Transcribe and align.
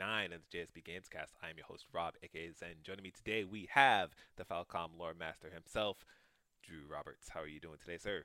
9 0.00 0.32
of 0.32 0.40
the 0.50 0.58
JSB 0.58 0.82
Gamescast. 0.82 1.34
I 1.42 1.50
am 1.50 1.58
your 1.58 1.66
host, 1.66 1.84
Rob, 1.92 2.14
aka 2.22 2.46
and 2.62 2.82
Joining 2.82 3.02
me 3.02 3.10
today, 3.10 3.44
we 3.44 3.68
have 3.70 4.14
the 4.36 4.44
Falcom 4.44 4.98
lore 4.98 5.12
master 5.12 5.50
himself, 5.50 5.98
Drew 6.62 6.90
Roberts. 6.90 7.28
How 7.28 7.40
are 7.40 7.46
you 7.46 7.60
doing 7.60 7.76
today, 7.78 7.98
sir? 7.98 8.24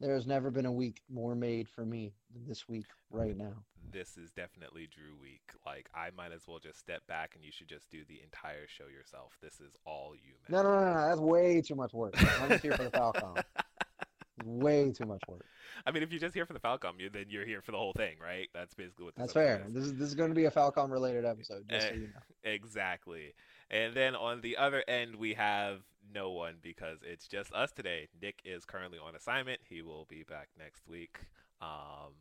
There 0.00 0.14
has 0.14 0.26
never 0.26 0.50
been 0.50 0.64
a 0.64 0.72
week 0.72 1.02
more 1.10 1.34
made 1.34 1.68
for 1.68 1.84
me 1.84 2.14
than 2.32 2.46
this 2.48 2.66
week 2.70 2.86
right 3.10 3.36
now. 3.36 3.52
This 3.92 4.16
is 4.16 4.30
definitely 4.30 4.88
Drew 4.90 5.14
week. 5.20 5.42
Like 5.66 5.90
I 5.94 6.08
might 6.16 6.32
as 6.32 6.48
well 6.48 6.58
just 6.58 6.78
step 6.78 7.06
back 7.06 7.32
and 7.34 7.44
you 7.44 7.52
should 7.52 7.68
just 7.68 7.90
do 7.90 7.98
the 8.08 8.20
entire 8.22 8.66
show 8.66 8.86
yourself. 8.86 9.36
This 9.42 9.60
is 9.60 9.76
all 9.84 10.14
you. 10.14 10.32
Man. 10.48 10.62
No, 10.62 10.70
no, 10.70 10.80
no, 10.80 10.94
no. 10.94 11.08
That's 11.08 11.20
way 11.20 11.60
too 11.60 11.74
much 11.74 11.92
work. 11.92 12.14
I'm 12.40 12.48
just 12.48 12.62
here 12.62 12.72
for 12.72 12.84
the 12.84 12.90
Falcom. 12.90 13.42
way 14.44 14.92
too 14.92 15.06
much 15.06 15.22
work. 15.28 15.44
I 15.86 15.90
mean, 15.90 16.02
if 16.02 16.10
you're 16.10 16.20
just 16.20 16.34
here 16.34 16.46
for 16.46 16.52
the 16.52 16.60
Falcom, 16.60 16.98
you 16.98 17.10
then 17.10 17.26
you're 17.28 17.44
here 17.44 17.62
for 17.62 17.72
the 17.72 17.78
whole 17.78 17.92
thing, 17.92 18.16
right? 18.22 18.48
That's 18.52 18.74
basically 18.74 19.06
what. 19.06 19.14
That's 19.16 19.32
fair. 19.32 19.64
Is. 19.66 19.72
This 19.72 19.84
is 19.84 19.94
this 19.94 20.08
is 20.08 20.14
going 20.14 20.30
to 20.30 20.34
be 20.34 20.46
a 20.46 20.50
Falcom 20.50 20.90
related 20.90 21.24
episode, 21.24 21.64
just 21.68 21.86
uh, 21.86 21.90
so 21.90 21.94
you 21.94 22.00
know. 22.02 22.20
Exactly. 22.44 23.34
And 23.70 23.94
then 23.94 24.14
on 24.14 24.40
the 24.40 24.56
other 24.56 24.82
end, 24.88 25.16
we 25.16 25.34
have 25.34 25.80
no 26.14 26.30
one 26.30 26.54
because 26.62 26.98
it's 27.02 27.28
just 27.28 27.52
us 27.52 27.70
today. 27.70 28.08
Nick 28.20 28.40
is 28.44 28.64
currently 28.64 28.98
on 28.98 29.14
assignment. 29.14 29.60
He 29.68 29.82
will 29.82 30.06
be 30.08 30.22
back 30.22 30.48
next 30.58 30.88
week. 30.88 31.18
Um, 31.60 32.14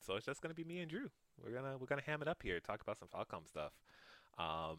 so 0.00 0.16
it's 0.16 0.26
just 0.26 0.42
gonna 0.42 0.54
be 0.54 0.64
me 0.64 0.80
and 0.80 0.90
Drew. 0.90 1.10
We're 1.42 1.52
gonna 1.52 1.76
we're 1.78 1.86
gonna 1.86 2.02
ham 2.02 2.22
it 2.22 2.28
up 2.28 2.42
here, 2.42 2.60
talk 2.60 2.82
about 2.82 2.98
some 2.98 3.08
Falcom 3.08 3.48
stuff. 3.48 3.72
Um, 4.38 4.78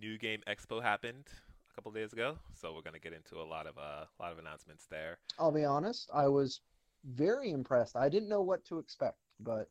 New 0.00 0.18
Game 0.18 0.40
Expo 0.48 0.82
happened 0.82 1.26
a 1.72 1.74
couple 1.74 1.90
days 1.90 2.12
ago, 2.12 2.38
so 2.54 2.74
we're 2.74 2.82
gonna 2.82 2.98
get 2.98 3.12
into 3.12 3.40
a 3.40 3.44
lot 3.44 3.66
of 3.66 3.78
uh, 3.78 4.04
a 4.18 4.22
lot 4.22 4.32
of 4.32 4.38
announcements 4.38 4.86
there. 4.90 5.18
I'll 5.38 5.52
be 5.52 5.64
honest, 5.64 6.10
I 6.12 6.28
was 6.28 6.60
very 7.04 7.50
impressed. 7.50 7.96
I 7.96 8.08
didn't 8.08 8.28
know 8.28 8.42
what 8.42 8.64
to 8.66 8.78
expect, 8.78 9.18
but 9.40 9.68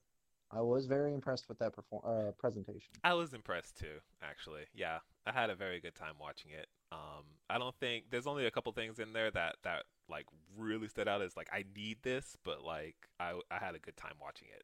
I 0.52 0.62
was 0.62 0.86
very 0.86 1.14
impressed 1.14 1.48
with 1.48 1.60
that 1.60 1.74
perform- 1.74 2.04
uh, 2.06 2.32
presentation. 2.32 2.90
I 3.04 3.14
was 3.14 3.34
impressed 3.34 3.78
too, 3.78 4.00
actually. 4.22 4.64
Yeah, 4.74 5.00
I 5.26 5.32
had 5.32 5.50
a 5.50 5.56
very 5.56 5.80
good 5.80 5.96
time 5.96 6.16
watching 6.20 6.52
it. 6.52 6.68
Um, 6.92 7.24
I 7.50 7.58
don't 7.58 7.76
think 7.76 8.06
there's 8.10 8.28
only 8.28 8.46
a 8.48 8.52
couple 8.52 8.72
things 8.74 9.00
in 9.00 9.14
there 9.14 9.32
that 9.32 9.58
that 9.64 9.84
like 10.10 10.26
really 10.58 10.88
stood 10.88 11.08
out 11.08 11.22
as 11.22 11.38
like 11.38 11.50
I 11.54 11.64
need 11.76 11.98
this, 12.02 12.36
but 12.44 12.64
like 12.64 12.96
I 13.20 13.40
I 13.52 13.60
had 13.60 13.76
a 13.76 13.80
good 13.80 13.96
time 13.96 14.16
watching 14.20 14.48
it. 14.54 14.64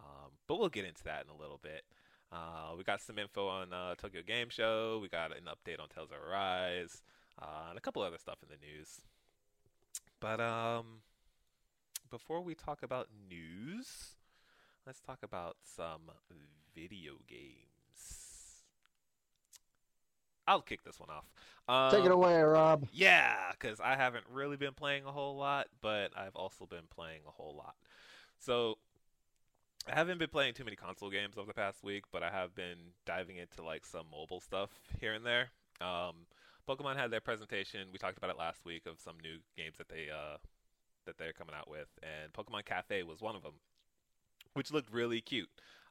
Um, 0.00 0.32
but 0.46 0.58
we'll 0.58 0.68
get 0.68 0.84
into 0.84 1.04
that 1.04 1.24
in 1.24 1.30
a 1.30 1.40
little 1.40 1.58
bit. 1.62 1.82
Uh, 2.36 2.74
we 2.76 2.84
got 2.84 3.00
some 3.00 3.18
info 3.18 3.48
on 3.48 3.72
uh, 3.72 3.94
Tokyo 3.94 4.20
Game 4.26 4.50
Show. 4.50 4.98
We 5.00 5.08
got 5.08 5.30
an 5.30 5.44
update 5.44 5.80
on 5.80 5.88
Tales 5.88 6.10
of 6.10 6.18
Arise, 6.28 7.02
uh, 7.40 7.68
and 7.70 7.78
a 7.78 7.80
couple 7.80 8.02
other 8.02 8.18
stuff 8.18 8.36
in 8.42 8.48
the 8.48 8.66
news. 8.66 9.00
But 10.20 10.40
um, 10.40 11.00
before 12.10 12.42
we 12.42 12.54
talk 12.54 12.82
about 12.82 13.08
news, 13.30 14.16
let's 14.86 15.00
talk 15.00 15.20
about 15.22 15.56
some 15.62 16.10
video 16.74 17.14
games. 17.26 18.62
I'll 20.46 20.60
kick 20.60 20.84
this 20.84 21.00
one 21.00 21.08
off. 21.08 21.24
Um, 21.68 21.90
Take 21.98 22.06
it 22.06 22.12
away, 22.12 22.40
Rob. 22.42 22.86
Yeah, 22.92 23.34
because 23.52 23.80
I 23.80 23.96
haven't 23.96 24.24
really 24.30 24.56
been 24.56 24.74
playing 24.74 25.04
a 25.06 25.10
whole 25.10 25.36
lot, 25.36 25.68
but 25.80 26.12
I've 26.16 26.36
also 26.36 26.66
been 26.66 26.86
playing 26.94 27.22
a 27.26 27.30
whole 27.30 27.56
lot. 27.56 27.74
So 28.38 28.76
I 29.88 29.94
haven't 29.94 30.18
been 30.18 30.28
playing 30.28 30.54
too 30.54 30.64
many 30.64 30.76
console 30.76 31.10
games 31.10 31.36
over 31.38 31.46
the 31.46 31.54
past 31.54 31.84
week, 31.84 32.04
but 32.12 32.22
I 32.22 32.30
have 32.30 32.54
been 32.54 32.92
diving 33.04 33.36
into 33.36 33.62
like 33.62 33.84
some 33.86 34.06
mobile 34.10 34.40
stuff 34.40 34.70
here 35.00 35.14
and 35.14 35.24
there. 35.24 35.50
Um, 35.80 36.26
Pokemon 36.68 36.96
had 36.96 37.10
their 37.10 37.20
presentation. 37.20 37.88
We 37.92 37.98
talked 37.98 38.18
about 38.18 38.30
it 38.30 38.38
last 38.38 38.64
week 38.64 38.86
of 38.86 38.98
some 38.98 39.14
new 39.22 39.38
games 39.56 39.76
that 39.78 39.88
they 39.88 40.08
uh, 40.12 40.38
that 41.06 41.18
they're 41.18 41.32
coming 41.32 41.54
out 41.56 41.70
with, 41.70 41.88
and 42.02 42.32
Pokemon 42.32 42.64
Cafe 42.64 43.02
was 43.04 43.20
one 43.20 43.36
of 43.36 43.42
them, 43.42 43.54
which 44.54 44.72
looked 44.72 44.92
really 44.92 45.20
cute. 45.20 45.48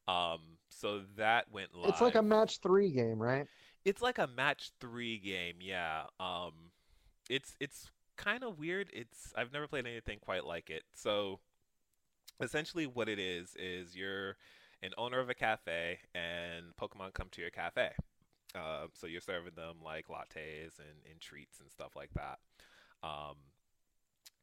Um, 0.08 0.40
so 0.70 1.02
that 1.18 1.52
went 1.52 1.74
live. 1.74 1.90
It's 1.90 2.02
like 2.02 2.16
a 2.16 2.22
match 2.22 2.60
three 2.62 2.90
game, 2.90 3.20
right? 3.20 3.48
It's 3.86 4.02
like 4.02 4.18
a 4.18 4.28
match 4.28 4.72
three 4.82 5.18
game, 5.18 5.56
yeah. 5.62 6.04
Um, 6.20 6.52
it's 7.30 7.56
it's 7.60 7.90
kind 8.18 8.44
of 8.44 8.60
weird. 8.60 8.90
It's 8.94 9.34
I've 9.36 9.54
never 9.54 9.68
played 9.68 9.88
anything 9.88 10.20
quite 10.20 10.46
like 10.46 10.70
it. 10.70 10.84
So 10.96 11.40
essentially, 12.42 12.88
what 12.88 13.10
it 13.10 13.20
is 13.20 13.56
is 13.56 13.96
you're 13.96 14.36
an 14.82 14.92
owner 14.98 15.20
of 15.20 15.30
a 15.30 15.34
cafe, 15.34 16.00
and 16.14 16.76
Pokemon 16.80 17.14
come 17.14 17.28
to 17.32 17.42
your 17.42 17.50
cafe. 17.50 17.92
Uh, 18.56 18.88
so 18.94 19.08
you're 19.08 19.22
serving 19.22 19.56
them 19.56 19.76
like 19.84 20.08
lattes 20.08 20.80
and, 20.80 20.98
and 21.10 21.20
treats 21.20 21.60
and 21.60 21.72
stuff 21.72 21.96
like 21.96 22.12
that. 22.14 22.40
Um, 23.04 23.36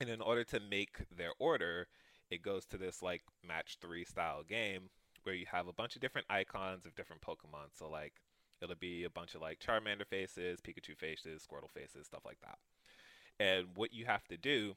and 0.01 0.11
in 0.11 0.21
order 0.21 0.45
to 0.45 0.61
make 0.61 0.99
their 1.17 1.33
order, 1.39 1.89
it 2.31 2.43
goes 2.43 2.67
to 2.67 2.77
this 2.77 3.03
like 3.03 3.23
match 3.47 3.79
three 3.81 4.05
style 4.05 4.43
game 4.43 4.91
where 5.23 5.35
you 5.35 5.47
have 5.51 5.69
a 5.69 5.73
bunch 5.73 5.95
of 5.95 6.03
different 6.03 6.27
icons 6.29 6.85
of 6.87 6.95
different 6.95 7.23
Pokemon. 7.23 7.71
So 7.79 7.89
like 7.89 8.15
it'll 8.61 8.77
be 8.77 9.05
a 9.05 9.11
bunch 9.11 9.35
of 9.35 9.41
like 9.41 9.61
Charmander 9.61 10.07
faces, 10.07 10.61
Pikachu 10.61 10.97
faces, 10.97 11.47
Squirtle 11.47 11.71
faces, 11.71 12.07
stuff 12.07 12.23
like 12.25 12.41
that. 12.41 12.59
And 13.39 13.69
what 13.77 13.93
you 13.93 14.05
have 14.05 14.27
to 14.29 14.37
do 14.37 14.75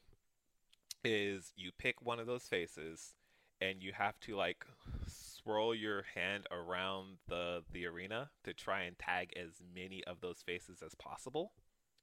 is 1.05 1.53
you 1.55 1.71
pick 1.77 2.01
one 2.01 2.19
of 2.19 2.27
those 2.27 2.43
faces 2.47 3.13
and 3.61 3.81
you 3.81 3.93
have 3.93 4.19
to 4.21 4.35
like 4.35 4.65
swirl 5.07 5.73
your 5.75 6.03
hand 6.15 6.47
around 6.51 7.17
the 7.27 7.63
the 7.71 7.85
arena 7.85 8.29
to 8.43 8.53
try 8.53 8.83
and 8.83 8.97
tag 8.99 9.31
as 9.37 9.61
many 9.75 10.03
of 10.05 10.21
those 10.21 10.41
faces 10.41 10.81
as 10.83 10.95
possible 10.95 11.53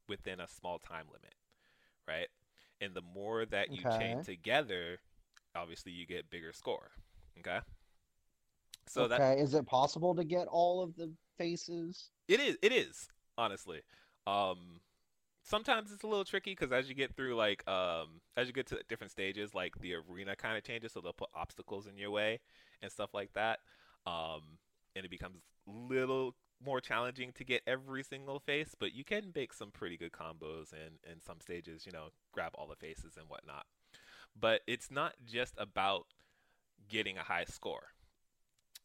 within 0.09 0.41
a 0.41 0.49
small 0.49 0.79
time 0.79 1.07
limit, 1.09 1.35
right? 2.09 2.29
And 2.81 2.95
the 2.95 3.03
more 3.03 3.47
that 3.47 3.73
you 3.73 3.85
Okay. 3.85 3.89
chain 3.99 4.21
together, 4.25 5.01
obviously 5.55 5.93
you 5.93 6.07
get 6.07 6.31
bigger 6.31 6.53
score. 6.53 6.91
Okay? 7.41 7.61
So 8.89 9.05
okay, 9.05 9.09
that 9.09 9.39
is 9.41 9.55
it 9.55 9.67
possible 9.67 10.15
to 10.15 10.25
get 10.25 10.47
all 10.49 10.83
of 10.83 10.95
the 10.97 11.13
faces? 11.39 12.11
it 12.29 12.41
is 12.41 12.57
it 12.63 12.73
is, 12.73 13.09
honestly. 13.37 13.83
Um 14.27 14.81
sometimes 15.43 15.93
it's 15.93 16.03
a 16.03 16.07
little 16.07 16.25
tricky 16.25 16.53
because 16.53 16.73
as 16.73 16.89
you 16.89 16.95
get 16.95 17.15
through 17.15 17.35
like 17.35 17.67
um 17.69 18.21
as 18.37 18.47
you 18.47 18.53
get 18.53 18.67
to 18.67 18.79
different 18.89 19.11
stages 19.11 19.55
like 19.55 19.75
the 19.81 19.95
arena 19.95 20.37
kind 20.37 20.57
of 20.57 20.65
changes 20.65 20.93
so 20.93 21.01
they'll 21.01 21.13
put 21.13 21.29
obstacles 21.35 21.87
in 21.87 21.97
your 21.97 22.11
way 22.11 22.39
and 22.81 22.91
stuff 22.91 23.11
like 23.13 23.33
that 23.33 23.59
um 24.07 24.43
and 24.95 25.05
it 25.05 25.11
becomes 25.11 25.37
a 25.67 25.71
little 25.71 26.35
more 26.65 26.81
challenging 26.81 27.33
to 27.33 27.45
get 27.45 27.61
every 27.67 28.03
single 28.03 28.39
face 28.39 28.75
but 28.79 28.95
you 28.95 29.05
can 29.05 29.33
make 29.35 29.53
some 29.53 29.71
pretty 29.71 29.97
good 29.97 30.13
combos 30.13 30.73
and 30.73 30.99
in 31.11 31.21
some 31.21 31.41
stages 31.41 31.85
you 31.85 31.93
know 31.93 32.09
grab 32.33 32.53
all 32.55 32.67
the 32.67 32.77
faces 32.77 33.17
and 33.17 33.29
whatnot. 33.29 33.67
But 34.39 34.63
it's 34.67 34.91
not 34.91 35.15
just 35.27 35.55
about 35.59 36.07
getting 36.89 37.19
a 37.19 37.23
high 37.23 37.45
score. 37.45 37.89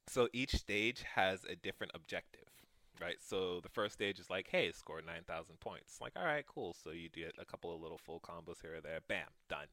So 0.08 0.28
each 0.34 0.56
stage 0.56 1.04
has 1.16 1.44
a 1.46 1.56
different 1.56 1.94
objective 1.96 2.47
right? 3.02 3.18
So 3.22 3.60
the 3.62 3.70
first 3.70 3.94
stage 3.94 4.20
is 4.20 4.30
like, 4.30 4.48
hey, 4.52 4.72
score 4.72 5.02
9,000 5.06 5.60
points. 5.60 6.00
Like, 6.02 6.14
all 6.16 6.26
right, 6.26 6.46
cool. 6.48 6.74
So 6.74 6.92
you 6.92 7.10
do 7.10 7.26
a 7.40 7.46
couple 7.46 7.74
of 7.74 7.82
little 7.82 7.98
full 7.98 8.20
combos 8.22 8.62
here 8.62 8.76
or 8.76 8.82
there. 8.82 9.00
Bam, 9.08 9.28
done. 9.50 9.68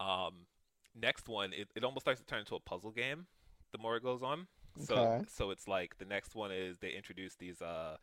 Um, 0.00 0.46
next 0.94 1.28
one, 1.28 1.52
it, 1.52 1.68
it 1.74 1.84
almost 1.84 2.04
starts 2.04 2.20
to 2.20 2.26
turn 2.26 2.40
into 2.40 2.54
a 2.54 2.60
puzzle 2.60 2.90
game 2.90 3.26
the 3.72 3.78
more 3.78 3.96
it 3.96 4.02
goes 4.02 4.22
on. 4.22 4.46
So 4.78 5.08
Okay. 5.08 5.26
so 5.26 5.50
it's 5.50 5.68
like 5.68 5.98
the 5.98 6.04
next 6.04 6.34
one 6.34 6.50
is 6.52 6.78
they 6.78 6.90
introduce 6.90 7.36
these 7.36 7.60
uh 7.62 7.96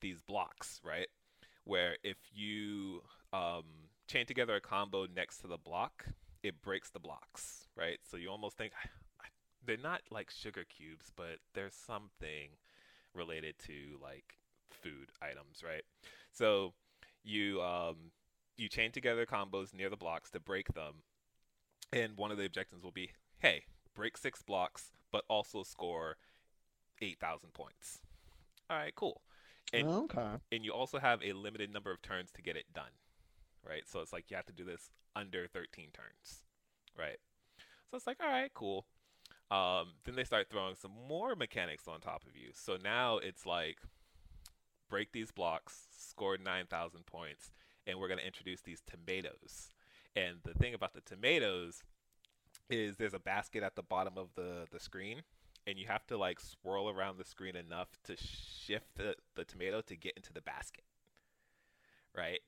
these 0.00 0.22
blocks, 0.22 0.80
right? 0.84 1.08
Where 1.64 1.96
if 2.04 2.18
you 2.34 3.02
um 3.32 3.64
chain 4.08 4.26
together 4.26 4.56
a 4.56 4.60
combo 4.60 5.06
next 5.06 5.38
to 5.38 5.48
the 5.48 5.58
block, 5.58 6.06
it 6.42 6.62
breaks 6.62 6.90
the 6.90 7.00
blocks, 7.00 7.68
right? 7.76 7.98
So 8.08 8.16
you 8.16 8.30
almost 8.30 8.56
think 8.58 8.72
they're 9.64 9.76
not 9.76 10.02
like 10.10 10.30
sugar 10.30 10.64
cubes, 10.64 11.12
but 11.16 11.38
there's 11.54 11.74
something 11.74 12.50
related 13.16 13.56
to 13.66 13.98
like 14.02 14.36
food 14.70 15.10
items, 15.22 15.62
right? 15.64 15.82
So 16.32 16.74
you 17.24 17.60
um 17.62 18.12
you 18.56 18.68
chain 18.68 18.92
together 18.92 19.26
combos 19.26 19.74
near 19.74 19.90
the 19.90 19.96
blocks 19.96 20.30
to 20.30 20.40
break 20.40 20.72
them, 20.74 21.02
and 21.92 22.16
one 22.16 22.30
of 22.30 22.38
the 22.38 22.44
objectives 22.44 22.82
will 22.82 22.92
be, 22.92 23.10
hey, 23.38 23.64
break 23.94 24.16
six 24.16 24.42
blocks, 24.42 24.92
but 25.12 25.24
also 25.28 25.62
score 25.62 26.16
eight 27.00 27.18
thousand 27.18 27.52
points. 27.52 28.00
All 28.70 28.76
right, 28.76 28.94
cool. 28.94 29.22
And 29.72 29.88
okay. 29.88 30.36
and 30.52 30.64
you 30.64 30.72
also 30.72 30.98
have 30.98 31.22
a 31.22 31.32
limited 31.32 31.72
number 31.72 31.90
of 31.90 32.00
turns 32.02 32.30
to 32.32 32.42
get 32.42 32.56
it 32.56 32.72
done, 32.72 32.92
right? 33.68 33.82
So 33.86 34.00
it's 34.00 34.12
like 34.12 34.30
you 34.30 34.36
have 34.36 34.46
to 34.46 34.52
do 34.52 34.64
this 34.64 34.90
under 35.16 35.48
13 35.48 35.88
turns, 35.92 36.42
right? 36.96 37.18
So 37.90 37.96
it's 37.96 38.06
like, 38.06 38.18
all 38.22 38.30
right, 38.30 38.50
cool. 38.54 38.86
Um, 39.50 39.92
then 40.04 40.16
they 40.16 40.24
start 40.24 40.48
throwing 40.50 40.74
some 40.74 40.92
more 41.08 41.36
mechanics 41.36 41.86
on 41.86 42.00
top 42.00 42.24
of 42.26 42.36
you. 42.36 42.50
So 42.52 42.76
now 42.82 43.18
it's 43.18 43.46
like, 43.46 43.78
break 44.88 45.12
these 45.12 45.30
blocks, 45.30 45.86
score 45.96 46.36
9,000 46.36 47.06
points, 47.06 47.50
and 47.86 47.98
we're 47.98 48.08
going 48.08 48.18
to 48.18 48.26
introduce 48.26 48.60
these 48.62 48.82
tomatoes. 48.86 49.70
And 50.14 50.36
the 50.44 50.54
thing 50.54 50.74
about 50.74 50.94
the 50.94 51.00
tomatoes 51.00 51.84
is 52.68 52.96
there's 52.96 53.14
a 53.14 53.20
basket 53.20 53.62
at 53.62 53.76
the 53.76 53.82
bottom 53.82 54.14
of 54.16 54.28
the, 54.34 54.66
the 54.72 54.80
screen, 54.80 55.22
and 55.66 55.78
you 55.78 55.86
have 55.86 56.06
to 56.06 56.16
like 56.16 56.40
swirl 56.40 56.88
around 56.88 57.18
the 57.18 57.24
screen 57.24 57.56
enough 57.56 57.88
to 58.04 58.16
shift 58.16 58.96
the, 58.96 59.14
the 59.34 59.44
tomato 59.44 59.80
to 59.82 59.96
get 59.96 60.14
into 60.16 60.32
the 60.32 60.40
basket. 60.40 60.84
Right? 62.16 62.40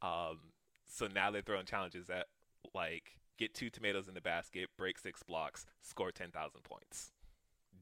Um, 0.00 0.38
so 0.86 1.08
now 1.12 1.30
they're 1.30 1.42
throwing 1.42 1.66
challenges 1.66 2.06
that 2.06 2.26
like 2.74 3.18
get 3.38 3.54
two 3.54 3.70
tomatoes 3.70 4.08
in 4.08 4.14
the 4.14 4.20
basket, 4.20 4.68
break 4.76 4.98
six 4.98 5.22
blocks, 5.22 5.64
score 5.80 6.10
10,000 6.12 6.62
points. 6.62 7.12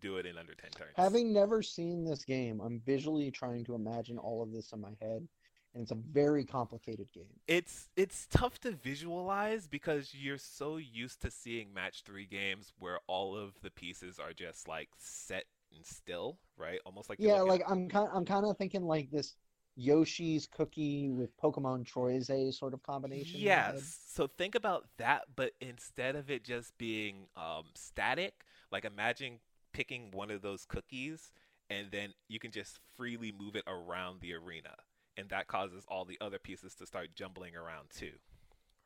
Do 0.01 0.19
it 0.19 0.27
in 0.27 0.37
under 0.37 0.55
10 0.55 0.71
turns. 0.73 0.93
Having 0.97 1.33
never 1.33 1.63
seen 1.63 2.05
this 2.05 2.25
game, 2.25 2.61
I'm 2.61 2.81
visually 2.85 3.31
trying 3.31 3.65
to 3.65 3.75
imagine 3.75 4.19
all 4.19 4.43
of 4.43 4.53
this 4.53 4.73
in 4.73 4.81
my 4.81 4.93
head, 5.01 5.27
and 5.75 5.83
it's 5.83 5.91
a 5.91 5.95
very 5.95 6.45
complicated 6.45 7.11
game. 7.13 7.41
it's 7.49 7.89
it's 7.97 8.27
tough 8.31 8.59
to 8.61 8.73
visualize 8.73 9.67
because 9.67 10.15
you're 10.15 10.39
so 10.39 10.77
used 10.79 11.21
to 11.23 11.31
seeing 11.31 11.73
match 11.73 12.03
3 12.05 12.27
games 12.27 12.73
where 12.79 12.99
all 13.07 13.37
of 13.37 13.55
the 13.63 13.71
pieces 13.71 14.19
are 14.19 14.33
just 14.33 14.69
like 14.69 14.89
set 14.99 15.45
and 15.75 15.85
still, 15.85 16.39
right? 16.57 16.79
Almost 16.85 17.09
like 17.09 17.21
Yeah, 17.21 17.41
like 17.41 17.63
I'm 17.69 17.89
kind, 17.89 18.09
I'm 18.13 18.25
kind 18.25 18.45
of 18.47 18.57
thinking 18.59 18.85
like 18.85 19.11
this 19.11 19.35
Yoshi's 19.77 20.47
cookie 20.47 21.11
with 21.11 21.37
Pokemon 21.37 21.85
Trozei 21.85 22.53
sort 22.53 22.75
of 22.75 22.83
combination. 22.83 23.41
in 23.41 23.47
my 23.47 23.55
head. 23.55 23.75
Yes. 23.75 23.99
So 24.09 24.27
think 24.27 24.55
about 24.55 24.87
that, 24.97 25.25
but 25.37 25.53
instead 25.61 26.17
of 26.17 26.31
it 26.31 26.45
just 26.45 26.77
being 26.79 27.27
um, 27.37 27.65
static, 27.75 28.45
like 28.73 28.85
imagine 28.85 29.39
picking 29.73 30.11
one 30.13 30.31
of 30.31 30.41
those 30.41 30.65
cookies 30.65 31.31
and 31.69 31.91
then 31.91 32.15
you 32.29 32.39
can 32.39 32.51
just 32.51 32.79
freely 32.97 33.33
move 33.33 33.57
it 33.57 33.65
around 33.67 34.21
the 34.21 34.35
arena. 34.35 34.75
And 35.19 35.29
that 35.31 35.47
causes 35.47 35.85
all 35.89 36.05
the 36.05 36.19
other 36.21 36.39
pieces 36.39 36.75
to 36.77 36.87
start 36.87 37.15
jumbling 37.15 37.57
around 37.57 37.89
too. 37.91 38.13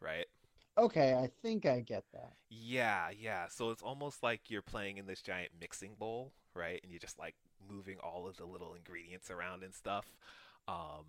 Right? 0.00 0.26
Okay, 0.78 1.14
I 1.14 1.28
think 1.42 1.66
I 1.66 1.80
get 1.80 2.04
that. 2.12 2.32
Yeah, 2.48 3.08
yeah. 3.16 3.48
So 3.48 3.70
it's 3.70 3.82
almost 3.82 4.22
like 4.22 4.42
you're 4.48 4.62
playing 4.62 4.96
in 4.96 5.06
this 5.06 5.20
giant 5.20 5.50
mixing 5.60 5.94
bowl, 5.98 6.32
right? 6.54 6.80
And 6.82 6.90
you're 6.90 7.00
just 7.00 7.18
like 7.18 7.34
moving 7.68 7.98
all 8.02 8.26
of 8.26 8.36
the 8.36 8.46
little 8.46 8.74
ingredients 8.74 9.30
around 9.30 9.62
and 9.62 9.74
stuff. 9.74 10.06
Um, 10.70 11.04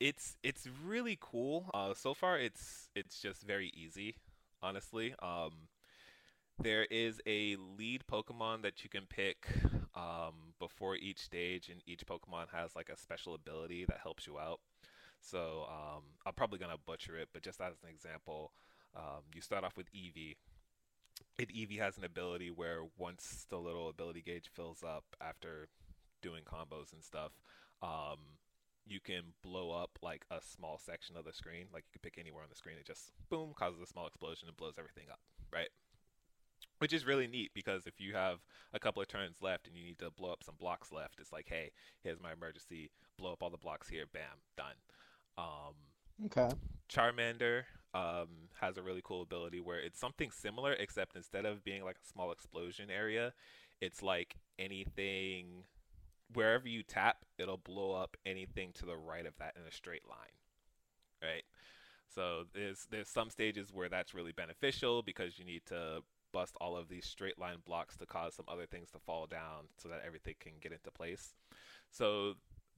it's 0.00 0.36
it's 0.42 0.66
really 0.84 1.18
cool. 1.20 1.70
Uh, 1.74 1.94
so 1.94 2.14
far, 2.14 2.38
it's 2.38 2.88
it's 2.94 3.20
just 3.20 3.42
very 3.42 3.70
easy, 3.74 4.16
honestly. 4.62 5.14
Um, 5.22 5.68
there 6.62 6.84
is 6.84 7.20
a 7.26 7.56
lead 7.78 8.04
Pokemon 8.10 8.62
that 8.62 8.84
you 8.84 8.90
can 8.90 9.06
pick 9.08 9.46
um, 9.94 10.54
before 10.58 10.96
each 10.96 11.20
stage, 11.20 11.68
and 11.68 11.82
each 11.86 12.06
Pokemon 12.06 12.46
has 12.52 12.76
like 12.76 12.88
a 12.90 12.96
special 12.96 13.34
ability 13.34 13.84
that 13.86 13.98
helps 14.02 14.26
you 14.26 14.38
out. 14.38 14.60
So 15.20 15.66
um, 15.68 16.02
I'm 16.26 16.34
probably 16.34 16.58
gonna 16.58 16.78
butcher 16.86 17.16
it, 17.18 17.28
but 17.32 17.42
just 17.42 17.60
as 17.60 17.74
an 17.82 17.90
example, 17.90 18.52
um, 18.96 19.22
you 19.34 19.42
start 19.42 19.64
off 19.64 19.76
with 19.76 19.92
Eevee. 19.92 20.36
And 21.38 21.48
Eevee 21.48 21.78
has 21.78 21.98
an 21.98 22.04
ability 22.04 22.50
where 22.50 22.82
once 22.98 23.46
the 23.48 23.58
little 23.58 23.88
ability 23.88 24.22
gauge 24.22 24.50
fills 24.54 24.82
up 24.82 25.04
after 25.20 25.68
doing 26.22 26.44
combos 26.44 26.92
and 26.92 27.02
stuff, 27.02 27.32
um, 27.82 28.18
you 28.90 29.00
can 29.00 29.22
blow 29.42 29.70
up 29.70 29.98
like 30.02 30.24
a 30.30 30.40
small 30.40 30.78
section 30.78 31.16
of 31.16 31.24
the 31.24 31.32
screen. 31.32 31.66
Like 31.72 31.84
you 31.86 31.92
can 31.92 32.00
pick 32.02 32.18
anywhere 32.18 32.42
on 32.42 32.48
the 32.50 32.56
screen, 32.56 32.76
it 32.78 32.86
just 32.86 33.12
boom 33.28 33.52
causes 33.54 33.80
a 33.80 33.86
small 33.86 34.06
explosion 34.06 34.48
and 34.48 34.56
blows 34.56 34.74
everything 34.78 35.04
up, 35.10 35.20
right? 35.52 35.68
Which 36.78 36.92
is 36.92 37.06
really 37.06 37.26
neat 37.26 37.50
because 37.54 37.86
if 37.86 38.00
you 38.00 38.14
have 38.14 38.38
a 38.72 38.80
couple 38.80 39.02
of 39.02 39.08
turns 39.08 39.42
left 39.42 39.66
and 39.66 39.76
you 39.76 39.84
need 39.84 39.98
to 39.98 40.10
blow 40.10 40.32
up 40.32 40.42
some 40.42 40.56
blocks 40.58 40.92
left, 40.92 41.20
it's 41.20 41.32
like, 41.32 41.46
hey, 41.48 41.72
here's 42.02 42.20
my 42.22 42.32
emergency, 42.32 42.90
blow 43.18 43.32
up 43.32 43.42
all 43.42 43.50
the 43.50 43.58
blocks 43.58 43.88
here, 43.88 44.04
bam, 44.12 44.40
done. 44.56 44.76
Um, 45.38 45.74
Okay. 46.26 46.50
Charmander 46.90 47.62
um, 47.94 48.28
has 48.60 48.76
a 48.76 48.82
really 48.82 49.00
cool 49.02 49.22
ability 49.22 49.60
where 49.60 49.78
it's 49.78 49.98
something 49.98 50.30
similar, 50.30 50.72
except 50.72 51.16
instead 51.16 51.44
of 51.46 51.64
being 51.64 51.84
like 51.84 51.96
a 51.96 52.06
small 52.06 52.32
explosion 52.32 52.90
area, 52.90 53.32
it's 53.80 54.02
like 54.02 54.36
anything 54.58 55.64
wherever 56.32 56.68
you 56.68 56.82
tap, 56.82 57.24
it'll 57.38 57.56
blow 57.58 57.92
up 57.92 58.16
anything 58.24 58.72
to 58.74 58.86
the 58.86 58.96
right 58.96 59.26
of 59.26 59.36
that 59.38 59.54
in 59.60 59.66
a 59.66 59.72
straight 59.72 60.08
line. 60.08 60.16
Right? 61.22 61.44
So 62.14 62.44
there's 62.54 62.86
there's 62.90 63.08
some 63.08 63.30
stages 63.30 63.72
where 63.72 63.88
that's 63.88 64.14
really 64.14 64.32
beneficial 64.32 65.02
because 65.02 65.38
you 65.38 65.44
need 65.44 65.62
to 65.66 66.02
bust 66.32 66.56
all 66.60 66.76
of 66.76 66.88
these 66.88 67.04
straight 67.04 67.38
line 67.38 67.58
blocks 67.64 67.96
to 67.96 68.06
cause 68.06 68.34
some 68.34 68.46
other 68.48 68.66
things 68.66 68.90
to 68.90 68.98
fall 68.98 69.26
down 69.26 69.66
so 69.76 69.88
that 69.88 70.02
everything 70.06 70.34
can 70.40 70.52
get 70.60 70.72
into 70.72 70.90
place. 70.90 71.34
So 71.90 72.34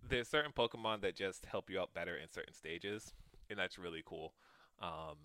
there's 0.09 0.29
certain 0.29 0.53
Pokemon 0.53 1.03
that 1.03 1.15
just 1.15 1.47
help 1.47 1.71
you 1.71 1.81
out 1.81 1.95
better 1.95 2.17
in 2.17 2.29
certain 2.29 2.55
stages, 2.55 3.13
and 3.51 3.59
that's 3.59 3.79
really 3.79 4.03
cool. 4.05 4.35
Um, 4.81 5.17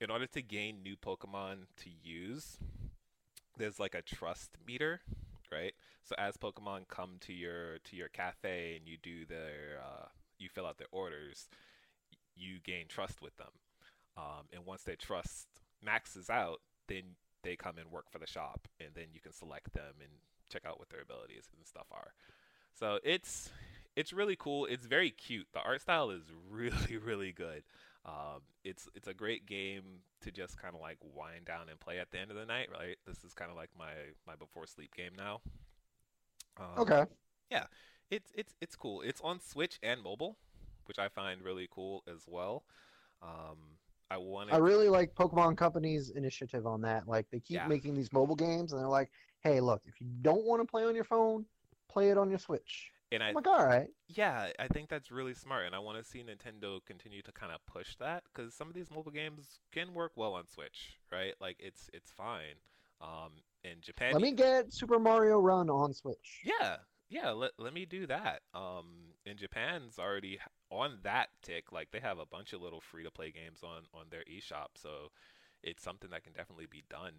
in 0.00 0.10
order 0.10 0.26
to 0.26 0.42
gain 0.42 0.82
new 0.82 0.96
Pokemon 0.96 1.66
to 1.78 1.90
use, 2.02 2.58
there's 3.56 3.78
like 3.78 3.94
a 3.94 4.02
trust 4.02 4.56
meter, 4.66 5.00
right? 5.54 5.74
So 6.02 6.14
as 6.18 6.36
Pokemon 6.36 6.88
come 6.88 7.16
to 7.20 7.32
your 7.32 7.78
to 7.84 7.96
your 7.96 8.08
cafe 8.08 8.76
and 8.76 8.88
you 8.88 8.96
do 9.02 9.24
their 9.24 9.80
uh, 9.82 10.06
you 10.38 10.48
fill 10.48 10.66
out 10.66 10.78
their 10.78 10.88
orders, 10.92 11.48
you 12.36 12.58
gain 12.62 12.86
trust 12.88 13.22
with 13.22 13.36
them. 13.36 13.52
Um, 14.16 14.46
and 14.52 14.66
once 14.66 14.82
their 14.82 14.96
trust 14.96 15.46
maxes 15.82 16.30
out, 16.30 16.60
then 16.88 17.16
they 17.42 17.56
come 17.56 17.78
and 17.78 17.90
work 17.90 18.10
for 18.10 18.18
the 18.18 18.26
shop, 18.26 18.68
and 18.80 18.90
then 18.94 19.06
you 19.12 19.20
can 19.20 19.32
select 19.32 19.72
them 19.74 19.94
and 20.00 20.10
check 20.50 20.62
out 20.66 20.78
what 20.78 20.90
their 20.90 21.02
abilities 21.02 21.48
and 21.56 21.66
stuff 21.66 21.86
are. 21.90 22.12
So 22.74 22.98
it's 23.04 23.50
it's 23.96 24.12
really 24.12 24.36
cool. 24.36 24.66
It's 24.66 24.86
very 24.86 25.10
cute. 25.10 25.46
The 25.52 25.60
art 25.60 25.80
style 25.82 26.10
is 26.10 26.24
really 26.50 26.96
really 26.96 27.32
good. 27.32 27.62
Um, 28.06 28.42
it's 28.64 28.88
it's 28.94 29.08
a 29.08 29.14
great 29.14 29.46
game 29.46 30.00
to 30.22 30.30
just 30.30 30.60
kind 30.60 30.74
of 30.74 30.80
like 30.80 30.98
wind 31.02 31.46
down 31.46 31.68
and 31.70 31.80
play 31.80 31.98
at 31.98 32.10
the 32.10 32.18
end 32.18 32.30
of 32.30 32.36
the 32.36 32.44
night. 32.44 32.68
Right. 32.72 32.96
This 33.06 33.24
is 33.24 33.32
kind 33.32 33.50
of 33.50 33.56
like 33.56 33.70
my 33.78 33.92
my 34.26 34.34
before 34.36 34.66
sleep 34.66 34.94
game 34.94 35.12
now. 35.16 35.40
Um, 36.58 36.78
okay. 36.78 37.04
Yeah, 37.50 37.64
it's 38.10 38.30
it's 38.34 38.54
it's 38.60 38.76
cool. 38.76 39.02
It's 39.02 39.20
on 39.22 39.40
Switch 39.40 39.78
and 39.82 40.02
mobile, 40.02 40.36
which 40.84 40.98
I 40.98 41.08
find 41.08 41.42
really 41.42 41.68
cool 41.70 42.02
as 42.06 42.24
well. 42.26 42.64
Um, 43.22 43.78
I 44.10 44.18
want. 44.18 44.52
I 44.52 44.58
really 44.58 44.88
like 44.88 45.14
Pokemon 45.14 45.56
Company's 45.56 46.10
initiative 46.10 46.66
on 46.66 46.82
that. 46.82 47.08
Like 47.08 47.26
they 47.30 47.40
keep 47.40 47.56
yeah. 47.56 47.66
making 47.66 47.94
these 47.94 48.12
mobile 48.12 48.36
games, 48.36 48.72
and 48.72 48.80
they're 48.80 48.88
like, 48.88 49.10
"Hey, 49.40 49.60
look, 49.60 49.82
if 49.86 50.00
you 50.00 50.06
don't 50.22 50.44
want 50.44 50.62
to 50.62 50.66
play 50.66 50.84
on 50.84 50.94
your 50.94 51.04
phone, 51.04 51.46
play 51.88 52.10
it 52.10 52.18
on 52.18 52.28
your 52.28 52.38
Switch." 52.38 52.92
And 53.14 53.22
I, 53.22 53.28
I'm 53.28 53.34
like, 53.34 53.46
all 53.46 53.64
right. 53.64 53.88
Yeah, 54.08 54.48
I 54.58 54.68
think 54.68 54.88
that's 54.88 55.10
really 55.10 55.34
smart, 55.34 55.66
and 55.66 55.74
I 55.74 55.78
want 55.78 55.98
to 55.98 56.04
see 56.04 56.22
Nintendo 56.22 56.78
continue 56.84 57.22
to 57.22 57.32
kind 57.32 57.52
of 57.52 57.64
push 57.66 57.96
that 57.96 58.24
because 58.24 58.54
some 58.54 58.68
of 58.68 58.74
these 58.74 58.90
mobile 58.90 59.12
games 59.12 59.60
can 59.72 59.94
work 59.94 60.12
well 60.16 60.34
on 60.34 60.46
Switch, 60.46 60.98
right? 61.10 61.34
Like 61.40 61.56
it's 61.58 61.88
it's 61.92 62.10
fine. 62.10 62.56
Um, 63.00 63.32
in 63.62 63.80
Japan, 63.80 64.12
let 64.12 64.22
me 64.22 64.32
get 64.32 64.72
Super 64.72 64.98
Mario 64.98 65.38
Run 65.38 65.70
on 65.70 65.92
Switch. 65.94 66.42
Yeah, 66.44 66.76
yeah. 67.08 67.30
Let 67.30 67.52
let 67.58 67.72
me 67.72 67.86
do 67.86 68.06
that. 68.06 68.42
Um, 68.52 69.14
in 69.24 69.36
Japan's 69.36 69.98
already 69.98 70.38
on 70.70 70.98
that 71.02 71.28
tick. 71.42 71.72
Like 71.72 71.90
they 71.92 72.00
have 72.00 72.18
a 72.18 72.26
bunch 72.26 72.52
of 72.52 72.60
little 72.60 72.80
free 72.80 73.04
to 73.04 73.10
play 73.10 73.30
games 73.30 73.60
on 73.62 73.82
on 73.98 74.06
their 74.10 74.24
eShop, 74.24 74.76
so 74.76 75.10
it's 75.62 75.82
something 75.82 76.10
that 76.10 76.24
can 76.24 76.32
definitely 76.34 76.66
be 76.66 76.84
done. 76.90 77.14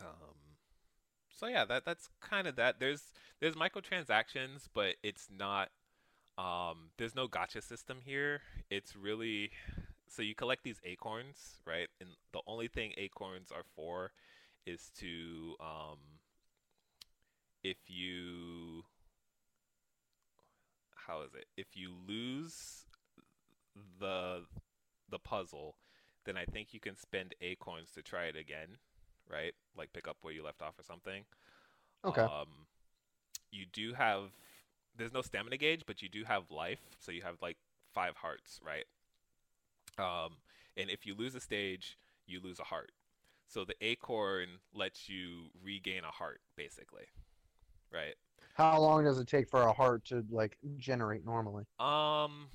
Um, 0.00 0.51
so 1.38 1.46
yeah, 1.46 1.64
that 1.64 1.84
that's 1.84 2.08
kind 2.20 2.46
of 2.46 2.56
that. 2.56 2.80
There's 2.80 3.12
there's 3.40 3.54
microtransactions, 3.54 4.68
but 4.74 4.96
it's 5.02 5.28
not. 5.36 5.70
Um, 6.38 6.90
there's 6.96 7.14
no 7.14 7.28
gacha 7.28 7.62
system 7.62 7.98
here. 8.04 8.40
It's 8.70 8.96
really 8.96 9.50
so 10.08 10.22
you 10.22 10.34
collect 10.34 10.64
these 10.64 10.80
acorns, 10.84 11.58
right? 11.66 11.88
And 12.00 12.10
the 12.32 12.40
only 12.46 12.68
thing 12.68 12.92
acorns 12.96 13.50
are 13.50 13.64
for 13.74 14.12
is 14.66 14.90
to 14.98 15.54
um, 15.60 15.98
if 17.64 17.78
you 17.86 18.84
how 21.06 21.22
is 21.22 21.34
it? 21.34 21.46
If 21.56 21.68
you 21.74 21.92
lose 22.06 22.86
the 23.98 24.44
the 25.10 25.18
puzzle, 25.18 25.76
then 26.24 26.36
I 26.36 26.44
think 26.44 26.72
you 26.72 26.80
can 26.80 26.96
spend 26.96 27.34
acorns 27.40 27.92
to 27.92 28.02
try 28.02 28.24
it 28.24 28.36
again, 28.36 28.78
right? 29.30 29.52
Like 29.76 29.92
pick 29.92 30.08
up 30.08 30.18
where 30.22 30.32
you 30.32 30.44
left 30.44 30.62
off 30.62 30.78
or 30.78 30.82
something. 30.82 31.24
Okay. 32.04 32.22
Um, 32.22 32.66
you 33.50 33.66
do 33.72 33.94
have 33.94 34.30
there's 34.96 35.12
no 35.12 35.22
stamina 35.22 35.56
gauge, 35.56 35.82
but 35.86 36.02
you 36.02 36.08
do 36.08 36.24
have 36.24 36.50
life, 36.50 36.80
so 36.98 37.12
you 37.12 37.22
have 37.22 37.36
like 37.40 37.56
five 37.92 38.16
hearts, 38.16 38.60
right? 38.64 38.84
Um, 39.98 40.34
and 40.76 40.90
if 40.90 41.06
you 41.06 41.14
lose 41.14 41.34
a 41.34 41.40
stage, 41.40 41.98
you 42.26 42.40
lose 42.40 42.58
a 42.58 42.64
heart. 42.64 42.92
So 43.46 43.64
the 43.64 43.74
acorn 43.82 44.48
lets 44.74 45.08
you 45.08 45.50
regain 45.62 46.04
a 46.04 46.10
heart, 46.10 46.40
basically, 46.56 47.04
right? 47.92 48.14
How 48.54 48.78
long 48.80 49.04
does 49.04 49.18
it 49.18 49.28
take 49.28 49.48
for 49.48 49.62
a 49.62 49.72
heart 49.72 50.04
to 50.06 50.24
like 50.30 50.58
generate 50.78 51.24
normally? 51.24 51.64
Um, 51.78 52.48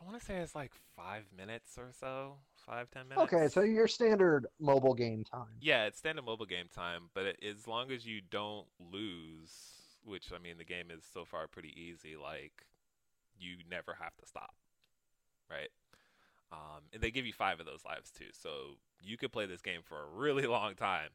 I 0.00 0.04
want 0.04 0.18
to 0.18 0.24
say 0.24 0.36
it's 0.36 0.54
like 0.54 0.72
five 0.96 1.24
minutes 1.36 1.76
or 1.78 1.90
so, 1.98 2.34
five 2.66 2.90
ten 2.90 3.08
minutes. 3.08 3.32
Okay, 3.32 3.48
so 3.48 3.60
your 3.62 3.88
standard 3.88 4.46
mobile 4.60 4.94
game 4.94 5.24
time. 5.24 5.46
Yeah, 5.60 5.84
it's 5.84 5.98
standard 5.98 6.24
mobile 6.24 6.46
game 6.46 6.66
time, 6.74 7.10
but 7.14 7.26
it, 7.26 7.38
as 7.48 7.66
long 7.66 7.90
as 7.90 8.06
you 8.06 8.20
don't 8.30 8.66
lose, 8.78 9.50
which 10.04 10.32
I 10.34 10.38
mean, 10.42 10.58
the 10.58 10.64
game 10.64 10.90
is 10.90 11.04
so 11.12 11.24
far 11.24 11.46
pretty 11.48 11.74
easy. 11.78 12.16
Like, 12.16 12.66
you 13.38 13.56
never 13.70 13.96
have 14.00 14.16
to 14.16 14.26
stop, 14.26 14.54
right? 15.50 15.70
Um, 16.52 16.82
and 16.92 17.02
they 17.02 17.10
give 17.10 17.26
you 17.26 17.32
five 17.32 17.60
of 17.60 17.66
those 17.66 17.84
lives 17.84 18.10
too, 18.10 18.30
so 18.32 18.76
you 19.02 19.16
could 19.16 19.32
play 19.32 19.46
this 19.46 19.62
game 19.62 19.80
for 19.82 20.02
a 20.02 20.06
really 20.06 20.46
long 20.46 20.74
time. 20.74 21.10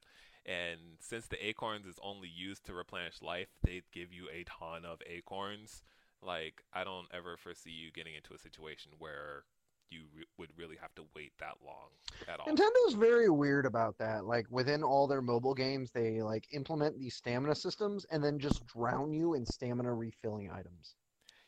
And 0.45 0.79
since 1.01 1.27
the 1.27 1.45
acorns 1.45 1.85
is 1.85 1.99
only 2.01 2.29
used 2.29 2.65
to 2.65 2.73
replenish 2.73 3.21
life, 3.21 3.49
they 3.63 3.81
give 3.91 4.13
you 4.13 4.27
a 4.33 4.45
ton 4.45 4.85
of 4.85 5.01
acorns. 5.05 5.83
Like, 6.21 6.63
I 6.73 6.83
don't 6.85 7.07
ever 7.13 7.35
foresee 7.37 7.71
you 7.71 7.91
getting 7.91 8.15
into 8.15 8.33
a 8.33 8.39
situation 8.39 8.93
where 8.97 9.43
you 9.89 10.01
re- 10.15 10.25
would 10.37 10.49
really 10.57 10.75
have 10.81 10.93
to 10.95 11.03
wait 11.15 11.31
that 11.39 11.55
long 11.65 11.89
at 12.27 12.39
all. 12.39 12.47
Nintendo's 12.47 12.93
very 12.93 13.29
weird 13.29 13.65
about 13.65 13.97
that. 13.97 14.25
Like 14.25 14.45
within 14.49 14.83
all 14.83 15.07
their 15.07 15.21
mobile 15.21 15.53
games, 15.53 15.91
they 15.91 16.21
like 16.21 16.47
implement 16.51 16.97
these 16.97 17.15
stamina 17.15 17.55
systems 17.55 18.05
and 18.11 18.23
then 18.23 18.39
just 18.39 18.65
drown 18.67 19.13
you 19.13 19.33
in 19.33 19.45
stamina 19.45 19.93
refilling 19.93 20.49
items. 20.51 20.95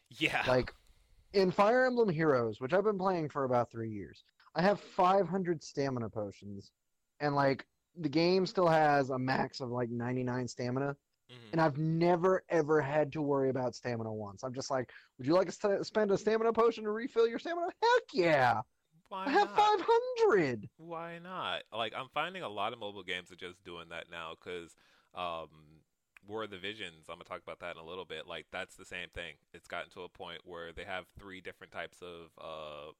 Yeah. 0.09 0.43
Like 0.47 0.73
in 1.33 1.51
Fire 1.51 1.85
Emblem 1.85 2.09
Heroes, 2.09 2.59
which 2.59 2.73
I've 2.73 2.83
been 2.83 2.97
playing 2.97 3.29
for 3.29 3.43
about 3.43 3.71
3 3.71 3.89
years. 3.89 4.23
I 4.55 4.61
have 4.63 4.79
500 4.79 5.63
stamina 5.63 6.09
potions 6.09 6.71
and 7.19 7.35
like 7.35 7.65
the 7.97 8.09
game 8.09 8.45
still 8.45 8.67
has 8.67 9.09
a 9.09 9.19
max 9.19 9.59
of 9.59 9.69
like 9.69 9.89
99 9.89 10.47
stamina. 10.47 10.95
Mm-hmm. 11.31 11.51
And 11.51 11.61
I've 11.61 11.77
never 11.77 12.43
ever 12.49 12.81
had 12.81 13.11
to 13.13 13.21
worry 13.21 13.49
about 13.49 13.75
stamina 13.75 14.11
once. 14.11 14.43
I'm 14.43 14.53
just 14.53 14.71
like, 14.71 14.91
would 15.17 15.27
you 15.27 15.33
like 15.33 15.51
to 15.51 15.83
spend 15.83 16.11
a 16.11 16.17
stamina 16.17 16.53
potion 16.53 16.83
to 16.83 16.91
refill 16.91 17.27
your 17.27 17.39
stamina? 17.39 17.67
Heck 17.81 18.03
yeah! 18.13 18.61
Why 19.09 19.25
I 19.25 19.29
have 19.29 19.49
500. 19.55 20.69
Why 20.77 21.19
not? 21.19 21.63
Like 21.73 21.93
I'm 21.95 22.07
finding 22.13 22.43
a 22.43 22.49
lot 22.49 22.73
of 22.73 22.79
mobile 22.79 23.03
games 23.03 23.31
are 23.31 23.35
just 23.35 23.63
doing 23.63 23.89
that 23.89 24.05
now 24.11 24.33
because 24.43 24.75
um, 25.15 25.49
War 26.27 26.43
of 26.43 26.51
the 26.51 26.57
Visions. 26.57 27.05
I'm 27.09 27.15
gonna 27.15 27.25
talk 27.25 27.41
about 27.41 27.59
that 27.59 27.75
in 27.75 27.81
a 27.81 27.85
little 27.85 28.05
bit. 28.05 28.27
Like 28.27 28.47
that's 28.51 28.75
the 28.75 28.85
same 28.85 29.09
thing. 29.13 29.35
It's 29.53 29.67
gotten 29.67 29.89
to 29.91 30.01
a 30.01 30.09
point 30.09 30.41
where 30.45 30.71
they 30.73 30.83
have 30.83 31.05
three 31.19 31.41
different 31.41 31.73
types 31.73 31.97
of 32.01 32.31
uh, 32.39 32.91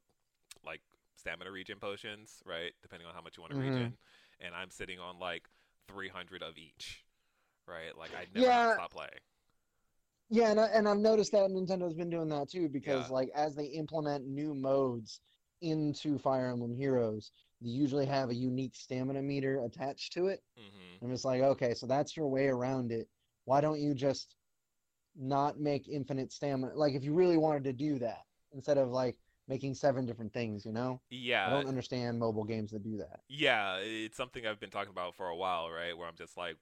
like 0.66 0.82
stamina 1.16 1.52
regen 1.52 1.80
potions, 1.80 2.44
right? 2.46 2.72
Depending 2.82 3.08
on 3.08 3.14
how 3.14 3.22
much 3.22 3.38
you 3.38 3.42
want 3.42 3.54
to 3.54 3.60
mm-hmm. 3.60 3.74
regen 3.74 3.98
and 4.42 4.56
I'm 4.56 4.70
sitting 4.70 5.00
on 5.00 5.20
like 5.20 5.48
300 5.88 6.42
of 6.44 6.58
each, 6.58 7.04
right? 7.70 7.98
Like 7.98 8.12
I 8.16 8.26
never 8.34 8.48
yeah. 8.48 8.74
stop 8.74 8.92
playing. 8.92 9.10
Yeah, 10.32 10.52
and 10.52 10.60
I, 10.60 10.66
and 10.68 10.88
I've 10.88 11.00
noticed 11.00 11.32
that 11.32 11.50
Nintendo's 11.50 11.96
been 11.96 12.10
doing 12.10 12.30
that 12.30 12.50
too 12.50 12.70
because 12.70 13.08
yeah. 13.10 13.14
like 13.14 13.30
as 13.36 13.56
they 13.56 13.66
implement 13.66 14.28
new 14.28 14.54
modes 14.54 15.22
into 15.62 16.20
Fire 16.20 16.52
Emblem 16.52 16.76
Heroes, 16.76 17.32
they 17.62 17.70
usually 17.70 18.06
have 18.06 18.30
a 18.30 18.36
unique 18.36 18.76
stamina 18.76 19.22
meter 19.22 19.64
attached 19.66 20.14
to 20.14 20.28
it. 20.28 20.42
Mm-hmm. 20.58 21.06
I'm 21.06 21.12
just 21.12 21.26
like, 21.26 21.42
okay, 21.42 21.74
so 21.74 21.88
that's 21.88 22.16
your 22.16 22.28
way 22.28 22.48
around 22.48 22.92
it. 22.92 23.08
Why 23.46 23.60
don't 23.60 23.80
you 23.80 23.94
just 23.94 24.36
not 25.18 25.60
make 25.60 25.88
infinite 25.88 26.32
stamina? 26.32 26.74
Like 26.76 26.94
if 26.94 27.04
you 27.04 27.14
really 27.14 27.38
wanted 27.38 27.64
to 27.66 27.74
do 27.74 28.00
that 28.00 28.22
instead 28.54 28.78
of 28.78 28.90
like 28.90 29.18
making 29.48 29.74
seven 29.74 30.06
different 30.06 30.32
things, 30.32 30.64
you 30.64 30.72
know? 30.72 31.02
Yeah. 31.10 31.48
I 31.48 31.50
don't 31.50 31.68
understand 31.68 32.20
mobile 32.20 32.44
games 32.44 32.72
that 32.72 32.84
do 32.84 32.98
that. 32.98 33.22
Yeah, 33.28 33.78
it's 33.78 34.16
something 34.16 34.46
I've 34.46 34.60
been 34.60 34.70
talking 34.70 34.92
about 34.92 35.16
for 35.16 35.28
a 35.28 35.36
while, 35.36 35.72
right? 35.72 35.98
Where 35.98 36.08
I'm 36.08 36.16
just 36.16 36.38
like, 36.38 36.56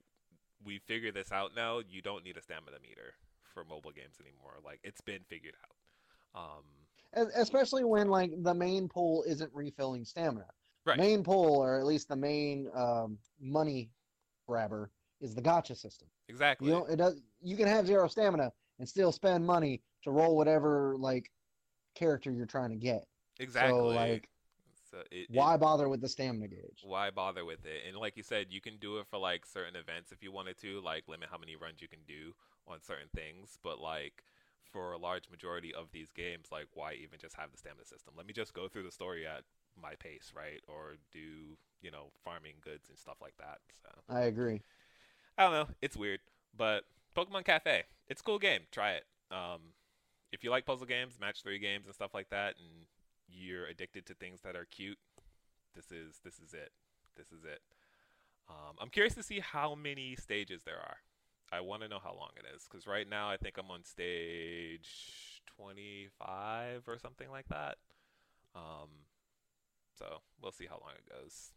we 0.64 0.80
figured 0.80 1.14
this 1.14 1.32
out 1.32 1.52
now. 1.56 1.82
You 1.88 2.02
don't 2.02 2.24
need 2.24 2.38
a 2.38 2.42
stamina 2.42 2.78
meter 2.82 3.14
for 3.54 3.64
mobile 3.64 3.92
games 3.92 4.16
anymore. 4.20 4.58
Like, 4.64 4.80
it's 4.84 5.02
been 5.02 5.22
figured 5.30 5.56
out. 6.36 6.42
Um, 6.42 7.30
Especially 7.36 7.84
when, 7.84 8.10
like, 8.10 8.32
the 8.44 8.54
main 8.54 8.88
pool 8.88 9.24
isn't 9.28 9.52
refilling 9.54 10.06
stamina. 10.06 10.46
Right. 10.86 10.98
Main 10.98 11.24
pool, 11.24 11.58
or 11.58 11.80
at 11.80 11.86
least 11.86 12.08
the 12.08 12.16
main 12.16 12.70
um, 12.76 13.18
money 13.42 13.90
grabber, 14.48 14.92
is 15.20 15.36
the 15.36 15.42
gacha 15.42 15.76
system. 15.76 16.08
Exactly. 16.30 16.68
You 16.68 16.74
know, 16.74 16.86
it 16.86 16.98
does. 16.98 17.20
You 17.42 17.58
can 17.58 17.68
have 17.68 17.88
zero 17.88 18.08
stamina 18.08 18.52
and 18.80 18.88
still 18.88 19.12
spend 19.12 19.46
money 19.46 19.82
to 20.04 20.12
roll 20.12 20.38
whatever 20.38 20.96
like 20.98 21.32
character 21.96 22.32
you're 22.32 22.46
trying 22.46 22.70
to 22.70 22.76
get. 22.76 23.06
Exactly. 23.40 23.78
So 23.78 23.88
like 23.88 24.30
so 24.98 25.04
it, 25.12 25.28
why 25.30 25.56
it, 25.56 25.60
bother 25.60 25.90
with 25.90 26.02
the 26.02 26.10
stamina 26.10 26.48
gauge? 26.48 26.84
Why 26.84 27.10
bother 27.10 27.46
with 27.46 27.66
it? 27.66 27.84
And 27.88 27.98
like 27.98 28.18
you 28.18 28.24
said, 28.24 28.48
you 28.50 28.62
can 28.62 28.78
do 28.78 28.98
it 28.98 29.08
for 29.08 29.18
like 29.18 29.46
certain 29.46 29.76
events 29.76 30.12
if 30.12 30.24
you 30.24 30.32
wanted 30.32 30.58
to, 30.60 30.82
like 30.82 31.08
limit 31.08 31.30
how 31.32 31.38
many 31.38 31.56
runs 31.56 31.82
you 31.82 31.88
can 31.88 32.00
do 32.08 32.34
on 32.68 32.82
certain 32.82 33.10
things. 33.16 33.58
But 33.64 33.80
like 33.80 34.24
for 34.72 34.94
a 34.94 34.98
large 34.98 35.30
majority 35.30 35.74
of 35.74 35.92
these 35.92 36.12
games, 36.12 36.48
like 36.52 36.68
why 36.74 36.94
even 36.94 37.20
just 37.20 37.36
have 37.36 37.52
the 37.52 37.58
stamina 37.58 37.86
system? 37.86 38.14
Let 38.18 38.28
me 38.28 38.34
just 38.34 38.54
go 38.54 38.68
through 38.68 38.84
the 38.84 38.92
story 38.92 39.26
at 39.26 39.44
my 39.82 39.94
pace, 39.96 40.32
right? 40.36 40.62
Or 40.68 40.96
do 41.12 41.58
you 41.82 41.92
know 41.92 42.12
farming 42.24 42.56
goods 42.62 42.90
and 42.90 42.98
stuff 42.98 43.18
like 43.22 43.38
that. 43.38 43.60
So 43.82 43.90
I 44.10 44.22
agree. 44.22 44.62
I 45.38 45.44
don't 45.44 45.52
know. 45.54 45.68
It's 45.82 45.96
weird, 45.96 46.20
but 46.56 46.84
Pokemon 47.16 47.46
Cafe, 47.46 47.84
it's 48.08 48.22
a 48.22 48.24
cool 48.24 48.40
game. 48.40 48.62
Try 48.72 48.94
it. 48.94 49.04
Um, 49.32 49.74
if 50.32 50.44
you 50.44 50.50
like 50.50 50.66
puzzle 50.66 50.88
games, 50.88 51.20
match 51.20 51.44
three 51.44 51.60
games, 51.60 51.86
and 51.86 51.94
stuff 51.94 52.14
like 52.14 52.30
that, 52.30 52.56
and 52.58 52.86
you're 53.28 53.68
addicted 53.68 54.06
to 54.08 54.14
things 54.14 54.42
that 54.42 54.56
are 54.56 54.66
cute, 54.66 55.00
this 55.76 55.92
is 55.92 56.20
this 56.24 56.40
is 56.40 56.54
it. 56.54 56.72
This 57.16 57.28
is 57.28 57.44
it. 57.44 57.62
Um, 58.50 58.76
I'm 58.80 58.90
curious 58.90 59.16
to 59.16 59.24
see 59.24 59.40
how 59.40 59.76
many 59.76 60.16
stages 60.16 60.64
there 60.64 60.78
are. 60.78 60.98
I 61.52 61.62
want 61.62 61.82
to 61.82 61.88
know 61.88 62.00
how 62.04 62.14
long 62.14 62.32
it 62.38 62.46
is 62.56 62.64
because 62.70 62.88
right 62.88 63.08
now 63.10 63.30
I 63.30 63.38
think 63.38 63.58
I'm 63.58 63.72
on 63.72 63.84
stage 63.84 65.42
25 65.58 66.84
or 66.88 66.98
something 66.98 67.30
like 67.30 67.48
that. 67.50 67.78
Um, 68.56 68.90
so 69.98 70.22
we'll 70.42 70.52
see 70.52 70.66
how 70.66 70.80
long 70.82 70.94
it 70.96 71.10
goes. 71.10 71.52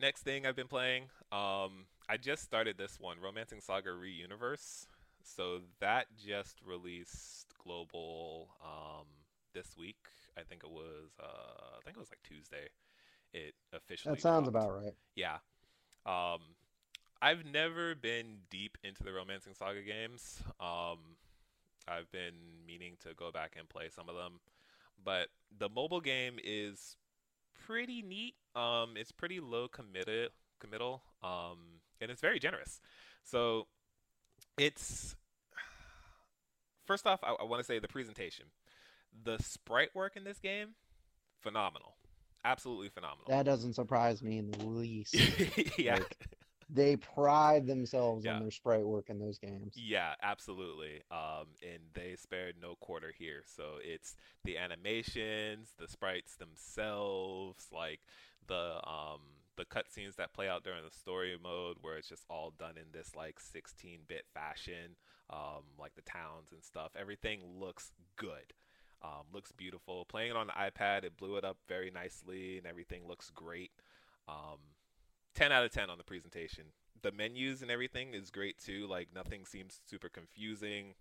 next 0.00 0.22
thing 0.22 0.46
I've 0.46 0.56
been 0.56 0.68
playing, 0.68 1.04
um, 1.30 1.86
I 2.08 2.16
just 2.20 2.42
started 2.42 2.78
this 2.78 2.98
one, 2.98 3.18
Romancing 3.22 3.60
Saga 3.60 3.92
Re-Universe. 3.92 4.86
So 5.22 5.60
that 5.80 6.06
just 6.16 6.58
released 6.64 7.46
global 7.62 8.48
um, 8.64 9.06
this 9.54 9.76
week. 9.78 9.96
I 10.38 10.42
think 10.42 10.62
it 10.64 10.70
was. 10.70 11.10
Uh, 11.20 11.78
I 11.78 11.80
think 11.84 11.96
it 11.96 12.00
was 12.00 12.10
like 12.10 12.22
Tuesday. 12.22 12.68
It 13.32 13.54
officially. 13.72 14.14
That 14.14 14.20
sounds 14.20 14.50
dropped. 14.50 14.66
about 14.66 14.82
right. 14.82 14.94
Yeah. 15.14 15.38
Um, 16.06 16.40
I've 17.22 17.44
never 17.44 17.94
been 17.94 18.38
deep 18.50 18.78
into 18.82 19.02
the 19.02 19.12
Romancing 19.12 19.54
Saga 19.54 19.82
games. 19.82 20.42
Um, 20.58 20.98
I've 21.86 22.10
been 22.10 22.34
meaning 22.66 22.94
to 23.02 23.14
go 23.14 23.30
back 23.30 23.56
and 23.58 23.68
play 23.68 23.88
some 23.94 24.08
of 24.08 24.16
them, 24.16 24.40
but 25.04 25.28
the 25.56 25.68
mobile 25.68 26.00
game 26.00 26.38
is 26.42 26.96
pretty 27.66 28.02
neat. 28.02 28.34
Um, 28.56 28.94
it's 28.96 29.12
pretty 29.12 29.40
low 29.40 29.68
committed 29.68 30.30
committal. 30.60 31.02
Um, 31.22 31.80
and 32.00 32.10
it's 32.10 32.20
very 32.20 32.38
generous. 32.38 32.80
So 33.24 33.66
it's 34.58 35.16
first 36.86 37.06
off, 37.06 37.20
I, 37.22 37.34
I 37.40 37.44
want 37.44 37.60
to 37.60 37.64
say 37.64 37.78
the 37.78 37.88
presentation, 37.88 38.46
the 39.24 39.38
sprite 39.42 39.94
work 39.94 40.16
in 40.16 40.24
this 40.24 40.38
game, 40.38 40.68
phenomenal, 41.40 41.96
absolutely 42.44 42.88
phenomenal. 42.88 43.24
That 43.28 43.44
doesn't 43.44 43.74
surprise 43.74 44.22
me 44.22 44.38
in 44.38 44.50
the 44.50 44.64
least. 44.64 45.14
yeah. 45.78 45.94
Like, 45.94 46.16
they 46.72 46.94
pride 46.96 47.66
themselves 47.66 48.24
Yeah. 48.24 48.34
on 48.36 48.42
their 48.42 48.52
sprite 48.52 48.84
work 48.86 49.10
in 49.10 49.18
those 49.18 49.38
games. 49.38 49.74
Yeah, 49.76 50.14
absolutely. 50.22 51.02
Um, 51.10 51.48
and 51.62 51.82
they 51.94 52.14
spared 52.16 52.54
no 52.62 52.76
quarter 52.76 53.12
here. 53.18 53.42
So 53.44 53.78
it's 53.82 54.14
the 54.44 54.56
animations, 54.56 55.74
the 55.78 55.88
sprites 55.88 56.36
themselves, 56.36 57.66
like 57.72 58.00
the 58.46 58.80
um 58.88 59.20
the 59.56 59.64
cutscenes 59.64 60.16
that 60.16 60.32
play 60.32 60.48
out 60.48 60.62
during 60.64 60.82
the 60.84 60.96
story 60.96 61.36
mode, 61.42 61.76
where 61.82 61.96
it's 61.98 62.08
just 62.08 62.24
all 62.30 62.52
done 62.58 62.76
in 62.78 62.86
this 62.92 63.14
like 63.14 63.38
16-bit 63.40 64.24
fashion, 64.32 64.96
um, 65.28 65.64
like 65.78 65.94
the 65.96 66.02
towns 66.02 66.52
and 66.52 66.64
stuff. 66.64 66.92
Everything 66.98 67.40
looks 67.58 67.90
good. 68.16 68.54
Um, 69.02 69.24
looks 69.32 69.52
beautiful. 69.52 70.04
Playing 70.04 70.30
it 70.30 70.36
on 70.36 70.48
the 70.48 70.52
iPad, 70.52 71.04
it 71.04 71.16
blew 71.16 71.36
it 71.36 71.44
up 71.44 71.56
very 71.68 71.90
nicely, 71.90 72.58
and 72.58 72.66
everything 72.66 73.06
looks 73.08 73.30
great. 73.30 73.70
Um, 74.28 74.58
10 75.34 75.52
out 75.52 75.64
of 75.64 75.72
10 75.72 75.90
on 75.90 75.98
the 75.98 76.04
presentation. 76.04 76.64
The 77.02 77.12
menus 77.12 77.62
and 77.62 77.70
everything 77.70 78.14
is 78.14 78.30
great 78.30 78.58
too. 78.58 78.86
Like 78.86 79.08
nothing 79.14 79.46
seems 79.46 79.80
super 79.86 80.08
confusing. 80.08 80.94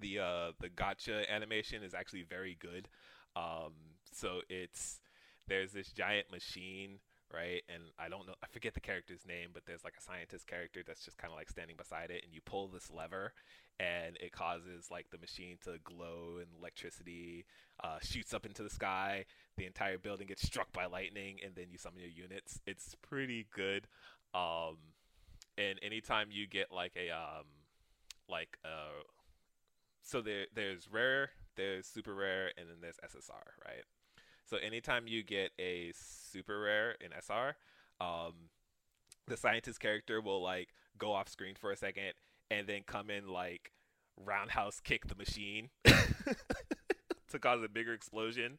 The 0.00 0.18
uh 0.18 0.52
the 0.58 0.70
gacha 0.70 1.28
animation 1.28 1.82
is 1.82 1.92
actually 1.92 2.22
very 2.22 2.56
good. 2.58 2.88
Um 3.36 3.74
so 4.10 4.40
it's 4.48 5.00
there's 5.46 5.72
this 5.72 5.92
giant 5.92 6.30
machine, 6.30 7.00
right? 7.32 7.62
And 7.68 7.84
I 7.98 8.08
don't 8.08 8.26
know 8.26 8.34
I 8.42 8.46
forget 8.46 8.74
the 8.74 8.80
character's 8.80 9.26
name, 9.26 9.50
but 9.52 9.64
there's 9.66 9.84
like 9.84 9.94
a 9.98 10.02
scientist 10.02 10.46
character 10.46 10.82
that's 10.86 11.04
just 11.04 11.18
kind 11.18 11.32
of 11.32 11.38
like 11.38 11.48
standing 11.48 11.76
beside 11.76 12.10
it 12.10 12.24
and 12.24 12.32
you 12.34 12.40
pull 12.44 12.68
this 12.68 12.90
lever 12.90 13.32
and 13.78 14.16
it 14.20 14.32
causes 14.32 14.88
like 14.90 15.06
the 15.10 15.18
machine 15.18 15.56
to 15.64 15.78
glow 15.84 16.36
and 16.38 16.48
electricity 16.58 17.46
uh, 17.82 17.98
shoots 18.02 18.34
up 18.34 18.44
into 18.44 18.62
the 18.62 18.70
sky. 18.70 19.24
The 19.56 19.66
entire 19.66 19.98
building 19.98 20.26
gets 20.26 20.42
struck 20.42 20.72
by 20.72 20.86
lightning 20.86 21.38
and 21.44 21.54
then 21.54 21.66
you 21.70 21.78
summon 21.78 22.00
your 22.00 22.10
units. 22.10 22.60
It's 22.66 22.94
pretty 23.02 23.46
good 23.54 23.86
um 24.34 24.76
and 25.58 25.78
anytime 25.82 26.28
you 26.30 26.46
get 26.46 26.70
like 26.70 26.92
a 26.96 27.10
um 27.10 27.44
like 28.28 28.58
uh 28.64 29.02
so 30.02 30.20
there 30.20 30.46
there's 30.54 30.88
rare 30.90 31.30
there's 31.56 31.86
super 31.86 32.14
rare 32.14 32.52
and 32.56 32.68
then 32.68 32.76
there's 32.80 32.96
ssr 33.04 33.64
right 33.66 33.84
so 34.50 34.56
anytime 34.56 35.06
you 35.06 35.22
get 35.22 35.52
a 35.58 35.92
super 35.94 36.60
rare 36.60 36.96
in 37.00 37.08
sr 37.22 37.56
um 38.00 38.32
the 39.28 39.36
scientist 39.36 39.80
character 39.80 40.20
will 40.20 40.42
like 40.42 40.68
go 40.98 41.12
off 41.12 41.28
screen 41.28 41.54
for 41.54 41.70
a 41.70 41.76
second 41.76 42.12
and 42.50 42.66
then 42.66 42.80
come 42.86 43.08
in 43.08 43.28
like 43.28 43.72
roundhouse 44.16 44.80
kick 44.80 45.06
the 45.06 45.14
machine 45.14 45.70
to 47.30 47.38
cause 47.38 47.62
a 47.62 47.68
bigger 47.68 47.94
explosion 47.94 48.58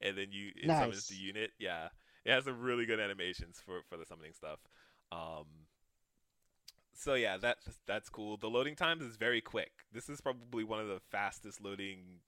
and 0.00 0.16
then 0.16 0.28
you 0.30 0.50
it 0.56 0.68
summons 0.68 1.08
the 1.08 1.16
unit. 1.16 1.52
Yeah. 1.58 1.88
It 2.24 2.32
has 2.32 2.44
some 2.44 2.60
really 2.60 2.86
good 2.86 3.00
animations 3.00 3.60
for 3.64 3.80
for 3.88 3.96
the 3.96 4.06
summoning 4.06 4.32
stuff. 4.32 4.60
Um 5.10 5.46
so 6.94 7.14
yeah 7.14 7.36
that's 7.36 7.66
that's 7.86 8.08
cool. 8.08 8.36
The 8.36 8.48
loading 8.48 8.76
times 8.76 9.02
is 9.02 9.16
very 9.16 9.40
quick. 9.40 9.72
This 9.92 10.08
is 10.08 10.20
probably 10.20 10.64
one 10.64 10.80
of 10.80 10.88
the 10.88 11.00
fastest 11.10 11.60
loading 11.60 12.20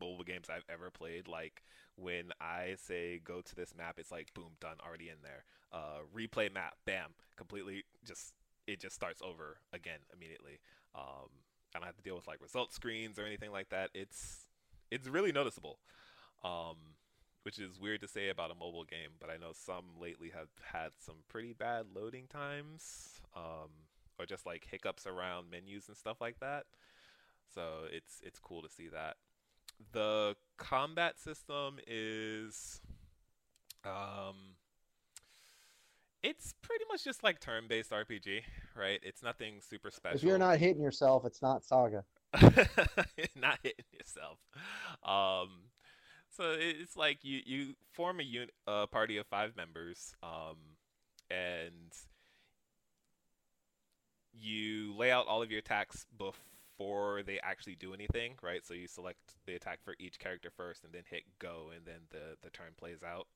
mobile 0.00 0.24
games 0.24 0.48
i've 0.48 0.64
ever 0.68 0.90
played. 0.90 1.26
Like 1.26 1.62
when 2.00 2.30
i 2.40 2.74
say 2.76 3.20
go 3.24 3.40
to 3.40 3.54
this 3.54 3.74
map 3.76 3.96
it's 3.98 4.10
like 4.10 4.32
boom 4.34 4.52
done 4.60 4.76
already 4.86 5.08
in 5.08 5.16
there. 5.22 5.44
Uh 5.72 5.98
replay 6.14 6.52
map 6.52 6.74
bam 6.86 7.10
completely 7.36 7.84
just 8.04 8.34
it 8.66 8.80
just 8.80 8.94
starts 8.94 9.20
over 9.22 9.58
again 9.72 10.00
immediately. 10.14 10.60
Um 10.94 11.28
i 11.74 11.78
don't 11.78 11.86
have 11.86 11.96
to 11.96 12.02
deal 12.02 12.16
with 12.16 12.26
like 12.26 12.40
result 12.40 12.72
screens 12.72 13.18
or 13.18 13.24
anything 13.24 13.52
like 13.52 13.68
that. 13.70 13.90
It's 13.94 14.46
it's 14.90 15.08
really 15.08 15.32
noticeable 15.32 15.78
um 16.44 16.76
which 17.42 17.58
is 17.58 17.80
weird 17.80 18.00
to 18.00 18.08
say 18.08 18.28
about 18.28 18.50
a 18.50 18.54
mobile 18.54 18.84
game 18.84 19.10
but 19.18 19.28
i 19.28 19.36
know 19.36 19.50
some 19.52 19.84
lately 20.00 20.30
have 20.32 20.48
had 20.72 20.90
some 20.98 21.16
pretty 21.28 21.52
bad 21.52 21.86
loading 21.94 22.26
times 22.28 23.20
um 23.34 23.70
or 24.18 24.26
just 24.26 24.44
like 24.46 24.66
hiccups 24.70 25.06
around 25.06 25.50
menus 25.50 25.88
and 25.88 25.96
stuff 25.96 26.20
like 26.20 26.40
that. 26.40 26.64
So 27.54 27.84
it's 27.90 28.20
it's 28.22 28.38
cool 28.40 28.62
to 28.62 28.68
see 28.68 28.88
that 28.88 29.16
the 29.92 30.36
combat 30.56 31.18
system 31.18 31.78
is 31.86 32.80
um 33.84 34.56
it's 36.22 36.52
pretty 36.62 36.84
much 36.90 37.04
just 37.04 37.22
like 37.22 37.40
turn-based 37.40 37.90
RPG, 37.92 38.40
right? 38.76 38.98
It's 39.02 39.22
nothing 39.22 39.60
super 39.60 39.90
special. 39.90 40.16
If 40.16 40.24
you're 40.24 40.38
not 40.38 40.58
hitting 40.58 40.82
yourself, 40.82 41.24
it's 41.24 41.40
not 41.40 41.64
Saga. 41.64 42.04
not 43.36 43.58
hitting 43.62 43.84
yourself. 43.92 44.38
Um, 45.04 45.48
so 46.36 46.56
it's 46.58 46.96
like 46.96 47.18
you 47.22 47.40
you 47.46 47.74
form 47.92 48.20
a 48.20 48.24
un- 48.24 48.50
a 48.66 48.86
party 48.86 49.16
of 49.16 49.26
five 49.26 49.56
members, 49.56 50.14
um, 50.22 50.56
and 51.30 51.92
you 54.32 54.94
lay 54.96 55.10
out 55.10 55.26
all 55.26 55.42
of 55.42 55.50
your 55.50 55.60
attacks 55.60 56.04
before 56.16 56.34
they 56.78 57.40
actually 57.42 57.74
do 57.74 57.92
anything, 57.92 58.34
right? 58.42 58.64
So 58.64 58.74
you 58.74 58.86
select 58.86 59.34
the 59.46 59.54
attack 59.54 59.80
for 59.82 59.94
each 59.98 60.18
character 60.18 60.50
first, 60.54 60.84
and 60.84 60.92
then 60.92 61.02
hit 61.08 61.22
go, 61.38 61.70
and 61.74 61.84
then 61.84 62.00
the 62.10 62.36
the 62.42 62.50
turn 62.50 62.72
plays 62.76 63.02
out. 63.02 63.26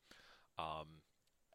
Um, 0.59 0.87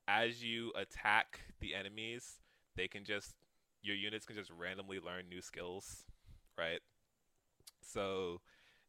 as 0.08 0.44
you 0.44 0.72
attack 0.76 1.42
the 1.60 1.74
enemies, 1.76 2.40
they 2.76 2.88
can 2.88 3.04
just 3.04 3.34
your 3.82 3.96
units 3.96 4.26
can 4.26 4.36
just 4.36 4.52
randomly 4.52 5.00
learn 5.00 5.30
new 5.30 5.42
skills, 5.42 6.06
right? 6.58 6.80
So 7.82 8.42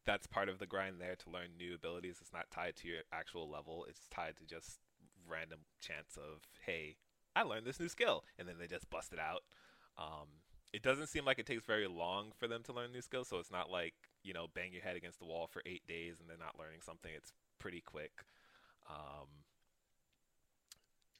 that's 0.04 0.26
part 0.26 0.48
of 0.48 0.58
the 0.58 0.66
grind 0.66 0.96
there 0.98 1.16
to 1.16 1.30
learn 1.30 1.56
new 1.58 1.74
abilities. 1.74 2.18
It's 2.20 2.32
not 2.32 2.50
tied 2.50 2.76
to 2.76 2.88
your 2.88 3.02
actual 3.12 3.48
level. 3.48 3.86
It's 3.88 4.08
tied 4.10 4.36
to 4.38 4.46
just 4.46 4.78
random 5.28 5.60
chance 5.80 6.16
of, 6.16 6.42
hey, 6.64 6.96
I 7.36 7.42
learned 7.42 7.66
this 7.66 7.78
new 7.78 7.88
skill, 7.88 8.24
and 8.38 8.48
then 8.48 8.56
they 8.58 8.66
just 8.66 8.88
bust 8.90 9.12
it 9.12 9.18
out. 9.18 9.42
Um, 9.98 10.28
it 10.72 10.82
doesn't 10.82 11.08
seem 11.08 11.24
like 11.24 11.38
it 11.38 11.46
takes 11.46 11.64
very 11.64 11.86
long 11.86 12.32
for 12.36 12.46
them 12.46 12.62
to 12.64 12.72
learn 12.72 12.92
new 12.92 13.00
skills, 13.00 13.28
so 13.28 13.38
it's 13.38 13.50
not 13.50 13.70
like 13.70 13.94
you 14.22 14.32
know 14.32 14.46
bang 14.54 14.72
your 14.72 14.82
head 14.82 14.96
against 14.96 15.18
the 15.18 15.24
wall 15.24 15.46
for 15.46 15.62
eight 15.66 15.86
days 15.86 16.20
and 16.20 16.28
they're 16.28 16.36
not 16.36 16.58
learning 16.58 16.80
something. 16.84 17.10
It's 17.14 17.32
pretty 17.58 17.80
quick. 17.80 18.12
Um, 18.88 19.26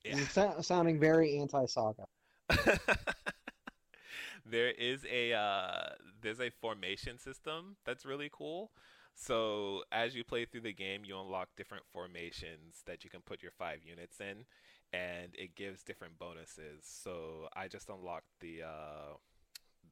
yeah. 0.05 0.61
Sounding 0.61 0.99
very 0.99 1.39
anti-Saga. 1.39 2.07
there 4.47 4.71
is 4.71 5.05
a 5.11 5.33
uh, 5.33 5.91
there's 6.21 6.41
a 6.41 6.51
formation 6.51 7.19
system 7.19 7.77
that's 7.85 8.07
really 8.07 8.31
cool. 8.33 8.71
So 9.15 9.83
as 9.91 10.15
you 10.15 10.23
play 10.23 10.45
through 10.45 10.61
the 10.61 10.73
game, 10.73 11.03
you 11.05 11.19
unlock 11.19 11.49
different 11.57 11.85
formations 11.93 12.83
that 12.87 13.03
you 13.03 13.11
can 13.11 13.21
put 13.21 13.43
your 13.43 13.51
five 13.51 13.81
units 13.85 14.21
in, 14.21 14.45
and 14.93 15.33
it 15.35 15.57
gives 15.57 15.83
different 15.83 16.19
bonuses. 16.19 16.85
So 16.85 17.49
I 17.57 17.67
just 17.67 17.89
unlocked 17.89 18.29
the 18.41 18.63
uh, 18.63 19.15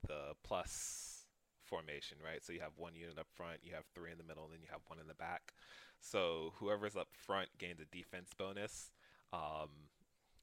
the 0.06 0.34
plus 0.42 1.26
formation, 1.64 2.18
right? 2.24 2.44
So 2.44 2.52
you 2.52 2.60
have 2.60 2.72
one 2.76 2.94
unit 2.94 3.18
up 3.18 3.26
front, 3.34 3.58
you 3.62 3.74
have 3.74 3.84
three 3.94 4.12
in 4.12 4.18
the 4.18 4.24
middle, 4.24 4.44
and 4.44 4.52
then 4.52 4.60
you 4.62 4.68
have 4.70 4.82
one 4.86 4.98
in 5.00 5.08
the 5.08 5.14
back. 5.14 5.52
So 6.00 6.52
whoever's 6.56 6.96
up 6.96 7.08
front 7.12 7.48
gains 7.58 7.80
a 7.80 7.84
defense 7.84 8.30
bonus, 8.36 8.92
um, 9.32 9.90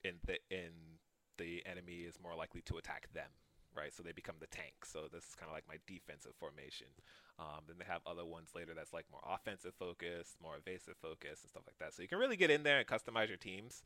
and 0.03 0.15
the 0.25 0.37
the 1.37 1.63
enemy 1.65 2.05
is 2.05 2.19
more 2.21 2.35
likely 2.35 2.61
to 2.61 2.77
attack 2.77 3.11
them, 3.13 3.29
right? 3.75 3.93
So 3.93 4.03
they 4.03 4.11
become 4.11 4.35
the 4.39 4.47
tank. 4.47 4.85
So 4.85 5.07
this 5.11 5.23
is 5.23 5.35
kind 5.35 5.49
of 5.49 5.55
like 5.55 5.67
my 5.67 5.77
defensive 5.87 6.33
formation. 6.37 6.87
Um, 7.39 7.65
then 7.67 7.77
they 7.79 7.85
have 7.85 8.01
other 8.05 8.25
ones 8.25 8.49
later 8.55 8.73
that's 8.75 8.93
like 8.93 9.05
more 9.11 9.23
offensive 9.25 9.73
focused, 9.79 10.37
more 10.41 10.57
evasive 10.57 10.97
focused, 11.01 11.43
and 11.43 11.49
stuff 11.49 11.63
like 11.65 11.79
that. 11.79 11.93
So 11.93 12.01
you 12.01 12.07
can 12.07 12.19
really 12.19 12.37
get 12.37 12.51
in 12.51 12.63
there 12.63 12.77
and 12.77 12.87
customize 12.87 13.29
your 13.29 13.37
teams, 13.37 13.81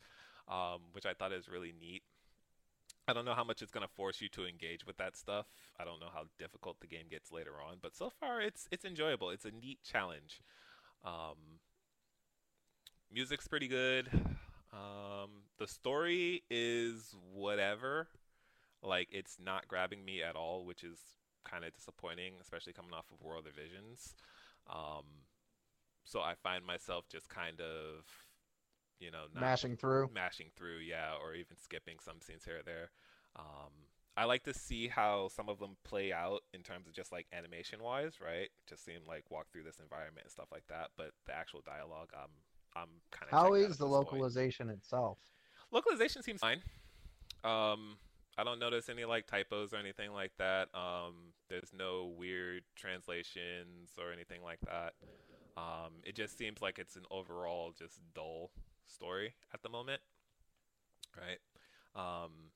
um, 0.48 0.92
which 0.92 1.06
I 1.06 1.14
thought 1.14 1.32
is 1.32 1.48
really 1.48 1.72
neat. 1.78 2.02
I 3.08 3.14
don't 3.14 3.24
know 3.24 3.34
how 3.34 3.44
much 3.44 3.62
it's 3.62 3.72
going 3.72 3.86
to 3.86 3.92
force 3.94 4.20
you 4.20 4.28
to 4.30 4.46
engage 4.46 4.86
with 4.86 4.98
that 4.98 5.16
stuff. 5.16 5.46
I 5.80 5.84
don't 5.84 5.98
know 5.98 6.10
how 6.12 6.24
difficult 6.38 6.80
the 6.80 6.86
game 6.86 7.06
gets 7.10 7.32
later 7.32 7.52
on, 7.52 7.78
but 7.80 7.96
so 7.96 8.10
far 8.10 8.40
it's 8.42 8.68
it's 8.70 8.84
enjoyable. 8.84 9.30
It's 9.30 9.46
a 9.46 9.50
neat 9.50 9.78
challenge. 9.82 10.42
Um, 11.04 11.60
music's 13.12 13.48
pretty 13.48 13.68
good. 13.68 14.10
Um, 14.72 15.30
the 15.58 15.66
story 15.66 16.42
is 16.50 17.14
whatever. 17.32 18.08
Like 18.82 19.08
it's 19.10 19.38
not 19.42 19.66
grabbing 19.68 20.04
me 20.04 20.22
at 20.22 20.36
all, 20.36 20.64
which 20.66 20.84
is 20.84 20.98
kind 21.44 21.64
of 21.64 21.72
disappointing, 21.74 22.34
especially 22.40 22.74
coming 22.74 22.92
off 22.92 23.06
of 23.10 23.24
World 23.24 23.46
of 23.46 23.54
Visions. 23.54 24.14
Um, 24.68 25.04
so 26.04 26.20
I 26.20 26.34
find 26.42 26.64
myself 26.64 27.06
just 27.10 27.28
kind 27.28 27.60
of, 27.60 28.04
you 29.00 29.10
know, 29.10 29.24
mashing 29.34 29.76
through, 29.76 30.10
mashing 30.14 30.48
through, 30.56 30.78
yeah, 30.78 31.12
or 31.22 31.34
even 31.34 31.56
skipping 31.56 31.96
some 32.00 32.20
scenes 32.20 32.44
here 32.44 32.58
or 32.58 32.62
there. 32.62 32.90
Um, 33.36 33.72
I 34.16 34.24
like 34.24 34.42
to 34.44 34.54
see 34.54 34.88
how 34.88 35.28
some 35.28 35.48
of 35.48 35.60
them 35.60 35.76
play 35.84 36.12
out 36.12 36.40
in 36.52 36.62
terms 36.62 36.88
of 36.88 36.92
just 36.92 37.12
like 37.12 37.26
animation 37.32 37.82
wise, 37.82 38.14
right? 38.20 38.48
Just 38.68 38.84
seem 38.84 39.00
like 39.06 39.30
walk 39.30 39.46
through 39.52 39.62
this 39.62 39.78
environment 39.78 40.24
and 40.24 40.30
stuff 40.30 40.48
like 40.50 40.66
that. 40.68 40.88
But 40.96 41.12
the 41.26 41.36
actual 41.36 41.62
dialogue, 41.64 42.10
I'm 42.14 42.30
I'm 42.74 42.88
kind 43.10 43.30
of. 43.32 43.38
How 43.38 43.54
is 43.54 43.76
the 43.78 43.86
localization 43.86 44.66
point. 44.66 44.78
itself? 44.78 45.18
Localization 45.70 46.22
seems 46.22 46.40
fine. 46.40 46.62
Um, 47.44 47.96
I 48.36 48.44
don't 48.44 48.58
notice 48.58 48.88
any 48.88 49.04
like 49.04 49.26
typos 49.26 49.72
or 49.72 49.76
anything 49.76 50.12
like 50.12 50.32
that. 50.38 50.68
Um, 50.74 51.32
there's 51.48 51.70
no 51.76 52.12
weird 52.16 52.62
translations 52.74 53.90
or 53.98 54.12
anything 54.12 54.42
like 54.42 54.60
that. 54.62 54.94
Um, 55.56 55.94
it 56.04 56.14
just 56.14 56.38
seems 56.38 56.62
like 56.62 56.78
it's 56.78 56.96
an 56.96 57.04
overall 57.10 57.72
just 57.76 57.98
dull 58.14 58.50
story 58.88 59.34
at 59.52 59.62
the 59.62 59.68
moment, 59.68 60.00
right? 61.16 61.38
Um, 61.94 62.52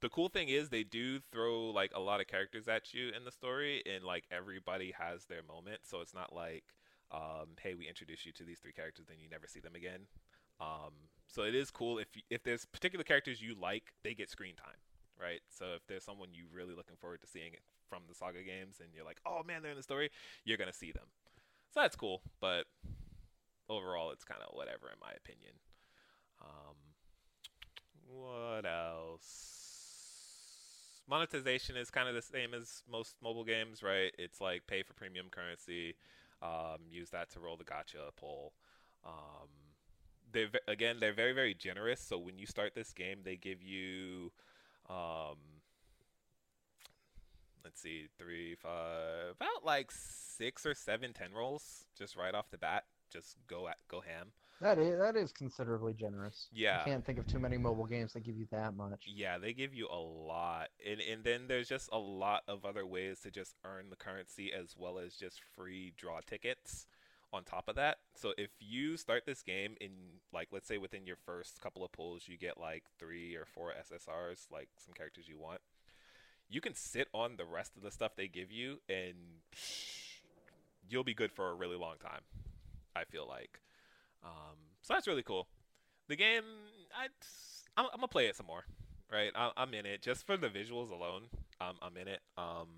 the 0.00 0.08
cool 0.08 0.28
thing 0.28 0.48
is 0.48 0.68
they 0.68 0.84
do 0.84 1.20
throw 1.32 1.70
like 1.70 1.92
a 1.94 2.00
lot 2.00 2.20
of 2.20 2.26
characters 2.28 2.68
at 2.68 2.94
you 2.94 3.10
in 3.16 3.24
the 3.24 3.32
story, 3.32 3.82
and 3.84 4.04
like 4.04 4.24
everybody 4.30 4.94
has 4.98 5.24
their 5.24 5.42
moment. 5.42 5.80
So 5.82 6.00
it's 6.00 6.14
not 6.14 6.34
like, 6.34 6.64
um, 7.10 7.56
hey, 7.60 7.74
we 7.74 7.88
introduce 7.88 8.24
you 8.24 8.32
to 8.32 8.44
these 8.44 8.58
three 8.58 8.72
characters, 8.72 9.06
then 9.08 9.18
you 9.20 9.28
never 9.28 9.46
see 9.46 9.60
them 9.60 9.74
again. 9.74 10.06
Um, 10.60 10.92
so 11.26 11.42
it 11.42 11.54
is 11.54 11.70
cool 11.70 11.98
if 11.98 12.08
if 12.30 12.42
there's 12.42 12.64
particular 12.64 13.04
characters 13.04 13.42
you 13.42 13.54
like, 13.60 13.92
they 14.02 14.14
get 14.14 14.30
screen 14.30 14.54
time, 14.54 14.78
right? 15.20 15.40
So 15.48 15.66
if 15.76 15.86
there's 15.86 16.04
someone 16.04 16.28
you 16.32 16.44
really 16.52 16.74
looking 16.74 16.96
forward 17.00 17.20
to 17.22 17.26
seeing 17.26 17.52
from 17.88 18.02
the 18.08 18.14
saga 18.14 18.42
games, 18.42 18.76
and 18.80 18.90
you're 18.94 19.04
like, 19.04 19.20
oh 19.26 19.42
man, 19.46 19.62
they're 19.62 19.72
in 19.72 19.76
the 19.76 19.82
story, 19.82 20.10
you're 20.44 20.58
gonna 20.58 20.72
see 20.72 20.92
them. 20.92 21.06
So 21.74 21.80
that's 21.80 21.96
cool, 21.96 22.22
but 22.40 22.64
overall, 23.68 24.10
it's 24.12 24.24
kind 24.24 24.40
of 24.42 24.54
whatever 24.54 24.88
in 24.88 24.98
my 25.00 25.12
opinion. 25.16 25.52
Um, 26.40 26.76
what 28.06 28.64
else? 28.66 29.54
Monetization 31.08 31.76
is 31.76 31.90
kind 31.90 32.08
of 32.08 32.14
the 32.14 32.22
same 32.22 32.52
as 32.54 32.82
most 32.90 33.16
mobile 33.22 33.44
games, 33.44 33.82
right? 33.82 34.12
It's 34.18 34.40
like 34.40 34.66
pay 34.66 34.82
for 34.82 34.94
premium 34.94 35.26
currency, 35.30 35.94
um, 36.42 36.80
use 36.90 37.10
that 37.10 37.30
to 37.30 37.40
roll 37.40 37.56
the 37.56 37.64
gacha 37.64 38.14
pull. 38.16 38.52
Um, 39.06 39.48
they 40.30 40.46
again, 40.66 40.96
they're 41.00 41.14
very 41.14 41.32
very 41.32 41.54
generous. 41.54 42.00
So 42.00 42.18
when 42.18 42.38
you 42.38 42.46
start 42.46 42.74
this 42.74 42.92
game, 42.92 43.20
they 43.24 43.36
give 43.36 43.62
you 43.62 44.32
um, 44.88 45.36
let's 47.64 47.80
see, 47.80 48.06
three, 48.18 48.54
five, 48.54 49.32
about 49.36 49.64
like 49.64 49.90
six 49.90 50.64
or 50.64 50.74
seven 50.74 51.12
ten 51.12 51.32
rolls 51.32 51.84
just 51.96 52.16
right 52.16 52.34
off 52.34 52.50
the 52.50 52.58
bat. 52.58 52.84
Just 53.12 53.36
go 53.46 53.68
at 53.68 53.76
go 53.88 54.00
ham. 54.00 54.32
That 54.60 54.78
is 54.78 54.98
that 54.98 55.16
is 55.16 55.32
considerably 55.32 55.94
generous. 55.94 56.48
Yeah, 56.52 56.80
I 56.80 56.84
can't 56.88 57.04
think 57.04 57.18
of 57.18 57.26
too 57.26 57.38
many 57.38 57.56
mobile 57.56 57.86
games 57.86 58.12
that 58.14 58.24
give 58.24 58.36
you 58.36 58.46
that 58.50 58.74
much. 58.74 59.04
Yeah, 59.06 59.38
they 59.38 59.52
give 59.52 59.72
you 59.72 59.86
a 59.86 59.98
lot, 59.98 60.68
and 60.84 61.00
and 61.00 61.22
then 61.22 61.42
there's 61.46 61.68
just 61.68 61.88
a 61.92 61.98
lot 61.98 62.42
of 62.48 62.64
other 62.64 62.84
ways 62.84 63.20
to 63.20 63.30
just 63.30 63.54
earn 63.64 63.90
the 63.90 63.96
currency 63.96 64.52
as 64.52 64.74
well 64.76 64.98
as 64.98 65.14
just 65.14 65.40
free 65.54 65.92
draw 65.96 66.20
tickets 66.26 66.86
on 67.32 67.44
top 67.44 67.68
of 67.68 67.76
that. 67.76 67.98
So 68.14 68.32
if 68.36 68.50
you 68.58 68.96
start 68.96 69.24
this 69.26 69.42
game 69.42 69.76
in 69.80 69.90
like 70.32 70.48
let's 70.50 70.66
say 70.66 70.78
within 70.78 71.06
your 71.06 71.18
first 71.24 71.60
couple 71.60 71.84
of 71.84 71.92
pulls 71.92 72.26
you 72.26 72.36
get 72.36 72.58
like 72.58 72.84
3 72.98 73.36
or 73.36 73.44
4 73.44 73.74
SSRs, 73.92 74.46
like 74.50 74.68
some 74.78 74.94
characters 74.94 75.28
you 75.28 75.38
want 75.38 75.60
you 76.48 76.60
can 76.60 76.74
sit 76.74 77.08
on 77.12 77.36
the 77.36 77.44
rest 77.44 77.76
of 77.76 77.82
the 77.82 77.90
stuff 77.90 78.12
they 78.16 78.28
give 78.28 78.50
you 78.50 78.80
and 78.88 79.14
you'll 80.88 81.04
be 81.04 81.14
good 81.14 81.32
for 81.32 81.50
a 81.50 81.54
really 81.54 81.76
long 81.76 81.96
time. 82.00 82.22
I 82.96 83.04
feel 83.04 83.28
like. 83.28 83.60
Um, 84.24 84.56
so 84.82 84.94
that's 84.94 85.06
really 85.06 85.22
cool. 85.22 85.48
The 86.08 86.16
game, 86.16 86.44
I, 86.94 87.06
I'm, 87.76 87.86
I'm 87.92 87.98
gonna 87.98 88.08
play 88.08 88.26
it 88.26 88.36
some 88.36 88.46
more. 88.46 88.64
Right, 89.10 89.30
I, 89.34 89.50
am 89.56 89.72
in 89.72 89.86
it 89.86 90.02
just 90.02 90.26
for 90.26 90.36
the 90.36 90.48
visuals 90.48 90.90
alone. 90.90 91.24
Um, 91.60 91.76
I'm 91.80 91.96
in 91.96 92.08
it. 92.08 92.20
Um, 92.36 92.68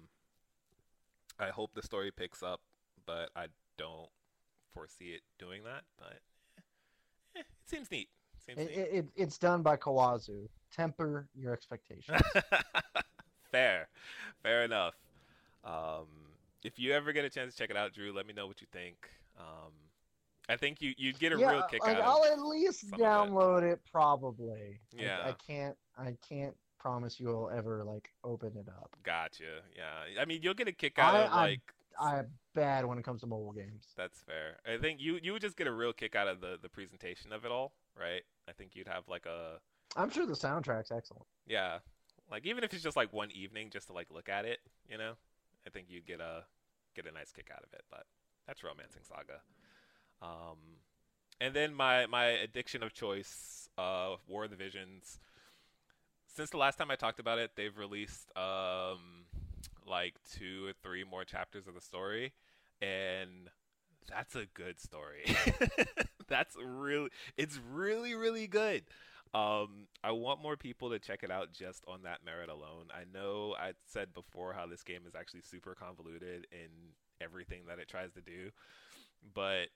I 1.40 1.48
hope 1.48 1.74
the 1.74 1.82
story 1.82 2.12
picks 2.12 2.42
up, 2.42 2.60
but 3.04 3.30
I 3.34 3.46
don't 3.78 4.08
foresee 4.72 5.12
it 5.12 5.22
doing 5.38 5.64
that. 5.64 5.82
But 5.98 6.20
eh, 7.36 7.40
it 7.40 7.46
seems 7.66 7.90
neat. 7.90 8.08
Seems 8.46 8.60
it, 8.60 8.68
neat. 8.68 8.78
It, 8.78 9.06
it's 9.16 9.38
done 9.38 9.62
by 9.62 9.76
Kawazu. 9.76 10.48
Temper 10.72 11.26
your 11.34 11.52
expectations. 11.52 12.20
fair, 13.50 13.88
fair 14.42 14.62
enough. 14.62 14.94
Um, 15.64 16.06
if 16.62 16.78
you 16.78 16.92
ever 16.92 17.12
get 17.12 17.24
a 17.24 17.30
chance 17.30 17.54
to 17.54 17.58
check 17.58 17.70
it 17.70 17.76
out, 17.76 17.92
Drew, 17.92 18.12
let 18.12 18.26
me 18.26 18.32
know 18.32 18.46
what 18.46 18.60
you 18.60 18.66
think. 18.72 19.08
Um, 19.38 19.72
I 20.50 20.56
think 20.56 20.82
you 20.82 20.92
you'd 20.96 21.18
get 21.18 21.32
a 21.32 21.38
yeah, 21.38 21.50
real 21.50 21.60
uh, 21.60 21.66
kick 21.66 21.86
like 21.86 21.96
out. 21.96 22.02
I'll 22.02 22.24
at 22.24 22.40
least 22.40 22.90
download 22.92 23.62
it. 23.62 23.74
it. 23.74 23.80
probably. 23.90 24.80
Yeah, 24.96 25.18
I, 25.24 25.28
I, 25.28 25.34
can't. 25.46 25.76
I 25.96 26.16
can't 26.28 26.56
promise 26.78 27.20
you 27.20 27.28
will 27.28 27.50
ever 27.50 27.84
like 27.84 28.10
open 28.24 28.52
it 28.56 28.68
up. 28.68 28.96
Gotcha. 29.04 29.62
Yeah, 29.76 30.20
I 30.20 30.24
mean 30.24 30.40
you'll 30.42 30.54
get 30.54 30.66
a 30.66 30.72
kick 30.72 30.98
out 30.98 31.14
I, 31.14 31.20
of 31.20 31.32
like. 31.32 31.60
I, 32.00 32.16
I'm 32.16 32.26
bad 32.54 32.84
when 32.84 32.98
it 32.98 33.04
comes 33.04 33.20
to 33.20 33.26
mobile 33.26 33.52
games. 33.52 33.84
That's 33.96 34.22
fair. 34.22 34.56
I 34.66 34.78
think 34.78 35.00
you 35.00 35.20
you 35.22 35.32
would 35.32 35.42
just 35.42 35.56
get 35.56 35.66
a 35.66 35.72
real 35.72 35.92
kick 35.92 36.16
out 36.16 36.26
of 36.26 36.40
the 36.40 36.58
the 36.60 36.68
presentation 36.68 37.32
of 37.32 37.44
it 37.44 37.52
all, 37.52 37.72
right? 37.98 38.22
I 38.48 38.52
think 38.52 38.74
you'd 38.74 38.88
have 38.88 39.06
like 39.08 39.26
a. 39.26 39.58
I'm 39.96 40.10
sure 40.10 40.26
the 40.26 40.34
soundtrack's 40.34 40.90
excellent. 40.90 41.26
Yeah, 41.46 41.78
like 42.30 42.46
even 42.46 42.64
if 42.64 42.72
it's 42.72 42.82
just 42.82 42.96
like 42.96 43.12
one 43.12 43.30
evening 43.32 43.70
just 43.70 43.88
to 43.88 43.92
like 43.92 44.08
look 44.10 44.28
at 44.28 44.44
it, 44.44 44.58
you 44.88 44.98
know, 44.98 45.12
I 45.66 45.70
think 45.70 45.86
you'd 45.90 46.06
get 46.06 46.20
a 46.20 46.44
get 46.96 47.06
a 47.06 47.12
nice 47.12 47.30
kick 47.32 47.50
out 47.52 47.62
of 47.62 47.72
it. 47.72 47.82
But 47.90 48.04
that's 48.46 48.64
Romancing 48.64 49.02
Saga. 49.06 49.42
Um, 50.22 50.58
and 51.40 51.54
then 51.54 51.74
my 51.74 52.06
my 52.06 52.26
addiction 52.26 52.82
of 52.82 52.92
choice, 52.92 53.68
uh, 53.78 54.16
War 54.28 54.44
of 54.44 54.50
the 54.50 54.56
Visions. 54.56 55.18
Since 56.34 56.50
the 56.50 56.58
last 56.58 56.76
time 56.78 56.90
I 56.90 56.96
talked 56.96 57.18
about 57.20 57.38
it, 57.38 57.52
they've 57.56 57.76
released 57.76 58.30
um, 58.36 59.26
like 59.86 60.14
two 60.38 60.68
or 60.68 60.72
three 60.82 61.04
more 61.04 61.24
chapters 61.24 61.66
of 61.66 61.74
the 61.74 61.80
story, 61.80 62.32
and 62.80 63.50
that's 64.08 64.36
a 64.36 64.46
good 64.54 64.80
story. 64.80 65.24
that's 66.28 66.56
really, 66.62 67.10
it's 67.36 67.58
really, 67.72 68.14
really 68.14 68.46
good. 68.46 68.84
Um, 69.32 69.86
I 70.02 70.10
want 70.12 70.42
more 70.42 70.56
people 70.56 70.90
to 70.90 70.98
check 70.98 71.22
it 71.22 71.30
out 71.30 71.52
just 71.52 71.84
on 71.86 72.02
that 72.02 72.24
merit 72.24 72.48
alone. 72.48 72.86
I 72.92 73.04
know 73.12 73.54
I 73.58 73.72
said 73.86 74.12
before 74.12 74.52
how 74.52 74.66
this 74.66 74.82
game 74.82 75.02
is 75.06 75.14
actually 75.14 75.42
super 75.42 75.74
convoluted 75.74 76.46
in 76.50 76.68
everything 77.20 77.62
that 77.68 77.78
it 77.78 77.88
tries 77.88 78.12
to 78.14 78.20
do, 78.20 78.50
but 79.34 79.68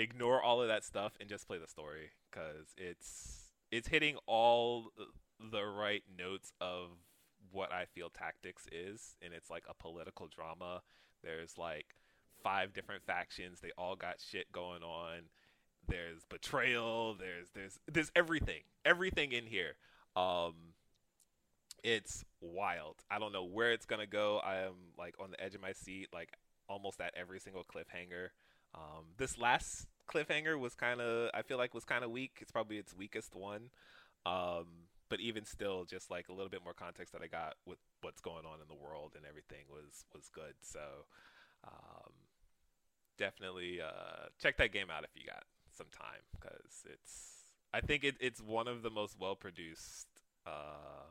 ignore 0.00 0.42
all 0.42 0.62
of 0.62 0.68
that 0.68 0.84
stuff 0.84 1.12
and 1.20 1.28
just 1.28 1.46
play 1.46 1.58
the 1.58 1.66
story 1.68 2.10
because 2.30 2.74
it's 2.76 3.52
it's 3.70 3.88
hitting 3.88 4.16
all 4.26 4.90
the 5.38 5.64
right 5.64 6.02
notes 6.18 6.52
of 6.60 6.88
what 7.52 7.72
I 7.72 7.84
feel 7.86 8.10
tactics 8.10 8.66
is, 8.70 9.16
and 9.22 9.32
it's 9.32 9.50
like 9.50 9.64
a 9.68 9.74
political 9.74 10.28
drama. 10.28 10.82
There's 11.22 11.58
like 11.58 11.94
five 12.42 12.72
different 12.72 13.04
factions. 13.04 13.60
They 13.60 13.72
all 13.76 13.96
got 13.96 14.20
shit 14.20 14.50
going 14.52 14.82
on 14.82 15.22
there's 15.88 16.24
betrayal, 16.24 17.14
there's 17.14 17.48
there's 17.54 17.78
there's 17.90 18.10
everything, 18.14 18.62
everything 18.84 19.32
in 19.32 19.46
here. 19.46 19.74
Um, 20.16 20.54
it's 21.82 22.24
wild. 22.40 22.96
I 23.10 23.18
don't 23.18 23.32
know 23.32 23.44
where 23.44 23.72
it's 23.72 23.86
gonna 23.86 24.06
go. 24.06 24.40
I 24.44 24.58
am 24.58 24.74
like 24.98 25.14
on 25.20 25.30
the 25.30 25.42
edge 25.42 25.54
of 25.54 25.60
my 25.60 25.72
seat, 25.72 26.08
like 26.12 26.30
almost 26.68 27.00
at 27.00 27.12
every 27.16 27.40
single 27.40 27.64
cliffhanger. 27.64 28.28
Um, 28.74 29.06
this 29.16 29.38
last 29.38 29.86
cliffhanger 30.08 30.58
was 30.58 30.74
kind 30.74 31.00
of, 31.00 31.30
I 31.34 31.42
feel 31.42 31.58
like, 31.58 31.74
was 31.74 31.84
kind 31.84 32.04
of 32.04 32.10
weak. 32.10 32.38
It's 32.40 32.52
probably 32.52 32.78
its 32.78 32.94
weakest 32.94 33.34
one. 33.34 33.70
Um, 34.26 34.88
but 35.08 35.20
even 35.20 35.44
still, 35.44 35.84
just 35.84 36.10
like 36.10 36.28
a 36.28 36.32
little 36.32 36.48
bit 36.48 36.62
more 36.62 36.72
context 36.74 37.12
that 37.12 37.22
I 37.22 37.26
got 37.26 37.54
with 37.66 37.78
what's 38.00 38.20
going 38.20 38.46
on 38.46 38.60
in 38.60 38.68
the 38.68 38.80
world 38.80 39.12
and 39.16 39.24
everything 39.26 39.66
was 39.68 40.04
was 40.14 40.30
good. 40.32 40.54
So 40.62 40.80
um, 41.64 42.12
definitely 43.18 43.80
uh, 43.80 44.28
check 44.40 44.56
that 44.58 44.72
game 44.72 44.88
out 44.90 45.04
if 45.04 45.10
you 45.14 45.26
got 45.26 45.44
some 45.76 45.88
time 45.92 46.22
because 46.32 46.84
it's 46.86 47.40
I 47.72 47.80
think 47.80 48.04
it, 48.04 48.16
it's 48.20 48.40
one 48.40 48.68
of 48.68 48.82
the 48.82 48.90
most 48.90 49.16
well 49.18 49.34
produced 49.34 50.06
uh, 50.46 51.10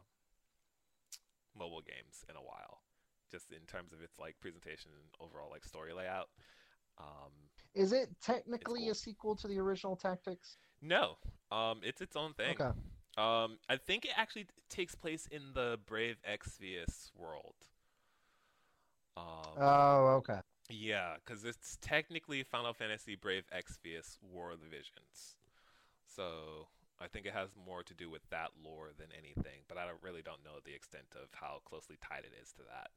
mobile 1.58 1.82
games 1.82 2.24
in 2.30 2.36
a 2.36 2.42
while, 2.42 2.82
just 3.32 3.52
in 3.52 3.66
terms 3.68 3.92
of 3.92 4.02
its 4.02 4.18
like 4.18 4.36
presentation 4.40 4.92
and 4.96 5.12
overall 5.20 5.50
like 5.52 5.66
story 5.66 5.94
layout. 5.94 6.30
Um, 7.00 7.32
Is 7.76 7.92
it 7.94 8.10
technically 8.22 8.82
cool. 8.82 8.92
a 8.92 8.96
sequel 8.96 9.36
to 9.38 9.48
the 9.48 9.60
original 9.60 9.96
Tactics? 9.96 10.58
No, 10.82 11.18
um, 11.52 11.80
it's 11.84 12.02
its 12.02 12.16
own 12.16 12.34
thing. 12.34 12.56
Okay. 12.60 12.72
Um, 13.18 13.58
I 13.68 13.76
think 13.76 14.06
it 14.06 14.12
actually 14.16 14.48
takes 14.70 14.96
place 14.96 15.28
in 15.30 15.54
the 15.54 15.78
Brave 15.86 16.18
Exvius 16.30 17.12
world. 17.16 17.56
Um, 19.18 19.58
oh, 19.58 20.06
okay. 20.20 20.40
Yeah, 20.70 21.16
because 21.16 21.44
it's 21.44 21.78
technically 21.82 22.44
Final 22.44 22.74
Fantasy 22.74 23.16
Brave 23.16 23.44
Exvius 23.54 24.18
War 24.22 24.52
of 24.52 24.60
the 24.62 24.68
Visions. 24.68 25.36
So 26.06 26.68
I 27.02 27.08
think 27.08 27.26
it 27.26 27.34
has 27.34 27.50
more 27.66 27.84
to 27.84 27.94
do 27.94 28.10
with 28.10 28.22
that 28.30 28.52
lore 28.64 28.90
than 28.98 29.08
anything, 29.18 29.66
but 29.68 29.78
I 29.78 29.86
don't, 29.86 30.02
really 30.04 30.22
don't 30.22 30.44
know 30.44 30.60
the 30.64 30.76
extent 30.76 31.16
of 31.16 31.30
how 31.34 31.62
closely 31.66 31.98
tied 32.02 32.24
it 32.24 32.36
is 32.42 32.52
to 32.54 32.62
that. 32.70 32.92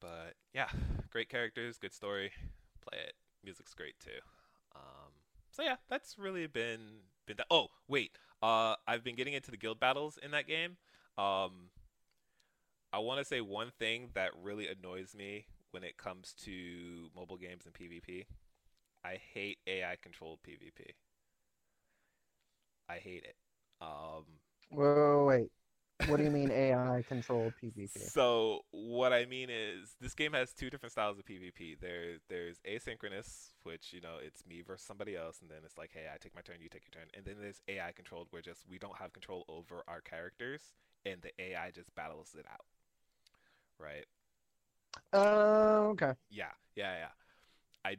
But 0.00 0.34
yeah, 0.54 0.68
great 1.10 1.28
characters, 1.28 1.78
good 1.78 1.92
story. 1.92 2.32
Play 2.88 2.98
it. 3.00 3.14
Music's 3.44 3.74
great 3.74 3.98
too. 3.98 4.20
Um, 4.74 5.12
so 5.50 5.62
yeah, 5.62 5.76
that's 5.88 6.18
really 6.18 6.46
been 6.46 7.00
been 7.26 7.36
that. 7.38 7.46
Oh 7.50 7.68
wait, 7.88 8.12
uh, 8.42 8.76
I've 8.86 9.04
been 9.04 9.16
getting 9.16 9.34
into 9.34 9.50
the 9.50 9.56
guild 9.56 9.80
battles 9.80 10.18
in 10.22 10.30
that 10.32 10.46
game. 10.46 10.76
Um, 11.16 11.70
I 12.92 12.98
want 12.98 13.18
to 13.18 13.24
say 13.24 13.40
one 13.40 13.70
thing 13.78 14.10
that 14.14 14.30
really 14.40 14.68
annoys 14.68 15.14
me 15.14 15.46
when 15.72 15.84
it 15.84 15.96
comes 15.96 16.34
to 16.44 17.10
mobile 17.14 17.36
games 17.36 17.66
and 17.66 17.74
PvP. 17.74 18.26
I 19.04 19.20
hate 19.34 19.58
AI 19.66 19.96
controlled 20.02 20.40
PvP. 20.42 20.92
I 22.88 22.96
hate 22.96 23.24
it. 23.24 23.36
Um, 23.80 24.24
whoa, 24.70 25.24
wait. 25.26 25.50
What 26.06 26.18
do 26.18 26.24
you 26.24 26.30
mean 26.30 26.50
AI 26.52 27.04
controlled 27.06 27.54
PvP? 27.62 28.10
So 28.10 28.60
what 28.70 29.12
I 29.12 29.26
mean 29.26 29.48
is 29.50 29.96
this 30.00 30.14
game 30.14 30.32
has 30.32 30.52
two 30.52 30.70
different 30.70 30.92
styles 30.92 31.18
of 31.18 31.24
PvP. 31.24 31.80
There 31.80 32.18
there's 32.28 32.58
asynchronous, 32.68 33.50
which 33.62 33.92
you 33.92 34.00
know 34.00 34.16
it's 34.24 34.46
me 34.46 34.62
versus 34.62 34.86
somebody 34.86 35.16
else, 35.16 35.38
and 35.40 35.50
then 35.50 35.58
it's 35.64 35.78
like, 35.78 35.90
hey, 35.92 36.06
I 36.12 36.18
take 36.18 36.34
my 36.34 36.42
turn, 36.42 36.56
you 36.60 36.68
take 36.68 36.84
your 36.84 37.02
turn, 37.02 37.10
and 37.14 37.24
then 37.24 37.36
there's 37.40 37.60
AI 37.68 37.92
controlled, 37.92 38.28
where 38.30 38.42
just 38.42 38.60
we 38.68 38.78
don't 38.78 38.96
have 38.98 39.12
control 39.12 39.44
over 39.48 39.82
our 39.88 40.00
characters, 40.00 40.74
and 41.04 41.22
the 41.22 41.32
AI 41.40 41.70
just 41.70 41.94
battles 41.94 42.34
it 42.38 42.46
out, 42.50 42.66
right? 43.78 44.04
Uh, 45.12 45.88
okay. 45.90 46.12
Yeah, 46.30 46.52
yeah, 46.76 46.94
yeah. 46.98 47.08
I 47.84 47.96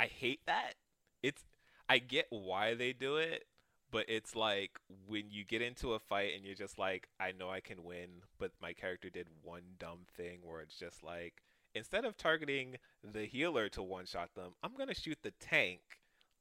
I 0.00 0.06
hate 0.06 0.40
that. 0.46 0.74
It's 1.22 1.42
I 1.88 1.98
get 1.98 2.26
why 2.30 2.74
they 2.74 2.92
do 2.92 3.16
it, 3.16 3.44
but 3.90 4.04
it's 4.08 4.36
like 4.36 4.78
when 5.06 5.30
you 5.30 5.44
get 5.44 5.62
into 5.62 5.94
a 5.94 5.98
fight 5.98 6.32
and 6.34 6.44
you're 6.44 6.54
just 6.54 6.78
like, 6.78 7.08
I 7.18 7.32
know 7.32 7.50
I 7.50 7.60
can 7.60 7.84
win, 7.84 8.22
but 8.38 8.52
my 8.60 8.72
character 8.72 9.10
did 9.10 9.28
one 9.42 9.62
dumb 9.78 10.00
thing 10.16 10.40
where 10.42 10.60
it's 10.60 10.78
just 10.78 11.02
like, 11.02 11.42
instead 11.74 12.04
of 12.04 12.16
targeting 12.16 12.76
the 13.02 13.24
healer 13.24 13.68
to 13.70 13.82
one 13.82 14.06
shot 14.06 14.34
them, 14.34 14.52
I'm 14.62 14.74
gonna 14.76 14.94
shoot 14.94 15.18
the 15.22 15.32
tank. 15.40 15.80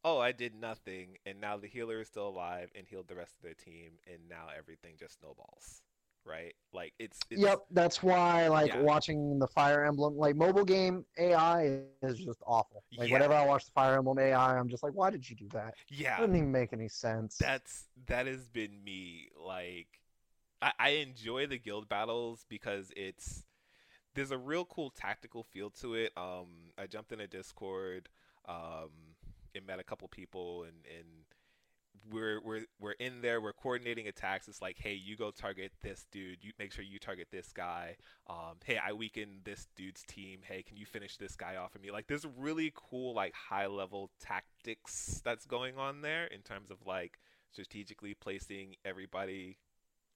Oh, 0.03 0.19
I 0.19 0.31
did 0.31 0.53
nothing, 0.55 1.17
and 1.25 1.41
now 1.41 1.57
the 1.57 1.67
healer 1.67 2.01
is 2.01 2.07
still 2.07 2.29
alive 2.29 2.69
and 2.75 2.87
healed 2.87 3.07
the 3.07 3.15
rest 3.15 3.35
of 3.35 3.41
their 3.41 3.53
team, 3.53 3.93
and 4.05 4.29
now 4.29 4.47
everything 4.55 4.93
just 4.99 5.19
snowballs 5.19 5.81
right? 6.27 6.53
Like 6.73 6.93
it's, 6.99 7.19
it's 7.29 7.41
Yep, 7.41 7.59
that's 7.71 8.03
why 8.03 8.47
like 8.47 8.73
yeah. 8.73 8.81
watching 8.81 9.39
the 9.39 9.47
Fire 9.47 9.85
Emblem 9.85 10.17
like 10.17 10.35
mobile 10.35 10.65
game 10.65 11.05
AI 11.17 11.81
is 12.01 12.19
just 12.19 12.41
awful. 12.45 12.83
Like 12.97 13.09
yeah. 13.09 13.13
whenever 13.13 13.33
I 13.33 13.45
watch 13.45 13.65
the 13.65 13.71
Fire 13.71 13.97
Emblem 13.97 14.19
AI, 14.19 14.57
I'm 14.57 14.69
just 14.69 14.83
like, 14.83 14.93
why 14.93 15.09
did 15.09 15.29
you 15.29 15.35
do 15.35 15.47
that? 15.53 15.75
Yeah. 15.89 16.17
It 16.17 16.21
doesn't 16.21 16.35
even 16.35 16.51
make 16.51 16.73
any 16.73 16.89
sense. 16.89 17.37
That's 17.37 17.85
that 18.07 18.27
has 18.27 18.49
been 18.49 18.83
me. 18.83 19.29
Like 19.43 19.87
I, 20.61 20.71
I 20.79 20.89
enjoy 20.89 21.47
the 21.47 21.57
guild 21.57 21.87
battles 21.89 22.45
because 22.49 22.91
it's 22.95 23.43
there's 24.15 24.31
a 24.31 24.37
real 24.37 24.65
cool 24.65 24.89
tactical 24.89 25.43
feel 25.43 25.69
to 25.81 25.95
it. 25.95 26.11
Um 26.17 26.71
I 26.77 26.87
jumped 26.87 27.11
in 27.11 27.21
a 27.21 27.27
Discord, 27.27 28.09
um 28.47 28.89
and 29.55 29.65
met 29.65 29.79
a 29.79 29.83
couple 29.83 30.07
people 30.07 30.63
and 30.63 30.75
and 30.97 31.07
we're 32.11 32.41
we're 32.41 32.65
we're 32.79 32.91
in 32.93 33.21
there. 33.21 33.41
We're 33.41 33.53
coordinating 33.53 34.07
attacks. 34.07 34.47
It's 34.47 34.61
like, 34.61 34.77
hey, 34.79 34.93
you 34.93 35.15
go 35.15 35.31
target 35.31 35.71
this 35.81 36.05
dude. 36.11 36.37
You 36.41 36.51
make 36.59 36.71
sure 36.71 36.83
you 36.83 36.99
target 36.99 37.27
this 37.31 37.51
guy. 37.53 37.95
Um, 38.29 38.57
hey, 38.65 38.77
I 38.77 38.93
weaken 38.93 39.41
this 39.43 39.67
dude's 39.75 40.03
team. 40.03 40.39
Hey, 40.43 40.63
can 40.63 40.77
you 40.77 40.85
finish 40.85 41.17
this 41.17 41.35
guy 41.35 41.55
off 41.55 41.71
for 41.71 41.79
me? 41.79 41.91
Like, 41.91 42.07
there's 42.07 42.25
really 42.37 42.71
cool 42.75 43.13
like 43.13 43.33
high 43.33 43.67
level 43.67 44.11
tactics 44.19 45.21
that's 45.23 45.45
going 45.45 45.77
on 45.77 46.01
there 46.01 46.25
in 46.25 46.41
terms 46.41 46.71
of 46.71 46.77
like 46.85 47.19
strategically 47.51 48.13
placing 48.13 48.75
everybody 48.85 49.57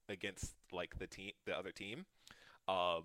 against 0.09 0.53
like 0.71 0.97
the 0.99 1.07
team, 1.07 1.31
the 1.45 1.57
other 1.57 1.71
team. 1.71 2.05
Um, 2.67 3.03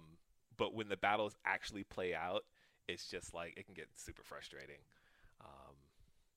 but 0.57 0.75
when 0.75 0.89
the 0.89 0.97
battles 0.97 1.37
actually 1.45 1.85
play 1.85 2.15
out, 2.15 2.45
it's 2.89 3.09
just 3.09 3.35
like 3.35 3.55
it 3.57 3.67
can 3.67 3.75
get 3.75 3.89
super 3.97 4.23
frustrating. 4.23 4.79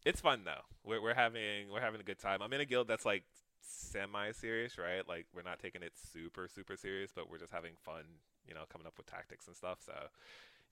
It's 0.09 0.21
fun 0.21 0.41
though. 0.43 0.63
We're 0.83 0.99
we're 1.03 1.13
having 1.13 1.69
we're 1.71 1.81
having 1.81 2.01
a 2.01 2.03
good 2.03 2.17
time. 2.17 2.41
I'm 2.41 2.51
in 2.51 2.61
a 2.61 2.65
guild 2.65 2.87
that's 2.87 3.05
like 3.05 3.25
semi 3.61 4.31
serious, 4.31 4.79
right? 4.79 5.07
Like 5.07 5.27
we're 5.35 5.43
not 5.43 5.59
taking 5.59 5.83
it 5.83 5.93
super 6.11 6.47
super 6.47 6.75
serious, 6.75 7.11
but 7.15 7.29
we're 7.29 7.37
just 7.37 7.53
having 7.53 7.73
fun, 7.85 8.05
you 8.47 8.55
know, 8.55 8.61
coming 8.71 8.87
up 8.87 8.93
with 8.97 9.05
tactics 9.05 9.45
and 9.45 9.55
stuff. 9.55 9.77
So 9.85 9.93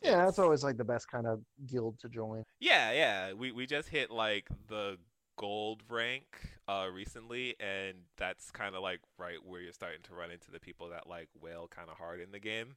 yeah, 0.02 0.26
that's 0.26 0.39
always 0.39 0.63
like 0.63 0.78
the 0.78 0.84
best 0.84 1.08
kind 1.12 1.28
of 1.28 1.41
guild 1.67 2.00
to 2.00 2.10
join. 2.10 2.45
Yeah, 2.60 2.91
yeah. 2.93 3.34
We 3.34 3.52
we 3.52 3.67
just 3.67 3.89
hit 3.89 4.10
like 4.10 4.47
the 4.69 4.97
gold 5.38 5.84
rank 5.88 6.26
uh 6.67 6.88
recently 6.91 7.56
and 7.60 7.95
that's 8.17 8.50
kind 8.50 8.73
of 8.73 8.82
like 8.82 9.02
right 9.19 9.38
where 9.45 9.62
you're 9.62 9.71
starting 9.71 10.02
to 10.02 10.15
run 10.15 10.32
into 10.32 10.50
the 10.50 10.60
people 10.60 10.89
that 10.89 11.08
like 11.08 11.30
wail 11.39 11.67
kind 11.69 11.89
of 11.91 11.97
hard 11.97 12.19
in 12.19 12.32
the 12.32 12.39
game. 12.39 12.76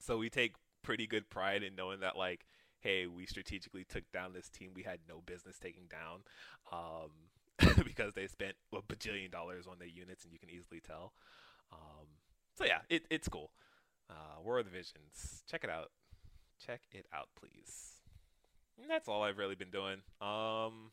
So 0.00 0.18
we 0.18 0.28
take 0.28 0.56
pretty 0.82 1.06
good 1.06 1.30
pride 1.30 1.62
in 1.62 1.76
knowing 1.76 2.00
that 2.00 2.16
like 2.16 2.46
hey, 2.80 3.06
we 3.06 3.26
strategically 3.26 3.84
took 3.84 4.10
down 4.12 4.32
this 4.32 4.48
team 4.48 4.70
we 4.74 4.82
had 4.82 5.00
no 5.08 5.22
business 5.26 5.58
taking 5.58 5.84
down 5.88 6.20
um, 6.72 7.74
because 7.84 8.14
they 8.14 8.26
spent 8.26 8.54
a 8.72 8.82
bajillion 8.82 9.30
dollars 9.30 9.66
on 9.66 9.78
their 9.78 9.88
units, 9.88 10.24
and 10.24 10.32
you 10.32 10.38
can 10.38 10.50
easily 10.50 10.80
tell. 10.80 11.12
Um, 11.72 12.06
so 12.56 12.64
yeah, 12.64 12.80
it, 12.88 13.04
it's 13.10 13.28
cool. 13.28 13.50
Uh, 14.10 14.40
War 14.42 14.58
of 14.58 14.64
the 14.64 14.70
Visions, 14.70 15.42
check 15.50 15.64
it 15.64 15.70
out. 15.70 15.90
Check 16.64 16.80
it 16.92 17.06
out, 17.12 17.28
please. 17.38 17.98
And 18.80 18.90
that's 18.90 19.08
all 19.08 19.22
I've 19.22 19.38
really 19.38 19.54
been 19.54 19.70
doing. 19.70 20.02
Um, 20.20 20.92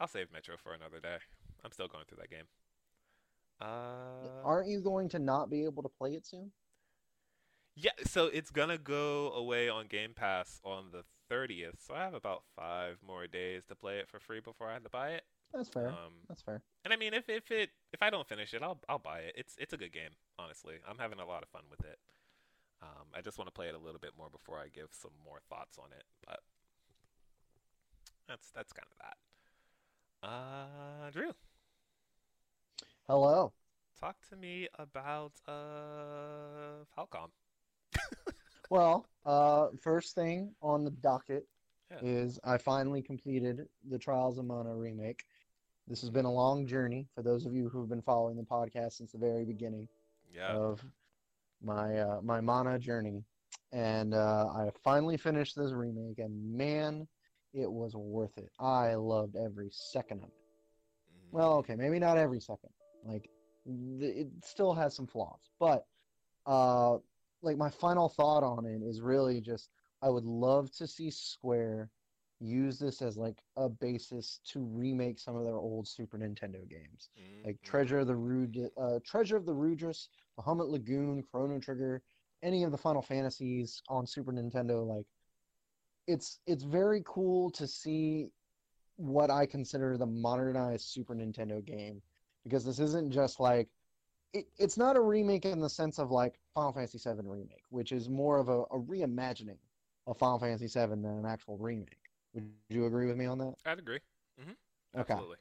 I'll 0.00 0.08
save 0.08 0.32
Metro 0.32 0.56
for 0.62 0.72
another 0.72 1.00
day. 1.00 1.16
I'm 1.64 1.72
still 1.72 1.88
going 1.88 2.04
through 2.08 2.18
that 2.20 2.30
game. 2.30 2.44
Uh, 3.60 4.44
Aren't 4.44 4.68
you 4.68 4.80
going 4.80 5.08
to 5.10 5.18
not 5.18 5.50
be 5.50 5.64
able 5.64 5.82
to 5.82 5.88
play 5.88 6.12
it 6.12 6.26
soon? 6.26 6.50
Yeah, 7.76 7.90
so 8.06 8.26
it's 8.26 8.50
gonna 8.50 8.78
go 8.78 9.32
away 9.32 9.68
on 9.68 9.86
Game 9.86 10.14
Pass 10.14 10.60
on 10.64 10.86
the 10.92 11.04
30th, 11.30 11.84
so 11.86 11.94
I 11.94 11.98
have 12.04 12.14
about 12.14 12.42
five 12.56 12.98
more 13.06 13.26
days 13.26 13.64
to 13.66 13.74
play 13.74 13.98
it 13.98 14.08
for 14.08 14.18
free 14.18 14.40
before 14.40 14.68
I 14.70 14.74
have 14.74 14.84
to 14.84 14.88
buy 14.88 15.10
it. 15.10 15.24
That's 15.52 15.68
fair. 15.68 15.88
Um, 15.88 16.24
That's 16.28 16.42
fair. 16.42 16.62
And 16.84 16.92
I 16.92 16.96
mean, 16.96 17.12
if 17.12 17.28
if 17.28 17.50
it 17.50 17.70
if 17.92 18.02
I 18.02 18.10
don't 18.10 18.26
finish 18.26 18.54
it, 18.54 18.62
I'll 18.62 18.80
I'll 18.88 18.98
buy 18.98 19.18
it. 19.20 19.34
It's 19.36 19.56
it's 19.58 19.74
a 19.74 19.76
good 19.76 19.92
game, 19.92 20.10
honestly. 20.38 20.76
I'm 20.88 20.98
having 20.98 21.20
a 21.20 21.26
lot 21.26 21.42
of 21.42 21.48
fun 21.50 21.62
with 21.70 21.80
it. 21.80 21.98
Um, 22.82 23.08
I 23.14 23.20
just 23.20 23.38
want 23.38 23.48
to 23.48 23.52
play 23.52 23.68
it 23.68 23.74
a 23.74 23.78
little 23.78 24.00
bit 24.00 24.12
more 24.16 24.28
before 24.30 24.58
I 24.58 24.68
give 24.68 24.88
some 24.92 25.12
more 25.24 25.38
thoughts 25.48 25.78
on 25.78 25.92
it, 25.92 26.04
but 26.26 26.40
that's 28.28 28.50
that's 28.50 28.72
kind 28.72 28.88
of 28.90 28.98
that. 28.98 29.16
Uh, 30.28 31.10
Drew. 31.10 31.32
Hello. 33.06 33.52
Talk 34.00 34.16
to 34.30 34.36
me 34.36 34.68
about 34.78 35.32
uh 35.46 36.84
Falcom 36.96 37.30
well, 38.70 39.06
uh, 39.24 39.68
first 39.80 40.14
thing 40.14 40.54
on 40.62 40.84
the 40.84 40.90
docket 40.90 41.46
yeah. 41.90 41.98
is 42.02 42.38
I 42.44 42.58
finally 42.58 43.02
completed 43.02 43.66
the 43.88 43.98
Trials 43.98 44.38
of 44.38 44.44
Mana 44.44 44.74
remake. 44.74 45.24
This 45.88 46.00
has 46.00 46.10
been 46.10 46.24
a 46.24 46.32
long 46.32 46.66
journey 46.66 47.06
for 47.14 47.22
those 47.22 47.46
of 47.46 47.54
you 47.54 47.68
who 47.68 47.80
have 47.80 47.88
been 47.88 48.02
following 48.02 48.36
the 48.36 48.42
podcast 48.42 48.94
since 48.94 49.12
the 49.12 49.18
very 49.18 49.44
beginning 49.44 49.88
yeah. 50.34 50.48
of 50.48 50.84
my 51.62 51.98
uh, 51.98 52.20
my 52.22 52.40
Mana 52.40 52.78
journey, 52.78 53.24
and 53.72 54.14
uh, 54.14 54.46
I 54.48 54.70
finally 54.82 55.16
finished 55.16 55.56
this 55.56 55.72
remake, 55.72 56.18
and 56.18 56.56
man, 56.56 57.06
it 57.54 57.70
was 57.70 57.94
worth 57.94 58.36
it. 58.36 58.50
I 58.58 58.94
loved 58.94 59.36
every 59.36 59.68
second 59.70 60.18
of 60.18 60.28
it. 60.28 60.34
Mm-hmm. 60.34 61.36
Well, 61.36 61.52
okay, 61.58 61.76
maybe 61.76 61.98
not 61.98 62.18
every 62.18 62.40
second. 62.40 62.70
Like, 63.04 63.30
it 64.00 64.28
still 64.44 64.74
has 64.74 64.94
some 64.94 65.06
flaws, 65.06 65.50
but 65.58 65.86
uh, 66.46 66.98
like 67.46 67.56
my 67.56 67.70
final 67.70 68.08
thought 68.08 68.42
on 68.42 68.66
it 68.66 68.82
is 68.82 69.00
really 69.00 69.40
just 69.40 69.70
I 70.02 70.10
would 70.10 70.24
love 70.24 70.70
to 70.72 70.86
see 70.86 71.10
Square 71.10 71.90
use 72.40 72.78
this 72.78 73.00
as 73.00 73.16
like 73.16 73.38
a 73.56 73.68
basis 73.68 74.40
to 74.52 74.60
remake 74.60 75.18
some 75.18 75.36
of 75.36 75.44
their 75.44 75.56
old 75.56 75.88
Super 75.88 76.18
Nintendo 76.18 76.68
games, 76.68 77.08
mm-hmm. 77.18 77.46
like 77.46 77.62
Treasure 77.62 78.00
of 78.00 78.08
the 78.08 78.16
Rud- 78.16 78.70
uh, 78.76 78.98
Treasure 79.04 79.36
of 79.36 79.46
the 79.46 79.54
Rudras, 79.54 80.08
Bahamut 80.38 80.68
Lagoon, 80.68 81.22
Chrono 81.30 81.58
Trigger, 81.58 82.02
any 82.42 82.62
of 82.62 82.72
the 82.72 82.78
Final 82.78 83.00
Fantasies 83.00 83.80
on 83.88 84.06
Super 84.06 84.32
Nintendo. 84.32 84.86
Like, 84.86 85.06
it's 86.06 86.40
it's 86.46 86.64
very 86.64 87.02
cool 87.06 87.50
to 87.52 87.66
see 87.66 88.28
what 88.96 89.30
I 89.30 89.46
consider 89.46 89.96
the 89.96 90.06
modernized 90.06 90.86
Super 90.86 91.14
Nintendo 91.14 91.64
game 91.64 92.02
because 92.44 92.64
this 92.64 92.78
isn't 92.78 93.10
just 93.10 93.40
like 93.40 93.68
it, 94.32 94.46
it's 94.58 94.76
not 94.76 94.96
a 94.96 95.00
remake 95.00 95.44
in 95.44 95.60
the 95.60 95.70
sense 95.70 95.98
of 95.98 96.10
like 96.10 96.38
Final 96.54 96.72
Fantasy 96.72 96.98
VII 96.98 97.20
remake, 97.24 97.64
which 97.70 97.92
is 97.92 98.08
more 98.08 98.38
of 98.38 98.48
a, 98.48 98.62
a 98.62 98.78
reimagining 98.78 99.58
of 100.06 100.18
Final 100.18 100.38
Fantasy 100.38 100.66
VII 100.66 100.86
than 100.86 101.04
an 101.04 101.26
actual 101.26 101.58
remake. 101.58 101.98
Would 102.34 102.44
you 102.68 102.86
agree 102.86 103.06
with 103.06 103.16
me 103.16 103.26
on 103.26 103.38
that? 103.38 103.54
I'd 103.64 103.78
agree. 103.78 104.00
Mm-hmm. 104.40 105.00
Okay. 105.00 105.12
Absolutely. 105.12 105.36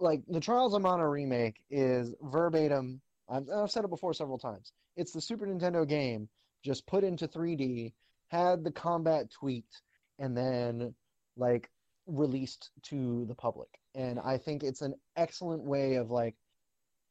Like 0.00 0.22
the 0.28 0.40
Trials 0.40 0.74
of 0.74 0.82
Mana 0.82 1.08
remake 1.08 1.62
is 1.70 2.14
verbatim. 2.22 3.00
I've, 3.28 3.48
I've 3.54 3.70
said 3.70 3.84
it 3.84 3.90
before 3.90 4.14
several 4.14 4.38
times. 4.38 4.72
It's 4.96 5.12
the 5.12 5.20
Super 5.20 5.46
Nintendo 5.46 5.86
game 5.86 6.28
just 6.62 6.86
put 6.86 7.04
into 7.04 7.28
3D, 7.28 7.92
had 8.28 8.64
the 8.64 8.72
combat 8.72 9.30
tweaked, 9.30 9.82
and 10.18 10.36
then 10.36 10.94
like 11.36 11.70
released 12.06 12.70
to 12.82 13.24
the 13.26 13.34
public. 13.34 13.68
And 13.94 14.18
I 14.18 14.38
think 14.38 14.62
it's 14.62 14.82
an 14.82 14.94
excellent 15.16 15.62
way 15.62 15.96
of 15.96 16.10
like 16.10 16.34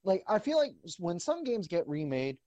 like 0.04 0.24
I 0.28 0.40
feel 0.40 0.58
like 0.58 0.76
when 0.98 1.20
some 1.20 1.44
games 1.44 1.68
get 1.68 1.88
remade, 1.88 2.38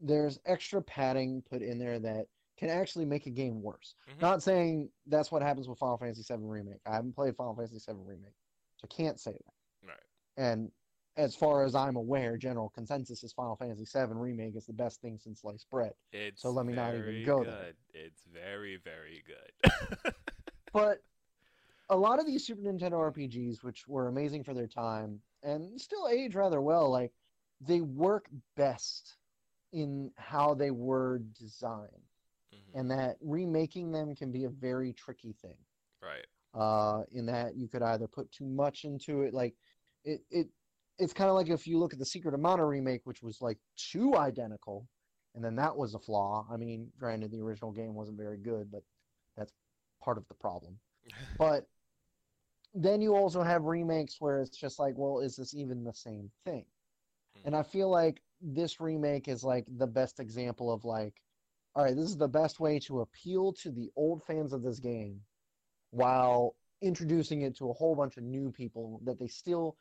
there's 0.00 0.38
extra 0.46 0.82
padding 0.82 1.42
put 1.48 1.62
in 1.62 1.78
there 1.78 1.98
that 2.00 2.26
can 2.58 2.68
actually 2.68 3.04
make 3.04 3.26
a 3.26 3.30
game 3.30 3.62
worse. 3.62 3.94
Mhm. 4.08 4.20
Not 4.20 4.42
saying 4.42 4.90
that's 5.06 5.32
what 5.32 5.42
happens 5.42 5.68
with 5.68 5.78
Final 5.78 5.96
Fantasy 5.98 6.22
VII 6.22 6.42
Remake. 6.42 6.80
I 6.86 6.94
haven't 6.94 7.14
played 7.14 7.36
Final 7.36 7.54
Fantasy 7.54 7.78
VII 7.78 7.98
Remake, 8.04 8.34
so 8.76 8.86
I 8.90 8.94
can't 8.94 9.18
say 9.18 9.32
that. 9.32 9.88
Right. 9.88 9.96
And 10.36 10.70
as 11.16 11.34
far 11.36 11.64
as 11.64 11.74
I'm 11.74 11.96
aware, 11.96 12.36
general 12.36 12.70
consensus 12.70 13.22
is 13.22 13.32
Final 13.32 13.56
Fantasy 13.56 13.84
VII 13.84 14.14
Remake 14.14 14.56
is 14.56 14.66
the 14.66 14.72
best 14.72 15.00
thing 15.00 15.18
since 15.18 15.40
sliced 15.40 15.68
bread. 15.70 15.92
It's 16.12 16.40
So 16.42 16.50
let 16.50 16.66
me 16.66 16.72
not 16.72 16.94
even 16.94 17.22
go 17.24 17.44
good. 17.44 17.52
there. 17.52 17.74
It's 17.94 18.22
very, 18.24 18.76
very 18.76 19.22
good. 19.26 20.12
But 20.72 21.02
a 21.90 21.96
lot 21.96 22.18
of 22.18 22.24
these 22.26 22.46
Super 22.46 22.62
Nintendo 22.62 22.92
RPGs, 22.92 23.62
which 23.62 23.86
were 23.86 24.08
amazing 24.08 24.42
for 24.42 24.54
their 24.54 24.66
time 24.66 25.20
and 25.42 25.80
still 25.80 26.08
age 26.08 26.34
rather 26.34 26.60
well, 26.60 26.90
like 26.90 27.12
they 27.60 27.80
work 27.80 28.28
best 28.56 29.16
in 29.72 30.12
how 30.16 30.54
they 30.54 30.70
were 30.70 31.18
designed, 31.38 32.08
Mhm. 32.52 32.74
and 32.74 32.90
that 32.90 33.16
remaking 33.20 33.92
them 33.92 34.14
can 34.14 34.30
be 34.32 34.44
a 34.44 34.50
very 34.50 34.92
tricky 34.92 35.32
thing. 35.32 35.58
Right. 36.00 36.26
uh, 36.54 37.04
in 37.12 37.24
that 37.26 37.56
you 37.56 37.66
could 37.66 37.80
either 37.82 38.06
put 38.06 38.30
too 38.30 38.44
much 38.44 38.84
into 38.84 39.22
it, 39.22 39.32
like 39.32 39.54
it, 40.04 40.20
it 40.30 40.48
it's 40.98 41.14
kind 41.14 41.30
of 41.30 41.36
like 41.36 41.48
if 41.48 41.66
you 41.66 41.78
look 41.78 41.94
at 41.94 41.98
the 41.98 42.04
Secret 42.04 42.34
of 42.34 42.40
Mana 42.40 42.66
remake, 42.66 43.00
which 43.06 43.22
was 43.22 43.40
like 43.40 43.58
too 43.76 44.16
identical, 44.16 44.86
and 45.34 45.42
then 45.42 45.56
that 45.56 45.74
was 45.74 45.94
a 45.94 45.98
flaw. 45.98 46.46
I 46.52 46.58
mean, 46.58 46.92
granted, 46.98 47.30
the 47.30 47.40
original 47.40 47.72
game 47.72 47.94
wasn't 47.94 48.18
very 48.18 48.36
good, 48.36 48.70
but 48.70 48.82
that's 49.34 49.52
part 50.02 50.18
of 50.18 50.28
the 50.28 50.34
problem. 50.34 50.78
But 51.38 51.66
then 52.74 53.00
you 53.00 53.14
also 53.14 53.42
have 53.42 53.64
remakes 53.64 54.16
where 54.18 54.40
it's 54.40 54.56
just 54.56 54.78
like, 54.78 54.94
well, 54.96 55.20
is 55.20 55.36
this 55.36 55.54
even 55.54 55.84
the 55.84 55.92
same 55.92 56.30
thing? 56.44 56.64
And 57.44 57.54
I 57.54 57.60
mm-hmm. 57.60 57.70
feel 57.70 57.90
like 57.90 58.22
this 58.40 58.80
remake 58.80 59.28
is 59.28 59.44
like 59.44 59.66
the 59.76 59.86
best 59.86 60.20
example 60.20 60.72
of 60.72 60.84
like, 60.84 61.14
all 61.74 61.84
right, 61.84 61.96
this 61.96 62.06
is 62.06 62.16
the 62.16 62.28
best 62.28 62.60
way 62.60 62.78
to 62.80 63.00
appeal 63.00 63.52
to 63.54 63.70
the 63.70 63.90
old 63.96 64.22
fans 64.24 64.52
of 64.52 64.62
this 64.62 64.78
game 64.78 65.20
while 65.90 66.54
introducing 66.82 67.42
it 67.42 67.56
to 67.56 67.70
a 67.70 67.72
whole 67.72 67.94
bunch 67.94 68.16
of 68.16 68.24
new 68.24 68.50
people 68.50 69.00
that 69.04 69.18
they 69.18 69.28
still 69.28 69.76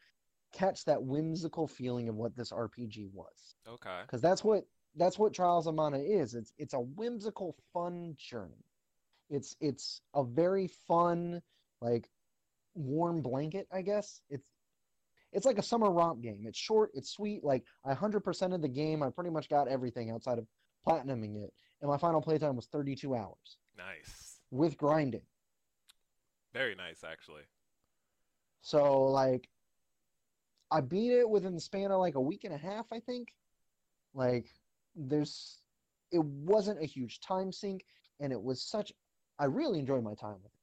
catch 0.53 0.85
that 0.85 1.01
whimsical 1.01 1.67
feeling 1.67 2.09
of 2.09 2.15
what 2.15 2.35
this 2.35 2.51
RPG 2.51 3.09
was. 3.13 3.55
Okay. 3.67 4.01
Because 4.05 4.21
that's 4.21 4.43
what 4.43 4.65
that's 4.95 5.17
what 5.17 5.33
Trials 5.33 5.67
of 5.67 5.75
Mana 5.75 5.99
is. 5.99 6.35
It's 6.35 6.53
it's 6.57 6.73
a 6.73 6.79
whimsical, 6.79 7.55
fun 7.73 8.15
journey. 8.17 8.65
It's 9.29 9.55
it's 9.59 10.01
a 10.13 10.23
very 10.23 10.67
fun, 10.87 11.41
like 11.81 12.09
warm 12.73 13.21
blanket, 13.21 13.67
I 13.71 13.81
guess. 13.81 14.21
It's 14.29 14.45
it's 15.33 15.45
like 15.45 15.57
a 15.57 15.63
summer 15.63 15.89
romp 15.91 16.21
game. 16.21 16.43
It's 16.45 16.59
short, 16.59 16.91
it's 16.93 17.09
sweet. 17.11 17.43
Like 17.43 17.63
I 17.85 17.93
hundred 17.93 18.21
percent 18.21 18.53
of 18.53 18.61
the 18.61 18.67
game, 18.67 19.01
I 19.03 19.09
pretty 19.09 19.29
much 19.29 19.49
got 19.49 19.67
everything 19.67 20.11
outside 20.11 20.37
of 20.37 20.47
platinuming 20.87 21.43
it, 21.43 21.53
and 21.81 21.89
my 21.89 21.97
final 21.97 22.21
playtime 22.21 22.55
was 22.55 22.65
thirty 22.67 22.95
two 22.95 23.15
hours 23.15 23.57
Nice. 23.77 24.39
with 24.51 24.77
grinding. 24.77 25.21
Very 26.53 26.75
nice, 26.75 27.03
actually. 27.03 27.43
So 28.61 29.03
like 29.03 29.49
I 30.69 30.81
beat 30.81 31.11
it 31.11 31.29
within 31.29 31.53
the 31.55 31.61
span 31.61 31.91
of 31.91 31.99
like 31.99 32.15
a 32.15 32.21
week 32.21 32.43
and 32.43 32.53
a 32.53 32.57
half, 32.57 32.85
I 32.91 32.99
think. 32.99 33.33
Like 34.13 34.47
there's 34.95 35.61
it 36.11 36.23
wasn't 36.23 36.81
a 36.81 36.85
huge 36.85 37.21
time 37.21 37.51
sink 37.53 37.85
and 38.19 38.33
it 38.33 38.41
was 38.41 38.61
such 38.61 38.91
I 39.39 39.45
really 39.45 39.79
enjoyed 39.79 40.03
my 40.03 40.13
time 40.13 40.35
with 40.43 40.51
it. 40.53 40.60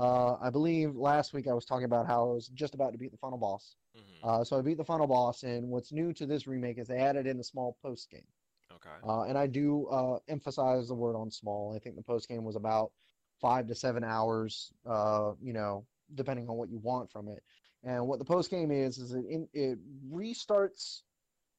Uh, 0.00 0.36
I 0.40 0.50
believe 0.50 0.96
last 0.96 1.34
week 1.34 1.48
I 1.48 1.54
was 1.54 1.66
talking 1.66 1.84
about 1.84 2.06
how 2.06 2.30
I 2.30 2.34
was 2.34 2.48
just 2.48 2.74
about 2.74 2.92
to 2.92 2.98
beat 2.98 3.12
the 3.12 3.18
final 3.18 3.38
boss. 3.38 3.76
hmm 3.94 4.28
Uh, 4.28 4.44
so 4.44 4.58
I 4.58 4.62
beat 4.62 4.78
the 4.78 4.84
final 4.84 5.06
boss, 5.06 5.44
and 5.44 5.68
what's 5.70 5.92
new 5.92 6.12
to 6.14 6.26
this 6.26 6.46
remake 6.46 6.78
is 6.78 6.88
they 6.88 6.98
added 6.98 7.26
in 7.26 7.40
a 7.40 7.44
small 7.44 7.76
post 7.82 8.10
game. 8.10 8.26
okay. 8.72 8.98
Uh, 9.06 9.22
and 9.22 9.38
I 9.38 9.46
do 9.46 9.86
uh, 9.88 10.18
emphasize 10.28 10.88
the 10.88 10.94
word 10.94 11.16
on 11.16 11.30
small. 11.30 11.74
I 11.74 11.78
think 11.78 11.96
the 11.96 12.02
post 12.02 12.28
game 12.28 12.44
was 12.44 12.56
about 12.56 12.92
five 13.40 13.66
to 13.68 13.74
seven 13.74 14.04
hours, 14.04 14.72
uh, 14.86 15.32
you 15.42 15.52
know, 15.52 15.86
depending 16.14 16.48
on 16.48 16.56
what 16.56 16.70
you 16.70 16.78
want 16.78 17.10
from 17.10 17.28
it. 17.28 17.42
And 17.84 18.06
what 18.06 18.18
the 18.18 18.24
post 18.24 18.50
game 18.50 18.70
is 18.70 18.98
is 18.98 19.12
it 19.14 19.24
in, 19.26 19.48
it 19.54 19.78
restarts 20.10 21.02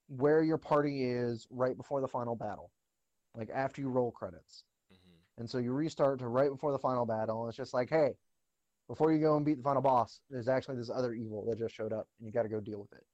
where 0.07 0.43
your 0.43 0.57
party 0.57 1.03
is 1.05 1.47
right 1.51 1.77
before 1.77 2.01
the 2.01 2.07
final 2.07 2.35
battle, 2.35 2.71
like 3.35 3.49
after 3.53 3.81
you 3.81 3.89
roll 3.89 4.11
credits. 4.11 4.63
hmm 4.89 5.37
And 5.37 5.49
so 5.49 5.57
you 5.59 5.73
restart 5.73 6.19
to 6.19 6.27
right 6.27 6.49
before 6.51 6.71
the 6.71 6.79
final 6.79 7.05
battle. 7.05 7.41
And 7.43 7.49
it's 7.49 7.57
just 7.57 7.73
like, 7.73 7.89
hey, 7.89 8.15
before 8.91 9.13
you 9.13 9.19
go 9.19 9.37
and 9.37 9.45
beat 9.45 9.55
the 9.55 9.63
final 9.63 9.81
boss, 9.81 10.19
there's 10.29 10.49
actually 10.49 10.75
this 10.75 10.89
other 10.89 11.13
evil 11.13 11.45
that 11.45 11.57
just 11.57 11.73
showed 11.73 11.93
up, 11.93 12.09
and 12.19 12.27
you 12.27 12.33
got 12.33 12.43
to 12.43 12.49
go 12.49 12.59
deal 12.59 12.81
with 12.81 12.91
it. 12.91 13.05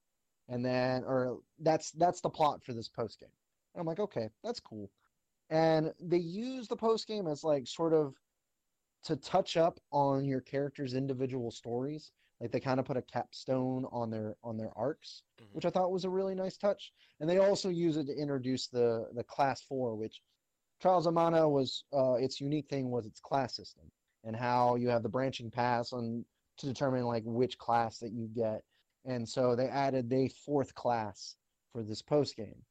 And 0.49 0.65
then, 0.65 1.03
or 1.03 1.41
that's 1.59 1.91
that's 1.91 2.19
the 2.19 2.31
plot 2.31 2.63
for 2.63 2.73
this 2.73 2.89
post 2.89 3.19
game. 3.19 3.29
And 3.75 3.81
I'm 3.81 3.85
like, 3.85 3.99
okay, 3.99 4.27
that's 4.43 4.59
cool. 4.59 4.89
And 5.51 5.93
they 5.99 6.17
use 6.17 6.67
the 6.67 6.75
post 6.75 7.07
game 7.07 7.27
as 7.27 7.43
like 7.43 7.67
sort 7.67 7.93
of 7.93 8.15
to 9.03 9.17
touch 9.17 9.55
up 9.55 9.79
on 9.91 10.25
your 10.25 10.41
character's 10.41 10.95
individual 10.95 11.51
stories. 11.51 12.11
Like 12.41 12.51
they 12.51 12.59
kind 12.59 12.79
of 12.79 12.87
put 12.87 12.97
a 12.97 13.03
capstone 13.03 13.85
on 13.91 14.09
their 14.09 14.35
on 14.43 14.57
their 14.57 14.75
arcs, 14.75 15.21
Mhm. 15.39 15.45
which 15.51 15.65
I 15.65 15.69
thought 15.69 15.91
was 15.91 16.05
a 16.05 16.09
really 16.09 16.33
nice 16.33 16.57
touch. 16.57 16.91
And 17.19 17.29
they 17.29 17.37
also 17.37 17.69
use 17.69 17.97
it 17.97 18.05
to 18.05 18.15
introduce 18.15 18.67
the 18.67 19.11
the 19.13 19.23
class 19.23 19.61
four, 19.61 19.95
which 19.95 20.23
Trials 20.79 21.05
of 21.05 21.13
Mana 21.13 21.47
was 21.47 21.83
uh, 21.93 22.13
its 22.13 22.41
unique 22.41 22.67
thing 22.67 22.89
was 22.89 23.05
its 23.05 23.19
class 23.19 23.55
system 23.55 23.91
and 24.27 24.35
how 24.35 24.75
you 24.75 24.89
have 24.89 25.03
the 25.03 25.09
branching 25.09 25.51
paths 25.51 25.93
on 25.93 26.25
to 26.59 26.67
determine 26.67 27.05
like 27.05 27.23
which 27.25 27.57
class 27.57 27.99
that 27.99 28.11
you 28.11 28.27
get. 28.35 28.63
And 29.05 29.27
so 29.27 29.55
they 29.55 29.67
added 29.67 30.09
the 30.09 30.29
fourth 30.45 30.75
class 30.75 31.37
for 31.73 31.83
this 31.83 32.03
post 32.03 32.37
game. 32.37 32.63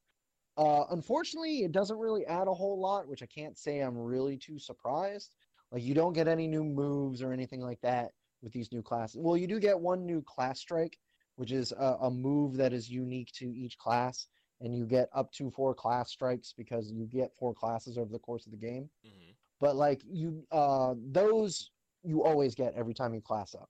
Uh, 0.59 0.85
unfortunately, 0.90 1.64
it 1.64 1.73
doesn't 1.73 1.99
really 1.99 2.27
add 2.27 2.49
a 2.49 2.55
whole 2.55 2.81
lot, 2.81 3.09
which 3.09 3.23
I 3.23 3.27
can't 3.27 3.59
say 3.59 3.81
I'm 3.81 3.99
really 3.99 4.37
too 4.38 4.59
surprised. 4.59 5.35
Like 5.73 5.83
you 5.83 5.95
don't 5.95 6.14
get 6.14 6.29
any 6.29 6.47
new 6.49 6.64
moves 6.64 7.23
or 7.23 7.33
anything 7.33 7.62
like 7.62 7.81
that 7.83 8.12
with 8.42 8.53
these 8.53 8.73
new 8.73 8.83
classes. 8.83 9.21
Well, 9.23 9.37
you 9.37 9.47
do 9.47 9.61
get 9.61 9.81
one 9.81 10.07
new 10.07 10.23
class 10.23 10.61
strike, 10.61 10.99
which 11.37 11.53
is 11.53 11.73
a, 11.73 11.97
a 12.03 12.11
move 12.11 12.57
that 12.57 12.73
is 12.73 12.90
unique 12.90 13.33
to 13.35 13.47
each 13.47 13.79
class, 13.79 14.29
and 14.61 14.75
you 14.75 14.87
get 14.87 15.09
up 15.14 15.33
to 15.33 15.51
four 15.51 15.75
class 15.75 16.11
strikes 16.11 16.55
because 16.57 16.92
you 16.92 17.07
get 17.07 17.35
four 17.38 17.55
classes 17.55 17.99
over 17.99 18.12
the 18.12 18.19
course 18.19 18.47
of 18.47 18.53
the 18.53 18.59
game 18.59 18.90
hmm 19.05 19.36
but 19.61 19.77
like 19.77 20.03
you 20.09 20.45
uh 20.53 20.95
those 21.11 21.71
you 22.03 22.23
always 22.23 22.55
get 22.55 22.75
every 22.75 22.95
time 22.95 23.14
you 23.14 23.21
class 23.21 23.55
up. 23.55 23.69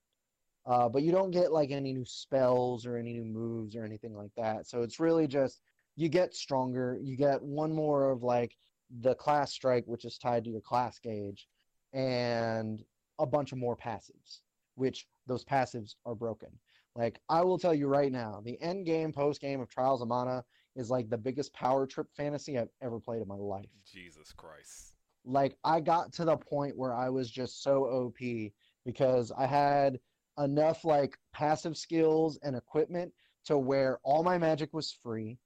Uh 0.67 0.89
but 0.89 1.03
you 1.03 1.13
don't 1.13 1.31
get 1.31 1.53
like 1.53 1.71
any 1.71 1.93
new 1.93 2.05
spells 2.05 2.87
or 2.87 2.97
any 2.97 3.13
new 3.13 3.25
moves 3.25 3.77
or 3.77 3.85
anything 3.85 4.15
like 4.15 4.33
that. 4.37 4.67
So 4.67 4.83
it's 4.83 5.01
really 5.01 5.27
just 5.27 5.61
you 5.97 6.09
get 6.09 6.35
stronger. 6.35 6.99
You 7.03 7.17
get 7.17 7.43
one 7.43 7.73
more 7.73 8.11
of 8.11 8.23
like 8.23 8.57
the 9.01 9.15
class 9.15 9.53
strike 9.53 9.85
which 9.87 10.05
is 10.05 10.19
tied 10.19 10.45
to 10.45 10.51
your 10.51 10.61
class 10.61 10.99
gauge 10.99 11.49
and 11.93 12.85
a 13.19 13.27
bunch 13.27 13.53
of 13.53 13.59
more 13.59 13.77
passives 13.77 14.41
which 14.77 15.07
those 15.27 15.45
passives 15.45 15.97
are 16.05 16.15
broken. 16.15 16.51
Like 16.95 17.21
i 17.29 17.43
will 17.43 17.59
tell 17.59 17.75
you 17.75 17.89
right 17.89 18.13
now 18.13 18.41
the 18.45 18.61
end 18.63 18.87
game 18.87 19.13
post 19.13 19.41
game 19.41 19.61
of 19.61 19.69
trials 19.69 20.03
of 20.03 20.09
mana 20.09 20.45
is 20.77 20.91
like 20.91 21.09
the 21.09 21.19
biggest 21.19 21.53
power 21.55 21.87
trip 21.87 22.07
fantasy 22.17 22.59
i've 22.59 22.69
ever 22.83 23.01
played 23.01 23.23
in 23.23 23.29
my 23.29 23.35
life. 23.35 23.67
Jesus 23.91 24.33
Christ. 24.33 24.96
Like 25.27 25.57
I 25.65 25.81
got 25.81 26.13
to 26.15 26.25
the 26.25 26.37
point 26.37 26.77
where 26.77 26.95
I 26.95 27.09
was 27.09 27.31
just 27.31 27.63
so 27.63 27.85
OP 27.85 28.53
because 28.85 29.33
I 29.37 29.47
had 29.47 29.99
enough 30.39 30.85
like 30.85 31.19
passive 31.33 31.77
skills 31.77 32.39
and 32.43 32.57
equipment 32.57 33.13
to 33.47 33.59
where 33.59 33.99
all 34.05 34.23
my 34.23 34.39
magic 34.39 34.73
was 34.73 34.93
free. 35.03 35.39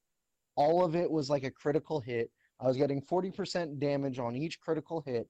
All 0.55 0.83
of 0.85 0.95
it 0.95 1.09
was 1.09 1.29
like 1.29 1.43
a 1.43 1.51
critical 1.51 1.99
hit. 1.99 2.29
I 2.59 2.67
was 2.67 2.77
getting 2.77 3.01
40% 3.01 3.79
damage 3.79 4.19
on 4.19 4.35
each 4.35 4.59
critical 4.59 5.01
hit 5.05 5.27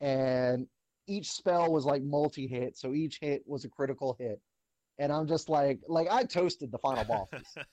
and 0.00 0.66
each 1.06 1.30
spell 1.30 1.72
was 1.72 1.84
like 1.84 2.02
multi-hit, 2.02 2.76
so 2.76 2.94
each 2.94 3.18
hit 3.20 3.42
was 3.46 3.64
a 3.64 3.68
critical 3.68 4.16
hit. 4.18 4.40
And 4.98 5.12
I'm 5.12 5.26
just 5.26 5.48
like 5.48 5.80
like 5.88 6.08
I 6.10 6.24
toasted 6.24 6.70
the 6.70 6.78
final 6.78 7.04
bosses. 7.04 7.46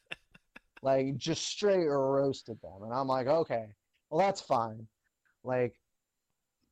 like 0.81 1.15
just 1.17 1.45
straight 1.45 1.85
roasted 1.85 2.59
them 2.61 2.83
and 2.83 2.93
i'm 2.93 3.07
like 3.07 3.27
okay 3.27 3.65
well 4.09 4.19
that's 4.19 4.41
fine 4.41 4.87
like 5.43 5.75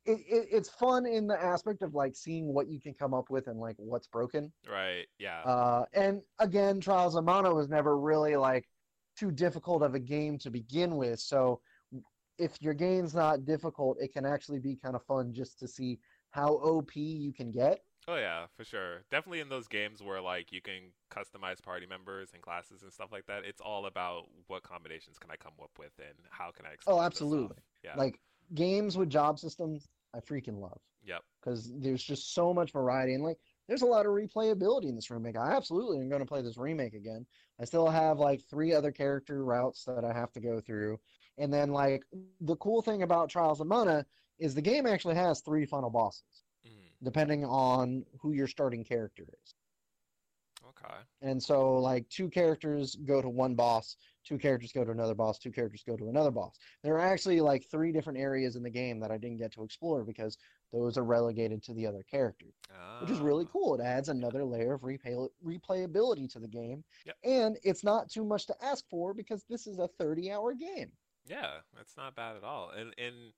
it, 0.06 0.18
it, 0.28 0.48
it's 0.50 0.68
fun 0.68 1.06
in 1.06 1.26
the 1.26 1.40
aspect 1.40 1.82
of 1.82 1.94
like 1.94 2.14
seeing 2.14 2.46
what 2.46 2.68
you 2.68 2.80
can 2.80 2.94
come 2.94 3.14
up 3.14 3.30
with 3.30 3.46
and 3.48 3.58
like 3.58 3.76
what's 3.78 4.06
broken 4.06 4.52
right. 4.68 5.06
Yeah. 5.18 5.40
uh 5.40 5.84
and 5.92 6.22
again 6.38 6.80
trials 6.80 7.16
of 7.16 7.24
mana 7.24 7.52
was 7.52 7.68
never 7.68 7.98
really 7.98 8.36
like 8.36 8.68
too 9.16 9.30
difficult 9.30 9.82
of 9.82 9.94
a 9.94 10.00
game 10.00 10.38
to 10.38 10.50
begin 10.50 10.96
with 10.96 11.20
so 11.20 11.60
if 12.38 12.60
your 12.62 12.74
game's 12.74 13.14
not 13.14 13.44
difficult 13.44 13.98
it 14.00 14.12
can 14.12 14.24
actually 14.24 14.58
be 14.58 14.76
kind 14.76 14.94
of 14.94 15.04
fun 15.04 15.32
just 15.32 15.58
to 15.58 15.68
see 15.68 15.98
how 16.30 16.54
op 16.54 16.94
you 16.96 17.32
can 17.32 17.50
get 17.50 17.80
Oh 18.08 18.16
yeah, 18.16 18.46
for 18.56 18.64
sure. 18.64 19.04
Definitely 19.10 19.40
in 19.40 19.48
those 19.48 19.68
games 19.68 20.02
where 20.02 20.20
like 20.20 20.52
you 20.52 20.62
can 20.62 20.92
customize 21.12 21.62
party 21.62 21.86
members 21.86 22.30
and 22.32 22.42
classes 22.42 22.82
and 22.82 22.92
stuff 22.92 23.10
like 23.12 23.26
that. 23.26 23.44
It's 23.44 23.60
all 23.60 23.86
about 23.86 24.24
what 24.46 24.62
combinations 24.62 25.18
can 25.18 25.30
I 25.30 25.36
come 25.36 25.52
up 25.62 25.70
with 25.78 25.92
and 25.98 26.16
how 26.30 26.50
can 26.50 26.66
I 26.66 26.70
oh 26.86 27.00
absolutely. 27.00 27.58
Yeah. 27.84 27.96
like 27.96 28.18
games 28.54 28.96
with 28.96 29.08
job 29.10 29.38
systems 29.38 29.88
i 30.14 30.18
freaking 30.20 30.60
love 30.60 30.80
yep. 31.02 31.22
because 31.40 31.72
there's 31.78 32.02
just 32.02 32.34
so 32.34 32.52
much 32.52 32.72
variety 32.72 33.14
and 33.14 33.22
like 33.22 33.38
there's 33.68 33.82
a 33.82 33.86
lot 33.86 34.06
of 34.06 34.12
replayability 34.12 34.86
in 34.86 34.96
this 34.96 35.10
remake. 35.10 35.36
I 35.36 35.52
absolutely 35.52 35.98
am 35.98 36.08
going 36.08 36.20
to 36.20 36.26
play 36.26 36.42
this 36.42 36.58
remake 36.58 36.94
again. 36.94 37.26
I 37.60 37.64
still 37.64 37.88
have 37.88 38.18
like 38.18 38.42
three 38.50 38.72
other 38.72 38.90
character 38.90 39.44
routes 39.44 39.84
that 39.84 40.04
I 40.04 40.12
have 40.12 40.32
to 40.32 40.34
go 40.34 40.54
through. 40.60 40.98
And 41.38 41.52
then 41.52 41.70
like 41.70 42.02
the 42.40 42.56
cool 42.56 42.82
thing 42.82 43.02
about 43.02 43.28
Trials 43.30 43.60
of 43.60 43.66
Mana 43.66 44.06
is 44.38 44.54
the 44.54 44.60
game 44.60 44.86
actually 44.86 45.14
has 45.14 45.40
three 45.40 45.64
final 45.64 45.90
bosses, 45.90 46.44
Mm, 46.66 46.92
depending 47.02 47.44
on 47.44 48.04
who 48.20 48.32
your 48.32 48.46
starting 48.48 48.84
character 48.84 49.24
is. 49.42 49.54
okay. 50.68 51.04
And 51.22 51.42
so 51.42 51.76
like 51.78 52.08
two 52.08 52.28
characters 52.28 52.94
go 52.96 53.20
to 53.22 53.28
one 53.28 53.54
boss, 53.54 53.96
two 54.24 54.38
characters 54.38 54.72
go 54.72 54.84
to 54.84 54.90
another 54.90 55.14
boss, 55.14 55.38
two 55.38 55.50
characters 55.50 55.82
go 55.86 55.96
to 55.96 56.08
another 56.08 56.30
boss. 56.30 56.58
There 56.82 56.94
are 56.94 57.00
actually 57.12 57.40
like 57.40 57.64
three 57.70 57.92
different 57.92 58.18
areas 58.18 58.56
in 58.56 58.62
the 58.62 58.70
game 58.70 59.00
that 59.00 59.10
I 59.10 59.18
didn't 59.18 59.38
get 59.38 59.52
to 59.52 59.62
explore 59.64 60.04
because 60.04 60.38
those 60.72 60.96
are 60.98 61.04
relegated 61.04 61.62
to 61.64 61.74
the 61.74 61.86
other 61.86 62.02
characters, 62.02 62.54
which 62.98 63.10
is 63.10 63.20
really 63.20 63.44
Ah, 63.44 63.50
cool. 63.52 63.74
It 63.74 63.82
adds 63.82 64.08
another 64.08 64.44
layer 64.44 64.74
of 64.74 64.82
replay 64.82 65.28
replayability 65.44 66.30
to 66.32 66.38
the 66.38 66.48
game. 66.48 66.84
Yep. 67.04 67.16
And 67.24 67.58
it's 67.62 67.82
not 67.84 68.10
too 68.10 68.24
much 68.24 68.46
to 68.46 68.54
ask 68.64 68.84
for 68.88 69.14
because 69.14 69.44
this 69.48 69.66
is 69.66 69.78
a 69.78 69.88
30-hour 70.00 70.54
game. 70.54 70.92
Yeah, 71.26 71.60
that's 71.76 71.96
not 71.96 72.14
bad 72.14 72.36
at 72.36 72.44
all. 72.44 72.70
And 72.70 72.94
and 72.98 73.32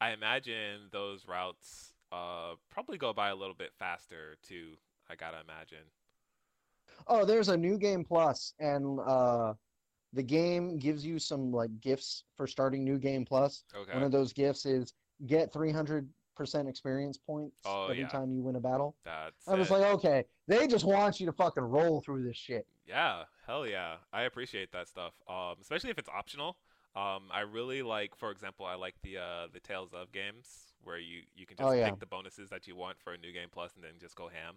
I 0.00 0.12
imagine 0.12 0.88
those 0.92 1.26
routes 1.26 1.94
uh 2.12 2.54
probably 2.70 2.98
go 2.98 3.12
by 3.12 3.28
a 3.30 3.36
little 3.36 3.54
bit 3.54 3.72
faster 3.78 4.36
too. 4.42 4.76
I 5.08 5.14
gotta 5.16 5.40
imagine. 5.40 5.90
Oh, 7.06 7.24
there's 7.24 7.48
a 7.48 7.56
new 7.56 7.78
game 7.78 8.04
plus, 8.04 8.54
and 8.58 8.98
uh, 9.00 9.54
the 10.12 10.22
game 10.22 10.78
gives 10.78 11.04
you 11.04 11.18
some 11.18 11.52
like 11.52 11.70
gifts 11.80 12.24
for 12.36 12.46
starting 12.46 12.84
new 12.84 12.98
game 12.98 13.24
plus. 13.24 13.64
Okay. 13.74 13.92
One 13.92 14.02
of 14.02 14.12
those 14.12 14.32
gifts 14.32 14.64
is 14.66 14.94
get 15.26 15.52
300% 15.52 16.06
experience 16.68 17.18
points 17.18 17.60
Oh, 17.64 17.84
every 17.84 18.00
yeah. 18.00 18.08
time 18.08 18.32
you 18.32 18.42
win 18.42 18.56
a 18.56 18.60
battle. 18.60 18.96
That's 19.04 19.46
I 19.48 19.54
was 19.54 19.70
it. 19.70 19.72
like, 19.74 19.84
okay, 19.94 20.24
they 20.46 20.66
just 20.66 20.84
want 20.84 21.18
you 21.20 21.26
to 21.26 21.32
fucking 21.32 21.62
roll 21.62 22.00
through 22.00 22.24
this 22.24 22.36
shit. 22.36 22.66
Yeah, 22.86 23.24
hell 23.46 23.66
yeah. 23.66 23.96
I 24.12 24.22
appreciate 24.22 24.70
that 24.72 24.88
stuff. 24.88 25.14
Um, 25.28 25.56
especially 25.60 25.90
if 25.90 25.98
it's 25.98 26.08
optional. 26.08 26.56
Um, 26.94 27.24
I 27.30 27.40
really 27.40 27.82
like, 27.82 28.14
for 28.16 28.30
example, 28.30 28.64
I 28.64 28.74
like 28.74 28.94
the 29.02 29.18
uh, 29.18 29.46
the 29.52 29.60
Tales 29.60 29.90
of 29.92 30.12
games 30.12 30.72
where 30.82 30.98
you 30.98 31.22
you 31.34 31.44
can 31.46 31.56
just 31.56 31.68
Oh, 31.68 31.72
yeah. 31.72 31.90
pick 31.90 31.98
the 31.98 32.06
bonuses 32.06 32.48
that 32.50 32.66
you 32.66 32.74
want 32.76 32.98
for 33.00 33.12
a 33.12 33.18
new 33.18 33.32
game 33.32 33.48
plus 33.52 33.74
and 33.74 33.84
then 33.84 33.92
just 34.00 34.14
go 34.16 34.28
ham. 34.28 34.54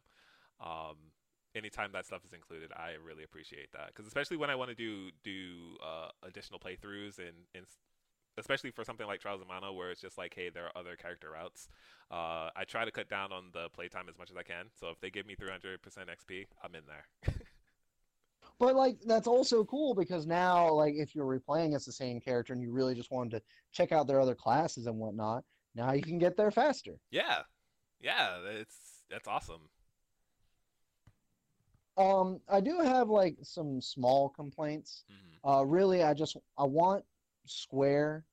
Um, 0.61 0.95
anytime 1.55 1.91
that 1.93 2.05
stuff 2.05 2.23
is 2.25 2.33
included, 2.33 2.71
I 2.75 2.93
really 3.03 3.23
appreciate 3.23 3.71
that 3.73 3.87
because 3.87 4.07
especially 4.07 4.37
when 4.37 4.49
I 4.49 4.55
want 4.55 4.69
to 4.69 4.75
do 4.75 5.11
do 5.23 5.77
uh, 5.83 6.09
additional 6.23 6.59
playthroughs 6.59 7.17
and 7.19 7.35
and 7.55 7.65
especially 8.37 8.71
for 8.71 8.85
something 8.85 9.05
like 9.05 9.19
Trials 9.19 9.41
of 9.41 9.47
Mana 9.47 9.73
where 9.73 9.91
it's 9.91 10.01
just 10.01 10.17
like, 10.17 10.33
hey, 10.33 10.49
there 10.49 10.65
are 10.65 10.77
other 10.77 10.95
character 10.95 11.31
routes. 11.31 11.67
Uh, 12.09 12.49
I 12.55 12.63
try 12.65 12.85
to 12.85 12.91
cut 12.91 13.09
down 13.09 13.33
on 13.33 13.49
the 13.53 13.67
playtime 13.69 14.05
as 14.07 14.17
much 14.17 14.31
as 14.31 14.37
I 14.37 14.43
can. 14.43 14.67
So 14.79 14.87
if 14.89 14.99
they 15.01 15.09
give 15.09 15.25
me 15.25 15.35
300% 15.35 15.77
XP, 15.77 16.45
I'm 16.63 16.73
in 16.73 16.83
there. 16.87 17.35
But 18.59 18.75
like 18.75 18.97
that's 19.05 19.27
also 19.27 19.63
cool 19.63 19.95
because 19.95 20.27
now, 20.27 20.69
like, 20.73 20.93
if 20.95 21.15
you're 21.15 21.25
replaying 21.25 21.75
as 21.75 21.85
the 21.85 21.93
same 21.93 22.19
character 22.19 22.51
and 22.51 22.61
you 22.61 22.73
really 22.73 22.93
just 22.93 23.09
wanted 23.09 23.31
to 23.37 23.41
check 23.71 23.93
out 23.93 24.05
their 24.05 24.19
other 24.19 24.35
classes 24.35 24.85
and 24.85 24.97
whatnot, 24.97 25.45
now 25.75 25.93
you 25.93 26.01
can 26.01 26.19
get 26.19 26.35
there 26.35 26.51
faster. 26.51 26.95
Yeah, 27.09 27.43
yeah, 28.01 28.39
it's 28.49 28.75
that's 29.09 29.29
awesome. 29.29 29.69
Um, 31.99 32.39
I 32.49 32.61
do 32.61 32.79
have 32.79 33.09
like 33.09 33.37
some 33.43 33.81
small 33.81 34.29
complaints. 34.29 35.03
hmm 35.09 35.15
Uh, 35.49 35.63
really, 35.63 36.03
I 36.03 36.13
just 36.13 36.37
I 36.57 36.63
want 36.63 37.03
Square 37.45 38.25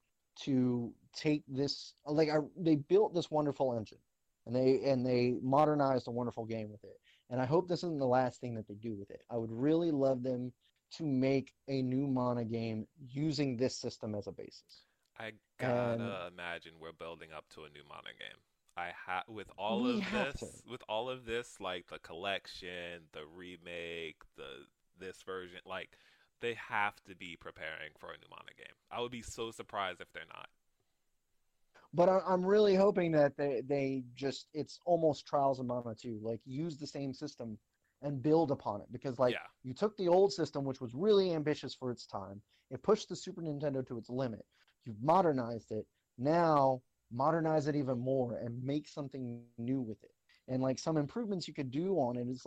to 0.44 0.92
take 1.14 1.42
this 1.48 1.94
like 2.04 2.28
I, 2.28 2.38
they 2.56 2.76
built 2.76 3.14
this 3.14 3.30
wonderful 3.30 3.76
engine, 3.76 3.98
and 4.46 4.54
they 4.54 4.82
and 4.84 5.04
they 5.06 5.34
modernized 5.42 6.06
a 6.08 6.10
wonderful 6.10 6.44
game 6.44 6.70
with 6.70 6.84
it. 6.84 6.98
And 7.30 7.40
I 7.40 7.46
hope 7.46 7.66
this 7.68 7.82
isn't 7.82 7.98
the 7.98 8.06
last 8.06 8.40
thing 8.40 8.54
that 8.54 8.68
they 8.68 8.74
do 8.74 8.94
with 8.94 9.10
it. 9.10 9.22
I 9.30 9.36
would 9.36 9.50
really 9.50 9.90
love 9.90 10.22
them 10.22 10.52
to 10.92 11.04
make 11.04 11.52
a 11.68 11.82
new 11.82 12.06
Mana 12.06 12.44
game 12.44 12.86
using 12.98 13.56
this 13.56 13.76
system 13.76 14.14
as 14.14 14.26
a 14.28 14.32
basis. 14.32 14.84
I 15.18 15.32
gotta 15.58 15.92
And- 16.04 16.32
imagine 16.32 16.74
we're 16.78 16.92
building 16.92 17.32
up 17.32 17.48
to 17.54 17.64
a 17.64 17.70
new 17.70 17.82
Mana 17.88 18.12
game. 18.18 18.40
I 18.76 18.92
have 19.06 19.24
with 19.28 19.50
all 19.56 19.82
We 19.82 19.98
of 19.98 20.10
this, 20.12 20.40
to. 20.40 20.46
with 20.70 20.82
all 20.88 21.08
of 21.08 21.24
this, 21.24 21.60
like 21.60 21.86
the 21.88 21.98
collection, 21.98 23.04
the 23.12 23.24
remake, 23.34 24.22
the 24.36 24.66
this 24.98 25.22
version, 25.22 25.60
like 25.64 25.96
they 26.40 26.54
have 26.54 26.94
to 27.04 27.14
be 27.14 27.36
preparing 27.36 27.92
for 27.98 28.08
a 28.10 28.18
new 28.18 28.28
Mana 28.30 28.52
game. 28.56 28.74
I 28.90 29.00
would 29.00 29.12
be 29.12 29.22
so 29.22 29.50
surprised 29.50 30.00
if 30.00 30.12
they're 30.12 30.22
not. 30.28 30.48
But 31.94 32.08
I, 32.08 32.20
I'm 32.26 32.44
really 32.44 32.74
hoping 32.74 33.12
that 33.12 33.36
they 33.36 33.62
they 33.66 34.04
just 34.14 34.48
it's 34.52 34.78
almost 34.84 35.26
Trials 35.26 35.60
of 35.60 35.66
Mana 35.66 35.94
2, 35.94 36.20
like 36.22 36.40
use 36.44 36.76
the 36.76 36.86
same 36.86 37.14
system 37.14 37.58
and 38.02 38.22
build 38.22 38.50
upon 38.50 38.82
it 38.82 38.88
because 38.92 39.18
like 39.18 39.32
yeah, 39.32 39.38
you 39.62 39.72
took 39.72 39.96
the 39.96 40.08
old 40.08 40.32
system 40.32 40.64
which 40.64 40.80
was 40.80 40.94
really 40.94 41.32
ambitious 41.32 41.74
for 41.74 41.90
its 41.90 42.06
time. 42.06 42.42
It 42.70 42.82
pushed 42.82 43.08
the 43.08 43.16
Super 43.16 43.40
Nintendo 43.40 43.86
to 43.86 43.96
its 43.96 44.10
limit. 44.10 44.44
You've 44.84 45.02
modernized 45.02 45.70
it. 45.72 45.86
Now 46.18 46.82
modernize 47.12 47.66
it 47.68 47.76
even 47.76 47.98
more 47.98 48.36
and 48.38 48.62
make 48.62 48.88
something 48.88 49.28
new 49.28 49.52
with 49.52 49.74
it. 49.74 49.84
And 50.20 50.32
like 50.34 50.50
some 50.50 50.68
improvements 50.68 51.20
you 51.20 51.26
could 51.28 51.46
do 51.70 51.70
on 51.70 51.90
it 51.94 52.04
is 52.06 52.26
like 52.26 52.44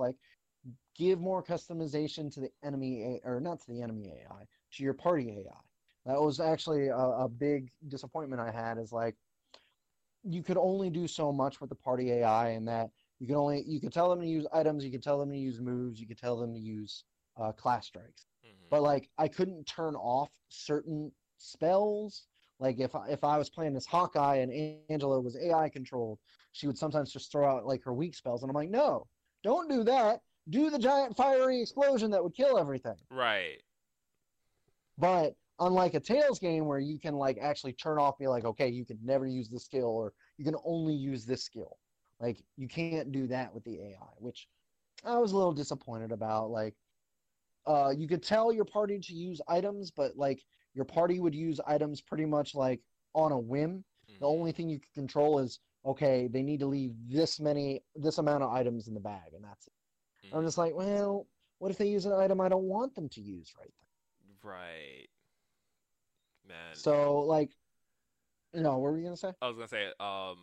give 0.96 1.20
more 1.20 1.44
customization 1.44 2.32
to 2.34 2.40
the 2.42 2.50
enemy 2.64 3.20
or 3.24 3.40
not 3.40 3.60
to 3.62 3.72
the 3.72 3.82
enemy 3.82 4.08
AI, 4.12 4.46
to 4.74 4.84
your 4.84 4.94
party 4.94 5.30
AI. 5.32 5.60
That 6.06 6.22
was 6.22 6.40
actually 6.40 6.88
a, 6.88 6.96
a 6.98 7.28
big 7.30 7.70
disappointment 7.88 8.42
I 8.42 8.52
had 8.52 8.78
is 8.78 8.92
like 8.92 9.16
you 10.24 10.44
could 10.44 10.58
only 10.58 10.90
do 10.90 11.08
so 11.08 11.32
much 11.32 11.62
with 11.62 11.70
the 11.70 11.76
party 11.76 12.12
AI 12.12 12.50
and 12.50 12.68
that 12.68 12.92
you 13.20 13.28
can 13.28 13.36
only 13.36 13.64
you 13.68 13.80
could 13.80 13.94
tell 13.94 14.10
them 14.10 14.22
to 14.22 14.28
use 14.28 14.48
items, 14.54 14.86
you 14.86 14.92
could 14.92 15.04
tell 15.04 15.20
them 15.20 15.32
to 15.32 15.38
use 15.38 15.60
moves, 15.60 16.00
you 16.00 16.08
could 16.08 16.18
tell 16.20 16.38
them 16.40 16.54
to 16.54 16.60
use 16.60 17.06
uh, 17.40 17.52
class 17.54 17.88
strikes. 17.88 18.28
hmm 18.44 18.72
But 18.72 18.84
like 18.84 19.10
I 19.18 19.28
couldn't 19.28 19.66
turn 19.66 19.96
off 19.96 20.32
certain 20.50 21.12
spells. 21.38 22.28
Like 22.60 22.80
if 22.80 22.96
I, 22.96 23.08
if 23.10 23.24
I 23.24 23.38
was 23.38 23.50
playing 23.50 23.76
as 23.76 23.86
Hawkeye 23.86 24.38
and 24.38 24.82
Angela 24.90 25.20
was 25.22 25.38
AI 25.38 25.70
controlled, 25.70 26.20
she 26.52 26.68
would 26.68 26.78
sometimes 26.78 27.14
just 27.14 27.32
throw 27.32 27.48
out 27.50 27.66
like 27.66 27.84
her 27.84 27.94
weak 27.94 28.16
spells, 28.16 28.44
and 28.44 28.50
I'm 28.50 28.56
like, 28.56 28.70
no, 28.70 29.08
don't 29.44 29.70
do 29.70 29.84
that. 29.86 30.22
Do 30.50 30.70
the 30.70 30.80
giant 30.80 31.16
fiery 31.16 31.62
explosion 31.62 32.12
that 32.12 32.24
would 32.24 32.36
kill 32.36 32.58
everything. 32.58 32.98
right. 33.12 33.62
But 34.98 35.36
unlike 35.60 35.94
a 35.94 36.00
Tales 36.00 36.40
game 36.40 36.66
where 36.66 36.80
you 36.80 37.00
can 37.00 37.16
like 37.16 37.38
actually 37.42 37.74
turn 37.74 37.98
off, 38.00 38.18
be 38.18 38.28
like, 38.28 38.46
okay, 38.46 38.68
you 38.68 38.86
can 38.86 39.00
never 39.04 39.28
use 39.28 39.50
this 39.50 39.66
skill, 39.66 39.88
or 39.88 40.14
you 40.38 40.46
can 40.46 40.56
only 40.66 40.94
use 40.94 41.26
this 41.26 41.44
skill. 41.44 41.78
Like 42.20 42.44
you 42.58 42.68
can't 42.68 43.12
do 43.12 43.28
that 43.28 43.54
with 43.54 43.64
the 43.64 43.80
AI, 43.80 44.14
which 44.18 44.48
I 45.06 45.18
was 45.18 45.32
a 45.32 45.38
little 45.38 45.54
disappointed 45.54 46.12
about. 46.12 46.52
Like, 46.52 46.76
uh, 47.66 47.94
you 47.96 48.08
could 48.08 48.24
tell 48.24 48.52
your 48.52 48.66
party 48.66 49.00
to 49.00 49.14
use 49.14 49.42
items, 49.48 49.92
but 49.92 50.18
like 50.18 50.44
your 50.80 50.86
party 50.86 51.20
would 51.20 51.36
use 51.36 51.60
items 51.68 52.00
pretty 52.00 52.26
much 52.26 52.56
like 52.56 52.80
on 53.14 53.34
a 53.34 53.38
whim. 53.38 53.84
The 54.22 54.26
Mhm. 54.26 54.30
only 54.30 54.52
thing 54.54 54.70
you 54.70 54.80
can 54.80 54.90
control 54.94 55.40
is 55.40 55.60
okay, 55.86 56.28
they 56.28 56.42
need 56.42 56.60
to 56.62 56.68
leave 56.68 56.94
this 57.08 57.40
many, 57.40 57.82
this 57.96 58.18
amount 58.18 58.44
of 58.44 58.52
items 58.52 58.88
in 58.88 58.94
the 58.94 59.00
bag, 59.00 59.34
and 59.34 59.44
that's 59.44 59.68
it. 59.68 59.74
I'm 60.32 60.40
Mhm. 60.40 60.46
just 60.46 60.58
like, 60.58 60.74
well, 60.74 61.28
what 61.58 61.72
if 61.72 61.78
they 61.78 61.88
use 61.90 62.06
an 62.06 62.14
item 62.14 62.40
I 62.40 62.48
don't 62.50 62.64
want 62.64 62.96
them 62.96 63.10
to 63.10 63.22
use 63.22 63.54
right 63.58 63.74
then? 63.82 64.38
Right. 64.42 65.10
Man. 66.48 66.76
So 66.76 67.20
like, 67.22 67.52
no, 68.54 68.78
what 68.78 68.92
were 68.92 68.98
you 68.98 69.04
gonna 69.04 69.18
say? 69.18 69.34
I 69.42 69.48
was 69.48 69.58
gonna 69.58 69.68
say, 69.68 69.92
um, 70.00 70.38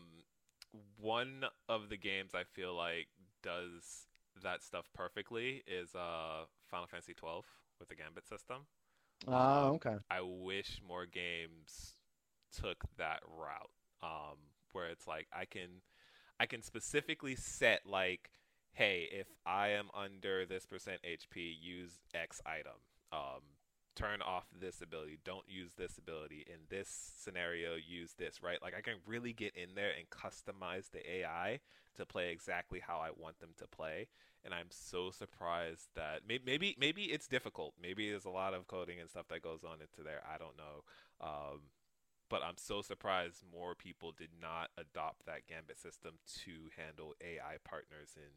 one 0.97 1.45
of 1.69 1.89
the 1.89 1.97
games 1.97 2.35
I 2.35 2.45
feel 2.45 2.75
like 2.75 3.09
does 3.43 4.07
that 4.43 4.63
stuff 4.63 4.91
perfectly 4.95 5.63
is 5.67 5.95
uh 5.95 6.45
Final 6.71 6.87
Fantasy 6.87 7.15
twelve 7.15 7.47
with 7.79 7.89
the 7.89 7.95
Gambit 7.95 8.27
system. 8.27 8.67
Um, 9.27 9.75
okay. 9.75 9.97
I 10.11 10.21
wish 10.21 10.81
more 10.87 11.07
games 11.07 11.97
took 12.53 12.85
that 12.97 13.21
route, 13.27 13.71
um, 14.03 14.37
where 14.73 14.87
it's 14.87 15.07
like 15.07 15.27
I 15.33 15.45
can, 15.45 15.83
I 16.39 16.47
can 16.47 16.63
specifically 16.63 17.35
set 17.35 17.83
like, 17.87 18.31
hey, 18.73 19.09
if 19.11 19.27
I 19.45 19.69
am 19.69 19.89
under 19.95 20.47
this 20.47 20.67
percent 20.67 21.01
HP, 21.03 21.55
use 21.61 21.99
X 22.15 22.41
item. 22.47 22.77
Um, 23.13 23.43
turn 23.95 24.21
off 24.21 24.45
this 24.61 24.83
ability. 24.83 25.19
Don't 25.25 25.49
use 25.49 25.73
this 25.77 25.97
ability. 25.97 26.45
In 26.47 26.61
this 26.69 26.89
scenario, 27.17 27.75
use 27.75 28.13
this. 28.19 28.43
Right? 28.43 28.63
Like 28.63 28.75
I 28.77 28.83
can 28.83 28.97
really 29.07 29.33
get 29.33 29.57
in 29.57 29.75
there 29.75 29.93
and 29.97 30.09
customize 30.11 30.91
the 30.91 31.09
AI 31.11 31.61
to 31.97 32.05
play 32.05 32.31
exactly 32.31 32.81
how 32.81 32.99
I 32.99 33.11
want 33.17 33.41
them 33.41 33.55
to 33.59 33.67
play 33.67 34.09
and 34.47 34.55
I'm 34.55 34.69
so 34.71 35.11
surprised 35.11 35.89
that 35.97 36.21
maybe 36.27 36.45
maybe 36.47 36.77
maybe 36.79 37.03
it's 37.07 37.27
difficult. 37.27 37.75
Maybe 37.83 38.09
there's 38.09 38.25
a 38.25 38.31
lot 38.31 38.55
of 38.55 38.69
coding 38.69 39.01
and 39.01 39.11
stuff 39.11 39.27
that 39.29 39.43
goes 39.43 39.65
on 39.65 39.81
into 39.81 40.03
there. 40.05 40.23
I 40.33 40.39
don't 40.39 40.57
know. 40.57 40.85
Um, 41.21 41.61
but 42.31 42.43
I'm 42.43 42.57
so 42.57 42.81
surprised 42.81 43.43
more 43.53 43.75
people 43.75 44.13
did 44.17 44.31
not 44.41 44.71
adopt 44.79 45.27
that 45.27 45.47
Gambit 45.49 45.79
system 45.79 46.15
to 46.45 46.51
handle 46.77 47.15
AI 47.21 47.57
partners 47.65 48.11
in 48.17 48.31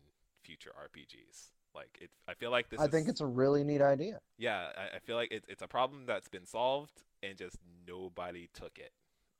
future 0.43 0.72
RPGs. 0.72 1.51
Like 1.76 1.97
it, 2.01 2.10
I 2.28 2.34
feel 2.34 2.49
like 2.51 2.70
this. 2.70 2.80
I 2.80 2.88
think 2.88 3.07
it's 3.07 3.22
a 3.22 3.26
really 3.28 3.64
neat 3.64 3.82
idea. 3.82 4.20
yeah. 4.38 4.70
I, 4.76 4.97
I 4.97 4.99
feel 4.99 5.16
like 5.16 5.32
it's 5.32 5.45
it's 5.47 5.62
a 5.62 5.68
problem 5.68 6.05
that's 6.07 6.28
been 6.28 6.45
solved 6.45 7.03
and 7.22 7.38
just 7.38 7.57
nobody 7.88 8.49
took 8.53 8.80
it. 8.80 8.91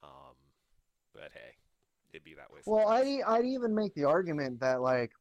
Um, 0.03 0.36
but 1.13 1.32
hey, 1.34 1.55
it'd 2.13 2.24
be 2.24 2.36
that 2.36 2.51
way. 2.53 2.59
Well, 2.65 2.88
sometimes. 2.88 3.07
I'd, 3.07 3.07
e- 3.07 3.24
I'd 3.24 3.45
even 3.45 3.74
make 3.74 3.95
the 3.95 4.03
argument 4.03 4.59
that 4.59 4.82
like 4.82 5.11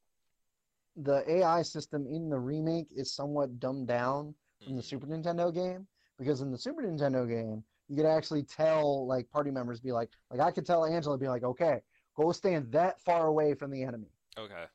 the 1.02 1.22
AI 1.30 1.62
system 1.62 2.06
in 2.06 2.28
the 2.28 2.38
remake 2.38 2.88
is 2.90 3.12
somewhat 3.12 3.58
dumbed 3.60 3.86
down 3.88 4.34
from 4.64 4.74
the 4.76 4.82
Mhm. 4.82 4.84
Super 4.84 5.06
Nintendo 5.06 5.54
game 5.54 5.86
because 6.18 6.40
in 6.40 6.50
the 6.50 6.58
Super 6.58 6.82
Nintendo 6.82 7.26
game 7.28 7.64
you 7.88 7.96
could 7.96 8.04
actually 8.06 8.42
tell 8.42 9.06
like 9.06 9.30
party 9.30 9.50
members 9.50 9.80
be 9.80 9.92
like 9.92 10.10
like 10.30 10.40
I 10.40 10.50
could 10.50 10.66
tell 10.66 10.84
Angela 10.84 11.16
be 11.16 11.28
like 11.28 11.44
okay 11.44 11.80
go 12.16 12.32
stand 12.32 12.72
that 12.72 13.00
far 13.00 13.28
away 13.28 13.54
from 13.54 13.70
the 13.70 13.82
enemy 13.82 14.10
Okay. 14.36 14.66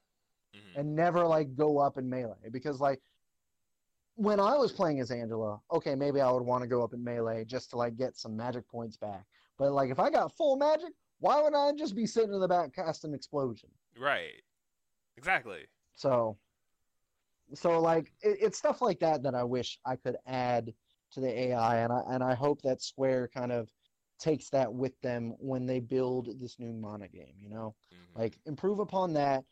Mhm. 0.56 0.76
and 0.78 0.96
never 0.96 1.28
like 1.28 1.54
go 1.56 1.78
up 1.80 1.98
in 1.98 2.10
melee 2.10 2.50
because 2.52 2.80
like 2.80 3.02
when 4.16 4.40
I 4.40 4.56
was 4.56 4.72
playing 4.72 5.00
as 5.02 5.12
Angela 5.12 5.62
okay 5.72 5.96
maybe 5.96 6.22
I 6.22 6.32
would 6.32 6.44
want 6.44 6.62
to 6.62 6.68
go 6.68 6.84
up 6.84 6.94
in 6.94 7.04
melee 7.04 7.44
just 7.44 7.72
to 7.72 7.78
like 7.78 7.98
get 7.98 8.16
some 8.16 8.36
magic 8.38 8.68
points 8.70 8.96
back 8.96 9.26
but 9.58 9.74
like 9.74 9.90
if 9.90 10.00
I 10.00 10.10
got 10.10 10.32
full 10.38 10.56
magic 10.56 10.94
why 11.20 11.42
would 11.42 11.54
I 11.54 11.74
just 11.74 11.96
be 11.96 12.06
sitting 12.06 12.34
in 12.34 12.40
the 12.40 12.48
back 12.48 12.74
casting 12.74 13.14
explosion 13.14 13.70
Right. 14.00 14.42
Exactly. 15.18 15.68
So, 15.96 16.38
so 17.54 17.80
like 17.80 18.12
it, 18.22 18.38
it's 18.42 18.58
stuff 18.58 18.82
like 18.82 19.00
that 19.00 19.24
that 19.24 19.36
I 19.36 19.44
wish 19.44 19.80
I 19.86 19.96
could 19.96 20.18
add 20.26 20.74
to 21.12 21.20
the 21.20 21.30
AI, 21.30 21.78
and 21.78 21.94
I 21.94 22.02
and 22.10 22.24
I 22.24 22.34
hope 22.34 22.62
that 22.64 22.82
Square 22.82 23.30
kind 23.30 23.52
of 23.52 23.72
takes 24.20 24.50
that 24.50 24.74
with 24.74 25.00
them 25.02 25.36
when 25.40 25.66
they 25.66 25.80
build 25.80 26.40
this 26.40 26.60
new 26.60 26.74
Mana 26.74 27.08
game. 27.08 27.36
You 27.40 27.50
know, 27.50 27.76
Mhm. 27.92 28.20
like 28.20 28.40
improve 28.46 28.80
upon 28.80 29.14
that. 29.14 29.46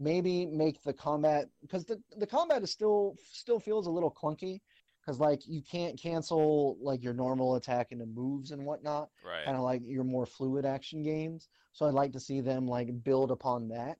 Maybe 0.00 0.46
make 0.46 0.82
the 0.82 0.92
combat 0.92 1.48
because 1.60 1.84
the 1.84 2.02
the 2.16 2.26
combat 2.26 2.62
is 2.62 2.72
still 2.72 3.14
still 3.22 3.60
feels 3.60 3.86
a 3.86 3.90
little 3.90 4.10
clunky 4.10 4.60
because 5.00 5.20
like 5.20 5.46
you 5.46 5.62
can't 5.62 5.96
cancel 5.96 6.76
like 6.80 7.02
your 7.04 7.14
normal 7.14 7.54
attack 7.54 7.92
into 7.92 8.06
moves 8.06 8.50
and 8.50 8.64
whatnot 8.66 9.08
right. 9.24 9.44
kind 9.44 9.56
of 9.56 9.62
like 9.62 9.80
your 9.84 10.02
more 10.02 10.26
fluid 10.26 10.66
action 10.66 11.02
games 11.02 11.48
so 11.72 11.86
i'd 11.86 11.94
like 11.94 12.12
to 12.12 12.18
see 12.18 12.40
them 12.40 12.66
like 12.66 13.04
build 13.04 13.30
upon 13.30 13.68
that 13.68 13.98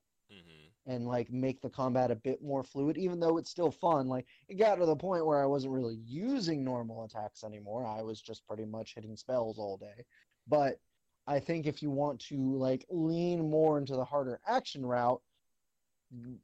and 0.87 1.05
like 1.05 1.31
make 1.31 1.61
the 1.61 1.69
combat 1.69 2.09
a 2.11 2.15
bit 2.15 2.41
more 2.41 2.63
fluid 2.63 2.97
even 2.97 3.19
though 3.19 3.37
it's 3.37 3.51
still 3.51 3.71
fun 3.71 4.07
like 4.07 4.25
it 4.47 4.55
got 4.55 4.75
to 4.75 4.85
the 4.85 4.95
point 4.95 5.25
where 5.25 5.41
i 5.41 5.45
wasn't 5.45 5.71
really 5.71 5.99
using 6.05 6.63
normal 6.63 7.03
attacks 7.03 7.43
anymore 7.43 7.85
i 7.85 8.01
was 8.01 8.21
just 8.21 8.47
pretty 8.47 8.65
much 8.65 8.95
hitting 8.95 9.15
spells 9.15 9.59
all 9.59 9.77
day 9.77 10.03
but 10.47 10.79
i 11.27 11.39
think 11.39 11.65
if 11.67 11.83
you 11.83 11.91
want 11.91 12.19
to 12.19 12.35
like 12.57 12.85
lean 12.89 13.49
more 13.49 13.77
into 13.77 13.95
the 13.95 14.05
harder 14.05 14.39
action 14.47 14.85
route 14.85 15.21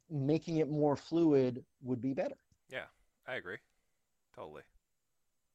making 0.10 0.58
it 0.58 0.70
more 0.70 0.96
fluid 0.96 1.64
would 1.82 2.02
be 2.02 2.14
better 2.14 2.36
yeah 2.70 2.86
I 3.28 3.36
agree. 3.36 3.58
Totally. 4.36 4.64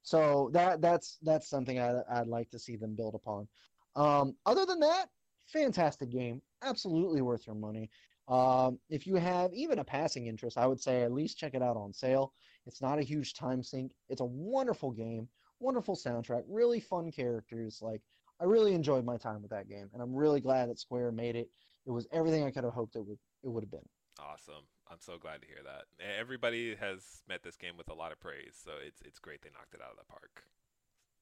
so 0.03 0.51
that 0.53 0.81
that's 0.81 1.19
that's 1.23 1.49
something 1.49 1.81
I, 1.81 2.01
I'd 2.11 2.29
like 2.29 2.51
to 2.51 2.59
see 2.59 2.77
them 2.77 2.95
build 2.95 3.15
upon. 3.15 3.49
Um, 3.97 4.37
other 4.47 4.65
than 4.65 4.81
that, 4.81 5.09
fantastic 5.47 6.11
game, 6.11 6.41
absolutely 6.63 7.21
worth 7.21 7.47
your 7.47 7.57
money. 7.57 7.91
Um, 8.29 8.79
if 8.91 9.07
you 9.07 9.17
have 9.17 9.53
even 9.55 9.79
a 9.79 9.85
passing 9.85 10.27
interest, 10.27 10.59
I 10.59 10.67
would 10.67 10.81
say 10.81 11.03
at 11.03 11.13
least 11.13 11.39
check 11.39 11.55
it 11.55 11.63
out 11.63 11.77
on 11.77 11.93
sale. 11.93 12.33
It's 12.67 12.83
not 12.83 12.99
a 12.99 13.03
huge 13.03 13.35
time 13.35 13.63
sink. 13.63 13.93
It's 14.11 14.21
a 14.21 14.25
wonderful 14.27 14.91
game, 14.91 15.29
wonderful 15.61 15.97
soundtrack, 15.97 16.43
really 16.47 16.81
fun 16.81 17.11
characters. 17.11 17.79
Like 17.81 18.03
I 18.41 18.45
really 18.45 18.75
enjoyed 18.75 19.05
my 19.05 19.17
time 19.17 19.41
with 19.41 19.51
that 19.53 19.69
game, 19.69 19.89
and 19.95 20.03
I'm 20.03 20.15
really 20.15 20.41
glad 20.41 20.69
that 20.69 20.79
Square 20.79 21.13
made 21.13 21.37
it. 21.37 21.49
It 21.87 21.91
was 21.91 22.07
everything 22.13 22.45
I 22.45 22.51
could 22.51 22.65
have 22.65 22.75
hoped 22.75 22.97
it 22.97 23.07
would 23.07 23.19
it 23.43 23.49
would 23.49 23.63
have 23.65 23.71
been. 23.71 23.89
Awesome. 24.21 24.65
I'm 24.91 25.01
so 25.01 25.17
glad 25.17 25.41
to 25.43 25.47
hear 25.47 25.63
that. 25.65 25.85
Everybody 26.19 26.75
has 26.75 27.23
met 27.29 27.43
this 27.43 27.57
game 27.57 27.77
with 27.79 27.89
a 27.89 27.95
lot 27.95 28.13
of 28.13 28.21
praise, 28.21 28.59
so 28.63 28.73
it's 28.87 29.01
it's 29.07 29.19
great 29.19 29.41
they 29.43 29.51
knocked 29.55 29.73
it 29.75 29.81
out 29.81 29.93
of 29.93 29.97
the 29.99 30.05
park. 30.05 30.45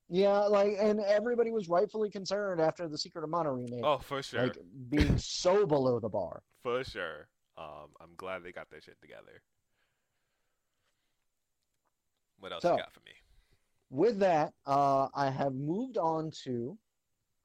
Yeah, 0.09 0.39
like 0.47 0.77
and 0.79 1.01
everybody 1.01 1.51
was 1.51 1.69
rightfully 1.69 2.11
concerned 2.11 2.61
after 2.61 2.89
the 2.89 2.97
Secret 2.99 3.25
of 3.25 3.31
Mana 3.31 3.53
remake, 3.53 3.85
Oh, 3.85 3.99
for 3.99 4.23
sure. 4.23 4.45
like 4.45 4.57
being 4.89 5.19
so 5.19 5.67
below 5.67 5.99
the 6.01 6.09
bar. 6.09 6.43
For 6.67 6.83
sure. 6.83 7.29
Um, 7.57 7.95
I'm 8.01 8.17
glad 8.17 8.43
they 8.43 8.51
got 8.51 8.69
their 8.71 8.81
shit 8.81 9.01
together. 9.01 9.41
What 12.41 12.53
else 12.53 12.63
So- 12.63 12.73
you 12.73 12.79
got 12.79 12.93
for 12.93 13.03
me? 13.07 13.13
with 13.89 14.19
that, 14.19 14.53
uh, 14.67 15.09
I 15.15 15.31
have 15.31 15.55
moved 15.55 15.97
on 15.97 16.33
to 16.43 16.77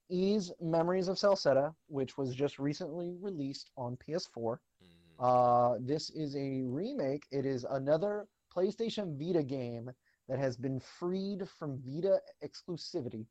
Ys 0.09 0.51
Memories 0.59 1.07
of 1.07 1.17
Celceta, 1.17 1.75
which 1.85 2.17
was 2.17 2.33
just 2.33 2.57
recently 2.57 3.15
released 3.17 3.69
on 3.77 3.95
PS4. 3.97 4.59
Mm, 4.83 4.87
Uh, 5.19 5.77
this 5.81 6.09
is 6.09 6.35
a 6.35 6.63
remake. 6.63 7.27
It 7.29 7.45
is 7.45 7.63
another 7.65 8.27
PlayStation 8.49 9.19
Vita 9.19 9.43
game 9.43 9.93
that 10.29 10.39
has 10.39 10.57
been 10.57 10.79
freed 10.79 11.47
from 11.47 11.77
Vita 11.83 12.19
exclusivity. 12.41 13.27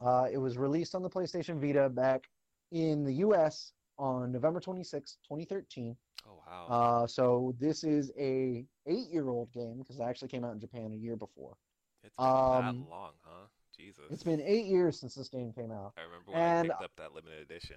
Uh, 0.00 0.30
it 0.32 0.38
was 0.38 0.56
released 0.56 0.94
on 0.94 1.02
the 1.02 1.10
PlayStation 1.10 1.60
Vita 1.60 1.90
back 1.90 2.30
in 2.70 3.04
the 3.04 3.16
US 3.16 3.74
on 3.98 4.32
November 4.32 4.60
26, 4.60 5.18
2013. 5.28 5.96
oh 6.26 6.42
wow. 6.46 6.66
Uh, 6.68 7.06
so 7.06 7.54
this 7.58 7.84
is 7.84 8.10
a 8.18 8.64
eight-year-old 8.86 9.52
game 9.52 9.78
because 9.78 9.98
it 9.98 10.02
actually 10.02 10.28
came 10.28 10.44
out 10.44 10.52
in 10.52 10.60
Japan 10.60 10.92
a 10.92 10.96
year 10.96 11.16
before. 11.16 11.56
it's 12.04 12.14
been 12.16 12.26
um, 12.26 12.84
that 12.84 12.90
long, 12.90 13.12
huh? 13.22 13.46
Jesus. 13.76 14.04
It's 14.10 14.22
been 14.22 14.40
eight 14.40 14.66
years 14.66 14.98
since 14.98 15.14
this 15.14 15.28
game 15.28 15.52
came 15.52 15.70
out. 15.70 15.92
I 15.98 16.02
remember 16.02 16.32
when 16.32 16.40
and- 16.40 16.72
I 16.72 16.74
picked 16.74 16.84
up 16.84 16.96
that 16.96 17.12
limited 17.14 17.40
edition. 17.42 17.76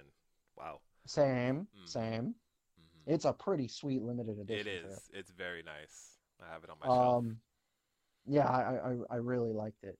Wow. 0.56 0.80
Same, 1.06 1.66
Mhm. 1.76 1.88
same. 1.88 2.34
hmm 2.76 3.12
It's 3.12 3.24
a 3.24 3.32
pretty 3.32 3.68
sweet 3.68 4.02
limited 4.02 4.38
edition. 4.38 4.66
It 4.66 4.84
is. 4.86 5.02
too. 5.02 5.18
It's 5.18 5.30
very 5.30 5.62
nice. 5.62 6.18
I 6.42 6.52
have 6.52 6.64
it 6.64 6.70
on 6.70 6.76
my 6.80 6.86
shelf. 6.86 7.24
Um, 7.24 7.40
yeah, 8.26 8.46
I, 8.48 8.92
I 8.92 8.96
I 9.10 9.16
really 9.16 9.52
liked 9.52 9.82
it. 9.84 9.98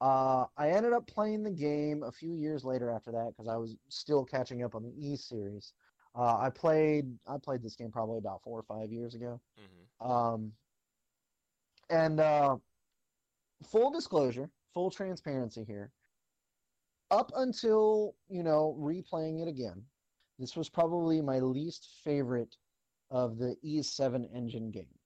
Uh, 0.00 0.46
I 0.56 0.70
ended 0.70 0.92
up 0.92 1.06
playing 1.06 1.42
the 1.42 1.50
game 1.50 2.02
a 2.02 2.12
few 2.12 2.34
years 2.34 2.64
later 2.64 2.90
after 2.90 3.12
that 3.12 3.28
because 3.30 3.48
I 3.48 3.56
was 3.56 3.76
still 3.88 4.24
catching 4.24 4.62
up 4.62 4.74
on 4.74 4.82
the 4.82 4.92
E 4.98 5.16
series. 5.16 5.72
Uh, 6.14 6.38
I 6.38 6.50
played 6.50 7.18
I 7.26 7.38
played 7.38 7.62
this 7.62 7.76
game 7.76 7.90
probably 7.90 8.18
about 8.18 8.42
four 8.42 8.58
or 8.58 8.62
five 8.62 8.90
years 8.92 9.14
ago. 9.14 9.40
hmm 9.56 10.06
Um, 10.06 10.52
and 11.90 12.20
uh, 12.20 12.56
full 13.64 13.90
disclosure, 13.90 14.50
full 14.72 14.90
transparency 14.90 15.64
here. 15.64 15.92
Up 17.10 17.30
until 17.36 18.16
you 18.28 18.42
know 18.42 18.76
replaying 18.78 19.40
it 19.40 19.48
again, 19.48 19.86
this 20.38 20.56
was 20.56 20.68
probably 20.68 21.20
my 21.22 21.38
least 21.40 21.88
favorite 22.02 22.56
of 23.10 23.38
the 23.38 23.56
Ys 23.62 23.90
7 23.92 24.24
engine 24.26 24.70
game. 24.70 24.98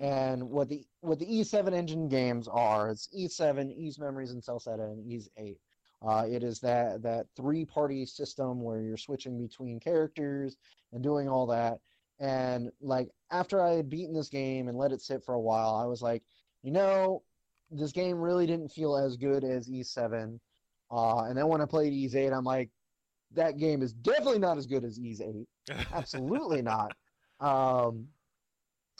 And 0.00 0.50
what 0.50 0.68
the 0.68 0.84
what 1.00 1.18
the 1.18 1.38
Ys 1.38 1.50
7 1.50 1.72
engine 1.72 2.08
games 2.08 2.48
are, 2.48 2.90
it's 2.90 3.08
E7, 3.16 3.74
Ys 3.76 3.98
Memories, 3.98 4.32
and 4.32 4.42
Celceta, 4.42 4.84
and 4.92 5.10
Ys 5.10 5.30
8. 5.36 5.58
Uh, 6.06 6.26
it 6.28 6.42
is 6.42 6.60
that 6.60 7.02
that 7.02 7.26
three 7.34 7.64
party 7.64 8.04
system 8.04 8.60
where 8.60 8.82
you're 8.82 8.98
switching 8.98 9.40
between 9.40 9.80
characters 9.80 10.56
and 10.92 11.02
doing 11.02 11.28
all 11.28 11.46
that. 11.46 11.78
And 12.18 12.70
like 12.80 13.08
after 13.30 13.62
I 13.62 13.72
had 13.72 13.88
beaten 13.88 14.14
this 14.14 14.28
game 14.28 14.68
and 14.68 14.76
let 14.76 14.92
it 14.92 15.00
sit 15.00 15.24
for 15.24 15.34
a 15.34 15.40
while, 15.40 15.74
I 15.74 15.86
was 15.86 16.02
like, 16.02 16.22
you 16.62 16.70
know, 16.72 17.22
this 17.70 17.92
game 17.92 18.18
really 18.18 18.46
didn't 18.46 18.68
feel 18.68 18.96
as 18.96 19.16
good 19.16 19.44
as 19.44 19.68
Ys 19.68 19.90
7. 19.90 20.38
Uh, 20.90 21.24
and 21.24 21.36
then 21.36 21.48
when 21.48 21.60
I 21.60 21.66
played 21.66 21.92
Ys 21.92 22.14
8, 22.14 22.32
I'm 22.32 22.44
like, 22.44 22.70
that 23.32 23.58
game 23.58 23.82
is 23.82 23.92
definitely 23.92 24.38
not 24.38 24.58
as 24.58 24.66
good 24.66 24.84
as 24.84 24.98
Ys 24.98 25.20
8 25.20 25.48
absolutely 25.92 26.62
not. 26.62 26.92
Um, 27.40 28.06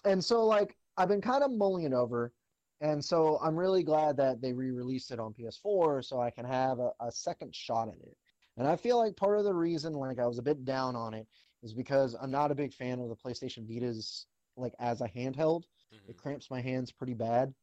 and 0.05 0.24
so 0.24 0.44
like 0.44 0.76
I've 0.97 1.09
been 1.09 1.20
kind 1.20 1.42
of 1.44 1.51
mulling 1.51 1.84
it 1.84 1.92
over, 1.92 2.32
and 2.80 3.05
so 3.05 3.38
I'm 3.42 3.57
really 3.57 3.82
glad 3.82 4.16
that 4.18 4.40
they 4.40 4.53
re-released 4.53 5.11
it 5.11 5.18
on 5.20 5.32
PS4 5.34 6.03
so 6.05 6.20
I 6.20 6.30
can 6.30 6.44
have 6.44 6.78
a, 6.78 6.90
a 7.01 7.11
second 7.12 7.55
shot 7.55 7.88
at 7.88 7.94
it. 7.94 8.16
And 8.57 8.66
I 8.66 8.76
feel 8.76 8.97
like 8.99 9.16
part 9.16 9.38
of 9.38 9.44
the 9.44 9.55
reason 9.55 9.92
like 9.92 10.18
I 10.18 10.26
was 10.26 10.38
a 10.38 10.42
bit 10.42 10.64
down 10.64 10.97
on 10.97 11.12
it 11.14 11.26
is 11.62 11.74
because 11.74 12.14
I'm 12.20 12.30
not 12.30 12.51
a 12.51 12.55
big 12.55 12.72
fan 12.72 13.01
of 13.01 13.09
the 13.09 13.16
PlayStation 13.16 13.66
Vita's 13.66 14.26
like 14.57 14.74
as 14.78 15.01
a 15.03 15.09
handheld. 15.09 15.64
It 15.92 16.16
Mhm. 16.16 16.16
cramps 16.16 16.51
my 16.51 16.61
hands 16.61 16.90
pretty 16.92 17.14
bad. 17.14 17.55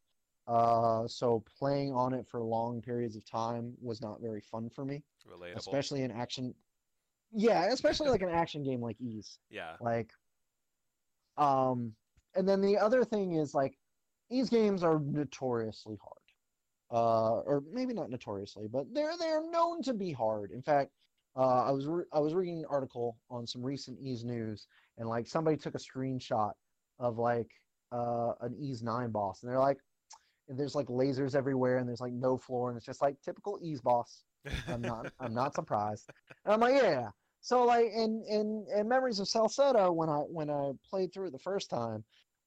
Uh, 0.46 1.08
so 1.08 1.40
playing 1.58 1.92
on 1.92 2.12
it 2.12 2.26
for 2.28 2.40
long 2.42 2.80
periods 2.82 3.16
of 3.16 3.24
time 3.24 3.76
was 3.80 4.00
not 4.00 4.20
very 4.20 4.40
fun 4.42 4.68
for 4.70 4.84
me, 4.84 5.02
Relatable. 5.26 5.56
especially 5.56 6.02
in 6.02 6.10
action. 6.10 6.54
Yeah, 7.32 7.64
especially 7.72 8.10
like 8.10 8.22
an 8.22 8.28
action 8.28 8.62
game 8.62 8.80
like 8.80 9.00
Ys. 9.00 9.38
yeah. 9.48 9.76
Like, 9.80 10.12
um, 11.36 11.96
and 12.34 12.48
then 12.48 12.60
the 12.60 12.78
other 12.78 13.04
thing 13.04 13.34
is 13.34 13.54
like, 13.54 13.76
these 14.30 14.48
games 14.48 14.82
are 14.82 15.00
notoriously 15.00 15.96
hard. 16.02 16.14
Uh, 16.90 17.40
or 17.40 17.62
maybe 17.72 17.92
not 17.92 18.10
notoriously, 18.10 18.68
but 18.70 18.84
they're 18.92 19.16
they're 19.18 19.50
known 19.50 19.82
to 19.82 19.92
be 19.94 20.12
hard. 20.12 20.52
In 20.52 20.62
fact, 20.62 20.90
uh, 21.36 21.64
I 21.64 21.70
was 21.72 21.86
re- 21.86 22.04
I 22.12 22.20
was 22.20 22.34
reading 22.34 22.58
an 22.58 22.66
article 22.70 23.16
on 23.30 23.46
some 23.46 23.62
recent 23.62 23.98
Ys 24.00 24.22
news, 24.22 24.68
and 24.98 25.08
like 25.08 25.26
somebody 25.26 25.56
took 25.56 25.74
a 25.74 25.78
screenshot 25.78 26.52
of 27.00 27.18
like 27.18 27.48
uh, 27.90 28.32
an 28.42 28.54
Ys 28.60 28.82
nine 28.82 29.10
boss, 29.10 29.42
and 29.42 29.50
they're 29.50 29.58
like, 29.58 29.78
and 30.48 30.58
there's 30.58 30.74
like 30.76 30.86
lasers 30.86 31.34
everywhere, 31.34 31.78
and 31.78 31.88
there's 31.88 32.02
like 32.02 32.12
no 32.12 32.36
floor, 32.36 32.68
and 32.68 32.76
it's 32.76 32.86
just 32.86 33.02
like 33.02 33.16
typical 33.24 33.58
Ys 33.62 33.80
boss. 33.80 34.22
I'm 34.68 34.82
not 34.82 35.06
I'm 35.18 35.34
not 35.34 35.54
surprised. 35.54 36.08
And 36.44 36.54
I'm 36.54 36.60
like, 36.60 36.80
yeah. 36.80 37.08
So 37.40 37.64
like 37.64 37.86
in 37.86 38.22
in 38.28 38.66
in 38.76 38.88
Memories 38.88 39.18
of 39.18 39.26
Celceta, 39.26 39.92
when 39.92 40.08
I 40.08 40.18
when 40.18 40.50
I 40.50 40.72
played 40.88 41.12
through 41.12 41.28
it 41.28 41.32
the 41.32 41.38
first 41.38 41.70
time, 41.70 42.04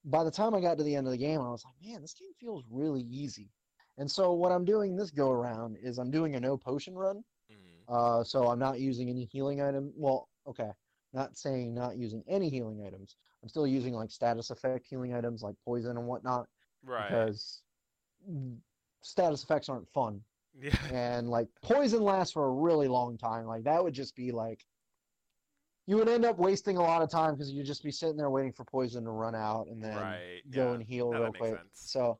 by 0.08 0.24
the 0.24 0.32
time 0.32 0.56
I 0.56 0.62
got 0.62 0.78
to 0.78 0.84
the 0.84 0.96
end 0.96 1.06
of 1.08 1.12
the 1.12 1.18
game, 1.18 1.40
I 1.42 1.50
was 1.50 1.64
like, 1.64 1.76
man, 1.86 2.02
this 2.02 2.14
game 2.14 2.34
feels 2.40 2.64
really 2.70 3.02
easy. 3.02 3.52
And 4.00 4.10
so 4.10 4.34
what 4.34 4.52
I'm 4.52 4.66
doing 4.66 4.96
this 4.96 5.12
go 5.12 5.30
around 5.32 5.78
is 5.82 5.98
I'm 5.98 6.12
doing 6.12 6.36
a 6.36 6.40
no 6.40 6.58
potion 6.58 6.96
run. 6.96 7.24
Mhm. 7.52 7.56
Uh, 7.88 8.24
so 8.24 8.48
I'm 8.50 8.60
not 8.60 8.80
using 8.80 9.10
any 9.10 9.26
healing 9.26 9.62
item. 9.62 9.92
Well, 9.96 10.28
okay, 10.48 10.72
Not 11.14 11.38
saying 11.38 11.74
not 11.74 11.98
using 11.98 12.24
any 12.28 12.50
healing 12.50 12.84
items. 12.86 13.16
I'm 13.42 13.50
still 13.50 13.66
using 13.68 13.94
like 13.94 14.12
status 14.12 14.50
effect 14.50 14.86
healing 14.90 15.14
items 15.14 15.42
like 15.42 15.56
poison 15.64 15.98
and 15.98 16.06
whatnot 16.08 16.48
right. 16.84 17.08
because 17.10 17.64
status 19.02 19.44
effects 19.44 19.70
aren't 19.70 19.90
fun. 19.90 20.22
yeah. 20.60 20.76
And 20.92 21.30
like 21.30 21.48
poison 21.62 22.02
lasts 22.04 22.34
for 22.34 22.46
a 22.46 22.52
really 22.52 22.88
long 22.88 23.18
time. 23.18 23.46
Like 23.46 23.64
that 23.64 23.84
would 23.84 23.94
just 23.94 24.16
be 24.16 24.32
like 24.32 24.66
you 25.88 25.96
would 25.96 26.10
end 26.10 26.26
up 26.26 26.38
wasting 26.38 26.78
a 26.78 26.82
lot 26.82 27.02
of 27.02 27.10
time 27.10 27.34
because 27.34 27.50
you'd 27.52 27.66
just 27.66 27.84
be 27.84 27.92
sitting 27.92 28.18
there 28.18 28.30
waiting 28.30 28.52
for 28.52 28.66
poison 28.66 29.06
to 29.06 29.10
run 29.10 29.34
out 29.34 29.68
and 29.68 29.82
then 29.82 29.96
right. 29.96 30.42
go 30.52 30.68
yeah. 30.68 30.74
and 30.74 30.84
heal 30.84 31.12
No, 31.12 31.24
real 31.24 31.34
quick. 31.34 31.56
sense. 31.56 31.70
So 31.74 32.20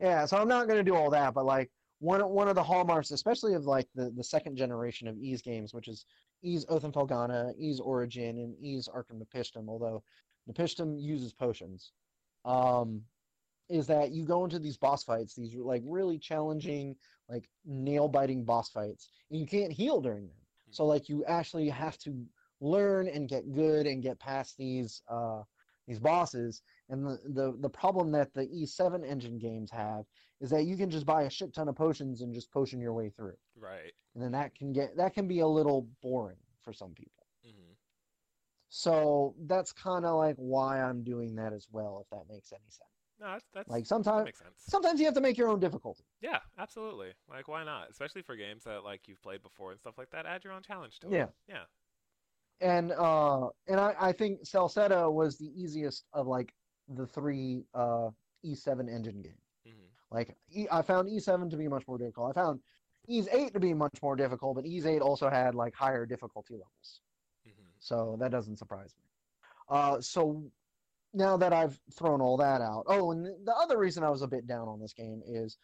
yeah, 0.00 0.24
so 0.24 0.36
I'm 0.36 0.48
not 0.48 0.68
gonna 0.68 0.84
do 0.84 0.94
all 0.94 1.10
that, 1.10 1.34
but 1.34 1.44
like 1.44 1.70
one 1.98 2.26
one 2.28 2.48
of 2.48 2.54
the 2.54 2.62
hallmarks, 2.62 3.10
especially 3.10 3.54
of 3.54 3.64
like 3.64 3.88
the, 3.94 4.10
the 4.10 4.24
second 4.24 4.56
generation 4.56 5.08
of 5.08 5.18
Ys 5.18 5.42
games, 5.42 5.74
which 5.74 5.88
is 5.88 6.06
Ys 6.42 6.64
Oath 6.68 6.84
and 6.84 6.94
Felghana, 6.94 7.52
Ys 7.58 7.80
Origin, 7.80 8.38
and 8.38 8.54
Ys 8.60 8.88
Arkham 8.88 9.20
Nepishtim, 9.20 9.68
although 9.68 10.02
Napishtim 10.50 11.00
uses 11.00 11.32
potions, 11.32 11.92
um, 12.44 13.02
is 13.68 13.86
that 13.88 14.12
you 14.12 14.24
go 14.24 14.44
into 14.44 14.60
these 14.60 14.76
boss 14.76 15.02
fights, 15.02 15.34
these 15.34 15.54
like 15.56 15.82
really 15.84 16.18
challenging, 16.18 16.94
like 17.28 17.48
nail 17.64 18.06
biting 18.08 18.44
boss 18.44 18.70
fights, 18.70 19.10
and 19.30 19.40
you 19.40 19.46
can't 19.46 19.72
heal 19.72 20.00
during 20.00 20.26
them. 20.26 20.36
So 20.70 20.86
like 20.86 21.08
you 21.08 21.24
actually 21.26 21.68
have 21.68 21.98
to 21.98 22.24
learn 22.62 23.08
and 23.08 23.28
get 23.28 23.52
good 23.52 23.86
and 23.86 24.02
get 24.02 24.18
past 24.18 24.56
these 24.56 25.02
uh, 25.08 25.42
these 25.86 25.98
bosses. 25.98 26.62
And 26.88 27.04
the, 27.04 27.18
the 27.34 27.56
the 27.60 27.68
problem 27.68 28.12
that 28.12 28.32
the 28.32 28.48
Ys 28.48 28.74
7 28.74 29.04
engine 29.04 29.38
games 29.38 29.70
have 29.70 30.04
is 30.40 30.48
that 30.50 30.64
you 30.64 30.76
can 30.76 30.88
just 30.90 31.04
buy 31.04 31.22
a 31.22 31.30
shit 31.30 31.52
ton 31.52 31.68
of 31.68 31.76
potions 31.76 32.22
and 32.22 32.32
just 32.32 32.50
potion 32.52 32.80
your 32.80 32.92
way 32.94 33.10
through, 33.10 33.36
Right. 33.56 33.92
and 34.14 34.22
then 34.22 34.32
that 34.32 34.54
can 34.54 34.72
get 34.72 34.96
that 34.96 35.12
can 35.12 35.26
be 35.28 35.40
a 35.40 35.46
little 35.46 35.88
boring 36.00 36.38
for 36.62 36.72
some 36.72 36.94
people. 36.94 37.26
hmm 37.44 37.72
So 38.68 39.34
that's 39.46 39.72
kind 39.72 40.04
of 40.04 40.16
like 40.16 40.36
why 40.36 40.80
I'm 40.80 41.02
doing 41.02 41.34
that 41.36 41.52
as 41.52 41.66
well, 41.70 42.00
if 42.04 42.08
that 42.10 42.32
makes 42.32 42.52
any 42.52 42.70
sense. 42.70 42.88
No, 43.20 43.26
that's, 43.32 43.44
that's 43.54 43.68
Like 43.68 43.84
that 43.84 43.88
sometimes 43.88 44.36
sense. 44.38 44.54
sometimes 44.56 44.98
you 45.00 45.06
have 45.06 45.14
to 45.14 45.20
make 45.20 45.36
your 45.36 45.48
own 45.48 45.60
difficulty. 45.60 46.04
Yeah, 46.20 46.38
absolutely. 46.58 47.12
Like, 47.28 47.48
why 47.48 47.64
not? 47.64 47.90
Especially 47.90 48.22
for 48.22 48.36
games 48.36 48.64
that 48.64 48.82
like 48.84 49.06
you've 49.06 49.22
played 49.22 49.42
before 49.42 49.70
and 49.72 49.80
stuff 49.80 49.98
like 49.98 50.10
that. 50.10 50.26
Add 50.26 50.44
your 50.44 50.52
own 50.52 50.62
challenge 50.62 50.98
to 51.00 51.08
it. 51.08 51.12
Yeah. 51.12 51.26
Yeah. 51.48 51.64
And 52.60 52.92
uh 52.92 53.48
and 53.66 53.80
I, 53.80 53.94
I 53.98 54.12
think 54.12 54.42
Celceta 54.42 55.12
was 55.12 55.36
the 55.38 55.48
easiest 55.48 56.06
of 56.12 56.26
like 56.26 56.54
the 56.88 57.06
three 57.06 57.64
uh 57.74 58.10
Ys 58.44 58.62
7 58.62 58.88
engine 58.88 59.22
games. 59.22 59.36
hmm 59.66 59.86
Like 60.10 60.36
E- 60.50 60.68
I 60.70 60.82
found 60.82 61.08
Ys 61.08 61.24
7 61.24 61.50
to 61.50 61.56
be 61.56 61.68
much 61.68 61.86
more 61.86 61.98
difficult. 61.98 62.30
I 62.30 62.40
found 62.40 62.60
Ys 63.08 63.28
8 63.28 63.52
to 63.54 63.60
be 63.60 63.74
much 63.74 64.00
more 64.02 64.16
difficult, 64.16 64.56
but 64.56 64.66
Ys 64.66 64.86
8 64.86 65.00
also 65.02 65.28
had 65.28 65.54
like 65.54 65.74
higher 65.74 66.06
difficulty 66.06 66.54
levels. 66.54 67.02
hmm 67.44 67.50
So 67.78 68.16
that 68.20 68.30
doesn't 68.30 68.58
surprise 68.58 68.94
me. 68.98 69.04
Uh 69.68 70.00
so 70.00 70.50
now 71.14 71.36
that 71.36 71.52
I've 71.52 71.78
thrown 71.94 72.20
all 72.20 72.36
that 72.38 72.60
out. 72.60 72.84
Oh, 72.86 73.10
and 73.12 73.26
the 73.46 73.54
other 73.54 73.78
reason 73.78 74.02
I 74.04 74.10
was 74.10 74.22
a 74.22 74.28
bit 74.28 74.46
down 74.46 74.68
on 74.68 74.80
this 74.80 74.94
game 74.94 75.22
is 75.26 75.58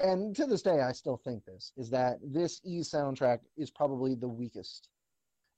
and 0.00 0.34
to 0.36 0.46
this 0.46 0.62
day 0.62 0.80
I 0.80 0.92
still 0.92 1.16
think 1.16 1.44
this 1.44 1.72
is 1.76 1.90
that 1.90 2.18
this 2.22 2.60
E 2.64 2.80
soundtrack 2.80 3.40
is 3.56 3.70
probably 3.70 4.14
the 4.14 4.28
weakest. 4.28 4.88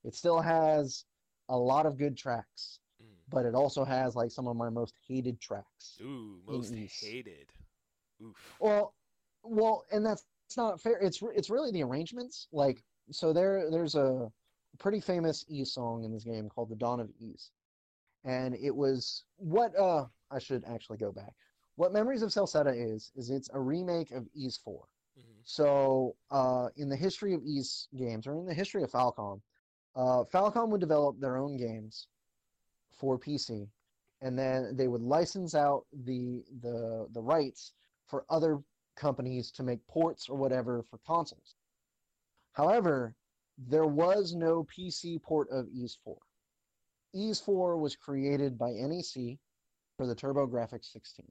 It 0.07 0.15
still 0.15 0.39
has 0.39 1.03
a 1.49 1.57
lot 1.57 1.85
of 1.85 1.97
good 1.97 2.17
tracks, 2.17 2.79
Mm. 3.03 3.17
but 3.29 3.45
it 3.45 3.53
also 3.53 3.83
has 3.83 4.15
like 4.15 4.31
some 4.31 4.47
of 4.47 4.55
my 4.55 4.69
most 4.69 4.95
hated 5.05 5.39
tracks. 5.41 5.99
Ooh, 6.01 6.41
most 6.45 6.73
hated. 6.73 7.51
Oof. 8.23 8.57
Well, 8.59 8.95
well, 9.43 9.83
and 9.91 10.05
that's 10.05 10.25
it's 10.45 10.55
not 10.55 10.81
fair. 10.81 10.97
It's 10.99 11.21
it's 11.35 11.49
really 11.49 11.71
the 11.71 11.83
arrangements. 11.83 12.47
Like, 12.53 12.85
so 13.11 13.33
there 13.33 13.69
there's 13.69 13.95
a 13.95 14.31
pretty 14.77 15.01
famous 15.01 15.43
E 15.49 15.65
song 15.65 16.05
in 16.05 16.13
this 16.13 16.23
game 16.23 16.47
called 16.49 16.69
"The 16.69 16.75
Dawn 16.75 17.01
of 17.01 17.09
Ys," 17.19 17.51
and 18.23 18.55
it 18.55 18.73
was 18.75 19.25
what 19.35 19.77
uh 19.77 20.05
I 20.31 20.39
should 20.39 20.63
actually 20.65 20.97
go 20.99 21.11
back. 21.11 21.35
What 21.75 21.91
Memories 21.91 22.21
of 22.21 22.29
Celceta 22.29 22.73
is 22.73 23.11
is 23.15 23.29
it's 23.29 23.49
a 23.53 23.59
remake 23.59 24.11
of 24.11 24.25
Ys 24.33 24.57
Four. 24.57 24.87
hmm 25.15 25.41
So, 25.43 26.15
uh, 26.31 26.69
in 26.77 26.87
the 26.87 26.95
history 26.95 27.33
of 27.33 27.43
Ys 27.43 27.89
games, 27.95 28.25
or 28.25 28.35
in 28.35 28.45
the 28.45 28.53
history 28.53 28.83
of 28.83 28.91
Falcom, 28.91 29.41
uh, 29.97 30.23
Falcom 30.31 30.69
would 30.69 30.79
develop 30.79 31.19
their 31.19 31.37
own 31.37 31.57
games 31.57 32.07
for 32.93 33.17
PC, 33.17 33.67
and 34.21 34.37
then 34.37 34.75
they 34.75 34.87
would 34.87 35.01
license 35.01 35.55
out 35.55 35.85
the 35.91 36.43
the 36.61 37.07
the 37.13 37.21
rights 37.21 37.73
for 38.05 38.23
other 38.29 38.59
companies 38.95 39.51
to 39.51 39.63
make 39.63 39.85
ports 39.87 40.29
or 40.29 40.37
whatever 40.37 40.83
for 40.83 40.99
consoles. 40.99 41.55
However, 42.53 43.15
there 43.57 43.85
was 43.85 44.35
no 44.35 44.65
PC 44.65 45.21
port 45.21 45.49
of 45.49 45.67
Ys 45.69 45.97
4. 46.03 46.17
Ys 47.13 47.39
4 47.39 47.77
was 47.77 47.95
created 47.95 48.57
by 48.57 48.71
NEC 48.71 49.39
for 49.95 50.05
the 50.05 50.15
TurboGrafx 50.15 50.85
16. 50.91 51.25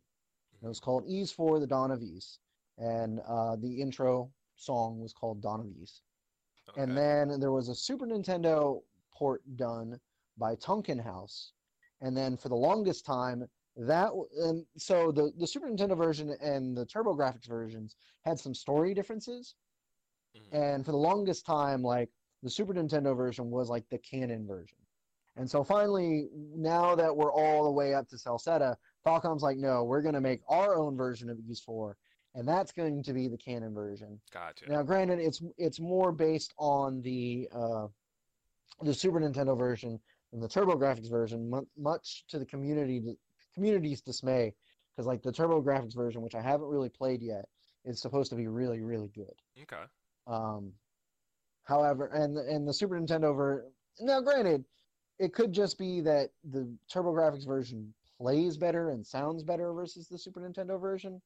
It 0.62 0.66
was 0.66 0.80
called 0.80 1.04
Ys 1.08 1.30
4: 1.30 1.60
The 1.60 1.66
Dawn 1.68 1.92
of 1.92 2.02
Ys, 2.02 2.40
and 2.78 3.20
uh, 3.28 3.54
the 3.56 3.80
intro 3.80 4.32
song 4.56 5.00
was 5.00 5.12
called 5.12 5.40
Dawn 5.40 5.60
of 5.60 5.66
Ys. 5.80 6.02
Okay. 6.76 6.82
And 6.82 6.96
then 6.96 7.40
there 7.40 7.52
was 7.52 7.68
a 7.68 7.74
Super 7.74 8.06
Nintendo 8.06 8.82
port 9.12 9.42
done 9.56 9.98
by 10.36 10.54
Tonkin 10.56 10.98
House, 10.98 11.52
and 12.02 12.16
then 12.16 12.36
for 12.36 12.48
the 12.50 12.56
longest 12.56 13.06
time, 13.06 13.48
that 13.76 14.10
and 14.38 14.66
so 14.76 15.10
the 15.10 15.32
the 15.38 15.46
Super 15.46 15.68
Nintendo 15.68 15.96
version 15.96 16.36
and 16.40 16.76
the 16.76 16.86
TurboGrafx 16.86 17.46
versions 17.46 17.96
had 18.24 18.38
some 18.38 18.54
story 18.54 18.94
differences, 18.94 19.54
Mhm. 20.36 20.48
and 20.52 20.84
for 20.84 20.92
the 20.92 20.98
longest 20.98 21.46
time, 21.46 21.82
like 21.82 22.10
the 22.42 22.50
Super 22.50 22.74
Nintendo 22.74 23.16
version 23.16 23.50
was 23.50 23.70
like 23.70 23.88
the 23.88 23.98
canon 23.98 24.46
version. 24.46 24.78
And 25.36 25.50
so 25.50 25.62
finally, 25.64 26.28
now 26.32 26.94
that 26.94 27.14
we're 27.14 27.32
all 27.32 27.64
the 27.64 27.70
way 27.70 27.94
up 27.94 28.08
to 28.08 28.16
Celceta, 28.16 28.76
Falcom's 29.04 29.42
like, 29.42 29.58
no, 29.58 29.84
we're 29.84 30.00
going 30.00 30.14
to 30.14 30.20
make 30.20 30.40
our 30.48 30.76
own 30.76 30.96
version 30.96 31.28
of 31.28 31.38
Ys 31.38 31.60
4, 31.60 31.96
and 32.36 32.46
that's 32.46 32.70
going 32.70 33.02
to 33.02 33.12
be 33.14 33.28
the 33.28 33.36
canon 33.36 33.74
version. 33.74 34.20
Gotcha. 34.32 34.68
Now, 34.68 34.82
granted, 34.82 35.18
it's 35.18 35.42
it's 35.56 35.80
more 35.80 36.12
based 36.12 36.54
on 36.58 37.00
the 37.00 37.48
uh, 37.50 37.86
the 38.82 38.94
Super 38.94 39.18
Nintendo 39.18 39.58
version 39.58 39.98
than 40.30 40.40
the 40.40 40.48
TurboGrafx 40.48 41.10
version, 41.10 41.50
mu- 41.50 41.66
much 41.78 42.24
to 42.28 42.38
the 42.38 42.44
community 42.44 43.02
community's 43.54 44.02
dismay, 44.02 44.52
because 44.92 45.06
like 45.06 45.22
the 45.22 45.32
TurboGrafx 45.32 45.96
version, 45.96 46.20
which 46.20 46.34
I 46.34 46.42
haven't 46.42 46.68
really 46.68 46.90
played 46.90 47.22
yet, 47.22 47.46
is 47.86 48.00
supposed 48.02 48.30
to 48.30 48.36
be 48.36 48.46
really 48.46 48.82
really 48.82 49.10
good. 49.14 49.34
Okay. 49.62 49.84
Um, 50.26 50.72
however, 51.64 52.06
and 52.08 52.36
and 52.36 52.68
the 52.68 52.74
Super 52.74 53.00
Nintendo 53.00 53.34
ver 53.34 53.64
now, 53.98 54.20
granted, 54.20 54.62
it 55.18 55.32
could 55.32 55.54
just 55.54 55.78
be 55.78 56.02
that 56.02 56.28
the 56.44 56.70
TurboGrafx 56.92 57.46
version 57.46 57.94
plays 58.18 58.58
better 58.58 58.90
and 58.90 59.06
sounds 59.06 59.42
better 59.42 59.72
versus 59.72 60.06
the 60.06 60.18
Super 60.18 60.40
Nintendo 60.40 60.78
version, 60.78 61.22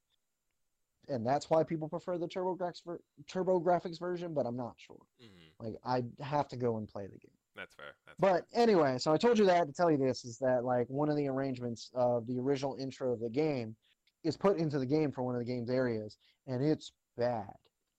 and 1.10 1.26
that's 1.26 1.50
why 1.50 1.62
people 1.62 1.88
prefer 1.88 2.16
the 2.18 2.26
TurboGrafx 2.28 2.84
ver- 2.86 3.00
TurboGrafx 3.30 3.98
version. 3.98 4.32
But 4.34 4.46
I'm 4.46 4.56
not 4.56 4.74
sure. 4.78 4.96
hmm 5.20 5.26
Like, 5.66 5.74
I 5.84 6.04
have 6.24 6.48
to 6.48 6.56
go 6.56 6.78
and 6.78 6.88
play 6.88 7.04
the 7.04 7.18
game. 7.18 7.36
That's 7.56 7.74
fair. 7.74 7.94
That's 8.06 8.18
But 8.18 8.44
anyway, 8.54 8.96
so 8.98 9.12
I 9.12 9.16
told 9.16 9.38
you 9.38 9.44
that 9.46 9.66
to 9.66 9.72
tell 9.72 9.90
you 9.90 9.96
this 9.98 10.24
is 10.24 10.38
that 10.38 10.64
like 10.64 10.86
one 10.88 11.08
of 11.10 11.16
the 11.16 11.28
arrangements 11.28 11.90
of 11.94 12.26
the 12.26 12.38
original 12.38 12.76
intro 12.80 13.12
of 13.12 13.20
the 13.20 13.28
game 13.28 13.76
is 14.24 14.36
put 14.36 14.56
into 14.56 14.78
the 14.78 14.86
game 14.86 15.10
for 15.12 15.22
one 15.22 15.34
of 15.34 15.40
the 15.40 15.44
game's 15.44 15.70
areas, 15.70 16.16
and 16.46 16.64
it's 16.64 16.92
bad. 17.18 17.52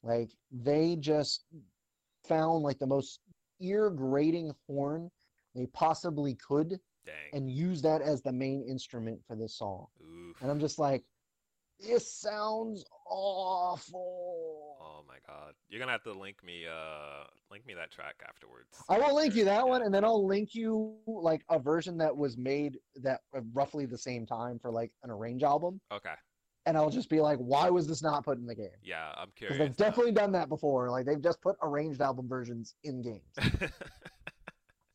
Like 0.03 0.30
they 0.51 0.95
just 0.95 1.45
found 2.28 2.64
like 2.64 2.80
the 2.80 2.88
most 2.88 3.20
ear 3.59 3.89
grating 3.89 4.51
horn 4.68 5.12
they 5.55 5.66
possibly 5.68 6.36
could. 6.36 6.80
Dang. 7.03 7.16
and 7.34 7.49
use 7.49 7.82
that 7.82 8.03
as 8.03 8.22
the 8.22 8.32
main 8.32 8.64
instrument 8.70 9.20
for 9.28 9.36
this 9.36 9.55
song. 9.57 9.88
Oof. 10.03 10.39
And 10.39 10.51
I'm 10.51 10.59
just 10.59 10.78
like, 10.78 11.03
this 11.82 12.13
sounds 12.13 12.86
awful. 13.09 14.77
Oh 14.82 15.03
my 15.07 15.15
god. 15.27 15.53
You're 15.69 15.79
gonna 15.79 15.91
have 15.91 16.03
to 16.03 16.13
link 16.13 16.43
me 16.43 16.65
uh 16.67 17.23
link 17.49 17.65
me 17.65 17.73
that 17.73 17.91
track 17.91 18.15
afterwards. 18.27 18.69
I 18.89 18.97
will 18.99 19.15
link 19.15 19.36
you 19.36 19.45
that 19.45 19.57
Yeah. 19.65 19.71
one, 19.71 19.82
and 19.84 19.93
then 19.93 20.03
I'll 20.03 20.25
link 20.25 20.53
you 20.55 20.95
like 21.07 21.43
a 21.49 21.59
version 21.59 21.97
that 21.97 22.15
was 22.15 22.38
made 22.38 22.77
that 22.97 23.21
uh, 23.36 23.41
roughly 23.53 23.86
the 23.86 23.97
same 23.97 24.25
time 24.25 24.59
for 24.59 24.71
like 24.71 24.91
an 25.03 25.09
arrange 25.11 25.43
album, 25.43 25.79
Okay. 25.91 26.13
and 26.65 26.77
I'll 26.77 26.89
just 26.89 27.09
be 27.09 27.19
like, 27.21 27.38
why 27.39 27.69
was 27.69 27.88
this 27.88 28.01
not 28.03 28.23
put 28.23 28.38
in 28.38 28.45
the 28.45 28.55
game? 28.55 28.69
Yeah, 28.84 29.11
I'm 29.17 29.29
curious. 29.36 29.57
they've 29.59 29.79
now. 29.79 29.86
definitely 29.89 30.11
done 30.13 30.32
that 30.34 30.49
before. 30.49 30.89
Like 30.89 31.05
they've 31.05 31.21
just 31.21 31.41
put 31.41 31.55
arranged 31.61 32.01
album 32.01 32.27
versions 32.27 32.75
in 32.84 33.01
games. 33.01 33.71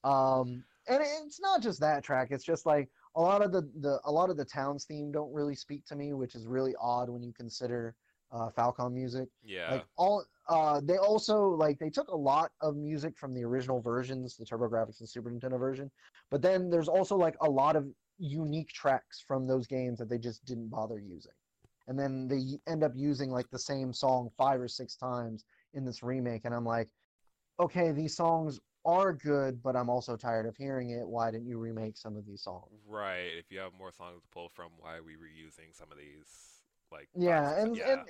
Um, 0.05 0.63
and 0.89 1.03
it's 1.03 1.41
not 1.41 1.61
just 1.63 1.81
that 1.81 2.05
track. 2.05 2.29
It's 2.31 2.45
just 2.45 2.65
like 2.65 2.89
a 3.17 3.21
lot 3.21 3.43
of 3.43 3.51
the, 3.51 3.63
the 3.81 3.99
a 4.05 4.13
lot 4.13 4.31
of 4.31 4.37
the 4.37 4.45
towns 4.45 4.85
theme 4.85 5.11
don't 5.11 5.33
really 5.33 5.55
speak 5.55 5.85
to 5.87 5.97
me, 5.97 6.13
which 6.13 6.35
is 6.35 6.47
really 6.47 6.75
odd 6.81 7.09
when 7.09 7.23
you 7.23 7.33
consider 7.33 7.95
uh, 8.31 8.51
Falcom 8.57 8.93
music. 8.93 9.29
yeah. 9.43 9.73
Like 9.73 9.85
all, 9.97 10.25
uh, 10.49 10.81
they 10.85 10.99
also 10.99 11.49
like 11.49 11.79
they 11.79 11.91
took 11.91 12.09
a 12.09 12.17
lot 12.17 12.53
of 12.61 12.77
music 12.77 13.17
from 13.17 13.35
the 13.35 13.45
original 13.45 13.81
versions, 13.81 14.37
the 14.37 14.45
TurboGrafx 14.45 15.01
and 15.01 15.09
Super 15.09 15.31
Nintendo 15.31 15.59
version, 15.59 15.91
but 16.31 16.43
then 16.43 16.71
there's 16.71 16.89
also 16.89 17.17
like 17.17 17.37
a 17.41 17.51
lot 17.51 17.75
of 17.75 17.87
unique 18.19 18.69
tracks 18.69 19.23
from 19.27 19.47
those 19.47 19.67
games 19.67 19.99
that 19.99 20.09
they 20.09 20.19
just 20.19 20.45
didn't 20.45 20.69
bother 20.69 20.99
using, 20.99 21.33
and 21.89 21.99
then 21.99 22.29
they 22.29 22.59
end 22.71 22.85
up 22.85 22.93
using 22.95 23.31
like 23.31 23.49
the 23.51 23.59
same 23.59 23.93
song 23.93 24.29
five 24.37 24.61
or 24.61 24.69
six 24.69 24.97
times 24.97 25.45
in 25.75 25.85
this 25.85 26.03
remake, 26.03 26.45
and 26.45 26.55
I'm 26.55 26.65
like, 26.65 26.89
okay, 27.59 27.93
these 27.93 28.15
songs 28.15 28.61
are 28.87 29.13
good, 29.13 29.63
but 29.63 29.77
I'm 29.77 29.91
also 29.91 30.17
tired 30.17 30.47
of 30.47 30.57
hearing 30.57 30.91
it. 30.91 31.07
Why 31.07 31.31
didn't 31.31 31.49
you 31.49 31.59
remake 31.59 31.97
some 31.97 32.17
of 32.17 32.25
these 32.25 32.43
songs? 32.43 32.71
Right. 32.89 33.31
If 33.37 33.51
you 33.51 33.59
have 33.59 33.73
more 33.77 33.93
songs 33.93 34.23
to 34.23 34.29
pull 34.33 34.49
from, 34.55 34.71
why 34.79 34.97
are 34.97 35.03
we 35.03 35.15
reusing 35.15 35.75
some 35.75 35.91
of 35.91 35.99
these? 35.99 36.63
Like 36.93 37.09
yeah, 37.17 37.61
and, 37.61 37.77
yeah. 37.77 37.93
and 37.93 38.01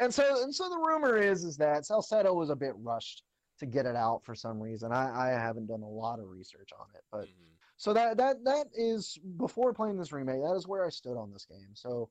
and 0.00 0.12
so 0.12 0.42
and 0.42 0.52
so 0.52 0.68
the 0.68 0.76
rumor 0.76 1.16
is 1.16 1.44
is 1.44 1.56
that 1.58 1.84
Celceta 1.84 2.34
was 2.34 2.50
a 2.50 2.56
bit 2.56 2.72
rushed 2.78 3.22
to 3.60 3.66
get 3.66 3.86
it 3.86 3.96
out 3.96 4.22
for 4.24 4.34
some 4.34 4.60
reason. 4.60 4.92
I, 4.92 5.28
I 5.28 5.30
haven't 5.30 5.66
done 5.66 5.82
a 5.82 5.88
lot 5.88 6.18
of 6.18 6.28
research 6.28 6.70
on 6.78 6.86
it, 6.94 7.02
but 7.12 7.22
mm-hmm. 7.22 7.54
so 7.76 7.92
that 7.92 8.16
that 8.16 8.44
that 8.44 8.66
is 8.74 9.18
before 9.36 9.72
playing 9.72 9.98
this 9.98 10.12
remake. 10.12 10.42
That 10.42 10.56
is 10.56 10.66
where 10.66 10.84
I 10.84 10.90
stood 10.90 11.16
on 11.16 11.32
this 11.32 11.46
game. 11.46 11.74
So 11.74 12.10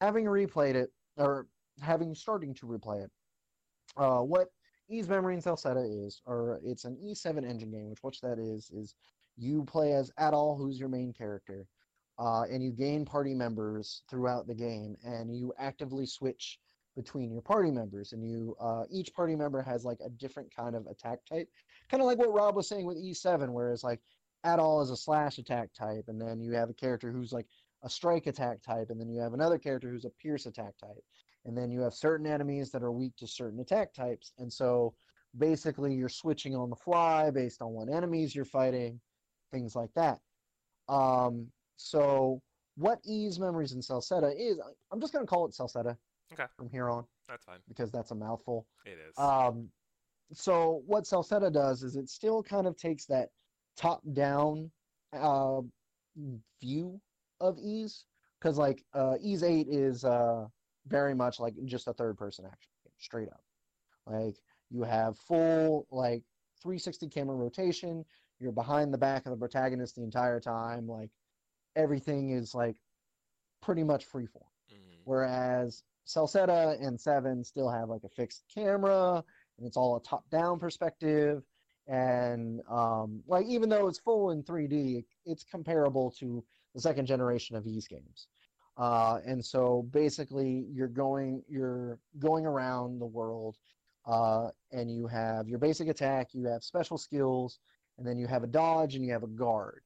having 0.00 0.26
replayed 0.26 0.76
it 0.76 0.92
or 1.16 1.48
having 1.80 2.14
starting 2.14 2.54
to 2.54 2.66
replay 2.66 3.04
it, 3.04 3.10
uh, 3.96 4.20
what 4.20 4.48
Ys 4.88 5.08
Memory 5.08 5.34
and 5.34 5.42
Celceta 5.42 6.06
is, 6.06 6.22
or 6.26 6.60
it's 6.64 6.84
an 6.84 6.96
Ys 7.02 7.20
7 7.20 7.44
engine 7.44 7.70
game. 7.70 7.90
Which 7.90 8.00
what 8.02 8.16
that 8.22 8.38
is 8.38 8.70
is 8.70 8.94
you 9.36 9.64
play 9.64 9.92
as 9.92 10.10
Adol, 10.18 10.56
who's 10.56 10.78
your 10.78 10.88
main 10.88 11.12
character, 11.12 11.66
uh, 12.18 12.42
and 12.42 12.62
you 12.62 12.70
gain 12.72 13.04
party 13.04 13.34
members 13.34 14.02
throughout 14.08 14.46
the 14.46 14.54
game, 14.54 14.96
and 15.04 15.36
you 15.36 15.52
actively 15.58 16.06
switch 16.06 16.58
between 16.96 17.30
your 17.30 17.42
party 17.42 17.70
members 17.70 18.12
and 18.12 18.24
you 18.28 18.56
uh, 18.58 18.84
each 18.90 19.12
party 19.14 19.36
member 19.36 19.60
has 19.62 19.84
like 19.84 19.98
a 20.04 20.08
different 20.08 20.52
kind 20.54 20.74
of 20.74 20.86
attack 20.86 21.18
type 21.28 21.46
kind 21.90 22.00
of 22.00 22.06
like 22.06 22.18
what 22.18 22.32
rob 22.32 22.56
was 22.56 22.66
saying 22.66 22.86
with 22.86 22.96
Ys 22.96 23.20
7 23.20 23.52
whereas 23.52 23.84
like 23.84 24.00
Adol 24.46 24.82
is 24.82 24.90
a 24.90 24.96
slash 24.96 25.38
attack 25.38 25.68
type 25.74 26.04
and 26.08 26.20
then 26.20 26.40
you 26.40 26.52
have 26.52 26.70
a 26.70 26.74
character 26.74 27.12
who's 27.12 27.32
like 27.32 27.46
a 27.82 27.90
strike 27.90 28.26
attack 28.26 28.62
type 28.62 28.88
and 28.88 28.98
then 28.98 29.10
you 29.10 29.20
have 29.20 29.34
another 29.34 29.58
character 29.58 29.90
who's 29.90 30.06
a 30.06 30.10
pierce 30.10 30.46
attack 30.46 30.72
type 30.78 31.04
and 31.46 31.56
then 31.56 31.70
you 31.70 31.80
have 31.80 31.94
certain 31.94 32.26
enemies 32.26 32.70
that 32.70 32.82
are 32.82 32.92
weak 32.92 33.12
to 33.16 33.26
certain 33.26 33.60
attack 33.60 33.92
types 33.94 34.32
and 34.38 34.52
so 34.52 34.92
basically 35.38 35.94
you're 35.94 36.08
switching 36.08 36.54
on 36.54 36.68
the 36.70 36.76
fly 36.76 37.30
based 37.30 37.62
on 37.62 37.72
what 37.72 37.88
enemies 37.88 38.34
you're 38.34 38.44
fighting 38.44 39.00
things 39.52 39.74
like 39.74 39.90
that 39.94 40.18
um, 40.88 41.46
so 41.76 42.40
what 42.76 42.98
Ys 43.04 43.38
memories 43.38 43.72
in 43.72 43.80
Celceta 43.80 44.32
is 44.38 44.58
i'm 44.92 45.00
just 45.00 45.12
going 45.12 45.24
to 45.24 45.28
call 45.28 45.46
it 45.46 45.52
Celceta 45.52 45.96
Okay. 46.32 46.44
From 46.56 46.68
here 46.70 46.90
on. 46.90 47.04
That's 47.28 47.44
fine. 47.44 47.58
Because 47.68 47.90
that's 47.90 48.10
a 48.10 48.14
mouthful. 48.14 48.66
It 48.84 48.98
is. 49.08 49.16
Um, 49.18 49.68
so 50.32 50.82
what 50.86 51.04
Celceta 51.04 51.52
does 51.52 51.82
is 51.82 51.96
it 51.96 52.08
still 52.08 52.42
kind 52.42 52.66
of 52.66 52.76
takes 52.76 53.06
that 53.06 53.28
top-down 53.76 54.70
uh, 55.12 55.60
view 56.60 57.00
of 57.40 57.58
Ys, 57.58 58.04
because 58.40 58.58
like 58.58 58.82
uh, 58.94 59.14
Ys 59.22 59.42
Eight 59.42 59.68
is 59.68 60.04
uh, 60.04 60.46
very 60.86 61.14
much 61.14 61.40
like 61.40 61.54
just 61.64 61.88
a 61.88 61.92
third-person 61.92 62.44
action 62.44 62.70
game, 62.84 62.92
straight 62.98 63.28
up. 63.28 63.42
Like 64.06 64.36
you 64.70 64.82
have 64.82 65.18
full 65.18 65.86
like 65.90 66.22
360 66.62 67.08
camera 67.08 67.36
rotation. 67.36 68.04
You're 68.38 68.52
behind 68.52 68.92
the 68.92 68.98
back 68.98 69.26
of 69.26 69.30
the 69.30 69.38
protagonist 69.38 69.96
the 69.96 70.02
entire 70.02 70.40
time. 70.40 70.86
Like 70.86 71.10
everything 71.74 72.30
is 72.30 72.54
like 72.54 72.76
pretty 73.62 73.82
much 73.82 74.10
freeform. 74.10 74.48
Mm-hmm. 74.72 75.02
Whereas 75.04 75.82
Celceta 76.06 76.80
and 76.84 77.00
Seven 77.00 77.42
still 77.44 77.68
have 77.68 77.88
like 77.88 78.04
a 78.04 78.08
fixed 78.08 78.44
camera, 78.52 79.24
and 79.58 79.66
it's 79.66 79.76
all 79.76 79.96
a 79.96 80.02
top-down 80.02 80.58
perspective. 80.58 81.42
And 81.88 82.60
um, 82.68 83.22
like 83.26 83.46
even 83.46 83.68
though 83.68 83.88
it's 83.88 83.98
full 83.98 84.30
in 84.30 84.42
3D, 84.42 85.04
it's 85.24 85.44
comparable 85.44 86.10
to 86.18 86.44
the 86.74 86.80
second 86.80 87.06
generation 87.06 87.56
of 87.56 87.64
these 87.64 87.86
games. 87.86 88.28
Uh, 88.76 89.20
and 89.26 89.44
so 89.44 89.86
basically, 89.90 90.66
you're 90.72 90.88
going 90.88 91.42
you're 91.48 91.98
going 92.18 92.44
around 92.44 92.98
the 92.98 93.06
world, 93.06 93.56
uh, 94.06 94.48
and 94.72 94.90
you 94.90 95.06
have 95.06 95.48
your 95.48 95.58
basic 95.58 95.88
attack, 95.88 96.28
you 96.32 96.44
have 96.46 96.62
special 96.62 96.98
skills, 96.98 97.58
and 97.98 98.06
then 98.06 98.18
you 98.18 98.26
have 98.26 98.42
a 98.42 98.46
dodge 98.46 98.94
and 98.94 99.04
you 99.04 99.12
have 99.12 99.22
a 99.22 99.28
guard. 99.28 99.82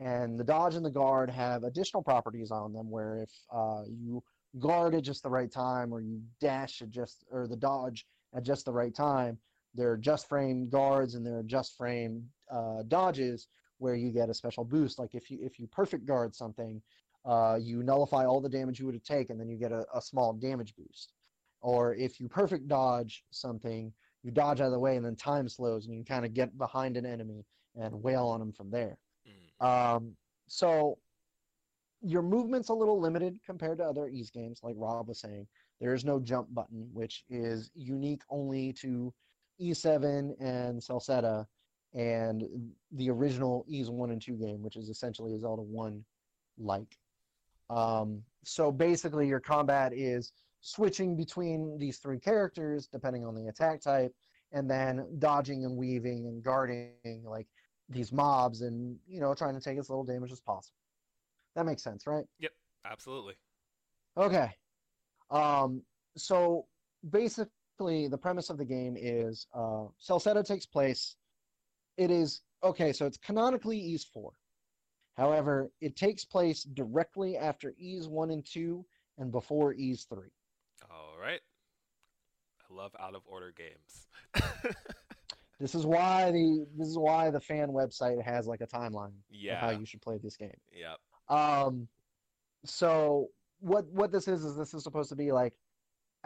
And 0.00 0.38
the 0.38 0.44
dodge 0.44 0.74
and 0.74 0.84
the 0.84 0.90
guard 0.90 1.30
have 1.30 1.64
additional 1.64 2.02
properties 2.02 2.50
on 2.50 2.72
them, 2.72 2.90
where 2.90 3.22
if 3.22 3.30
uh, 3.52 3.84
you 3.88 4.22
guard 4.58 4.94
at 4.94 5.02
just 5.02 5.22
the 5.22 5.30
right 5.30 5.50
time 5.50 5.92
or 5.92 6.00
you 6.00 6.20
dash 6.40 6.82
at 6.82 6.90
just 6.90 7.24
or 7.30 7.46
the 7.48 7.56
dodge 7.56 8.06
at 8.34 8.44
just 8.44 8.64
the 8.64 8.72
right 8.72 8.94
time 8.94 9.38
there 9.74 9.90
are 9.90 9.96
just 9.96 10.28
frame 10.28 10.68
guards 10.68 11.14
and 11.14 11.26
there 11.26 11.38
are 11.38 11.42
just 11.42 11.76
frame 11.76 12.24
uh, 12.50 12.82
dodges 12.86 13.48
where 13.78 13.96
you 13.96 14.10
get 14.10 14.28
a 14.30 14.34
special 14.34 14.64
boost 14.64 14.98
like 14.98 15.14
if 15.14 15.30
you 15.30 15.38
if 15.42 15.58
you 15.58 15.66
perfect 15.66 16.06
guard 16.06 16.34
something 16.34 16.80
uh, 17.24 17.58
you 17.60 17.82
nullify 17.82 18.24
all 18.24 18.40
the 18.40 18.48
damage 18.48 18.78
you 18.78 18.86
would 18.86 18.94
have 18.94 19.04
taken 19.04 19.32
and 19.32 19.40
then 19.40 19.48
you 19.48 19.56
get 19.56 19.72
a, 19.72 19.84
a 19.94 20.00
small 20.00 20.32
damage 20.32 20.74
boost 20.76 21.12
or 21.60 21.94
if 21.94 22.20
you 22.20 22.28
perfect 22.28 22.68
dodge 22.68 23.24
something 23.30 23.92
you 24.22 24.30
dodge 24.30 24.60
out 24.60 24.66
of 24.66 24.72
the 24.72 24.78
way 24.78 24.96
and 24.96 25.04
then 25.04 25.16
time 25.16 25.48
slows 25.48 25.86
and 25.86 25.94
you 25.94 26.02
can 26.02 26.14
kind 26.16 26.26
of 26.26 26.34
get 26.34 26.56
behind 26.58 26.96
an 26.96 27.06
enemy 27.06 27.44
and 27.76 28.02
wail 28.02 28.26
on 28.26 28.40
them 28.40 28.52
from 28.52 28.70
there 28.70 28.96
mm. 29.26 29.66
um, 29.66 30.14
so 30.48 30.98
your 32.04 32.22
movement's 32.22 32.68
a 32.68 32.74
little 32.74 33.00
limited 33.00 33.38
compared 33.46 33.78
to 33.78 33.84
other 33.84 34.08
Ys 34.08 34.30
games, 34.30 34.60
like 34.62 34.74
Rob 34.78 35.08
was 35.08 35.20
saying. 35.20 35.46
There 35.80 35.94
is 35.94 36.04
no 36.04 36.20
jump 36.20 36.52
button, 36.54 36.88
which 36.92 37.24
is 37.30 37.70
unique 37.74 38.22
only 38.28 38.72
to 38.74 39.12
Ys 39.58 39.80
7 39.80 40.36
and 40.38 40.80
Celceta 40.80 41.46
and 41.94 42.44
the 42.92 43.10
original 43.10 43.64
Ys 43.68 43.88
1 43.88 44.10
and 44.10 44.20
2 44.20 44.34
game, 44.34 44.62
which 44.62 44.76
is 44.76 44.90
essentially 44.90 45.34
a 45.34 45.38
Zelda 45.38 45.62
1 45.62 46.04
like. 46.58 46.98
Um, 47.70 48.22
so 48.44 48.70
basically, 48.70 49.26
your 49.26 49.40
combat 49.40 49.92
is 49.94 50.32
switching 50.60 51.16
between 51.16 51.78
these 51.78 51.98
three 51.98 52.18
characters 52.18 52.86
depending 52.86 53.24
on 53.24 53.34
the 53.34 53.48
attack 53.48 53.80
type, 53.80 54.12
and 54.52 54.70
then 54.70 55.06
dodging 55.18 55.64
and 55.64 55.76
weaving 55.76 56.26
and 56.26 56.42
guarding 56.42 56.92
like 57.24 57.46
these 57.88 58.12
mobs 58.12 58.62
and 58.62 58.96
you 59.06 59.20
know 59.20 59.34
trying 59.34 59.54
to 59.54 59.60
take 59.60 59.78
as 59.78 59.88
little 59.90 60.04
damage 60.04 60.32
as 60.32 60.40
possible. 60.40 60.76
That 61.54 61.66
makes 61.66 61.82
sense, 61.82 62.06
right? 62.06 62.24
Yep, 62.40 62.52
absolutely. 62.84 63.34
Okay. 64.16 64.50
Um, 65.30 65.82
so 66.16 66.66
basically, 67.10 68.08
the 68.08 68.18
premise 68.18 68.50
of 68.50 68.58
the 68.58 68.64
game 68.64 68.96
is 68.98 69.46
uh, 69.54 69.86
Celceta 70.02 70.44
takes 70.44 70.66
place. 70.66 71.16
It 71.96 72.10
is 72.10 72.42
okay, 72.62 72.92
so 72.92 73.06
it's 73.06 73.18
canonically 73.18 73.78
Ys 73.78 74.04
4. 74.04 74.32
However, 75.16 75.70
it 75.80 75.96
takes 75.96 76.24
place 76.24 76.64
directly 76.64 77.36
after 77.36 77.74
Ys 77.78 78.08
1 78.08 78.30
and 78.30 78.44
2 78.44 78.84
and 79.18 79.30
before 79.30 79.72
Ys 79.72 80.04
3. 80.04 80.28
All 80.90 81.16
right. 81.20 81.40
I 82.60 82.74
love 82.74 82.94
out 82.98 83.14
of 83.14 83.22
order 83.26 83.54
games. 83.56 84.08
this 85.60 85.74
is 85.74 85.86
why 85.86 86.30
the 86.30 86.66
this 86.76 86.88
is 86.88 86.98
why 86.98 87.30
the 87.30 87.40
fan 87.40 87.68
website 87.68 88.22
has 88.22 88.46
like 88.46 88.60
a 88.60 88.66
timeline 88.66 89.12
yeah. 89.30 89.54
of 89.54 89.58
how 89.60 89.70
you 89.70 89.86
should 89.86 90.02
play 90.02 90.18
this 90.18 90.36
game. 90.36 90.56
Yep. 90.72 91.38
Um, 91.38 91.88
so 92.64 93.28
what 93.60 93.86
what 93.92 94.10
this 94.10 94.26
is 94.26 94.44
is 94.44 94.56
this 94.56 94.74
is 94.74 94.82
supposed 94.82 95.10
to 95.10 95.16
be 95.16 95.30
like 95.30 95.54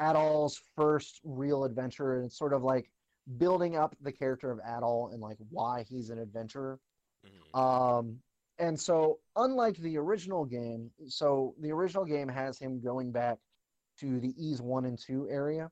Adol's 0.01 0.61
first 0.77 1.21
real 1.25 1.65
adventure, 1.65 2.17
and 2.17 2.27
it's 2.27 2.39
sort 2.39 2.53
of 2.53 2.63
like 2.63 2.91
building 3.37 3.77
up 3.77 3.95
the 4.01 4.13
character 4.13 4.51
of 4.51 4.59
Adol 4.61 5.13
and 5.13 5.21
like 5.21 5.37
why 5.51 5.85
he's 5.89 6.11
an 6.11 6.19
adventurer. 6.19 6.79
Mm-hmm. 7.27 7.61
Um, 7.61 8.19
and 8.59 8.79
so 8.79 9.19
unlike 9.37 9.77
the 9.77 9.97
original 9.97 10.45
game, 10.45 10.91
so 11.09 11.55
the 11.61 11.73
original 11.73 12.05
game 12.05 12.29
has 12.29 12.59
him 12.59 12.81
going 12.81 13.13
back 13.13 13.39
to 14.01 14.21
the 14.21 14.35
Ys 14.37 14.61
one 14.61 14.85
and 14.85 14.99
two 14.99 15.29
area, 15.31 15.71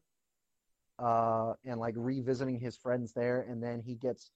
uh, 0.99 1.55
and 1.64 1.80
like 1.80 1.95
revisiting 1.97 2.59
his 2.59 2.76
friends 2.76 3.12
there, 3.12 3.43
and 3.49 3.62
then 3.62 3.80
he 3.80 3.95
gets 3.95 4.30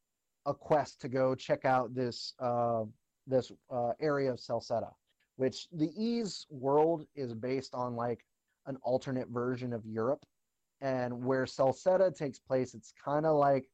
a 0.46 0.54
quest 0.54 1.00
to 1.00 1.08
go 1.08 1.34
check 1.34 1.64
out 1.64 1.94
this 1.94 2.34
uh, 2.40 2.84
this 3.26 3.52
uh, 3.70 3.92
area 4.00 4.30
of 4.32 4.38
Celceta, 4.38 4.92
which 5.36 5.68
the 5.72 5.90
Ys 5.96 6.46
world 6.50 7.06
is 7.14 7.34
based 7.34 7.74
on 7.74 7.94
like 7.94 8.24
an 8.66 8.76
alternate 8.82 9.28
version 9.28 9.72
of 9.72 9.84
Europe. 9.84 10.24
And 10.82 11.24
where 11.24 11.44
Celceta 11.44 12.16
takes 12.16 12.38
place, 12.38 12.72
it's 12.72 12.94
kind 13.04 13.26
of 13.26 13.36
like 13.36 13.66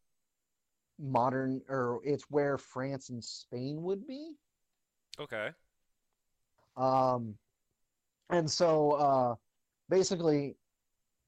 modern, 0.99 1.63
or 1.69 2.01
it's 2.03 2.25
where 2.31 2.59
France 2.59 3.11
and 3.11 3.23
Spain 3.23 3.83
would 3.83 4.07
be. 4.09 4.33
Okay. 5.19 5.51
Um, 6.77 7.35
and 8.31 8.51
so 8.51 8.93
uh, 8.93 9.35
basically, 9.89 10.57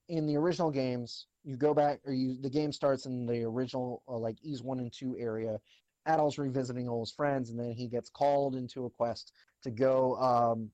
in 0.09 0.27
the 0.27 0.37
original 0.37 0.71
games, 0.71 1.27
you 1.45 1.57
go 1.57 1.73
back, 1.73 2.01
or 2.05 2.13
you 2.13 2.37
the 2.41 2.51
game 2.51 2.73
starts 2.73 3.07
in 3.07 3.27
the 3.27 3.43
original 3.45 4.03
uh, 4.09 4.19
like 4.19 4.37
Ys 4.43 4.63
one 4.63 4.81
and 4.81 4.93
two 4.93 5.17
area, 5.19 5.59
Adol's 6.07 6.39
revisiting 6.39 6.89
all 6.89 7.01
his 7.01 7.13
friends, 7.13 7.51
and 7.51 7.59
then 7.59 7.73
he 7.73 7.87
gets 7.87 8.11
called 8.11 8.57
into 8.57 8.87
a 8.87 8.91
quest 8.91 9.33
to 9.63 9.71
go 9.71 10.17
um, 10.17 10.71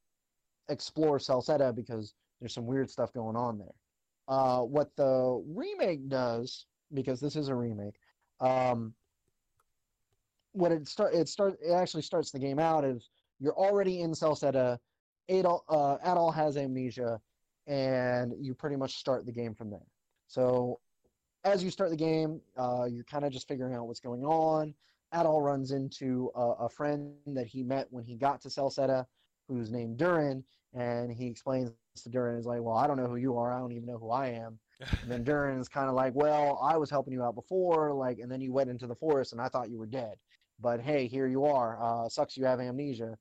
explore 0.69 1.19
Celceta 1.19 1.75
because 1.75 2.15
there's 2.41 2.55
some 2.55 2.67
weird 2.67 2.91
stuff 2.91 3.13
going 3.13 3.37
on 3.37 3.59
there. 3.59 3.75
Uh, 4.27 4.61
what 4.61 4.95
the 4.97 5.43
remake 5.47 6.09
does, 6.09 6.67
because 6.93 7.21
this 7.21 7.37
is 7.37 7.49
a 7.49 7.55
remake, 7.55 7.97
um, 8.41 8.95
what 10.55 10.73
it 10.73 10.89
start 10.89 11.15
it 11.15 11.29
start 11.29 11.59
it 11.61 11.73
actually 11.73 12.03
starts 12.03 12.31
the 12.31 12.39
game 12.39 12.59
out 12.59 12.85
is 12.85 13.11
you're 13.39 13.55
already 13.55 14.01
in 14.01 14.13
Celceta. 14.13 14.79
Adol, 15.31 15.61
uh, 15.69 15.97
Adol 16.07 16.35
has 16.35 16.57
amnesia, 16.57 17.21
and 17.67 18.35
you 18.39 18.55
pretty 18.55 18.77
much 18.77 18.97
start 18.97 19.27
the 19.27 19.33
game 19.33 19.55
from 19.55 19.71
there. 19.71 19.87
So 20.27 20.81
as 21.45 21.63
you 21.63 21.71
start 21.71 21.91
the 21.91 21.97
game, 21.97 22.41
uh, 22.57 22.85
you're 22.85 23.05
kind 23.05 23.25
of 23.25 23.33
just 23.33 23.49
figuring 23.49 23.75
out 23.75 23.87
what's 23.87 24.01
going 24.01 24.25
on. 24.25 24.75
Adol 25.15 25.43
runs 25.43 25.71
into 25.71 26.31
a, 26.35 26.41
a, 26.41 26.69
friend 26.69 27.15
that 27.27 27.47
he 27.47 27.63
met 27.63 27.87
when 27.91 28.05
he 28.05 28.17
got 28.17 28.41
to 28.43 28.49
Celceta, 28.49 29.07
who's 29.49 29.71
named 29.71 29.97
Durin, 29.97 30.43
and 30.75 31.13
he 31.13 31.27
explains 31.27 31.71
to 32.03 32.09
Durin, 32.09 32.37
is 32.37 32.47
like, 32.47 32.61
well, 32.63 32.77
I 32.77 32.87
don't 32.87 32.97
know 32.97 33.07
who 33.07 33.17
you 33.17 33.39
are. 33.39 33.53
I 33.53 33.61
don't 33.61 33.73
even 33.73 33.87
know 33.87 33.99
who 33.99 34.11
I 34.11 34.29
am. 34.29 34.59
and 34.81 35.11
then 35.11 35.23
Durin 35.25 35.61
is 35.61 35.69
kind 35.69 35.89
of 35.89 35.95
like, 35.95 36.15
well, 36.15 36.59
I 36.63 36.77
was 36.77 36.91
helping 36.91 37.13
you 37.13 37.23
out 37.23 37.37
before, 37.37 37.93
like, 37.93 38.19
and 38.19 38.31
then 38.31 38.41
you 38.41 38.53
went 38.53 38.71
into 38.71 38.87
the 38.87 38.97
forest, 38.97 39.33
and 39.33 39.41
I 39.41 39.49
thought 39.49 39.71
you 39.71 39.79
were 39.79 39.87
dead. 39.87 40.17
But 40.61 40.81
hey, 40.81 41.07
here 41.07 41.27
you 41.27 41.45
are. 41.45 41.79
Uh, 41.83 42.09
sucks 42.09 42.37
you 42.37 42.45
have 42.45 42.61
amnesia. 42.61 43.17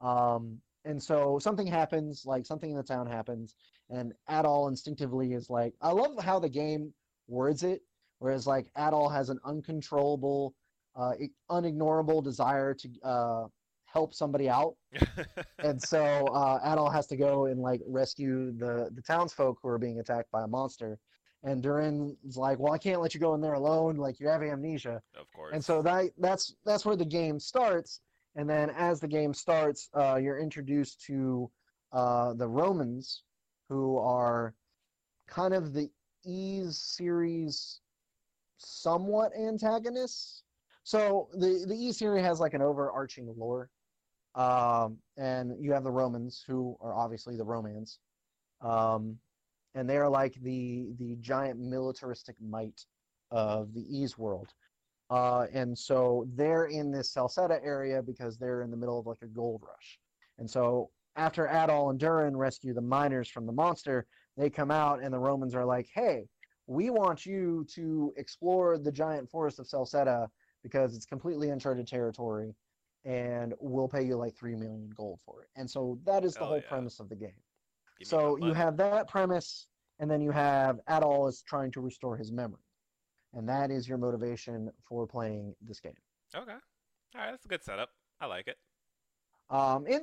Um, 0.00 0.60
and 0.84 1.02
so 1.02 1.38
something 1.38 1.66
happens, 1.66 2.24
like 2.26 2.44
something 2.46 2.70
in 2.70 2.76
the 2.76 2.82
town 2.82 3.06
happens, 3.06 3.54
and 3.90 4.12
Adol 4.28 4.68
instinctively 4.68 5.32
is 5.32 5.48
like, 5.48 5.74
I 5.80 5.90
love 5.90 6.22
how 6.22 6.38
the 6.38 6.48
game 6.48 6.92
words 7.26 7.62
it, 7.62 7.80
whereas 8.18 8.46
like 8.46 8.66
Adol 8.76 9.10
has 9.10 9.30
an 9.30 9.38
uncontrollable, 9.44 10.54
uh, 10.94 11.12
unignorable 11.50 12.22
desire 12.22 12.74
to 12.74 12.88
uh, 13.02 13.46
help 13.86 14.12
somebody 14.12 14.48
out, 14.48 14.74
and 15.58 15.80
so 15.80 16.04
uh, 16.04 16.60
Adol 16.68 16.92
has 16.92 17.06
to 17.08 17.16
go 17.16 17.46
and 17.46 17.60
like 17.60 17.80
rescue 17.86 18.52
the 18.52 18.90
the 18.94 19.02
townsfolk 19.02 19.58
who 19.62 19.68
are 19.68 19.78
being 19.78 20.00
attacked 20.00 20.30
by 20.30 20.42
a 20.42 20.48
monster. 20.48 20.98
And 21.44 21.62
Durin's 21.62 22.36
like, 22.36 22.58
"Well, 22.58 22.72
I 22.72 22.78
can't 22.78 23.02
let 23.02 23.14
you 23.14 23.20
go 23.20 23.34
in 23.34 23.40
there 23.40 23.52
alone. 23.52 23.96
Like 23.96 24.18
you 24.18 24.28
have 24.28 24.42
amnesia." 24.42 25.02
Of 25.18 25.30
course. 25.32 25.52
And 25.52 25.64
so 25.64 25.82
that 25.82 26.10
that's 26.18 26.54
that's 26.64 26.84
where 26.86 26.96
the 26.96 27.04
game 27.04 27.38
starts. 27.38 28.00
And 28.34 28.48
then 28.48 28.70
as 28.70 28.98
the 28.98 29.08
game 29.08 29.32
starts, 29.34 29.90
uh, 29.94 30.16
you're 30.16 30.38
introduced 30.38 31.04
to 31.04 31.50
uh, 31.92 32.32
the 32.32 32.48
Romans, 32.48 33.22
who 33.68 33.98
are 33.98 34.54
kind 35.28 35.54
of 35.54 35.72
the 35.72 35.90
Ys 36.24 36.78
series 36.78 37.80
somewhat 38.56 39.32
antagonists. 39.38 40.42
So 40.82 41.28
the 41.34 41.64
the 41.68 41.76
Ys 41.76 41.98
series 41.98 42.24
has 42.24 42.40
like 42.40 42.54
an 42.54 42.62
overarching 42.62 43.32
lore, 43.36 43.68
um, 44.34 44.98
and 45.16 45.52
you 45.62 45.72
have 45.72 45.84
the 45.84 45.90
Romans, 45.90 46.42
who 46.46 46.76
are 46.80 46.94
obviously 46.94 47.36
the 47.36 47.44
Romans, 47.44 47.98
um, 48.60 49.18
and 49.74 49.88
they 49.88 49.96
are 49.96 50.08
like 50.08 50.34
the 50.42 50.92
the 50.98 51.16
giant 51.20 51.58
militaristic 51.58 52.36
might 52.40 52.84
of 53.30 53.74
the 53.74 53.82
Ys 53.82 54.16
world. 54.16 54.48
Uh, 55.10 55.46
and 55.52 55.76
so 55.76 56.26
they're 56.34 56.66
in 56.66 56.90
this 56.90 57.12
Celceta 57.12 57.60
area 57.62 58.02
because 58.02 58.38
they're 58.38 58.62
in 58.62 58.70
the 58.70 58.76
middle 58.76 58.98
of 58.98 59.06
like 59.06 59.22
a 59.22 59.26
gold 59.26 59.62
rush. 59.66 59.98
And 60.38 60.50
so 60.50 60.90
after 61.16 61.46
Adol 61.46 61.90
and 61.90 61.98
Durin 61.98 62.36
rescue 62.36 62.72
the 62.72 62.80
miners 62.80 63.28
from 63.28 63.46
the 63.46 63.52
monster, 63.52 64.06
they 64.36 64.50
come 64.50 64.70
out 64.70 65.02
and 65.02 65.12
the 65.12 65.18
Romans 65.18 65.54
are 65.54 65.64
like, 65.64 65.88
"Hey, 65.94 66.28
we 66.66 66.90
want 66.90 67.26
you 67.26 67.64
to 67.74 68.12
explore 68.16 68.78
the 68.78 68.90
giant 68.90 69.30
forest 69.30 69.58
of 69.58 69.66
Celceta 69.66 70.28
because 70.62 70.96
it's 70.96 71.06
completely 71.06 71.50
uncharted 71.50 71.86
territory, 71.86 72.54
and 73.04 73.54
we'll 73.60 73.88
pay 73.88 74.02
you 74.02 74.16
like 74.16 74.34
three 74.34 74.56
million 74.56 74.90
gold 74.96 75.20
for 75.24 75.42
it." 75.42 75.48
And 75.54 75.70
so 75.70 75.98
that 76.04 76.24
is 76.24 76.34
the 76.34 76.40
Hell 76.40 76.48
whole 76.48 76.56
yeah. 76.56 76.68
premise 76.68 76.98
of 76.98 77.08
the 77.08 77.16
game. 77.16 77.43
Give 77.98 78.08
So 78.08 78.36
you 78.36 78.52
have 78.52 78.76
that 78.78 79.08
premise, 79.08 79.66
and 79.98 80.10
then 80.10 80.20
you 80.20 80.30
have 80.30 80.80
Adol 80.88 81.28
is 81.28 81.42
trying 81.42 81.70
to 81.72 81.80
restore 81.80 82.16
his 82.16 82.32
memory, 82.32 82.62
and 83.32 83.48
that 83.48 83.70
is 83.70 83.88
your 83.88 83.98
motivation 83.98 84.70
for 84.88 85.06
playing 85.06 85.54
this 85.62 85.80
game. 85.80 85.94
Okay. 86.34 86.52
All 86.52 87.20
right, 87.20 87.30
that's 87.30 87.44
a 87.44 87.48
good 87.48 87.62
setup. 87.62 87.90
I 88.20 88.26
like 88.26 88.48
it. 88.48 88.56
Um, 89.50 89.84
and, 89.86 90.02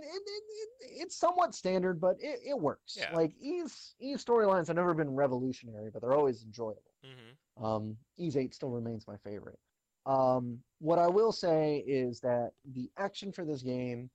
it's 0.82 1.18
somewhat 1.18 1.56
standard, 1.56 2.00
but 2.00 2.16
it, 2.20 2.40
it 2.46 2.60
works. 2.60 2.96
Yeah. 2.98 3.14
Like 3.14 3.34
Ys 3.42 3.96
Ys 4.00 4.24
storylines 4.24 4.68
have 4.68 4.76
never 4.76 4.94
been 4.94 5.10
revolutionary, 5.10 5.90
but 5.92 6.02
they're 6.02 6.14
always 6.14 6.44
enjoyable. 6.44 6.84
hmm 7.04 7.64
Um, 7.66 7.98
Ys 8.18 8.38
Eight 8.38 8.54
still 8.54 8.70
remains 8.70 9.08
my 9.08 9.18
favorite. 9.18 9.60
Um, 10.06 10.60
what 10.80 11.00
I 11.00 11.08
will 11.08 11.32
say 11.32 11.84
is 11.88 12.20
that 12.22 12.52
the 12.74 12.90
action 12.98 13.32
for 13.32 13.46
this 13.46 13.62
game, 13.62 14.10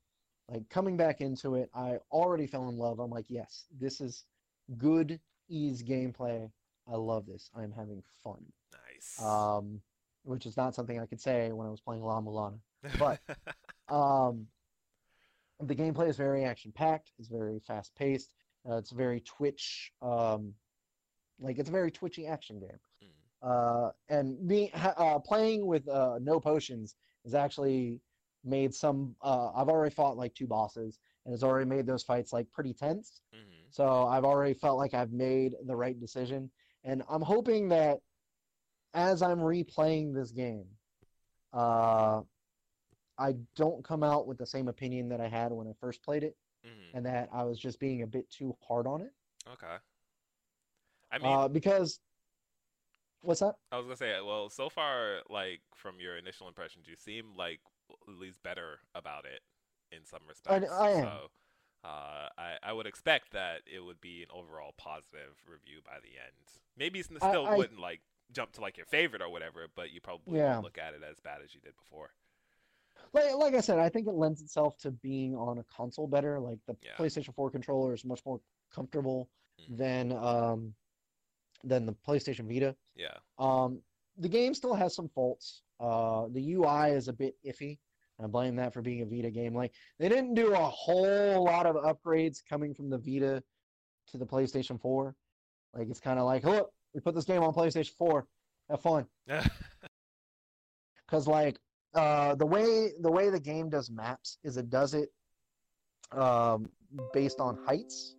like 0.49 0.69
coming 0.69 0.97
back 0.97 1.21
into 1.21 1.55
it, 1.57 1.71
I 1.75 1.99
already 2.11 2.47
fell 2.47 2.69
in 2.69 2.77
love. 2.79 2.99
I'm 3.01 3.11
like, 3.11 3.27
yes, 3.29 3.65
this 3.79 4.01
is 4.01 4.25
good 4.79 5.21
Ys 5.49 5.83
gameplay. 5.83 6.51
I 6.89 6.95
love 6.97 7.27
this. 7.27 7.51
I'm 7.55 7.73
having 7.73 8.03
fun. 8.23 8.45
Nice. 8.73 9.21
Um, 9.23 9.81
which 10.25 10.47
is 10.47 10.57
not 10.57 10.75
something 10.75 11.01
I 11.01 11.07
could 11.07 11.21
say 11.21 11.53
when 11.53 11.67
I 11.67 11.71
was 11.71 11.81
playing 11.81 12.03
La 12.03 12.21
Mulana. 12.21 12.59
but- 12.99 13.21
Um, 13.89 14.49
the 15.61 15.75
gameplay 15.77 16.09
is 16.09 16.17
very 16.17 16.45
action 16.45 16.73
packed. 16.73 17.13
It's 17.21 17.29
very 17.29 17.61
fast 17.61 17.95
paced. 17.95 18.35
Uh, 18.69 18.79
it's 18.79 18.91
very 18.91 19.21
Twitch. 19.21 19.93
Um, 20.03 20.55
like 21.39 21.59
it's 21.61 21.69
a 21.69 21.73
very 21.73 21.93
twitchy 21.93 22.27
action 22.27 22.59
game. 22.59 22.81
Mm. 23.05 23.09
Uh, 23.89 23.93
and 24.09 24.49
being 24.49 24.71
uh, 24.75 25.21
playing 25.21 25.67
with 25.67 25.89
uh, 25.89 26.19
no 26.21 26.41
potions 26.41 26.97
is 27.25 27.35
actually 27.35 28.01
made 28.47 28.75
some. 28.75 29.15
Uh, 29.21 29.51
I've 29.55 29.69
already 29.69 29.95
fought 29.95 30.17
like 30.17 30.35
two 30.35 30.47
bosses, 30.47 30.99
and 31.25 31.35
it's 31.35 31.43
already 31.43 31.69
made 31.69 31.87
those 31.87 32.03
fights 32.03 32.33
like 32.33 32.51
pretty 32.53 32.73
tense. 32.73 33.23
Mhm. 33.35 33.65
So 33.71 34.07
I've 34.07 34.25
already 34.25 34.55
felt 34.55 34.79
like 34.79 34.95
I've 34.95 35.13
made 35.13 35.55
the 35.65 35.77
right 35.77 35.99
decision, 35.99 36.51
and 36.85 37.03
I'm 37.09 37.23
hoping 37.23 37.69
that 37.71 38.01
as 38.95 39.23
I'm 39.23 39.39
replaying 39.41 40.15
this 40.15 40.31
game, 40.31 40.67
uh, 41.53 42.23
I 43.19 43.33
don't 43.55 43.85
come 43.85 44.03
out 44.03 44.27
with 44.27 44.39
the 44.39 44.47
same 44.47 44.69
opinion 44.69 45.09
that 45.09 45.21
I 45.21 45.29
had 45.29 45.53
when 45.53 45.67
I 45.67 45.73
first 45.75 46.03
played 46.03 46.23
it, 46.23 46.37
Mhm. 46.65 46.95
and 46.95 47.07
that 47.07 47.29
I 47.33 47.45
was 47.45 47.59
just 47.59 47.81
being 47.81 48.03
a 48.03 48.07
bit 48.07 48.31
too 48.31 48.57
hard 48.61 48.87
on 48.87 49.03
it. 49.03 49.15
Okay. 49.47 49.79
I 51.11 51.19
mean, 51.19 51.33
Uh, 51.33 51.49
because 51.49 52.01
what's 53.21 53.41
that? 53.41 53.59
I 53.73 53.79
was 53.79 53.87
gonna 53.87 53.97
say, 53.97 54.21
well, 54.21 54.49
so 54.49 54.69
far, 54.69 55.23
like 55.29 55.63
from 55.75 55.99
your 56.01 56.17
initial 56.17 56.49
impressions, 56.49 56.87
you 56.87 56.97
seem 56.97 57.35
like 57.37 57.61
at 57.91 58.15
least 58.19 58.43
better 58.43 58.81
about 58.95 59.25
it 59.25 59.41
in 59.95 60.05
some 60.05 60.21
respects. 60.29 60.71
I 60.73 60.91
am. 60.91 61.03
So, 61.05 61.31
uh, 61.85 62.29
I 62.39 62.55
I 62.63 62.73
would 62.73 62.87
expect 62.87 63.33
that 63.33 63.63
it 63.73 63.81
would 63.85 64.01
be 64.01 64.23
an 64.23 64.29
overall 64.35 64.73
positive 64.77 65.37
review 65.49 65.81
by 65.85 65.99
the 66.03 66.19
end. 66.19 66.61
Maybe 66.77 66.99
it 67.01 67.07
still 67.07 67.47
I- 67.47 67.57
wouldn't 67.57 67.81
like 67.81 68.01
jump 68.33 68.53
to 68.53 68.61
like 68.61 68.77
your 68.77 68.87
favorite 68.87 69.23
or 69.23 69.29
whatever, 69.29 69.67
but 69.75 69.93
you 69.93 70.01
probably 70.01 70.39
Yeah. 70.39 70.55
won't 70.55 70.65
look 70.65 70.79
at 70.79 70.95
it 70.95 71.03
as 71.09 71.21
bad 71.21 71.43
as 71.43 71.55
you 71.55 71.61
did 71.61 71.77
before. 71.77 72.11
Like, 73.13 73.35
like 73.37 73.55
I 73.55 73.61
said, 73.61 73.79
I 73.79 73.89
think 73.89 74.09
it 74.09 74.13
lends 74.15 74.43
itself 74.43 74.77
to 74.79 74.91
being 74.91 75.37
on 75.37 75.59
a 75.59 75.65
console 75.65 76.09
better. 76.09 76.41
Like 76.41 76.59
the 76.67 76.77
Yeah. 76.83 76.97
PlayStation 76.97 77.35
4 77.35 77.51
controller 77.51 77.95
is 77.95 78.05
much 78.05 78.25
more 78.27 78.41
comfortable 78.71 79.31
Mhm. 79.61 79.77
than 79.77 80.13
um, 80.13 80.75
than 81.63 81.87
the 81.87 81.93
PlayStation 81.95 82.49
Vita. 82.53 82.77
Yeah. 82.95 83.17
Um, 83.39 83.83
the 84.19 84.29
game 84.29 84.55
still 84.55 84.75
has 84.75 84.95
some 84.95 85.09
faults. 85.09 85.63
Uh, 85.81 86.27
the 86.33 86.55
UI 86.55 86.91
is 86.91 87.09
a 87.09 87.13
bit 87.13 87.35
iffy. 87.47 87.79
I 88.23 88.27
blame 88.27 88.57
that 88.57 88.73
for 88.73 88.81
being 88.81 89.03
a 89.03 89.07
Vita 89.07 89.31
game. 89.31 89.55
Like 89.55 89.73
they 89.99 90.09
didn't 90.09 90.35
do 90.35 90.55
a 90.55 90.57
whole 90.57 91.45
lot 91.45 91.67
of 91.67 91.77
upgrades 91.77 92.39
coming 92.49 92.75
from 92.75 92.89
the 92.89 92.99
Vita 92.99 93.43
to 94.09 94.19
the 94.19 94.27
PlayStation 94.27 94.81
4. 94.81 95.15
Like 95.75 95.89
it's 95.91 96.01
kind 96.01 96.19
of 96.19 96.25
like, 96.25 96.45
look, 96.45 96.71
we 96.95 97.01
put 97.01 97.15
this 97.15 97.25
game 97.25 97.43
on 97.43 97.53
PlayStation 97.53 97.93
4. 97.99 98.27
Have 98.71 98.81
fun. 98.81 99.07
Because 101.07 101.29
like 101.29 101.57
uh, 101.95 102.35
the 102.35 102.47
way 102.47 102.91
the 103.01 103.11
way 103.11 103.31
the 103.31 103.39
game 103.39 103.71
does 103.71 103.91
maps 103.91 104.39
is 104.43 104.57
it 104.57 104.71
does 104.71 104.93
it 104.93 105.11
um, 106.13 106.69
based 107.13 107.39
on 107.39 107.59
heights. 107.65 108.17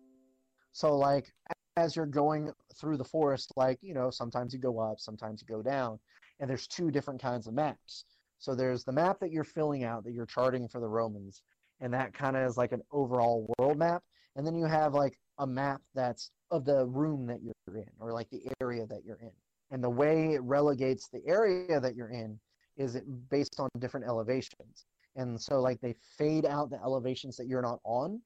So 0.72 0.96
like 0.96 1.32
as 1.76 1.94
you're 1.94 2.06
going 2.06 2.50
through 2.80 2.96
the 2.96 3.04
forest, 3.04 3.52
like 3.56 3.78
you 3.82 3.94
know, 3.94 4.10
sometimes 4.10 4.52
you 4.52 4.58
go 4.58 4.78
up, 4.78 5.00
sometimes 5.00 5.42
you 5.42 5.54
go 5.54 5.62
down, 5.62 5.98
and 6.40 6.48
there's 6.48 6.66
two 6.66 6.90
different 6.90 7.20
kinds 7.20 7.46
of 7.46 7.54
maps. 7.54 8.04
So 8.38 8.54
there's 8.54 8.84
the 8.84 8.92
map 8.92 9.18
that 9.20 9.32
you're 9.32 9.44
filling 9.44 9.84
out 9.84 10.04
that 10.04 10.12
you're 10.12 10.26
charting 10.26 10.68
for 10.68 10.80
the 10.80 10.88
Romans, 10.88 11.42
and 11.80 11.92
that 11.94 12.14
kind 12.14 12.36
of 12.36 12.48
is 12.48 12.56
like 12.56 12.72
an 12.72 12.82
overall 12.92 13.52
world 13.58 13.78
map. 13.78 14.02
And 14.36 14.46
then 14.46 14.54
you 14.54 14.66
have 14.66 14.94
like 14.94 15.18
a 15.38 15.46
map 15.46 15.80
that's 15.94 16.30
of 16.50 16.64
the 16.64 16.86
room 16.86 17.26
that 17.26 17.40
you're 17.42 17.76
in, 17.76 17.90
or 17.98 18.12
like 18.12 18.30
the 18.30 18.42
area 18.60 18.86
that 18.86 19.04
you're 19.04 19.18
in. 19.20 19.32
And 19.70 19.82
the 19.82 19.90
way 19.90 20.34
it 20.34 20.42
relegates 20.42 21.08
the 21.08 21.20
area 21.26 21.80
that 21.80 21.94
you're 21.94 22.10
in 22.10 22.38
is 22.76 22.94
it 22.94 23.04
based 23.28 23.58
on 23.58 23.68
different 23.80 24.06
elevations. 24.06 24.86
And 25.16 25.40
so 25.40 25.60
like 25.60 25.80
they 25.80 25.94
fade 26.16 26.46
out 26.46 26.70
the 26.70 26.80
elevations 26.82 27.36
that 27.36 27.48
you're 27.48 27.62
not 27.62 27.80
on. 27.84 28.22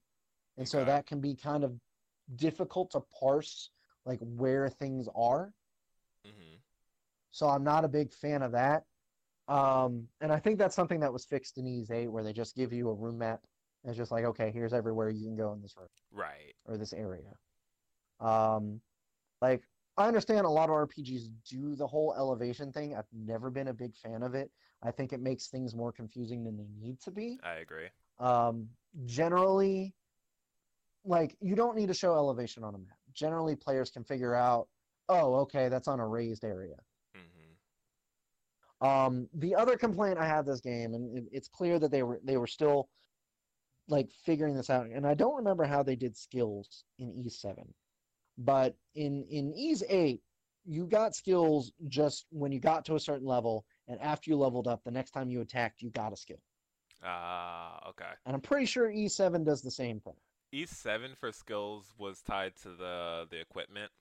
And 0.58 0.68
so 0.68 0.80
Okay. 0.80 0.86
that 0.86 1.06
can 1.06 1.20
be 1.20 1.34
kind 1.34 1.64
of 1.64 1.72
difficult 2.36 2.90
to 2.92 3.00
parse 3.18 3.70
like 4.04 4.20
where 4.20 4.68
things 4.68 5.08
are. 5.14 5.52
So 7.32 7.48
I'm 7.48 7.64
not 7.64 7.84
a 7.84 7.88
big 7.88 8.12
fan 8.12 8.42
of 8.42 8.52
that. 8.52 8.84
Um, 9.48 10.06
and 10.20 10.30
I 10.30 10.38
think 10.38 10.58
that's 10.58 10.76
something 10.76 11.00
that 11.00 11.12
was 11.12 11.24
fixed 11.24 11.58
in 11.58 11.66
Ys 11.66 11.90
8 11.90 12.08
where 12.08 12.22
they 12.22 12.32
just 12.32 12.54
give 12.54 12.72
you 12.72 12.88
a 12.88 12.94
room 12.94 13.18
map. 13.18 13.40
And 13.82 13.90
it's 13.90 13.98
just 13.98 14.12
like, 14.12 14.24
okay, 14.24 14.52
here's 14.52 14.72
everywhere 14.72 15.10
you 15.10 15.26
can 15.26 15.36
go 15.36 15.52
in 15.52 15.60
this 15.60 15.74
room 15.76 15.88
Right. 16.12 16.54
or 16.66 16.76
this 16.76 16.92
area. 16.92 17.32
Um, 18.20 18.80
like 19.40 19.62
I 19.96 20.06
understand 20.06 20.46
a 20.46 20.50
lot 20.50 20.68
of 20.70 20.76
RPGs 20.76 21.28
do 21.50 21.74
the 21.74 21.86
whole 21.86 22.14
elevation 22.16 22.72
thing. 22.72 22.94
I've 22.94 23.04
never 23.12 23.50
been 23.50 23.68
a 23.68 23.74
big 23.74 23.96
fan 23.96 24.22
of 24.22 24.34
it. 24.34 24.50
I 24.82 24.90
think 24.90 25.12
it 25.12 25.20
makes 25.20 25.48
things 25.48 25.74
more 25.74 25.92
confusing 25.92 26.44
than 26.44 26.56
they 26.56 26.68
need 26.78 27.00
to 27.00 27.10
be. 27.10 27.40
I 27.42 27.56
agree. 27.56 27.88
Um, 28.18 28.68
generally, 29.04 29.94
like 31.04 31.36
you 31.40 31.56
don't 31.56 31.76
need 31.76 31.88
to 31.88 31.94
show 31.94 32.14
elevation 32.14 32.62
on 32.62 32.74
a 32.74 32.78
map. 32.78 32.96
Generally, 33.12 33.56
players 33.56 33.90
can 33.90 34.04
figure 34.04 34.34
out, 34.34 34.68
oh, 35.08 35.34
okay, 35.40 35.68
that's 35.68 35.88
on 35.88 35.98
a 35.98 36.06
raised 36.06 36.44
area. 36.44 36.76
Um, 38.82 39.28
the 39.34 39.54
other 39.54 39.76
complaint 39.76 40.18
I 40.18 40.26
had 40.26 40.44
this 40.44 40.60
game, 40.60 40.94
and 40.94 41.16
it, 41.16 41.24
it's 41.30 41.48
clear 41.48 41.78
that 41.78 41.92
they 41.92 42.02
were 42.02 42.20
they 42.24 42.36
were 42.36 42.48
still 42.48 42.88
like 43.88 44.10
figuring 44.24 44.56
this 44.56 44.70
out, 44.70 44.86
and 44.86 45.06
I 45.06 45.14
don't 45.14 45.36
remember 45.36 45.64
how 45.64 45.84
they 45.84 45.94
did 45.94 46.16
skills 46.16 46.84
in 46.98 47.14
Ys 47.24 47.40
7, 47.40 47.62
but 48.38 48.74
in 48.96 49.24
in 49.30 49.54
Ys 49.54 49.84
8, 49.88 50.20
you 50.64 50.86
got 50.86 51.14
skills 51.14 51.72
just 51.86 52.26
when 52.30 52.50
you 52.50 52.58
got 52.58 52.84
to 52.86 52.96
a 52.96 53.00
certain 53.00 53.26
level, 53.26 53.64
and 53.86 54.00
after 54.00 54.30
you 54.30 54.36
leveled 54.36 54.66
up, 54.66 54.82
the 54.82 54.90
next 54.90 55.12
time 55.12 55.30
you 55.30 55.40
attacked, 55.42 55.80
you 55.80 55.90
got 55.90 56.12
a 56.12 56.16
skill. 56.16 56.40
Ah, 57.04 57.86
uh, 57.86 57.90
okay. 57.90 58.10
And 58.26 58.34
I'm 58.34 58.40
pretty 58.40 58.66
sure 58.66 58.90
Ys 58.90 59.14
7 59.14 59.44
does 59.44 59.62
the 59.62 59.70
same 59.70 60.00
thing. 60.00 60.14
Ys 60.52 60.70
7 60.70 61.12
for 61.14 61.30
skills 61.30 61.86
was 61.98 62.20
tied 62.20 62.56
to 62.62 62.70
the 62.70 63.28
the 63.30 63.40
equipment. 63.40 63.92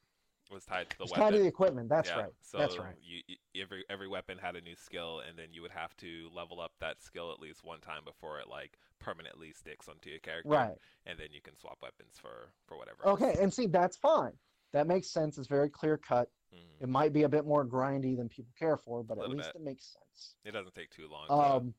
Was 0.51 0.65
tied 0.65 0.89
to 0.89 0.97
the 0.97 1.03
it's 1.03 1.11
weapon. 1.11 1.23
tied 1.23 1.31
to 1.33 1.39
the 1.39 1.47
equipment. 1.47 1.89
That's 1.89 2.09
yeah. 2.09 2.19
right. 2.19 2.31
So 2.41 2.57
That's 2.57 2.77
right. 2.77 2.95
You, 3.01 3.21
every 3.61 3.85
every 3.89 4.07
weapon 4.07 4.37
had 4.37 4.55
a 4.55 4.61
new 4.61 4.75
skill, 4.75 5.21
and 5.27 5.37
then 5.37 5.47
you 5.51 5.61
would 5.61 5.71
have 5.71 5.95
to 5.97 6.29
level 6.35 6.59
up 6.59 6.73
that 6.81 7.01
skill 7.01 7.31
at 7.31 7.39
least 7.39 7.63
one 7.63 7.79
time 7.79 8.03
before 8.05 8.39
it 8.39 8.49
like 8.49 8.77
permanently 8.99 9.53
sticks 9.53 9.87
onto 9.87 10.09
your 10.09 10.19
character. 10.19 10.49
Right. 10.49 10.75
And 11.05 11.17
then 11.17 11.27
you 11.31 11.41
can 11.41 11.55
swap 11.55 11.77
weapons 11.81 12.15
for 12.21 12.51
for 12.67 12.77
whatever. 12.77 13.05
Okay, 13.05 13.29
else. 13.29 13.39
and 13.39 13.53
see 13.53 13.67
that's 13.67 13.97
fine. 13.97 14.33
That 14.73 14.87
makes 14.87 15.09
sense. 15.09 15.37
It's 15.37 15.47
very 15.47 15.69
clear 15.69 15.97
cut. 15.97 16.29
Mhm. 16.53 16.81
It 16.81 16.89
might 16.89 17.13
be 17.13 17.23
a 17.23 17.29
bit 17.29 17.45
more 17.45 17.65
grindy 17.65 18.15
than 18.15 18.27
people 18.27 18.51
care 18.57 18.77
for, 18.77 19.03
but 19.03 19.17
at 19.19 19.29
least 19.29 19.53
bit. 19.53 19.61
it 19.61 19.65
makes 19.65 19.85
sense. 19.85 20.35
It 20.43 20.51
doesn't 20.51 20.75
take 20.75 20.89
too 20.89 21.07
long 21.09 21.27
to, 21.27 21.33
Um, 21.33 21.73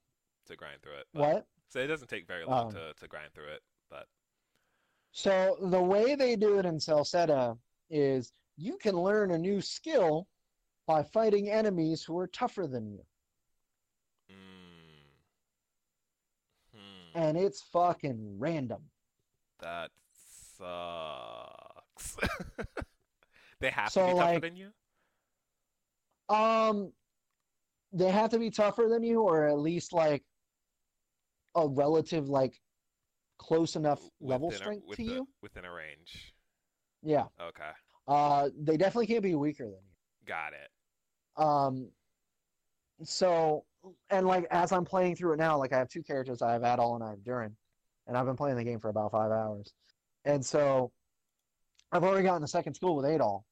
to 0.47 0.57
grind 0.57 0.83
through 0.83 0.97
it. 0.97 1.07
but- 1.13 1.21
what? 1.21 1.47
So 1.69 1.81
it 1.81 1.87
doesn't 1.87 2.09
take 2.09 2.27
very 2.27 2.45
long 2.45 2.67
Um, 2.67 2.73
to, 2.73 2.95
to 2.95 3.09
grind 3.09 3.33
through 3.33 3.49
it, 3.49 3.63
but 3.89 4.07
So 5.13 5.57
the 5.61 5.83
way 5.83 6.15
they 6.15 6.37
do 6.37 6.59
it 6.59 6.67
in 6.67 6.77
Celceta 6.77 7.59
is 7.91 8.33
you 8.57 8.77
can 8.79 8.95
learn 8.97 9.31
a 9.33 9.39
new 9.39 9.61
skill 9.61 10.29
by 10.87 11.03
fighting 11.03 11.49
enemies 11.51 12.03
who 12.03 12.17
are 12.19 12.27
tougher 12.27 12.67
than 12.67 12.87
you, 12.91 13.05
mm, 14.31 14.35
hmm, 16.75 17.19
and 17.19 17.37
it's 17.39 17.63
fucking 17.63 18.37
random. 18.39 18.83
that 19.61 19.91
sucks. 20.59 22.17
they 23.61 23.71
have 23.71 23.91
So, 23.91 24.01
to 24.07 24.07
be 24.13 24.19
tougher 24.19 24.33
like- 24.33 24.43
than 24.43 24.57
you. 24.57 24.73
Um, 26.29 26.93
they 27.93 28.11
have 28.11 28.31
to 28.31 28.39
be 28.39 28.51
tougher 28.51 28.89
than 28.89 29.03
you, 29.03 29.21
or 29.23 29.47
at 29.49 29.59
least 29.59 29.93
like 29.93 30.25
a 31.55 31.69
relative, 31.69 32.29
like 32.29 32.59
close 33.39 33.77
enough 33.77 34.01
level 34.21 34.49
Within 34.49 34.61
a- 34.63 34.65
strength 34.65 34.87
with 34.87 34.97
to 34.99 35.05
the- 35.05 35.13
you. 35.13 35.29
within 35.43 35.65
a 35.65 35.73
range. 35.73 36.35
Yeah. 37.03 37.27
Okay, 37.41 37.71
Uh, 38.13 38.51
they 38.63 38.77
definitely 38.77 39.07
can't 39.07 39.23
be 39.23 39.35
weaker 39.35 39.65
than 39.65 39.73
you. 39.73 40.27
got 40.27 40.53
it. 40.53 41.43
Um, 41.43 41.89
so 43.03 43.65
and 44.11 44.27
like 44.27 44.47
as 44.51 44.71
I'm 44.71 44.85
playing 44.85 45.17
through 45.17 45.33
it 45.33 45.39
now, 45.39 45.57
like 45.57 45.73
I 45.73 45.79
have 45.79 45.89
two 45.89 46.03
characters. 46.03 46.43
I 46.43 46.53
have 46.53 46.61
Adol 46.63 46.95
and 46.95 47.03
I 47.03 47.11
have 47.11 47.21
Duren, 47.21 47.53
and 48.07 48.17
I've 48.17 48.27
been 48.27 48.37
playing 48.37 48.57
the 48.57 48.65
game 48.65 48.81
for 48.81 48.91
about 48.91 49.13
five 49.13 49.31
hours, 49.31 49.73
and 50.27 50.45
so 50.45 50.93
I've 51.91 52.05
already 52.05 52.25
gotten 52.25 52.43
a 52.43 52.49
second 52.49 52.75
skill 52.75 52.95
with 52.95 53.07
Adol, 53.07 53.45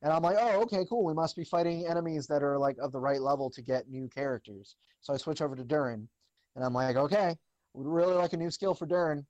and 0.00 0.12
I'm 0.12 0.22
like, 0.22 0.36
oh, 0.40 0.62
okay, 0.62 0.86
cool. 0.88 1.04
We 1.04 1.12
must 1.12 1.36
be 1.36 1.44
fighting 1.44 1.86
enemies 1.86 2.26
that 2.28 2.42
are 2.42 2.58
like 2.58 2.76
of 2.80 2.92
the 2.92 3.00
right 3.00 3.20
level 3.20 3.50
to 3.50 3.60
get 3.60 3.90
new 3.90 4.08
characters. 4.08 4.76
So 5.02 5.12
I 5.12 5.18
switch 5.18 5.42
over 5.42 5.54
to 5.54 5.64
Duren, 5.64 6.06
and 6.56 6.64
I'm 6.64 6.72
like, 6.72 6.96
okay, 6.96 7.36
would 7.74 7.86
really 7.86 8.14
like 8.14 8.32
a 8.32 8.38
new 8.38 8.50
skill 8.50 8.74
for 8.74 8.86
Duren. 8.86 9.26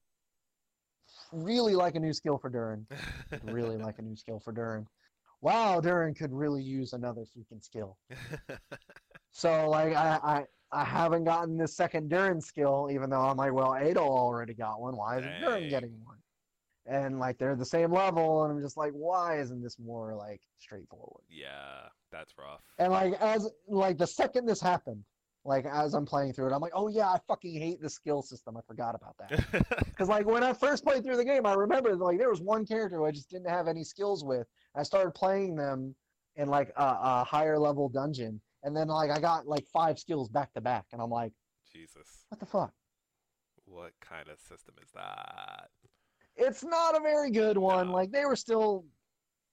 Really 1.32 1.74
like 1.74 1.94
a 1.94 2.00
new 2.00 2.12
skill 2.12 2.38
for 2.38 2.50
Duren. 2.50 2.84
Really 3.44 3.76
like 3.76 3.98
a 3.98 4.02
new 4.02 4.16
skill 4.16 4.40
for 4.40 4.52
Duren. 4.52 4.86
Wow, 5.40 5.80
Duren 5.80 6.16
could 6.16 6.32
really 6.32 6.62
use 6.62 6.92
another 6.92 7.22
freaking 7.22 7.62
skill. 7.62 7.96
So 9.32 9.68
like 9.70 9.94
I, 9.94 10.18
I 10.22 10.44
I 10.72 10.84
haven't 10.84 11.24
gotten 11.24 11.56
this 11.56 11.76
second 11.76 12.10
Duren 12.10 12.42
skill, 12.42 12.88
even 12.92 13.10
though 13.10 13.20
I'm 13.20 13.36
like, 13.36 13.52
well, 13.52 13.70
Adol 13.70 13.98
already 13.98 14.54
got 14.54 14.80
one. 14.80 14.96
Why 14.96 15.18
isn't 15.18 15.30
Duren 15.40 15.70
getting 15.70 15.92
one? 16.04 16.16
And 16.86 17.18
like 17.20 17.38
they're 17.38 17.54
the 17.56 17.64
same 17.64 17.92
level, 17.92 18.44
and 18.44 18.52
I'm 18.52 18.60
just 18.62 18.76
like, 18.76 18.92
why 18.92 19.38
isn't 19.40 19.62
this 19.62 19.78
more 19.78 20.14
like 20.16 20.40
straightforward? 20.58 21.24
yeah, 21.28 21.88
that's 22.10 22.34
rough. 22.36 22.60
And 22.78 22.92
like 22.92 23.14
as 23.20 23.48
like 23.68 23.98
the 23.98 24.06
second 24.06 24.46
this 24.46 24.60
happened, 24.60 25.04
like 25.44 25.64
as 25.64 25.94
I'm 25.94 26.04
playing 26.04 26.32
through 26.32 26.50
it, 26.50 26.54
I'm 26.54 26.60
like, 26.60 26.72
oh 26.74 26.88
yeah, 26.88 27.08
I 27.08 27.18
fucking 27.26 27.54
hate 27.54 27.80
the 27.80 27.90
skill 27.90 28.22
system. 28.22 28.56
I 28.56 28.60
forgot 28.66 28.94
about 28.94 29.16
that. 29.18 29.66
Because 29.86 30.08
like 30.08 30.26
when 30.26 30.42
I 30.42 30.54
first 30.54 30.82
played 30.82 31.04
through 31.04 31.16
the 31.16 31.24
game, 31.24 31.44
I 31.44 31.52
remember 31.52 31.94
like 31.94 32.18
there 32.18 32.30
was 32.30 32.40
one 32.40 32.64
character 32.64 32.96
who 32.96 33.04
I 33.04 33.10
just 33.10 33.28
didn't 33.28 33.50
have 33.50 33.68
any 33.68 33.84
skills 33.84 34.24
with. 34.24 34.46
I 34.74 34.82
started 34.82 35.10
playing 35.10 35.56
them 35.56 35.94
in 36.36 36.48
like 36.48 36.70
a, 36.76 36.96
a 37.00 37.24
higher 37.24 37.58
level 37.58 37.90
dungeon, 37.90 38.40
and 38.62 38.74
then 38.74 38.88
like 38.88 39.10
I 39.10 39.20
got 39.20 39.46
like 39.46 39.66
five 39.66 39.98
skills 39.98 40.30
back 40.30 40.54
to 40.54 40.60
back, 40.62 40.86
and 40.92 41.02
I'm 41.02 41.10
like, 41.10 41.32
Jesus, 41.70 42.24
what 42.30 42.40
the 42.40 42.46
fuck? 42.46 42.72
what 43.70 43.92
kind 44.00 44.28
of 44.28 44.38
system 44.40 44.74
is 44.82 44.90
that? 44.94 45.68
It's 46.36 46.64
not 46.64 46.96
a 46.96 47.00
very 47.00 47.30
good 47.30 47.56
one. 47.56 47.88
No. 47.88 47.92
Like 47.92 48.10
they 48.10 48.24
were 48.24 48.36
still 48.36 48.84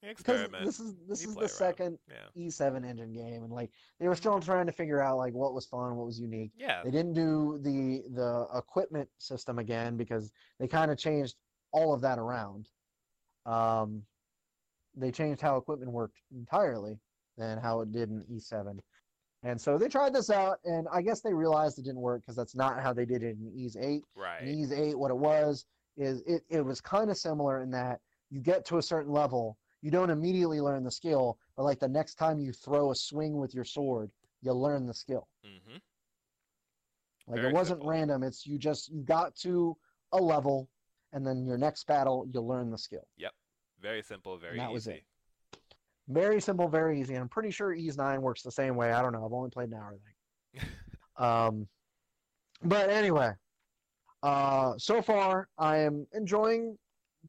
because 0.01 0.47
this 0.63 0.79
is 0.79 0.95
this 1.07 1.23
You 1.23 1.29
is 1.29 1.35
the 1.35 1.41
around. 1.41 1.49
second 1.49 1.99
Yeah. 2.09 2.43
Ys 2.45 2.55
7 2.55 2.85
engine 2.85 3.13
game, 3.13 3.43
and 3.43 3.51
like 3.51 3.71
they 3.99 4.07
were 4.07 4.15
still 4.15 4.39
trying 4.39 4.65
to 4.67 4.71
figure 4.71 5.01
out 5.01 5.17
like 5.17 5.33
what 5.33 5.53
was 5.53 5.65
fun, 5.65 5.95
what 5.95 6.05
was 6.05 6.19
unique. 6.19 6.51
Yeah. 6.57 6.81
They 6.83 6.91
didn't 6.91 7.13
do 7.13 7.59
the 7.61 8.03
the 8.13 8.47
equipment 8.55 9.09
system 9.17 9.59
again 9.59 9.97
because 9.97 10.31
they 10.59 10.67
kind 10.67 10.91
of 10.91 10.97
changed 10.97 11.35
all 11.71 11.93
of 11.93 12.01
that 12.01 12.19
around. 12.19 12.69
Um, 13.45 14.03
they 14.95 15.11
changed 15.11 15.41
how 15.41 15.57
equipment 15.57 15.91
worked 15.91 16.17
entirely 16.35 16.99
than 17.37 17.57
how 17.59 17.81
it 17.81 17.91
did 17.91 18.09
in 18.09 18.23
Ys 18.29 18.47
7. 18.47 18.81
And 19.43 19.61
so 19.61 19.77
they 19.77 19.87
tried 19.87 20.13
this 20.13 20.31
out, 20.31 20.57
and 20.65 20.87
I 20.91 21.01
guess 21.03 21.21
they 21.21 21.33
realized 21.33 21.77
it 21.77 21.83
didn't 21.85 22.01
work 22.01 22.21
because 22.21 22.35
that's 22.35 22.55
not 22.55 22.81
how 22.81 22.91
they 22.93 23.05
did 23.05 23.21
it 23.21 23.37
in 23.37 23.51
Ys 23.55 23.77
8. 23.79 24.01
Right. 24.15 24.41
In 24.41 24.47
Ys 24.47 24.71
8, 24.71 24.97
what 24.97 25.11
it 25.11 25.17
was 25.17 25.65
is 25.95 26.21
it, 26.25 26.41
it 26.49 26.61
was 26.61 26.81
kind 26.81 27.09
of 27.11 27.17
similar 27.17 27.61
in 27.61 27.69
that 27.71 27.99
you 28.31 28.39
get 28.41 28.65
to 28.65 28.77
a 28.77 28.81
certain 28.81 29.11
level, 29.11 29.57
you 29.87 29.91
don't 29.91 30.09
immediately 30.09 30.59
learn 30.59 30.83
the 30.83 30.91
skill, 30.91 31.37
but 31.55 31.63
like 31.63 31.79
the 31.79 31.87
next 31.87 32.15
time 32.15 32.41
you 32.41 32.51
throw 32.51 32.91
a 32.91 32.95
swing 32.95 33.37
with 33.37 33.55
your 33.55 33.63
sword, 33.63 34.11
you 34.41 34.51
learn 34.51 34.85
the 34.85 34.93
skill. 34.93 35.29
Mm-hmm. 35.45 35.77
Like 37.27 37.37
Very 37.39 37.47
it 37.47 37.53
wasn't 37.53 37.77
simple. 37.79 37.89
random. 37.89 38.21
It's 38.23 38.45
you 38.45 38.57
just 38.57 38.91
you 38.91 39.01
got 39.03 39.33
to 39.37 39.77
a 40.11 40.17
level, 40.17 40.67
and 41.13 41.25
then 41.25 41.45
your 41.45 41.57
next 41.57 41.87
battle 41.87 42.27
you'll 42.33 42.45
learn 42.45 42.69
the 42.69 42.77
skill. 42.77 43.07
Yep. 43.15 43.31
Very 43.81 44.01
simple. 44.01 44.37
Very 44.37 44.51
And 44.51 44.59
that 44.59 44.65
easy. 44.65 44.73
was 44.73 44.87
it. 44.87 45.03
Very 46.09 46.41
simple, 46.41 46.67
very 46.67 46.99
easy. 46.99 47.13
And 47.13 47.21
I'm 47.21 47.29
pretty 47.29 47.51
sure 47.51 47.71
Ys 47.73 47.95
Nine 47.95 48.21
works 48.21 48.41
the 48.41 48.51
same 48.51 48.75
way. 48.75 48.91
I 48.91 49.01
don't 49.01 49.13
know. 49.13 49.25
I've 49.25 49.31
only 49.31 49.51
played 49.51 49.69
an 49.69 49.75
hour. 49.75 49.95
I 49.95 50.59
think. 50.59 50.69
Um, 51.15 51.67
but 52.61 52.89
anyway, 52.91 53.31
uh, 54.21 54.73
so 54.77 55.01
far 55.01 55.47
I 55.57 55.77
am 55.77 56.05
enjoying 56.13 56.77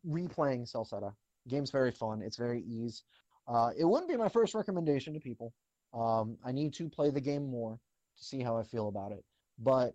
replaying 0.06 0.70
Celceta. 0.70 1.14
Game's 1.48 1.70
very 1.70 1.90
fun. 1.90 2.22
It's 2.22 2.36
very 2.36 2.62
Ys. 2.62 3.02
Uh, 3.46 3.70
it 3.78 3.84
wouldn't 3.84 4.10
be 4.10 4.16
my 4.16 4.28
first 4.28 4.54
recommendation 4.54 5.14
to 5.14 5.20
people. 5.20 5.54
Um, 5.94 6.36
I 6.44 6.52
need 6.52 6.74
to 6.74 6.88
play 6.88 7.10
the 7.10 7.20
game 7.20 7.50
more 7.50 7.78
to 8.18 8.24
see 8.24 8.42
how 8.42 8.56
I 8.56 8.62
feel 8.62 8.88
about 8.88 9.12
it. 9.12 9.24
But 9.58 9.94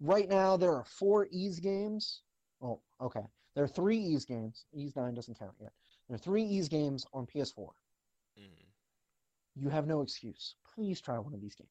right 0.00 0.28
now 0.28 0.56
there 0.56 0.74
are 0.74 0.84
four 0.84 1.26
Ys 1.32 1.60
games. 1.60 2.22
Oh, 2.60 2.80
okay. 3.00 3.22
There 3.54 3.64
are 3.64 3.68
three 3.68 3.98
Ys 3.98 4.24
games. 4.24 4.66
Ys 4.72 4.94
nine 4.96 5.14
doesn't 5.14 5.38
count 5.38 5.54
yet. 5.60 5.72
There 6.08 6.16
are 6.16 6.18
three 6.18 6.44
Ys 6.44 6.68
games 6.68 7.06
on 7.14 7.26
PS4. 7.26 7.70
Mhm. 8.38 8.66
You 9.56 9.68
have 9.68 9.86
no 9.86 10.02
excuse. 10.02 10.56
Please 10.74 11.00
try 11.00 11.18
one 11.18 11.32
of 11.34 11.40
these 11.40 11.54
games. 11.54 11.70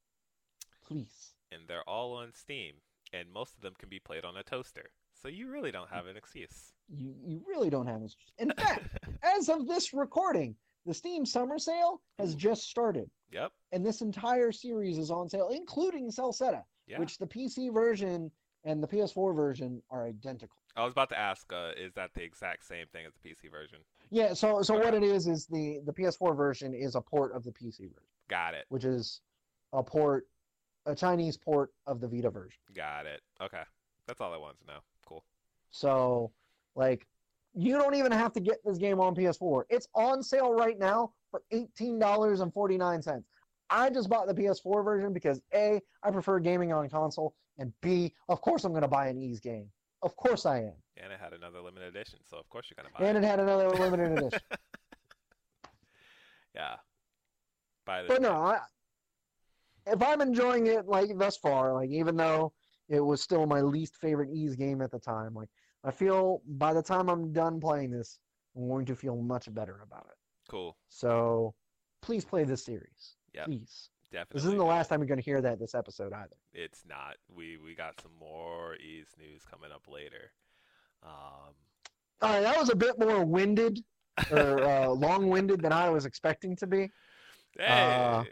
Please. 0.84 1.36
And 1.51 1.68
they're 1.68 1.88
all 1.88 2.14
on 2.14 2.34
Steam, 2.34 2.82
and 3.11 3.32
most 3.32 3.55
of 3.55 3.61
them 3.61 3.76
can 3.76 3.89
be 3.89 3.99
played 3.99 4.26
on 4.26 4.38
a 4.38 4.43
toaster. 4.43 4.91
So 5.24 5.30
you 5.30 5.49
really 5.49 5.71
don't 5.71 5.89
have 5.89 6.05
an 6.07 6.17
excuse. 6.17 6.74
You 6.89 7.15
you 7.26 7.41
really 7.47 7.69
don't 7.69 7.88
have 7.88 7.95
an 7.95 8.03
excuse. 8.03 8.30
In 8.38 8.51
fact, 8.51 8.84
as 9.38 9.47
of 9.47 9.67
this 9.67 9.93
recording, 9.93 10.53
the 10.86 10.93
Steam 10.93 11.26
Summer 11.26 11.57
Sale 11.57 12.01
has 12.19 12.34
Ooh. 12.34 12.38
just 12.38 12.69
started, 12.69 13.09
Yep. 13.32 13.53
and 13.71 13.86
this 13.86 14.01
entire 14.01 14.51
series 14.51 14.97
is 14.97 15.09
on 15.09 15.30
sale, 15.30 15.47
including 15.49 16.09
Celceta, 16.11 16.63
Yeah. 16.88 16.99
which 16.99 17.17
the 17.17 17.26
PC 17.26 17.74
version 17.74 18.30
and 18.65 18.84
the 18.84 18.88
PS4 18.88 19.34
version 19.34 19.82
are 19.89 20.05
identical. 20.05 20.57
I 20.76 20.84
was 20.84 20.91
about 20.91 21.09
to 21.09 21.17
ask, 21.17 21.51
uh, 21.53 21.71
is 21.78 21.93
that 21.93 22.13
the 22.13 22.24
exact 22.24 22.65
same 22.65 22.88
thing 22.88 23.05
as 23.05 23.13
the 23.13 23.19
PC 23.30 23.49
version? 23.49 23.80
Yeah, 24.09 24.34
so 24.34 24.61
so 24.61 24.74
what 24.78 24.93
it 24.93 25.03
is 25.03 25.28
is 25.28 25.47
the 25.47 25.80
the 25.86 25.93
PS4 25.93 26.36
version 26.36 26.74
is 26.74 26.95
a 26.95 27.01
port 27.01 27.32
of 27.34 27.45
the 27.45 27.51
PC 27.53 27.88
version, 27.88 28.09
Got 28.28 28.55
it. 28.55 28.65
which 28.67 28.84
is 28.84 29.21
a 29.71 29.82
port, 29.82 30.28
a 30.86 30.93
Chinese 30.93 31.38
port 31.38 31.69
of 31.88 32.01
the 32.01 32.09
Vita 32.09 32.30
version. 32.30 32.59
Got 32.76 33.05
it. 33.05 33.21
Okay. 33.41 33.63
That's 34.05 34.19
all 34.19 34.34
I 34.34 34.38
wanted 34.38 34.59
to 34.59 34.67
know. 34.67 34.80
So, 35.74 36.32
like, 36.76 37.07
you 37.55 37.78
don't 37.78 37.95
even 37.95 38.11
have 38.11 38.32
to 38.34 38.39
get 38.39 38.63
this 38.63 38.78
game 38.78 38.99
on 38.99 39.15
PS4. 39.15 39.63
It's 39.69 39.88
on 39.95 40.21
sale 40.21 40.53
right 40.53 40.78
now 40.78 41.13
for 41.32 41.41
$18.49. 41.51 43.24
I 43.71 43.89
just 43.89 44.07
bought 44.07 44.28
the 44.28 44.36
PS4 44.36 44.86
version 44.86 45.13
because 45.13 45.41
A, 45.53 45.82
I 46.03 46.11
prefer 46.11 46.39
gaming 46.39 46.71
on 46.71 46.88
console, 46.89 47.34
and 47.57 47.74
B, 47.82 48.13
of 48.30 48.39
course 48.39 48.65
I'm 48.65 48.71
going 48.71 48.84
to 48.84 48.88
buy 48.88 49.07
an 49.07 49.17
Ys 49.17 49.39
game. 49.39 49.67
Of 50.03 50.15
course 50.15 50.45
I 50.45 50.59
am. 50.59 50.74
And 50.97 51.11
it 51.11 51.19
had 51.19 51.34
another 51.34 51.59
limited 51.59 51.88
edition, 51.88 52.19
so 52.30 52.38
of 52.38 52.47
course 52.49 52.67
you're 52.69 52.76
gonna 52.76 52.93
buy 52.93 53.05
And 53.05 53.17
it. 53.17 53.19
And 53.24 53.26
it 53.26 53.28
had 53.28 53.39
another 53.39 53.69
limited 53.80 54.11
edition. 54.11 54.39
yeah. 56.55 56.76
Buy. 57.86 58.03
But 58.07 58.21
no. 58.21 58.34
I, 58.34 58.59
if 59.88 60.03
I'm 60.03 60.21
enjoying 60.21 60.67
it 60.67 60.88
like 60.88 61.17
thus 61.17 61.38
far, 61.38 61.74
like 61.74 61.89
even 61.89 62.15
though 62.15 62.53
it 62.89 62.99
was 62.99 63.21
still 63.21 63.45
my 63.45 63.61
least 63.61 63.95
favorite 63.95 64.30
Ys 64.32 64.55
game 64.55 64.82
at 64.82 64.91
the 64.91 64.99
time, 64.99 65.34
like 65.34 65.49
I 65.84 65.91
feel 65.91 66.41
by 66.47 66.73
the 66.73 66.81
time 66.81 67.09
I'm 67.09 67.34
done 67.34 67.59
playing 67.59 67.91
this, 67.91 68.19
I'm 68.55 68.67
going 68.67 68.86
to 68.86 68.95
feel 68.95 69.15
much 69.17 69.53
better 69.53 69.79
about 69.84 70.07
it. 70.09 70.17
Cool. 70.49 70.77
So 70.89 71.53
please 72.01 72.23
play 72.25 72.43
this 72.43 72.63
series. 72.63 73.15
Yeah. 73.34 73.45
Please. 73.45 73.89
Definitely. 74.11 74.38
This 74.39 74.45
isn't 74.45 74.57
the 74.59 74.63
last 74.65 74.89
time 74.89 74.99
you're 74.99 75.07
going 75.07 75.19
to 75.19 75.25
hear 75.25 75.41
that 75.41 75.57
this 75.59 75.73
episode 75.73 76.13
either. 76.13 76.36
It's 76.53 76.84
not. 76.88 77.15
We 77.36 77.57
we 77.57 77.73
got 77.73 77.99
some 77.99 78.11
more 78.19 78.75
Ys 78.75 79.07
news 79.17 79.41
coming 79.49 79.71
up 79.71 79.81
later. 79.91 80.31
Um, 81.01 81.53
All 82.21 82.29
right, 82.29 82.41
that 82.41 82.55
was 82.57 82.69
a 82.69 82.75
bit 82.75 82.99
more 82.99 83.25
winded 83.25 83.84
or 84.31 84.63
uh, 84.69 84.88
long-winded 84.89 85.61
than 85.61 85.71
I 85.73 85.89
was 85.89 86.05
expecting 86.05 86.55
to 86.57 86.67
be. 86.67 86.89
hey, 87.57 87.65
Uh, 87.65 88.23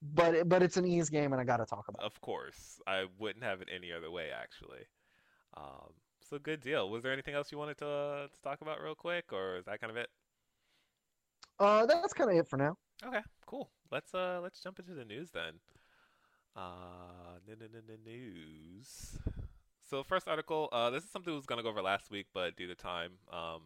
But 0.00 0.48
but 0.48 0.62
it's 0.62 0.76
an 0.76 0.86
Ys 0.86 1.10
game, 1.10 1.32
and 1.32 1.40
I 1.40 1.44
got 1.44 1.56
to 1.56 1.66
talk 1.66 1.88
about. 1.88 2.04
it. 2.04 2.06
of 2.06 2.20
course. 2.20 2.80
I 2.86 3.06
wouldn't 3.18 3.44
have 3.44 3.60
it 3.60 3.68
any 3.74 3.92
other 3.92 4.10
way, 4.12 4.28
actually. 4.30 4.84
Um, 5.56 5.92
so 6.28 6.38
good 6.38 6.60
deal. 6.60 6.88
Was 6.88 7.02
there 7.02 7.12
anything 7.12 7.34
else 7.34 7.52
you 7.52 7.58
wanted 7.58 7.78
to, 7.78 7.86
uh, 7.86 8.26
to 8.26 8.42
talk 8.42 8.60
about 8.60 8.82
real 8.82 8.94
quick, 8.94 9.32
or 9.32 9.56
is 9.56 9.64
that 9.66 9.80
kind 9.80 9.90
of 9.90 9.96
it? 9.96 10.08
Uh, 11.58 11.86
that's 11.86 12.12
kind 12.12 12.30
of 12.30 12.36
it 12.36 12.48
for 12.48 12.56
now. 12.56 12.76
Okay, 13.04 13.20
cool. 13.46 13.70
Let's 13.90 14.14
uh 14.14 14.40
let's 14.42 14.60
jump 14.60 14.78
into 14.78 14.94
the 14.94 15.04
news 15.04 15.30
then. 15.30 15.54
Uh, 16.54 17.38
news. 18.04 19.18
So 19.88 20.02
first 20.02 20.26
article. 20.28 20.68
Uh, 20.72 20.90
this 20.90 21.04
is 21.04 21.10
something 21.10 21.32
we 21.32 21.36
was 21.36 21.46
gonna 21.46 21.62
go 21.62 21.68
over 21.68 21.82
last 21.82 22.10
week, 22.10 22.26
but 22.34 22.56
due 22.56 22.66
to 22.66 22.74
time, 22.74 23.12
um, 23.32 23.62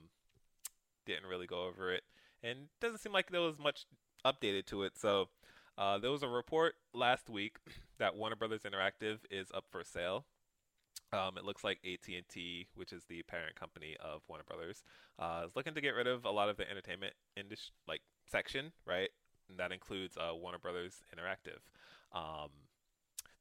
didn't 1.06 1.26
really 1.26 1.46
go 1.46 1.64
over 1.64 1.92
it, 1.92 2.02
and 2.42 2.68
doesn't 2.80 2.98
seem 2.98 3.12
like 3.12 3.30
there 3.30 3.40
was 3.40 3.58
much 3.58 3.86
updated 4.24 4.66
to 4.66 4.82
it. 4.82 4.98
So, 4.98 5.28
uh, 5.78 5.98
there 5.98 6.10
was 6.10 6.22
a 6.22 6.28
report 6.28 6.74
last 6.92 7.30
week 7.30 7.56
that 7.98 8.16
Warner 8.16 8.36
Brothers 8.36 8.62
Interactive 8.62 9.18
is 9.30 9.48
up 9.54 9.64
for 9.70 9.82
sale. 9.82 10.26
Um, 11.12 11.36
it 11.36 11.44
looks 11.44 11.64
like 11.64 11.78
AT&T, 11.84 12.68
which 12.74 12.92
is 12.92 13.04
the 13.04 13.22
parent 13.22 13.56
company 13.56 13.96
of 13.98 14.22
Warner 14.28 14.44
Brothers, 14.46 14.84
uh, 15.18 15.42
is 15.44 15.56
looking 15.56 15.74
to 15.74 15.80
get 15.80 15.90
rid 15.90 16.06
of 16.06 16.24
a 16.24 16.30
lot 16.30 16.48
of 16.48 16.56
the 16.56 16.70
entertainment 16.70 17.14
industry, 17.36 17.72
like 17.88 18.00
section, 18.30 18.72
right? 18.86 19.10
And 19.48 19.58
that 19.58 19.72
includes 19.72 20.16
uh, 20.16 20.34
Warner 20.34 20.58
Brothers 20.58 21.02
Interactive. 21.12 21.58
Um, 22.16 22.50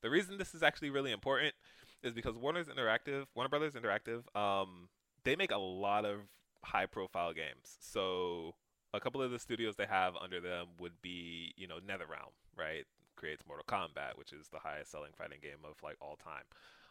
the 0.02 0.10
reason 0.10 0.38
this 0.38 0.56
is 0.56 0.64
actually 0.64 0.90
really 0.90 1.12
important 1.12 1.54
is 2.02 2.14
because 2.14 2.36
Warner's 2.36 2.68
Interactive, 2.68 3.26
Warner 3.36 3.50
Brothers 3.50 3.74
Interactive, 3.74 4.24
um, 4.36 4.90
they 5.24 5.36
make 5.36 5.52
a 5.52 5.58
lot 5.58 6.06
of 6.06 6.22
high-profile 6.64 7.34
games. 7.34 7.78
So 7.80 8.56
a 8.94 9.00
couple 9.00 9.22
of 9.22 9.32
the 9.32 9.40
studios 9.40 9.76
they 9.76 9.86
have 9.86 10.16
under 10.16 10.40
them 10.40 10.68
would 10.80 11.02
be, 11.02 11.54
you 11.58 11.68
know, 11.68 11.78
NetherRealm, 11.78 12.34
right? 12.58 12.86
Creates 13.16 13.44
Mortal 13.48 13.66
Kombat, 13.68 14.18
which 14.18 14.34
is 14.34 14.48
the 14.48 14.60
highest-selling 14.60 15.12
fighting 15.18 15.40
game 15.42 15.60
of 15.64 15.76
like 15.84 15.98
all 16.02 16.18
time. 16.18 16.46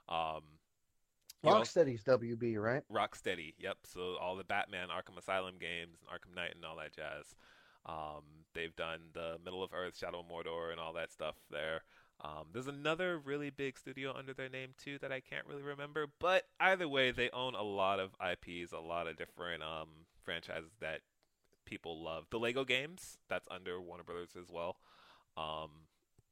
Um, 0.09 0.43
Rocksteady's 1.45 2.03
WB, 2.05 2.59
right? 2.59 2.83
Rocksteady, 2.93 3.55
yep. 3.59 3.79
So 3.85 4.17
all 4.21 4.37
the 4.37 4.45
Batman, 4.45 4.89
Arkham 4.89 5.19
Asylum 5.19 5.55
games, 5.61 5.99
and 6.01 6.09
Arkham 6.09 6.35
Knight, 6.35 6.55
and 6.55 6.65
all 6.65 6.77
that 6.77 6.95
jazz. 6.95 7.35
Um, 7.87 8.23
they've 8.55 8.75
done 8.75 9.01
the 9.15 9.39
Middle 9.45 9.63
of 9.63 9.73
Earth, 9.73 9.97
Shadow 9.97 10.21
of 10.21 10.27
Mordor, 10.27 10.71
and 10.71 10.81
all 10.81 10.93
that 10.95 11.13
stuff 11.13 11.37
there. 11.51 11.83
Um, 12.21 12.47
there's 12.53 12.67
another 12.67 13.19
really 13.19 13.51
big 13.51 13.79
studio 13.79 14.13
under 14.17 14.35
their 14.35 14.49
name 14.49 14.71
too 14.77 14.99
that 15.01 15.13
I 15.13 15.21
can't 15.21 15.47
really 15.47 15.63
remember. 15.63 16.07
But 16.19 16.45
either 16.59 16.89
way, 16.89 17.13
they 17.13 17.31
own 17.31 17.55
a 17.55 17.63
lot 17.63 18.01
of 18.01 18.11
IPs, 18.21 18.73
a 18.73 18.81
lot 18.81 19.07
of 19.07 19.17
different 19.17 19.63
um, 19.63 19.89
franchises 20.25 20.73
that 20.81 21.01
people 21.65 22.03
love. 22.03 22.27
The 22.31 22.39
Lego 22.39 22.65
games, 22.65 23.19
that's 23.29 23.47
under 23.51 23.81
Warner 23.81 24.03
Brothers 24.03 24.35
as 24.39 24.51
well. 24.51 24.77
Um, 25.37 25.71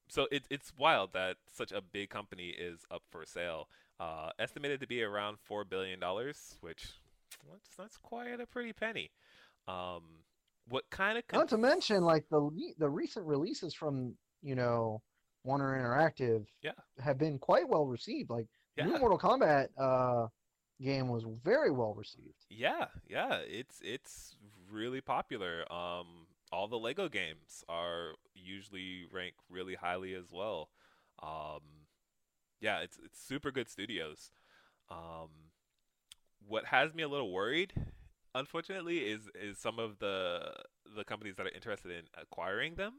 so 0.09 0.27
it, 0.33 0.45
it's 0.51 0.73
wild 0.77 1.13
that 1.13 1.37
such 1.53 1.71
a 1.71 1.81
big 1.81 2.11
company 2.11 2.49
is 2.49 2.81
up 2.91 3.03
for 3.11 3.25
sale. 3.25 3.69
Uh, 3.99 4.29
estimated 4.39 4.81
to 4.81 4.87
be 4.87 5.03
around 5.03 5.39
four 5.41 5.65
billion 5.65 5.99
dollars, 5.99 6.57
which 6.61 6.89
that's, 7.51 7.77
that's 7.77 7.97
quite 7.97 8.41
a 8.41 8.47
pretty 8.47 8.73
penny. 8.73 9.11
Um, 9.67 10.03
what 10.69 10.85
kind 10.91 11.17
of 11.17 11.25
Not 11.33 11.49
to 11.49 11.59
mention, 11.59 12.03
like 12.03 12.25
the 12.31 12.51
the 12.79 12.89
recent 12.91 13.25
releases 13.27 13.73
from 13.75 14.15
you 14.43 14.55
know 14.55 15.01
Warner 15.45 15.79
Interactive, 15.79 16.45
Yeah. 16.63 16.73
have 17.03 17.19
been 17.19 17.39
quite 17.39 17.69
well 17.69 17.87
received. 17.87 18.29
Like 18.31 18.47
the 18.77 18.83
yeah, 18.85 18.91
new 18.91 18.99
Mortal 18.99 19.19
Kombat 19.19 19.69
uh, 19.79 20.27
game 20.83 21.09
was 21.09 21.25
very 21.43 21.71
well 21.71 21.95
received. 21.95 22.45
yeah, 22.51 22.87
yeah, 23.09 23.39
it's 23.47 23.81
it's 23.83 24.37
really 24.71 25.01
popular. 25.01 25.65
Um, 25.73 26.27
all 26.53 26.69
the 26.69 26.79
Lego 26.79 27.09
games 27.09 27.65
are 27.69 28.13
usually 28.35 29.07
ranked 29.11 29.41
really 29.49 29.75
highly 29.75 30.15
as 30.15 30.33
well. 30.33 30.69
Um, 31.23 31.86
yeah, 32.67 32.81
it's 32.81 32.99
it's 33.05 33.21
super 33.25 33.53
good 33.53 33.69
studios. 33.69 34.33
Um, 34.91 35.31
what 36.49 36.65
has 36.67 36.93
me 36.95 37.05
a 37.05 37.09
little 37.09 37.31
worried, 37.33 37.73
unfortunately, 38.35 38.99
is 38.99 39.29
is 39.41 39.57
some 39.57 39.79
of 39.79 40.01
the 40.01 40.41
the 40.97 41.05
companies 41.05 41.37
that 41.37 41.47
are 41.47 41.55
interested 41.55 41.93
in 41.93 42.03
acquiring 42.21 42.75
them. 42.75 42.95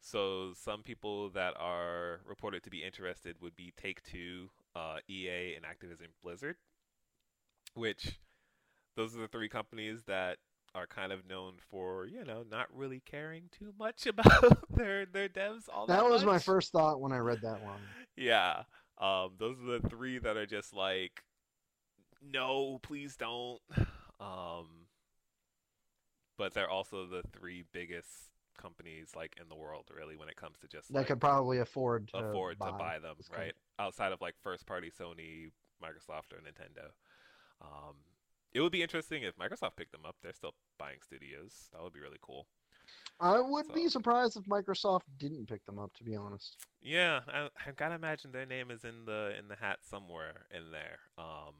So 0.00 0.54
some 0.60 0.82
people 0.82 1.30
that 1.30 1.54
are 1.56 2.20
reported 2.26 2.64
to 2.64 2.70
be 2.70 2.82
interested 2.82 3.36
would 3.40 3.54
be 3.54 3.72
Take 3.76 4.02
Two, 4.02 4.50
uh, 4.74 4.96
EA, 5.08 5.54
and 5.54 5.64
Activision 5.64 6.10
Blizzard, 6.20 6.56
which 7.74 8.18
those 8.96 9.14
are 9.16 9.20
the 9.20 9.28
three 9.28 9.48
companies 9.48 10.02
that 10.08 10.38
are 10.74 10.88
kind 10.88 11.12
of 11.12 11.26
known 11.28 11.54
for 11.70 12.06
you 12.06 12.24
know 12.24 12.44
not 12.50 12.66
really 12.74 13.00
caring 13.06 13.44
too 13.56 13.72
much 13.78 14.06
about 14.12 14.68
their 14.76 15.06
their 15.06 15.28
devs 15.28 15.68
all 15.72 15.86
that 15.86 15.96
That 15.96 16.10
was 16.10 16.24
my 16.24 16.40
first 16.40 16.72
thought 16.72 17.00
when 17.00 17.12
I 17.12 17.18
read 17.18 17.42
that 17.42 17.62
one. 17.62 17.78
Yeah. 18.16 18.62
Um, 18.98 19.32
those 19.38 19.56
are 19.60 19.78
the 19.78 19.88
three 19.88 20.18
that 20.18 20.36
are 20.36 20.46
just 20.46 20.74
like, 20.74 21.22
no, 22.22 22.78
please 22.82 23.16
don't. 23.16 23.60
Um, 24.18 24.86
but 26.38 26.54
they're 26.54 26.70
also 26.70 27.06
the 27.06 27.22
three 27.38 27.64
biggest 27.72 28.08
companies 28.56 29.10
like 29.14 29.36
in 29.40 29.48
the 29.50 29.54
world, 29.54 29.90
really, 29.94 30.16
when 30.16 30.28
it 30.30 30.36
comes 30.36 30.58
to 30.60 30.68
just 30.68 30.88
That 30.88 31.00
like, 31.00 31.06
could 31.08 31.20
probably 31.20 31.58
afford 31.58 32.08
to 32.08 32.18
afford 32.18 32.58
buy 32.58 32.66
to 32.70 32.72
buy 32.72 32.98
them, 32.98 33.14
this 33.18 33.28
company. 33.28 33.48
right? 33.48 33.54
Outside 33.78 34.12
of 34.12 34.20
like 34.22 34.34
first 34.42 34.66
party 34.66 34.90
Sony, 34.90 35.50
Microsoft, 35.82 36.32
or 36.32 36.38
Nintendo. 36.38 36.92
Um, 37.60 37.96
it 38.54 38.60
would 38.60 38.72
be 38.72 38.82
interesting 38.82 39.22
if 39.22 39.36
Microsoft 39.36 39.76
picked 39.76 39.92
them 39.92 40.06
up. 40.06 40.16
They're 40.22 40.32
still 40.32 40.54
buying 40.78 40.98
studios. 41.04 41.68
That 41.72 41.82
would 41.82 41.92
be 41.92 42.00
really 42.00 42.18
cool. 42.22 42.46
I 43.20 43.40
would 43.40 43.72
be 43.72 43.88
surprised 43.88 44.36
if 44.36 44.44
Microsoft 44.44 45.02
didn't 45.18 45.46
pick 45.48 45.64
them 45.66 45.78
up. 45.78 45.92
To 45.94 46.04
be 46.04 46.16
honest, 46.16 46.58
Yeah, 46.80 47.20
I, 47.28 47.48
I 47.66 47.72
gotta 47.76 47.94
imagine 47.96 48.32
their 48.32 48.46
name 48.46 48.70
is 48.70 48.84
in 48.84 49.04
the 49.06 49.34
in 49.38 49.48
the 49.48 49.56
hat 49.56 49.80
somewhere 49.82 50.46
in 50.54 50.70
there. 50.70 51.00
Um, 51.18 51.54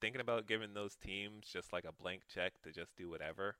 thinking 0.00 0.20
about 0.20 0.46
giving 0.46 0.74
those 0.74 0.96
teams 0.96 1.48
just 1.52 1.72
like 1.72 1.84
a 1.84 1.92
blank 1.92 2.22
check 2.32 2.52
to 2.62 2.72
just 2.72 2.96
do 2.96 3.08
whatever. 3.08 3.56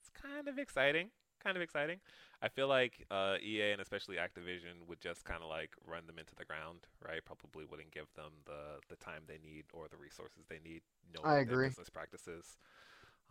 It's 0.00 0.10
kind 0.10 0.48
of 0.48 0.58
exciting. 0.58 1.10
Kind 1.42 1.56
of 1.56 1.62
exciting. 1.62 2.00
I 2.42 2.48
feel 2.48 2.66
like 2.66 3.06
uh, 3.10 3.36
EA 3.42 3.72
and 3.72 3.80
especially 3.80 4.16
Activision 4.16 4.86
would 4.88 5.00
just 5.00 5.24
kind 5.24 5.42
of 5.42 5.48
like 5.48 5.70
run 5.86 6.06
them 6.06 6.18
into 6.18 6.34
the 6.34 6.44
ground, 6.44 6.86
right? 7.06 7.24
Probably 7.24 7.64
wouldn't 7.64 7.92
give 7.92 8.06
them 8.14 8.32
the 8.46 8.80
the 8.88 8.96
time 8.96 9.22
they 9.26 9.38
need 9.38 9.64
or 9.72 9.86
the 9.88 9.96
resources 9.96 10.44
they 10.48 10.58
need. 10.58 10.82
Knowing 11.14 11.30
I 11.30 11.38
their 11.46 11.56
agree. 11.56 11.70
business 11.70 11.88
practices. 11.90 12.56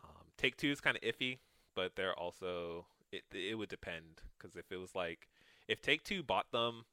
Um, 0.04 0.28
Take 0.38 0.58
Two 0.58 0.72
is 0.72 0.82
kind 0.82 0.98
of 0.98 1.04
iffy, 1.04 1.40
but 1.76 1.96
they're 1.96 2.18
also 2.18 2.86
it. 3.12 3.24
It 3.34 3.58
would 3.58 3.70
depend 3.70 4.22
because 4.38 4.56
if 4.56 4.72
it 4.72 4.78
was 4.78 4.96
like 4.96 5.28
if 5.68 5.82
Take 5.82 6.04
Two 6.04 6.24
bought 6.24 6.52
them 6.52 6.86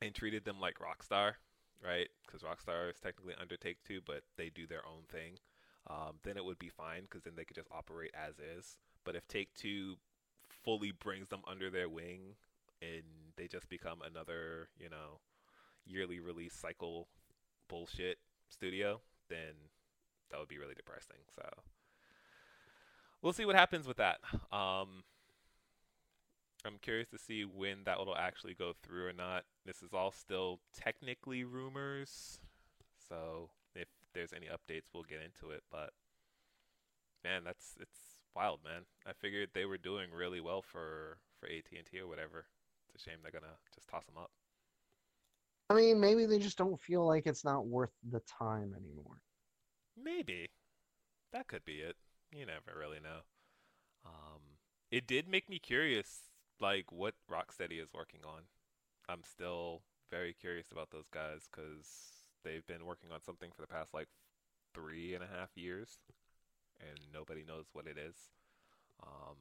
and 0.00 0.14
treated 0.14 0.44
them 0.44 0.60
like 0.60 0.78
Rockstar, 0.78 1.34
right? 1.84 2.08
Because 2.26 2.42
Rockstar 2.42 2.90
is 2.90 3.00
technically 3.00 3.34
under 3.40 3.56
Take 3.56 3.82
Two, 3.82 4.00
but 4.04 4.22
they 4.36 4.50
do 4.50 4.66
their 4.66 4.86
own 4.86 5.02
thing. 5.10 5.38
Um, 5.88 6.16
then 6.22 6.36
it 6.36 6.44
would 6.44 6.58
be 6.58 6.68
fine 6.68 7.02
because 7.02 7.22
then 7.22 7.34
they 7.36 7.44
could 7.44 7.56
just 7.56 7.70
operate 7.70 8.12
as 8.14 8.34
is. 8.38 8.76
But 9.04 9.16
if 9.16 9.26
Take 9.26 9.54
Two 9.54 9.96
fully 10.48 10.92
brings 10.92 11.28
them 11.28 11.40
under 11.48 11.70
their 11.70 11.88
wing 11.88 12.36
and 12.82 13.02
they 13.36 13.48
just 13.48 13.68
become 13.68 13.98
another, 14.02 14.68
you 14.78 14.88
know, 14.88 15.20
yearly 15.86 16.20
release 16.20 16.54
cycle 16.54 17.08
bullshit 17.68 18.18
studio, 18.48 19.00
then 19.28 19.54
that 20.30 20.38
would 20.38 20.48
be 20.48 20.58
really 20.58 20.74
depressing. 20.74 21.18
So 21.34 21.42
we'll 23.22 23.32
see 23.32 23.44
what 23.44 23.56
happens 23.56 23.86
with 23.86 23.98
that. 23.98 24.18
Um, 24.52 25.04
I'm 26.64 26.78
curious 26.80 27.08
to 27.10 27.18
see 27.18 27.44
when 27.44 27.84
that 27.84 27.98
will 27.98 28.16
actually 28.16 28.54
go 28.54 28.72
through 28.82 29.06
or 29.06 29.12
not. 29.12 29.44
This 29.64 29.82
is 29.82 29.92
all 29.92 30.10
still 30.10 30.60
technically 30.76 31.44
rumors, 31.44 32.40
so 33.08 33.50
if 33.74 33.88
there's 34.14 34.32
any 34.32 34.46
updates, 34.46 34.88
we'll 34.92 35.04
get 35.04 35.20
into 35.22 35.54
it. 35.54 35.62
But 35.70 35.90
man, 37.24 37.42
that's 37.44 37.74
it's 37.80 37.98
wild, 38.34 38.60
man. 38.64 38.82
I 39.06 39.12
figured 39.12 39.50
they 39.52 39.66
were 39.66 39.78
doing 39.78 40.10
really 40.12 40.40
well 40.40 40.62
for 40.62 41.18
for 41.40 41.46
AT 41.46 41.64
and 41.76 41.86
T 41.86 42.00
or 42.00 42.08
whatever. 42.08 42.46
It's 42.94 43.02
a 43.02 43.10
shame 43.10 43.18
they're 43.22 43.32
gonna 43.32 43.54
just 43.74 43.88
toss 43.88 44.04
them 44.06 44.18
up. 44.18 44.30
I 45.70 45.74
mean, 45.74 46.00
maybe 46.00 46.26
they 46.26 46.38
just 46.38 46.58
don't 46.58 46.80
feel 46.80 47.06
like 47.06 47.26
it's 47.26 47.44
not 47.44 47.66
worth 47.66 47.92
the 48.10 48.20
time 48.20 48.74
anymore. 48.74 49.20
Maybe 50.02 50.48
that 51.32 51.46
could 51.46 51.64
be 51.64 51.74
it. 51.74 51.96
You 52.32 52.46
never 52.46 52.78
really 52.78 53.00
know. 53.00 53.20
Um, 54.04 54.40
it 54.90 55.06
did 55.06 55.28
make 55.28 55.48
me 55.48 55.58
curious, 55.58 56.20
like 56.60 56.92
what 56.92 57.14
Rocksteady 57.30 57.82
is 57.82 57.94
working 57.94 58.20
on. 58.24 58.42
I'm 59.08 59.22
still 59.24 59.82
very 60.10 60.34
curious 60.34 60.70
about 60.70 60.90
those 60.90 61.08
guys 61.12 61.48
because 61.50 61.86
they've 62.44 62.66
been 62.66 62.86
working 62.86 63.10
on 63.12 63.22
something 63.22 63.50
for 63.54 63.62
the 63.62 63.68
past 63.68 63.94
like 63.94 64.08
three 64.74 65.14
and 65.14 65.24
a 65.24 65.26
half 65.26 65.56
years, 65.56 65.98
and 66.80 66.98
nobody 67.12 67.44
knows 67.46 67.66
what 67.72 67.86
it 67.86 67.96
is. 67.98 68.16
Um, 69.02 69.36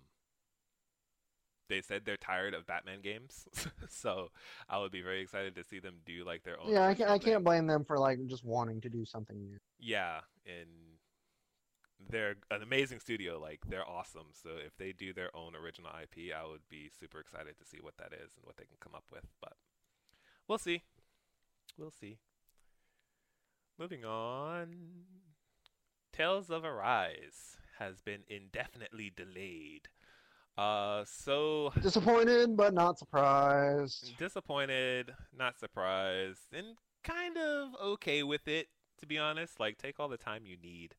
they 1.69 1.81
said 1.81 2.03
they're 2.05 2.18
tired 2.18 2.53
of 2.53 2.65
Batman 2.65 3.01
games, 3.01 3.47
so 3.89 4.30
I 4.69 4.80
would 4.80 4.91
be 4.91 5.01
very 5.01 5.22
excited 5.22 5.55
to 5.55 5.64
see 5.64 5.80
them 5.80 5.95
do 6.05 6.23
like 6.26 6.43
their 6.43 6.59
own. 6.59 6.72
Yeah, 6.72 6.88
I 6.88 6.93
can't, 6.93 7.09
I 7.09 7.19
can't 7.19 7.43
blame 7.43 7.68
them 7.68 7.84
for 7.84 7.99
like 7.99 8.26
just 8.27 8.45
wanting 8.45 8.81
to 8.81 8.89
do 8.89 9.05
something 9.05 9.38
new. 9.38 9.57
Yeah, 9.80 10.19
and 10.45 10.69
they're 12.09 12.35
an 12.51 12.61
amazing 12.61 12.99
studio. 12.99 13.39
Like 13.39 13.59
they're 13.67 13.87
awesome. 13.87 14.27
So 14.31 14.51
if 14.65 14.77
they 14.77 14.91
do 14.91 15.13
their 15.13 15.35
own 15.35 15.55
original 15.55 15.91
IP, 16.01 16.33
I 16.35 16.45
would 16.45 16.67
be 16.69 16.89
super 16.99 17.19
excited 17.19 17.57
to 17.57 17.65
see 17.65 17.79
what 17.81 17.97
that 17.97 18.13
is 18.13 18.31
and 18.35 18.43
what 18.43 18.57
they 18.57 18.65
can 18.65 18.77
come 18.79 18.95
up 18.95 19.05
with. 19.11 19.25
But 19.41 19.53
we'll 20.47 20.57
see. 20.57 20.83
We'll 21.77 21.91
see. 21.91 22.17
Moving 23.79 24.05
on. 24.05 24.75
Tales 26.11 26.49
of 26.49 26.65
Arise 26.65 27.57
has 27.77 28.01
been 28.01 28.21
indefinitely 28.27 29.11
delayed. 29.15 29.89
Uh, 30.57 31.05
so 31.05 31.71
disappointed 31.81 32.57
but 32.57 32.73
not 32.73 32.97
surprised. 32.97 34.17
Disappointed, 34.17 35.13
not 35.37 35.59
surprised, 35.59 36.51
and 36.51 36.75
kind 37.03 37.37
of 37.37 37.69
okay 37.81 38.23
with 38.23 38.47
it. 38.47 38.67
To 39.01 39.05
be 39.05 39.19
honest, 39.19 39.59
like 39.59 39.77
take 39.77 39.99
all 39.99 40.09
the 40.09 40.17
time 40.17 40.47
you 40.47 40.57
need. 40.57 40.95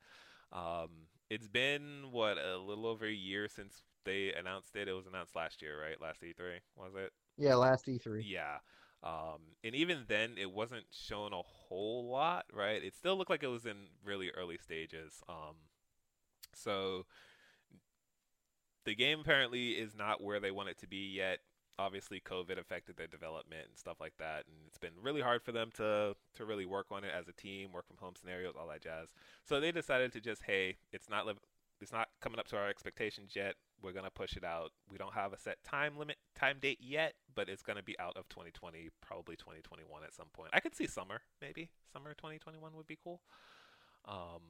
Um, 0.52 0.88
it's 1.30 1.48
been 1.48 2.06
what 2.10 2.38
a 2.38 2.56
little 2.56 2.86
over 2.86 3.06
a 3.06 3.12
year 3.12 3.48
since 3.48 3.82
they 4.04 4.32
announced 4.32 4.74
it. 4.76 4.88
It 4.88 4.92
was 4.92 5.06
announced 5.06 5.36
last 5.36 5.60
year, 5.62 5.80
right? 5.80 6.00
Last 6.00 6.22
E3 6.22 6.60
was 6.76 6.94
it? 6.96 7.12
Yeah, 7.36 7.54
last 7.54 7.86
E3. 7.86 8.22
Yeah. 8.26 8.58
Um, 9.02 9.54
and 9.62 9.74
even 9.74 10.04
then, 10.08 10.32
it 10.38 10.50
wasn't 10.50 10.86
shown 10.90 11.32
a 11.32 11.42
whole 11.42 12.10
lot, 12.10 12.46
right? 12.52 12.82
It 12.82 12.94
still 12.94 13.16
looked 13.16 13.30
like 13.30 13.42
it 13.42 13.48
was 13.48 13.66
in 13.66 13.76
really 14.04 14.30
early 14.30 14.58
stages. 14.58 15.22
Um, 15.28 15.54
so 16.54 17.06
the 18.84 18.94
game 18.94 19.20
apparently 19.20 19.70
is 19.72 19.94
not 19.94 20.22
where 20.22 20.40
they 20.40 20.50
want 20.50 20.70
it 20.70 20.78
to 20.78 20.88
be 20.88 21.12
yet. 21.14 21.38
Obviously, 21.78 22.20
COVID 22.20 22.59
affected 22.59 22.96
their 22.96 23.06
development 23.06 23.66
and 23.68 23.78
stuff 23.78 23.98
like 24.00 24.14
that, 24.18 24.44
and 24.48 24.56
it's 24.66 24.78
been 24.78 24.94
really 25.00 25.20
hard 25.20 25.42
for 25.42 25.52
them 25.52 25.70
to 25.74 26.14
to 26.34 26.44
really 26.44 26.66
work 26.66 26.86
on 26.90 27.05
it 27.05 27.12
as 27.16 27.28
a 27.28 27.32
team, 27.32 27.72
work 27.72 27.86
from 27.86 27.98
home 27.98 28.14
scenarios, 28.18 28.55
all 28.59 28.66
that 28.68 28.82
jazz. 28.82 29.09
So 29.44 29.60
they 29.60 29.70
decided 29.70 30.12
to 30.12 30.20
just, 30.20 30.42
hey, 30.42 30.76
it's 30.92 31.09
not 31.09 31.26
li- 31.26 31.34
it's 31.80 31.92
not 31.92 32.09
coming 32.20 32.40
up 32.40 32.48
to 32.48 32.56
our 32.56 32.68
expectations 32.68 33.34
yet. 33.36 33.55
We're 33.80 33.92
gonna 33.92 34.10
push 34.10 34.36
it 34.36 34.42
out. 34.42 34.72
We 34.90 34.98
don't 34.98 35.14
have 35.14 35.32
a 35.32 35.38
set 35.38 35.62
time 35.62 35.96
limit, 35.96 36.16
time 36.34 36.59
date 36.60 36.78
yet, 36.80 37.14
but 37.36 37.48
it's 37.48 37.62
gonna 37.62 37.82
be 37.84 37.96
out 38.00 38.16
of 38.16 38.28
2020, 38.28 38.88
probably 39.00 39.36
2021 39.36 40.02
at 40.02 40.12
some 40.12 40.26
point. 40.32 40.50
I 40.52 40.59
could 40.59 40.74
see 40.74 40.88
summer, 40.88 41.20
maybe 41.40 41.70
summer 41.92 42.12
2021 42.14 42.74
would 42.74 42.88
be 42.88 42.98
cool. 43.05 43.20
Um, 44.05 44.40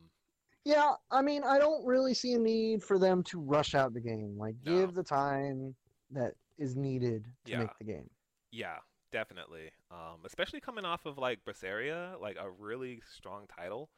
yeah, 0.64 0.94
I 1.10 1.20
mean, 1.20 1.44
I 1.44 1.58
don't 1.58 1.84
really 1.84 2.14
see 2.14 2.32
a 2.32 2.38
need 2.38 2.82
for 2.82 2.98
them 2.98 3.22
to 3.24 3.38
rush 3.38 3.74
out 3.74 3.92
the 3.92 4.00
game. 4.00 4.38
Like, 4.38 4.54
No. 4.64 4.72
give 4.74 4.94
the 4.94 5.02
time 5.02 5.74
that 6.10 6.34
is 6.58 6.76
needed 6.76 7.26
to 7.46 7.56
Yeah. 7.56 7.58
make 7.58 7.76
the 7.78 7.84
game. 7.84 8.10
Yeah, 8.50 8.78
definitely. 9.12 9.70
Um, 9.90 10.20
especially 10.24 10.60
coming 10.60 10.84
off 10.84 11.06
of 11.06 11.18
like 11.18 11.44
Berseria, 11.44 12.20
like 12.20 12.36
a 12.40 12.50
really 12.50 13.02
strong 13.06 13.46
title. 13.48 13.90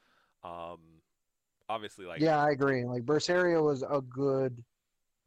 Um, 0.45 1.03
obviously, 1.69 2.07
like 2.07 2.25
yeah, 2.25 2.39
I 2.39 2.51
agree. 2.51 2.85
Like, 2.85 3.05
Berseria 3.05 3.63
was 3.63 3.83
a 3.83 4.01
good, 4.01 4.63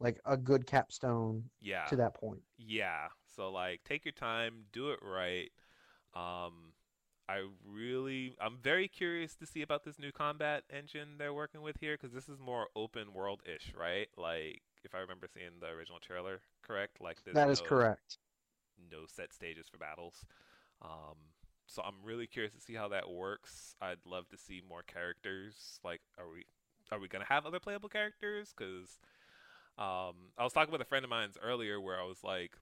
like, 0.00 0.20
a 0.26 0.36
good 0.36 0.66
capstone 0.66 1.44
yeah, 1.60 1.88
to 1.88 1.96
that 1.96 2.14
point. 2.14 2.42
yeah. 2.58 3.08
So 3.36 3.50
like, 3.50 3.82
take 3.84 4.04
your 4.04 4.12
time, 4.12 4.64
do 4.72 4.90
it 4.90 5.00
right. 5.02 5.50
Um, 6.14 6.74
I 7.28 7.44
really, 7.66 8.36
I'm 8.40 8.58
very 8.62 8.88
curious 8.88 9.34
to 9.36 9.46
see 9.46 9.62
about 9.62 9.84
this 9.84 9.98
new 9.98 10.12
combat 10.12 10.64
engine 10.70 11.18
they're 11.18 11.34
working 11.34 11.62
with 11.62 11.78
here 11.80 11.94
because 12.00 12.14
this 12.14 12.28
is 12.28 12.40
more 12.40 12.68
open 12.76 13.14
world 13.14 13.42
ish, 13.46 13.72
right? 13.78 14.08
Like, 14.18 14.62
if 14.84 14.94
I 14.94 14.98
remember 14.98 15.26
seeing 15.32 15.60
the 15.60 15.68
original 15.68 15.98
trailer, 16.00 16.40
correct? 16.62 17.00
Like, 17.00 17.22
there's 17.24 17.34
That 17.34 17.50
is 17.50 17.60
no- 17.60 17.66
correct. 17.66 18.18
no 18.90 19.06
set 19.06 19.32
stages 19.32 19.68
for 19.68 19.78
battles. 19.78 20.24
Um, 20.82 21.16
so 21.66 21.82
I'm 21.82 22.02
really 22.02 22.26
curious 22.26 22.52
to 22.54 22.60
see 22.60 22.74
how 22.74 22.88
that 22.88 23.08
works. 23.08 23.74
I'd 23.80 24.04
love 24.04 24.28
to 24.30 24.36
see 24.36 24.60
more 24.68 24.82
characters. 24.82 25.80
Like, 25.82 26.02
are 26.18 26.28
we 26.28 26.46
are 26.92 26.98
we 26.98 27.08
gonna 27.08 27.24
have 27.24 27.46
other 27.46 27.58
playable 27.60 27.88
characters? 27.88 28.52
Because 28.56 28.98
um, 29.78 30.30
I 30.38 30.44
was 30.44 30.52
talking 30.52 30.70
with 30.70 30.80
a 30.80 30.84
friend 30.84 31.04
of 31.04 31.10
mine's 31.10 31.38
earlier, 31.42 31.80
where 31.80 31.98
I 31.98 32.04
was 32.04 32.22
like, 32.22 32.56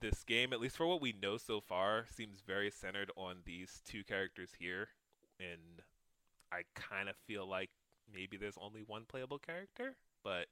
this 0.00 0.24
game, 0.24 0.52
at 0.52 0.60
least 0.60 0.76
for 0.76 0.86
what 0.86 1.00
we 1.00 1.12
know 1.12 1.36
so 1.38 1.60
far, 1.60 2.06
seems 2.10 2.40
very 2.40 2.70
centered 2.70 3.10
on 3.16 3.38
these 3.44 3.80
two 3.84 4.04
characters 4.04 4.50
here, 4.58 4.88
and 5.38 5.82
I 6.52 6.62
kind 6.74 7.08
of 7.08 7.16
feel 7.16 7.46
like 7.46 7.70
maybe 8.12 8.36
there's 8.36 8.58
only 8.60 8.82
one 8.82 9.04
playable 9.06 9.38
character, 9.38 9.96
but 10.22 10.46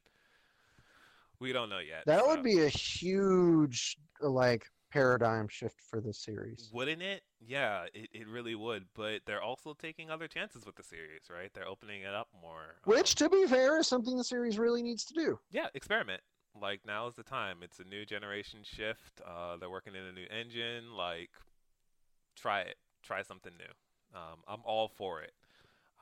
we 1.40 1.52
don't 1.52 1.68
know 1.70 1.78
yet. 1.78 2.04
That 2.06 2.20
so- 2.20 2.28
would 2.28 2.42
be 2.42 2.60
a 2.64 2.68
huge, 2.68 3.96
like, 4.20 4.64
paradigm 4.90 5.48
shift 5.48 5.80
for 5.90 6.00
the 6.00 6.12
series. 6.14 6.70
Wouldn't 6.72 7.02
it? 7.02 7.22
Yeah, 7.46 7.84
it, 7.92 8.08
it 8.12 8.26
really 8.26 8.54
would. 8.54 8.86
But 8.94 9.20
they're 9.26 9.42
also 9.42 9.74
taking 9.74 10.10
other 10.10 10.26
chances 10.28 10.64
with 10.64 10.76
the 10.76 10.82
series, 10.82 11.22
right? 11.30 11.50
They're 11.54 11.68
opening 11.68 12.02
it 12.02 12.14
up 12.14 12.28
more. 12.42 12.76
Which, 12.84 13.20
Um, 13.20 13.28
to 13.28 13.36
be 13.36 13.46
fair, 13.46 13.78
is 13.78 13.86
something 13.86 14.16
the 14.16 14.24
series 14.24 14.58
really 14.58 14.82
needs 14.82 15.04
to 15.04 15.14
do. 15.14 15.38
yeah, 15.50 15.66
experiment. 15.74 16.22
Like 16.60 16.80
now 16.86 17.06
is 17.06 17.14
the 17.14 17.22
time. 17.22 17.58
It's 17.62 17.78
a 17.78 17.84
new 17.84 18.04
generation 18.06 18.60
shift. 18.64 19.20
Uh, 19.24 19.58
they're 19.58 19.70
working 19.70 19.94
in 19.94 20.02
a 20.04 20.12
new 20.12 20.26
engine. 20.30 20.92
Like, 20.96 21.30
try 22.34 22.62
it. 22.62 22.76
Try 23.02 23.22
something 23.22 23.52
new. 23.58 24.18
Um, 24.18 24.38
I'm 24.48 24.60
all 24.64 24.88
for 24.88 25.20
it. 25.22 25.32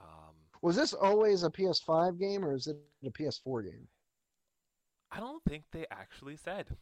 Um, 0.00 0.34
Was 0.62 0.76
this 0.76 0.92
always 0.94 1.42
a 1.42 1.50
PS5 1.50 2.18
game 2.18 2.44
or 2.44 2.54
is 2.54 2.68
it 2.68 2.76
a 3.04 3.10
PS4 3.10 3.64
game? 3.64 3.88
I 5.10 5.20
don't 5.20 5.42
think 5.44 5.64
they 5.72 5.86
actually 5.90 6.36
said. 6.36 6.76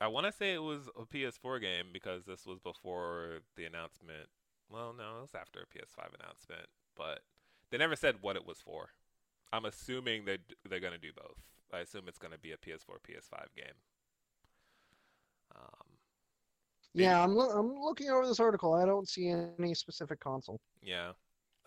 I 0.00 0.08
want 0.08 0.26
to 0.26 0.32
say 0.32 0.52
it 0.52 0.62
was 0.62 0.88
a 0.98 1.04
PS4 1.06 1.60
game 1.60 1.86
because 1.92 2.24
this 2.26 2.44
was 2.46 2.58
before 2.58 3.40
the 3.56 3.64
announcement. 3.64 4.28
Well, 4.68 4.92
no, 4.96 5.18
it 5.18 5.22
was 5.22 5.34
after 5.34 5.60
a 5.60 5.66
PS5 5.66 6.08
announcement, 6.20 6.66
but 6.96 7.20
they 7.70 7.78
never 7.78 7.96
said 7.96 8.16
what 8.20 8.36
it 8.36 8.46
was 8.46 8.58
for. 8.58 8.90
I'm 9.52 9.64
assuming 9.64 10.24
they 10.24 10.38
they're 10.68 10.80
going 10.80 10.92
to 10.92 10.98
do 10.98 11.12
both. 11.16 11.38
I 11.72 11.78
assume 11.80 12.04
it's 12.08 12.18
going 12.18 12.32
to 12.32 12.38
be 12.38 12.52
a 12.52 12.56
PS4 12.56 12.98
PS5 13.08 13.46
game. 13.56 13.74
Um, 15.54 15.86
Yeah, 16.94 17.22
I'm 17.22 17.34
loo- 17.36 17.50
I'm 17.50 17.74
looking 17.80 18.10
over 18.10 18.26
this 18.26 18.40
article. 18.40 18.74
I 18.74 18.84
don't 18.86 19.08
see 19.08 19.28
any 19.28 19.74
specific 19.74 20.20
console. 20.20 20.60
yeah, 20.82 21.12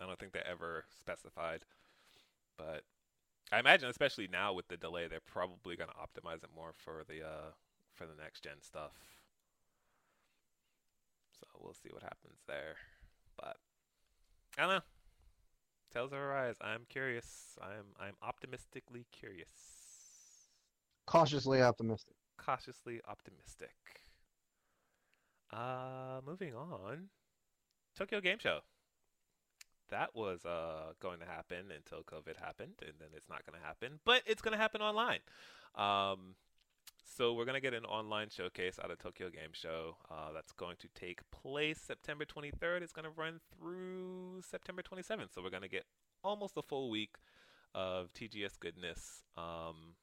I 0.00 0.06
don't 0.06 0.18
think 0.18 0.32
they 0.32 0.42
ever 0.48 0.84
specified, 1.00 1.64
but 2.56 2.84
I 3.52 3.58
imagine, 3.58 3.88
especially 3.88 4.28
now 4.30 4.52
with 4.52 4.68
the 4.68 4.76
delay, 4.76 5.08
they're 5.08 5.20
probably 5.20 5.76
going 5.76 5.90
to 5.90 5.96
optimize 5.96 6.44
it 6.44 6.50
more 6.54 6.72
for 6.72 7.02
the 7.08 7.22
uh, 7.26 7.50
for 7.94 8.06
the 8.06 8.14
next 8.20 8.44
gen 8.44 8.60
stuff. 8.62 8.92
So 11.38 11.46
we'll 11.60 11.74
see 11.74 11.88
what 11.92 12.02
happens 12.02 12.38
there. 12.46 12.76
But 13.36 13.56
I 14.56 14.62
don't 14.62 14.70
know. 14.70 14.80
Tales 15.92 16.12
of 16.12 16.18
Arise. 16.18 16.56
I'm 16.60 16.82
curious. 16.88 17.58
I'm 17.60 17.86
I'm 17.98 18.14
optimistically 18.22 19.06
curious. 19.10 19.50
Cautiously 21.06 21.60
optimistic. 21.60 22.14
Cautiously 22.36 23.00
optimistic. 23.08 23.74
Uh 25.52 26.20
moving 26.24 26.54
on. 26.54 27.08
Tokyo 27.96 28.20
Game 28.20 28.38
Show. 28.38 28.60
That 29.90 30.14
was 30.14 30.44
uh 30.44 30.92
going 31.00 31.20
to 31.20 31.26
happen 31.26 31.66
until 31.74 32.02
COVID 32.02 32.36
happened, 32.36 32.74
and 32.82 32.94
then 32.98 33.08
it's 33.14 33.28
not 33.28 33.44
going 33.46 33.60
to 33.60 33.66
happen, 33.66 34.00
but 34.04 34.22
it's 34.26 34.42
going 34.42 34.52
to 34.52 34.58
happen 34.58 34.80
online. 34.80 35.20
Um, 35.74 36.34
so 37.16 37.34
we're 37.34 37.44
gonna 37.44 37.60
get 37.60 37.74
an 37.74 37.84
online 37.84 38.28
showcase 38.30 38.78
out 38.82 38.90
of 38.90 38.98
Tokyo 38.98 39.28
Game 39.30 39.50
Show. 39.52 39.96
Uh, 40.10 40.32
that's 40.32 40.52
going 40.52 40.76
to 40.78 40.88
take 40.94 41.20
place 41.30 41.78
September 41.78 42.24
23rd. 42.24 42.82
It's 42.82 42.92
gonna 42.92 43.10
run 43.10 43.40
through 43.52 44.42
September 44.48 44.82
27th. 44.82 45.34
So 45.34 45.42
we're 45.42 45.50
gonna 45.50 45.68
get 45.68 45.84
almost 46.22 46.56
a 46.56 46.62
full 46.62 46.88
week 46.88 47.16
of 47.74 48.12
TGS 48.14 48.58
goodness. 48.58 49.22
Um, 49.36 49.96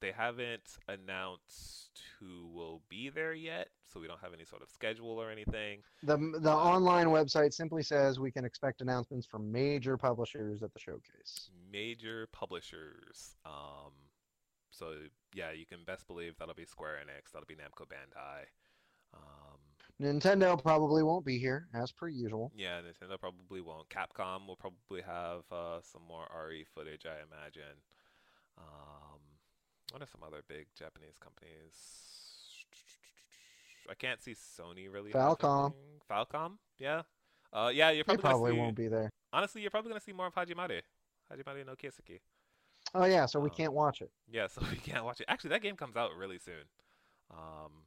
they 0.00 0.12
haven't 0.12 0.78
announced 0.88 2.00
who 2.20 2.46
will 2.52 2.82
be 2.88 3.10
there 3.10 3.34
yet, 3.34 3.68
so 3.92 4.00
we 4.00 4.06
don't 4.06 4.20
have 4.20 4.34
any 4.34 4.44
sort 4.44 4.62
of 4.62 4.68
schedule 4.68 5.20
or 5.20 5.30
anything. 5.30 5.80
The 6.02 6.16
the 6.40 6.52
online 6.52 7.08
website 7.08 7.52
simply 7.52 7.82
says 7.82 8.18
we 8.18 8.30
can 8.30 8.44
expect 8.44 8.80
announcements 8.80 9.26
from 9.26 9.50
major 9.50 9.96
publishers 9.96 10.62
at 10.62 10.72
the 10.72 10.78
showcase. 10.78 11.50
Major 11.72 12.28
publishers. 12.32 13.36
Um, 13.44 13.92
so 14.70 14.94
yeah, 15.34 15.52
you 15.52 15.66
can 15.66 15.78
best 15.86 16.06
believe 16.06 16.34
that'll 16.38 16.54
be 16.54 16.64
Square 16.64 16.98
Enix, 17.04 17.32
that'll 17.32 17.46
be 17.46 17.54
Namco 17.54 17.86
Bandai. 17.86 18.44
Um, 19.14 19.58
Nintendo 20.00 20.60
probably 20.62 21.02
won't 21.02 21.24
be 21.24 21.38
here 21.38 21.66
as 21.74 21.90
per 21.90 22.08
usual. 22.08 22.52
Yeah, 22.54 22.80
Nintendo 22.80 23.18
probably 23.18 23.60
won't. 23.60 23.88
Capcom 23.88 24.46
will 24.46 24.56
probably 24.56 25.02
have 25.02 25.42
uh, 25.50 25.80
some 25.82 26.02
more 26.06 26.26
RE 26.48 26.64
footage, 26.74 27.04
I 27.04 27.16
imagine. 27.26 27.78
Um, 28.58 29.07
what 29.92 30.02
are 30.02 30.06
some 30.06 30.22
other 30.26 30.42
big 30.48 30.66
Japanese 30.78 31.16
companies? 31.18 31.72
I 33.90 33.94
can't 33.94 34.20
see 34.20 34.34
Sony 34.34 34.92
really. 34.92 35.12
Falcom. 35.12 35.72
Falcom, 36.10 36.58
yeah. 36.78 37.02
Uh, 37.52 37.70
yeah, 37.72 37.90
you're 37.90 38.04
probably, 38.04 38.22
probably 38.22 38.52
see, 38.52 38.58
won't 38.58 38.76
be 38.76 38.88
there. 38.88 39.10
Honestly, 39.32 39.62
you're 39.62 39.70
probably 39.70 39.90
gonna 39.90 40.00
see 40.00 40.12
more 40.12 40.26
of 40.26 40.34
Hajimare. 40.34 40.82
Hajimare 41.32 41.64
no 41.66 41.74
Kiseki. 41.74 42.20
Oh 42.94 43.04
yeah, 43.04 43.26
so 43.26 43.40
we 43.40 43.50
Um, 43.50 43.56
can't 43.56 43.72
watch 43.72 44.02
it. 44.02 44.10
Yeah, 44.30 44.46
so 44.46 44.60
we 44.70 44.76
can't 44.76 45.04
watch 45.04 45.20
it. 45.20 45.26
Actually, 45.28 45.50
that 45.50 45.62
game 45.62 45.76
comes 45.76 45.96
out 45.96 46.10
really 46.16 46.38
soon. 46.38 46.68
Um, 47.30 47.84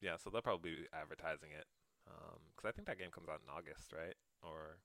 yeah, 0.00 0.16
so 0.16 0.30
they'll 0.30 0.42
probably 0.42 0.70
be 0.70 0.76
advertising 0.92 1.50
it. 1.58 1.66
Um, 2.06 2.40
because 2.54 2.68
I 2.68 2.72
think 2.72 2.86
that 2.88 2.98
game 2.98 3.10
comes 3.10 3.28
out 3.28 3.40
in 3.42 3.48
August, 3.48 3.92
right? 3.92 4.14
Or 4.42 4.76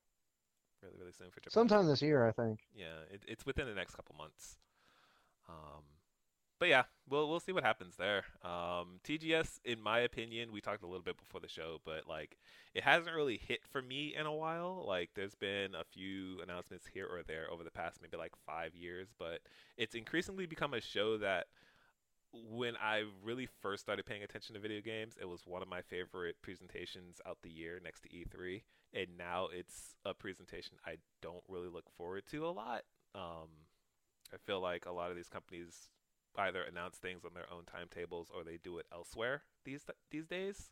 really, 0.82 0.96
really 0.98 1.12
soon 1.12 1.30
for 1.32 1.42
Japan. 1.42 1.52
Sometime 1.52 1.88
this 1.88 2.02
year, 2.02 2.26
I 2.26 2.32
think. 2.32 2.60
Yeah, 2.74 3.04
it, 3.12 3.24
it's 3.28 3.46
within 3.46 3.68
the 3.68 3.76
next 3.76 3.96
couple 3.96 4.16
months. 4.18 4.56
Um, 5.50 5.84
but 6.60 6.68
yeah, 6.68 6.84
we'll 7.10 7.30
we'll 7.30 7.40
see 7.40 7.54
what 7.54 7.64
happens 7.64 7.96
there. 7.96 8.24
Um, 8.44 9.00
TGS, 9.04 9.60
in 9.64 9.82
my 9.82 10.00
opinion, 10.00 10.52
we 10.52 10.62
talked 10.62 10.84
a 10.84 10.88
little 10.88 11.04
bit 11.04 11.18
before 11.18 11.40
the 11.40 11.48
show, 11.48 11.80
but 11.86 12.08
like 12.08 12.38
it 12.76 12.84
hasn't 12.84 13.16
really 13.16 13.38
hit 13.38 13.62
for 13.72 13.82
me 13.82 14.14
in 14.18 14.26
a 14.26 14.34
while. 14.34 14.84
Like 14.86 15.12
there's 15.16 15.36
been 15.36 15.74
a 15.74 15.84
few 15.84 16.42
announcements 16.42 16.86
here 16.94 17.08
or 17.08 17.24
there 17.24 17.50
over 17.52 17.64
the 17.64 17.72
past 17.72 18.00
maybe 18.02 18.18
like 18.18 18.34
five 18.46 18.76
years, 18.76 19.08
but 19.18 19.40
it's 19.78 19.96
increasingly 19.96 20.46
become 20.46 20.74
a 20.74 20.82
show 20.82 21.18
that 21.18 21.48
when 22.32 22.76
I 22.76 23.06
really 23.24 23.48
first 23.62 23.82
started 23.82 24.06
paying 24.06 24.22
attention 24.24 24.54
to 24.54 24.62
video 24.62 24.82
games, 24.82 25.16
it 25.20 25.28
was 25.28 25.42
one 25.46 25.62
of 25.62 25.68
my 25.68 25.82
favorite 25.82 26.36
presentations 26.42 27.20
out 27.26 27.38
the 27.42 27.50
year 27.50 27.80
next 27.84 28.02
to 28.02 28.10
E3, 28.10 28.62
and 28.94 29.08
now 29.18 29.48
it's 29.52 29.96
a 30.06 30.14
presentation 30.14 30.78
I 30.86 30.98
don't 31.22 31.44
really 31.48 31.70
look 31.70 31.90
forward 31.98 32.24
to 32.32 32.46
a 32.46 32.52
lot. 32.52 32.84
Um, 33.16 33.48
I 34.32 34.38
feel 34.46 34.60
like 34.60 34.86
a 34.86 34.92
lot 34.92 35.10
of 35.10 35.16
these 35.16 35.30
companies 35.30 35.90
either 36.40 36.62
announce 36.64 36.98
things 36.98 37.24
on 37.26 37.34
their 37.34 37.52
own 37.54 37.64
timetables 37.66 38.32
or 38.36 38.44
they 38.44 38.58
do 38.64 38.78
it 38.80 38.86
elsewhere 38.94 39.44
these 39.66 39.86
these 40.12 40.28
days. 40.28 40.72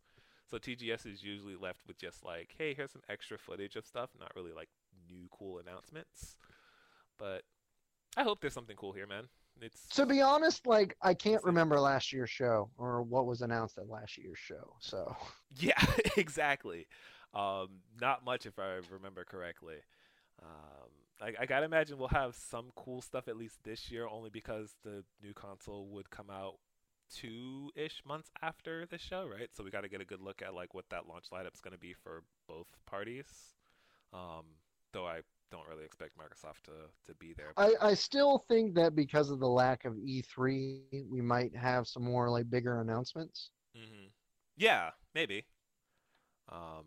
So 0.49 0.57
TGS 0.57 1.05
is 1.05 1.23
usually 1.23 1.55
left 1.57 1.81
with 1.87 1.97
just 1.97 2.23
like, 2.23 2.55
hey, 2.57 2.73
here's 2.73 2.91
some 2.91 3.01
extra 3.09 3.37
footage 3.37 3.75
of 3.75 3.85
stuff, 3.85 4.11
not 4.19 4.31
really 4.35 4.53
like 4.53 4.69
new 5.09 5.27
cool 5.31 5.59
announcements. 5.59 6.37
But 7.17 7.43
I 8.15 8.23
hope 8.23 8.41
there's 8.41 8.53
something 8.53 8.77
cool 8.77 8.93
here, 8.93 9.07
man. 9.07 9.25
It's 9.61 9.87
To 9.95 10.05
be 10.05 10.21
honest, 10.21 10.67
like 10.67 10.95
I 11.01 11.13
can't 11.13 11.43
remember 11.43 11.79
last 11.79 12.13
year's 12.13 12.29
show 12.29 12.69
or 12.77 13.01
what 13.01 13.25
was 13.25 13.41
announced 13.41 13.77
at 13.77 13.89
last 13.89 14.17
year's 14.17 14.37
show. 14.39 14.75
So 14.79 15.15
Yeah, 15.59 15.83
exactly. 16.17 16.87
Um, 17.33 17.81
not 17.99 18.23
much 18.23 18.45
if 18.45 18.57
I 18.59 18.79
remember 18.91 19.23
correctly. 19.25 19.77
Um, 20.41 20.89
I, 21.21 21.33
I 21.41 21.45
gotta 21.45 21.65
imagine 21.65 21.97
we'll 21.97 22.09
have 22.09 22.35
some 22.35 22.71
cool 22.75 23.01
stuff 23.01 23.27
at 23.27 23.37
least 23.37 23.63
this 23.63 23.91
year, 23.91 24.07
only 24.07 24.29
because 24.29 24.75
the 24.83 25.03
new 25.21 25.33
console 25.33 25.87
would 25.89 26.09
come 26.09 26.29
out 26.29 26.55
two-ish 27.13 28.01
months 28.05 28.29
after 28.41 28.85
the 28.85 28.97
show, 28.97 29.27
right? 29.27 29.49
So 29.55 29.63
we 29.63 29.71
got 29.71 29.81
to 29.81 29.89
get 29.89 30.01
a 30.01 30.05
good 30.05 30.21
look 30.21 30.41
at 30.41 30.53
like 30.53 30.73
what 30.73 30.85
that 30.89 31.07
launch 31.07 31.25
lineup's 31.31 31.61
gonna 31.61 31.77
be 31.77 31.93
for 31.93 32.23
both 32.47 32.67
parties. 32.85 33.27
Um, 34.13 34.45
though 34.93 35.07
I 35.07 35.21
don't 35.51 35.67
really 35.67 35.85
expect 35.85 36.17
Microsoft 36.17 36.63
to 36.65 36.73
to 37.07 37.15
be 37.15 37.33
there. 37.33 37.55
I, 37.57 37.73
I 37.81 37.93
still 37.95 38.45
think 38.47 38.75
that 38.75 38.95
because 38.95 39.29
of 39.31 39.39
the 39.39 39.47
lack 39.49 39.85
of 39.85 39.97
E3, 39.97 40.81
we 41.09 41.21
might 41.21 41.55
have 41.55 41.87
some 41.87 42.03
more 42.03 42.29
like 42.29 42.49
bigger 42.49 42.79
announcements. 42.79 43.49
hmm 43.75 44.07
Yeah, 44.57 44.91
maybe. 45.13 45.45
Um, 46.49 46.85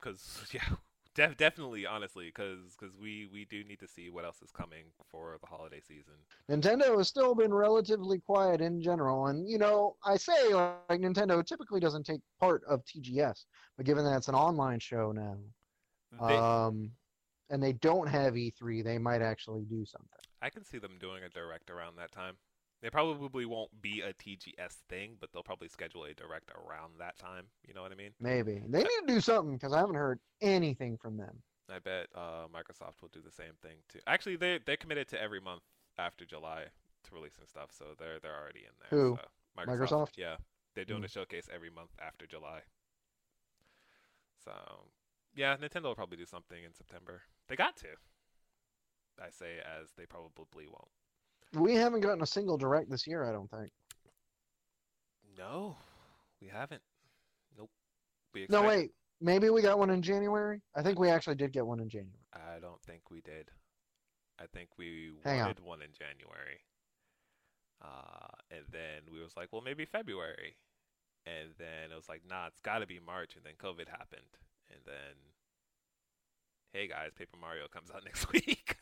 cause 0.00 0.46
yeah, 0.52 0.76
def- 1.16 1.36
definitely, 1.36 1.86
honestly, 1.86 2.26
because 2.26 2.76
because 2.78 2.96
we 2.96 3.26
we 3.32 3.44
do 3.46 3.64
need 3.64 3.80
to 3.80 3.88
see 3.88 4.10
what 4.10 4.24
else 4.24 4.42
is 4.42 4.52
coming 4.52 4.84
for 5.10 5.36
the 5.40 5.46
holiday 5.46 5.80
season. 5.80 6.14
Nintendo 6.50 6.96
has 6.98 7.08
still 7.08 7.34
been 7.34 7.52
relatively 7.52 8.20
quiet 8.20 8.60
in 8.60 8.80
general, 8.80 9.26
and 9.26 9.48
you 9.48 9.58
know 9.58 9.96
I 10.04 10.16
say 10.16 10.54
like 10.54 11.00
Nintendo 11.00 11.44
typically 11.44 11.80
doesn't 11.80 12.04
take 12.06 12.20
part 12.40 12.62
of 12.68 12.84
TGS, 12.84 13.46
but 13.76 13.86
given 13.86 14.04
that 14.04 14.16
it's 14.16 14.28
an 14.28 14.34
online 14.34 14.78
show 14.78 15.12
now, 15.12 15.36
They, 16.28 16.36
um, 16.36 16.90
and 17.50 17.62
they 17.62 17.72
don't 17.74 18.08
have 18.08 18.34
E3, 18.34 18.82
they 18.84 18.98
might 18.98 19.22
actually 19.22 19.64
do 19.64 19.84
something. 19.84 20.08
I 20.42 20.50
can 20.50 20.64
see 20.64 20.78
them 20.78 20.98
doing 21.00 21.22
a 21.24 21.28
direct 21.28 21.70
around 21.70 21.96
that 21.96 22.12
time. 22.12 22.36
They 22.82 22.90
probably 22.90 23.46
won't 23.46 23.80
be 23.80 24.00
a 24.02 24.12
TGS 24.12 24.82
thing, 24.88 25.16
but 25.18 25.32
they'll 25.32 25.42
probably 25.42 25.68
schedule 25.68 26.04
a 26.04 26.14
direct 26.14 26.50
around 26.50 26.94
that 26.98 27.18
time. 27.18 27.46
You 27.66 27.74
know 27.74 27.82
what 27.82 27.92
I 27.92 27.96
mean? 27.96 28.12
Maybe 28.20 28.62
they 28.68 28.82
need 28.82 29.00
to 29.00 29.06
do 29.06 29.20
something 29.20 29.54
because 29.54 29.72
I 29.72 29.78
haven't 29.78 29.94
heard 29.96 30.20
anything 30.40 30.96
from 30.98 31.16
them. 31.16 31.42
I 31.70 31.78
bet 31.80 32.06
uh, 32.14 32.46
Microsoft 32.54 33.02
will 33.02 33.08
do 33.12 33.20
the 33.20 33.30
same 33.32 33.54
thing 33.60 33.78
too. 33.88 33.98
Actually, 34.06 34.36
they 34.36 34.60
they're 34.64 34.76
committed 34.76 35.08
to 35.08 35.20
every 35.20 35.40
month 35.40 35.62
after 35.98 36.24
July 36.24 36.66
to 37.04 37.14
releasing 37.14 37.46
stuff, 37.46 37.70
so 37.72 37.94
they're 37.98 38.20
they're 38.20 38.36
already 38.38 38.60
in 38.60 38.72
there. 38.80 38.90
Who? 38.90 39.16
So, 39.16 39.60
Microsoft? 39.60 40.16
Yeah, 40.16 40.36
they're 40.74 40.84
doing 40.84 41.00
Hmm. 41.00 41.04
a 41.04 41.08
showcase 41.08 41.48
every 41.52 41.70
month 41.70 41.90
after 42.00 42.26
July. 42.26 42.62
So, 44.44 44.52
yeah, 45.34 45.56
Nintendo 45.56 45.84
will 45.84 45.94
probably 45.96 46.18
do 46.18 46.26
something 46.26 46.62
in 46.62 46.72
September. 46.74 47.22
They 47.48 47.56
got 47.56 47.76
to. 47.78 47.96
I 49.20 49.30
say 49.30 49.58
as 49.58 49.92
they 49.96 50.06
probably 50.06 50.66
won't. 50.66 50.90
We 51.56 51.74
haven't 51.74 52.00
gotten 52.00 52.22
a 52.22 52.26
single 52.26 52.56
direct 52.58 52.90
this 52.90 53.06
year, 53.06 53.24
I 53.24 53.32
don't 53.32 53.50
think. 53.50 53.70
No, 55.38 55.76
we 56.40 56.48
haven't. 56.48 56.82
Nope. 57.56 57.70
We 58.34 58.46
No, 58.48 58.62
wait. 58.62 58.90
Maybe 59.20 59.48
we 59.48 59.62
got 59.62 59.78
one 59.78 59.90
in 59.90 60.02
January. 60.02 60.60
I 60.74 60.82
think 60.82 60.98
we 60.98 61.08
actually 61.08 61.36
did 61.36 61.52
get 61.52 61.66
one 61.66 61.80
in 61.80 61.88
January. 61.88 62.12
I 62.34 62.58
don't 62.60 62.80
think 62.82 63.10
we 63.10 63.22
did. 63.22 63.50
I 64.38 64.44
think 64.52 64.68
we 64.76 65.12
Hang 65.24 65.40
on. 65.40 65.46
wanted 65.46 65.64
one 65.64 65.80
in 65.82 65.88
January. 65.92 66.60
Uh, 67.82 68.28
and 68.50 68.64
then 68.70 69.02
we 69.10 69.22
was 69.22 69.32
like, 69.36 69.48
well, 69.52 69.62
maybe 69.62 69.86
February. 69.86 70.56
And 71.24 71.50
then 71.58 71.90
it 71.90 71.94
was 71.94 72.08
like, 72.08 72.22
nah, 72.28 72.46
it's 72.46 72.60
got 72.60 72.78
to 72.80 72.86
be 72.86 73.00
March. 73.04 73.36
And 73.36 73.44
then 73.44 73.54
COVID 73.54 73.88
happened. 73.88 74.36
And 74.70 74.80
then, 74.84 75.16
hey 76.72 76.86
guys, 76.88 77.12
Paper 77.16 77.38
Mario 77.40 77.68
comes 77.72 77.90
out 77.90 78.02
next 78.04 78.30
week. 78.32 78.76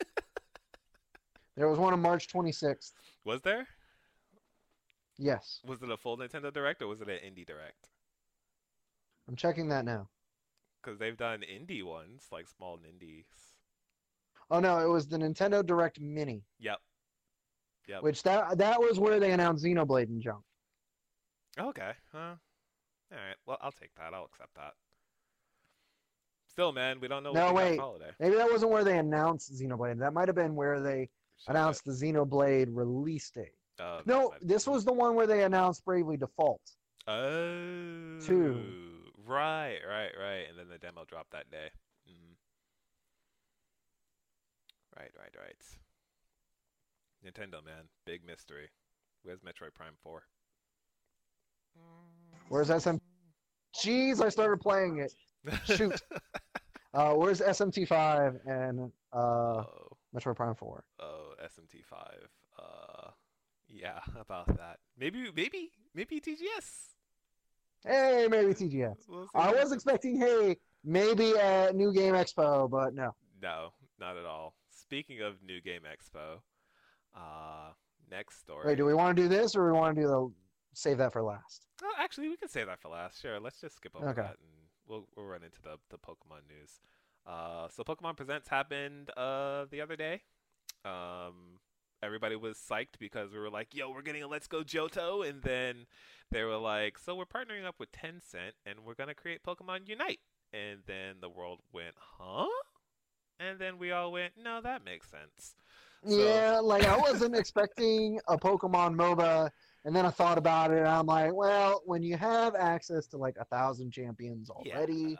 There 1.55 1.67
was 1.69 1.79
one 1.79 1.93
on 1.93 2.01
March 2.01 2.27
26th. 2.27 2.91
was 3.23 3.41
there? 3.41 3.67
Yes, 5.17 5.61
Was 5.65 5.81
it 5.81 5.89
a 5.89 5.95
full 5.95 6.17
Nintendo 6.17 6.51
Direct 6.51 6.81
or 6.81 6.87
was 6.87 6.99
it 6.99 7.07
an 7.07 7.15
indie 7.15 7.45
Direct? 7.45 7.87
I'm 9.29 9.37
checking 9.37 9.69
that 9.69 9.85
now. 9.85 10.09
Because 10.83 10.99
they've 10.99 11.15
done 11.15 11.39
indie 11.41 11.83
ones, 11.83 12.27
like 12.33 12.47
small 12.49 12.79
indies. 12.87 13.25
Oh 14.51 14.59
no, 14.59 14.79
it 14.79 14.89
was 14.89 15.07
the 15.07 15.17
Nintendo 15.17 15.65
Direct 15.65 15.99
Mini, 16.01 16.43
Yep. 16.59 16.79
Yep. 17.87 18.03
which 18.03 18.23
that 18.23 18.57
that 18.57 18.79
was 18.79 18.99
where 18.99 19.19
they 19.19 19.31
announced 19.31 19.63
Xenoblade 19.63 20.09
and 20.09 20.21
junk. 20.21 20.43
Okay. 21.57 21.91
Huh. 22.11 22.35
All 23.11 23.17
right. 23.17 23.35
Well, 23.45 23.57
I'll 23.61 23.71
take 23.71 23.95
that. 23.95 24.13
I'll 24.13 24.25
accept 24.25 24.53
that. 24.55 24.73
Still, 26.49 26.71
man, 26.73 26.99
we 26.99 27.07
don't 27.07 27.23
know. 27.23 27.31
No, 27.31 27.53
wait. 27.53 27.79
holiday. 27.79 28.11
Maybe 28.19 28.35
that 28.35 28.51
wasn't 28.51 28.71
where 28.71 28.83
they 28.83 28.97
announced 28.97 29.53
Xenoblade. 29.53 29.99
That 29.99 30.13
might 30.13 30.27
have 30.27 30.35
been 30.35 30.55
where 30.55 30.79
they 30.81 31.09
Announced 31.47 31.85
the 31.85 31.91
Xenoblade 31.91 32.67
release 32.71 33.29
date. 33.29 33.51
uh, 33.79 33.97
that 33.97 34.07
No, 34.07 34.33
this 34.41 34.65
was 34.67 34.85
the 34.85 34.93
one 34.93 35.15
where 35.15 35.27
they 35.27 35.43
announced 35.43 35.83
Bravely 35.85 36.17
Default. 36.17 36.61
Oh. 37.07 38.19
two. 38.21 39.03
Right, 39.25 39.79
right, 39.87 40.11
right. 40.19 40.45
And 40.49 40.57
then 40.57 40.69
the 40.69 40.77
demo 40.77 41.03
dropped 41.05 41.31
that 41.31 41.49
day. 41.51 41.69
Mhm. 42.09 42.35
Right, 44.97 45.11
right, 45.17 45.35
right. 45.37 45.55
Nintendo, 47.25 47.63
man, 47.63 47.89
big 48.05 48.23
mystery. 48.25 48.69
Where's 49.23 49.41
Metroid 49.41 49.73
Prime 49.73 49.95
Four? 50.03 50.23
Where's 52.49 52.69
SM? 52.69 52.97
Jeez, 53.83 54.21
I 54.23 54.29
started 54.29 54.61
playing 54.61 54.99
it. 54.99 55.13
Shoot. 55.65 56.01
Uh, 56.93 57.13
where's 57.13 57.41
SMT5 57.41 58.39
and 58.47 58.89
uh, 59.11 59.17
oh. 59.17 59.94
Metroid 60.15 60.35
Prime 60.35 60.55
4? 60.55 60.83
Oh, 60.99 61.33
SMT5. 61.43 62.07
Uh, 62.57 63.09
yeah, 63.67 63.99
about 64.19 64.47
that. 64.57 64.79
Maybe, 64.97 65.29
maybe, 65.35 65.71
maybe 65.93 66.19
TGS. 66.21 66.93
Hey, 67.85 68.27
maybe 68.29 68.53
TGS. 68.53 69.07
We'll 69.07 69.29
I 69.35 69.51
was 69.51 69.71
expecting, 69.71 70.17
hey, 70.19 70.57
maybe 70.83 71.37
at 71.37 71.75
New 71.75 71.93
Game 71.93 72.13
Expo, 72.13 72.69
but 72.69 72.93
no. 72.95 73.13
No, 73.41 73.73
not 73.99 74.17
at 74.17 74.25
all. 74.25 74.55
Speaking 74.71 75.21
of 75.21 75.35
New 75.43 75.61
Game 75.61 75.81
Expo, 75.81 76.39
uh, 77.15 77.71
next 78.09 78.39
story. 78.39 78.65
Wait, 78.67 78.77
do 78.77 78.85
we 78.85 78.93
want 78.93 79.15
to 79.17 79.21
do 79.23 79.27
this 79.27 79.55
or 79.55 79.65
we 79.71 79.77
want 79.77 79.95
to 79.95 80.01
do 80.01 80.07
the 80.07 80.31
save 80.73 80.97
that 80.99 81.11
for 81.13 81.21
last? 81.21 81.67
Oh, 81.83 81.91
actually, 81.99 82.29
we 82.29 82.37
can 82.37 82.49
save 82.49 82.67
that 82.67 82.79
for 82.81 82.89
last. 82.89 83.21
Sure, 83.21 83.39
let's 83.39 83.59
just 83.59 83.75
skip 83.75 83.95
over 83.95 84.09
Okay. 84.09 84.21
that 84.21 84.37
and 84.39 84.49
we'll 84.87 85.07
we'll 85.15 85.25
run 85.25 85.43
into 85.43 85.61
the 85.61 85.77
the 85.89 85.97
Pokemon 85.97 86.47
news. 86.49 86.79
Uh, 87.25 87.67
so 87.69 87.83
Pokemon 87.83 88.15
Presents 88.17 88.47
happened 88.47 89.09
uh 89.17 89.65
the 89.71 89.81
other 89.81 89.95
day. 89.95 90.21
Um, 90.83 91.59
everybody 92.03 92.35
was 92.35 92.57
psyched 92.57 92.99
because 92.99 93.31
we 93.31 93.39
were 93.39 93.49
like, 93.49 93.73
"Yo, 93.73 93.89
we're 93.89 94.01
getting 94.03 94.23
a 94.23 94.27
Let's 94.27 94.47
Go 94.47 94.61
Johto," 94.63 95.27
and 95.27 95.41
then 95.41 95.87
they 96.31 96.43
were 96.43 96.57
like, 96.57 96.97
"So 96.99 97.15
we're 97.15 97.25
partnering 97.25 97.65
up 97.65 97.75
with 97.79 97.91
Tencent 97.91 98.51
and 98.65 98.81
we're 98.85 98.93
gonna 98.95 99.15
create 99.15 99.43
Pokemon 99.43 99.87
Unite." 99.87 100.19
And 100.53 100.81
then 100.85 101.15
the 101.21 101.29
world 101.29 101.61
went, 101.73 101.95
"Huh?" 101.97 102.47
And 103.39 103.59
then 103.59 103.77
we 103.79 103.91
all 103.91 104.11
went, 104.11 104.33
"No, 104.37 104.61
that 104.61 104.85
makes 104.85 105.09
sense." 105.09 105.55
So- 106.07 106.15
Yeah, 106.17 106.59
like 106.59 106.83
I 106.83 106.97
wasn't 106.97 107.35
expecting 107.41 108.19
a 108.27 108.37
Pokemon 108.37 108.95
MOBA 108.95 109.49
And 109.85 109.95
then 109.95 110.03
I 110.05 110.09
thought 110.09 110.39
about 110.39 110.71
it, 110.71 110.79
and 110.79 110.87
I'm 110.87 111.05
like, 111.05 111.31
well, 111.33 111.83
when 111.85 112.01
you 112.01 112.17
have 112.17 112.55
access 112.55 113.05
to 113.07 113.17
like 113.17 113.37
a 113.39 113.45
thousand 113.45 113.91
champions 113.91 114.49
already, 114.49 115.11
Yeah. 115.11 115.15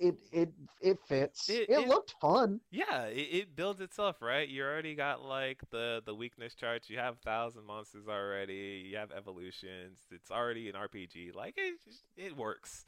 It 0.00 0.16
it 0.32 0.52
it 0.80 0.98
fits. 1.06 1.48
It- 1.48 1.68
It, 1.68 1.80
it- 1.80 1.88
looked 1.88 2.14
fun. 2.20 2.60
Yeah, 2.70 3.04
it, 3.06 3.28
it 3.40 3.56
builds 3.56 3.80
itself, 3.80 4.22
right? 4.22 4.48
You 4.48 4.64
already 4.64 4.94
got 4.96 5.22
like 5.22 5.60
the 5.70 6.02
the 6.04 6.14
weakness 6.14 6.54
charts. 6.54 6.90
You 6.90 6.98
have 6.98 7.18
thousand 7.20 7.66
monsters 7.66 8.08
already. 8.08 8.84
You 8.90 8.96
have 8.96 9.12
evolutions. 9.12 9.98
It's 10.10 10.30
already 10.30 10.68
an 10.68 10.74
RPG. 10.76 11.34
Like 11.34 11.54
it, 11.58 11.78
it 12.16 12.36
works, 12.36 12.84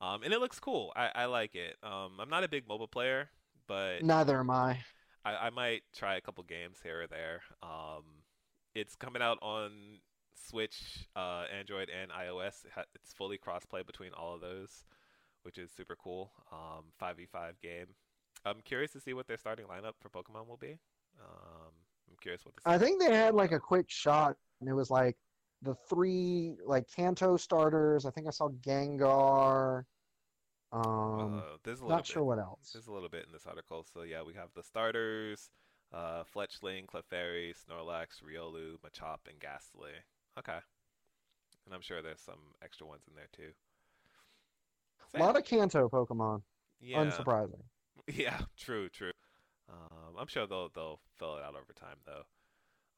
um, 0.00 0.22
and 0.24 0.32
it 0.32 0.40
looks 0.40 0.58
cool. 0.60 0.92
I, 0.96 1.10
I 1.14 1.24
like 1.26 1.54
it. 1.54 1.76
Um, 1.82 2.20
I'm 2.20 2.30
not 2.30 2.44
a 2.44 2.48
big 2.48 2.66
mobile 2.68 2.88
player, 2.88 3.30
but 3.68 4.02
Neither 4.02 4.38
am 4.40 4.50
I. 4.50 4.78
I, 5.24 5.46
I 5.46 5.50
might 5.50 5.82
try 5.96 6.16
a 6.16 6.20
couple 6.20 6.44
games 6.44 6.78
here 6.82 7.02
or 7.02 7.06
there. 7.06 7.42
Um, 7.62 8.04
it's 8.74 8.96
coming 8.96 9.22
out 9.22 9.38
on 9.42 10.00
Switch, 10.34 11.06
uh, 11.16 11.44
Android, 11.58 11.90
and 11.90 12.10
iOS. 12.10 12.66
It's 12.94 13.12
fully 13.14 13.38
crossplay 13.38 13.86
between 13.86 14.12
all 14.14 14.34
of 14.34 14.40
those, 14.40 14.84
which 15.44 15.58
is 15.58 15.70
super 15.70 15.96
cool. 15.96 16.32
Um, 16.52 16.84
5v5 17.00 17.60
game. 17.62 17.86
I'm 18.44 18.60
curious 18.64 18.92
to 18.92 19.00
see 19.00 19.14
what 19.14 19.26
their 19.26 19.36
starting 19.36 19.66
lineup 19.66 19.92
for 20.00 20.08
Pokemon 20.10 20.46
will 20.48 20.58
be. 20.58 20.78
Um, 21.20 21.72
I'm 22.10 22.16
curious 22.20 22.44
what 22.44 22.54
the. 22.56 22.62
I 22.66 22.78
think 22.78 23.00
they 23.00 23.14
had 23.14 23.34
like 23.34 23.52
a 23.52 23.60
quick 23.60 23.86
shot, 23.88 24.36
and 24.60 24.68
it 24.68 24.74
was 24.74 24.90
like 24.90 25.16
the 25.62 25.74
three 25.88 26.56
like 26.64 26.84
Kanto 26.94 27.36
starters. 27.36 28.04
I 28.04 28.10
think 28.10 28.26
I 28.26 28.30
saw 28.30 28.48
Gengar. 28.60 29.84
Um, 30.72 31.38
uh, 31.38 31.42
there's 31.62 31.80
a 31.80 31.84
little 31.84 31.96
not 31.96 32.04
bit. 32.04 32.12
sure 32.12 32.24
what 32.24 32.38
else. 32.38 32.70
There's 32.72 32.88
a 32.88 32.92
little 32.92 33.08
bit 33.08 33.24
in 33.26 33.32
this 33.32 33.46
article. 33.46 33.86
So 33.92 34.02
yeah, 34.02 34.22
we 34.22 34.34
have 34.34 34.48
the 34.54 34.62
starters: 34.62 35.50
uh, 35.92 36.24
Fletchling, 36.34 36.86
Clefairy, 36.86 37.54
Snorlax, 37.54 38.22
Riolu, 38.22 38.76
Machop, 38.84 39.20
and 39.30 39.38
Gastly. 39.40 39.92
Okay, 40.38 40.58
and 41.64 41.74
I'm 41.74 41.80
sure 41.82 42.02
there's 42.02 42.20
some 42.20 42.40
extra 42.62 42.86
ones 42.86 43.04
in 43.08 43.14
there 43.14 43.28
too. 43.32 43.52
A 45.14 45.18
lot 45.18 45.36
of 45.36 45.44
Kanto 45.44 45.88
Pokemon. 45.88 46.42
yeah, 46.80 46.98
Unsurprising. 47.04 47.62
yeah, 48.12 48.40
true, 48.58 48.88
true. 48.88 49.12
Um, 49.68 50.16
I'm 50.18 50.26
sure 50.26 50.46
they'll 50.46 50.68
they'll 50.74 51.00
fill 51.18 51.36
it 51.36 51.42
out 51.44 51.54
over 51.54 51.72
time 51.74 51.96
though. 52.04 52.24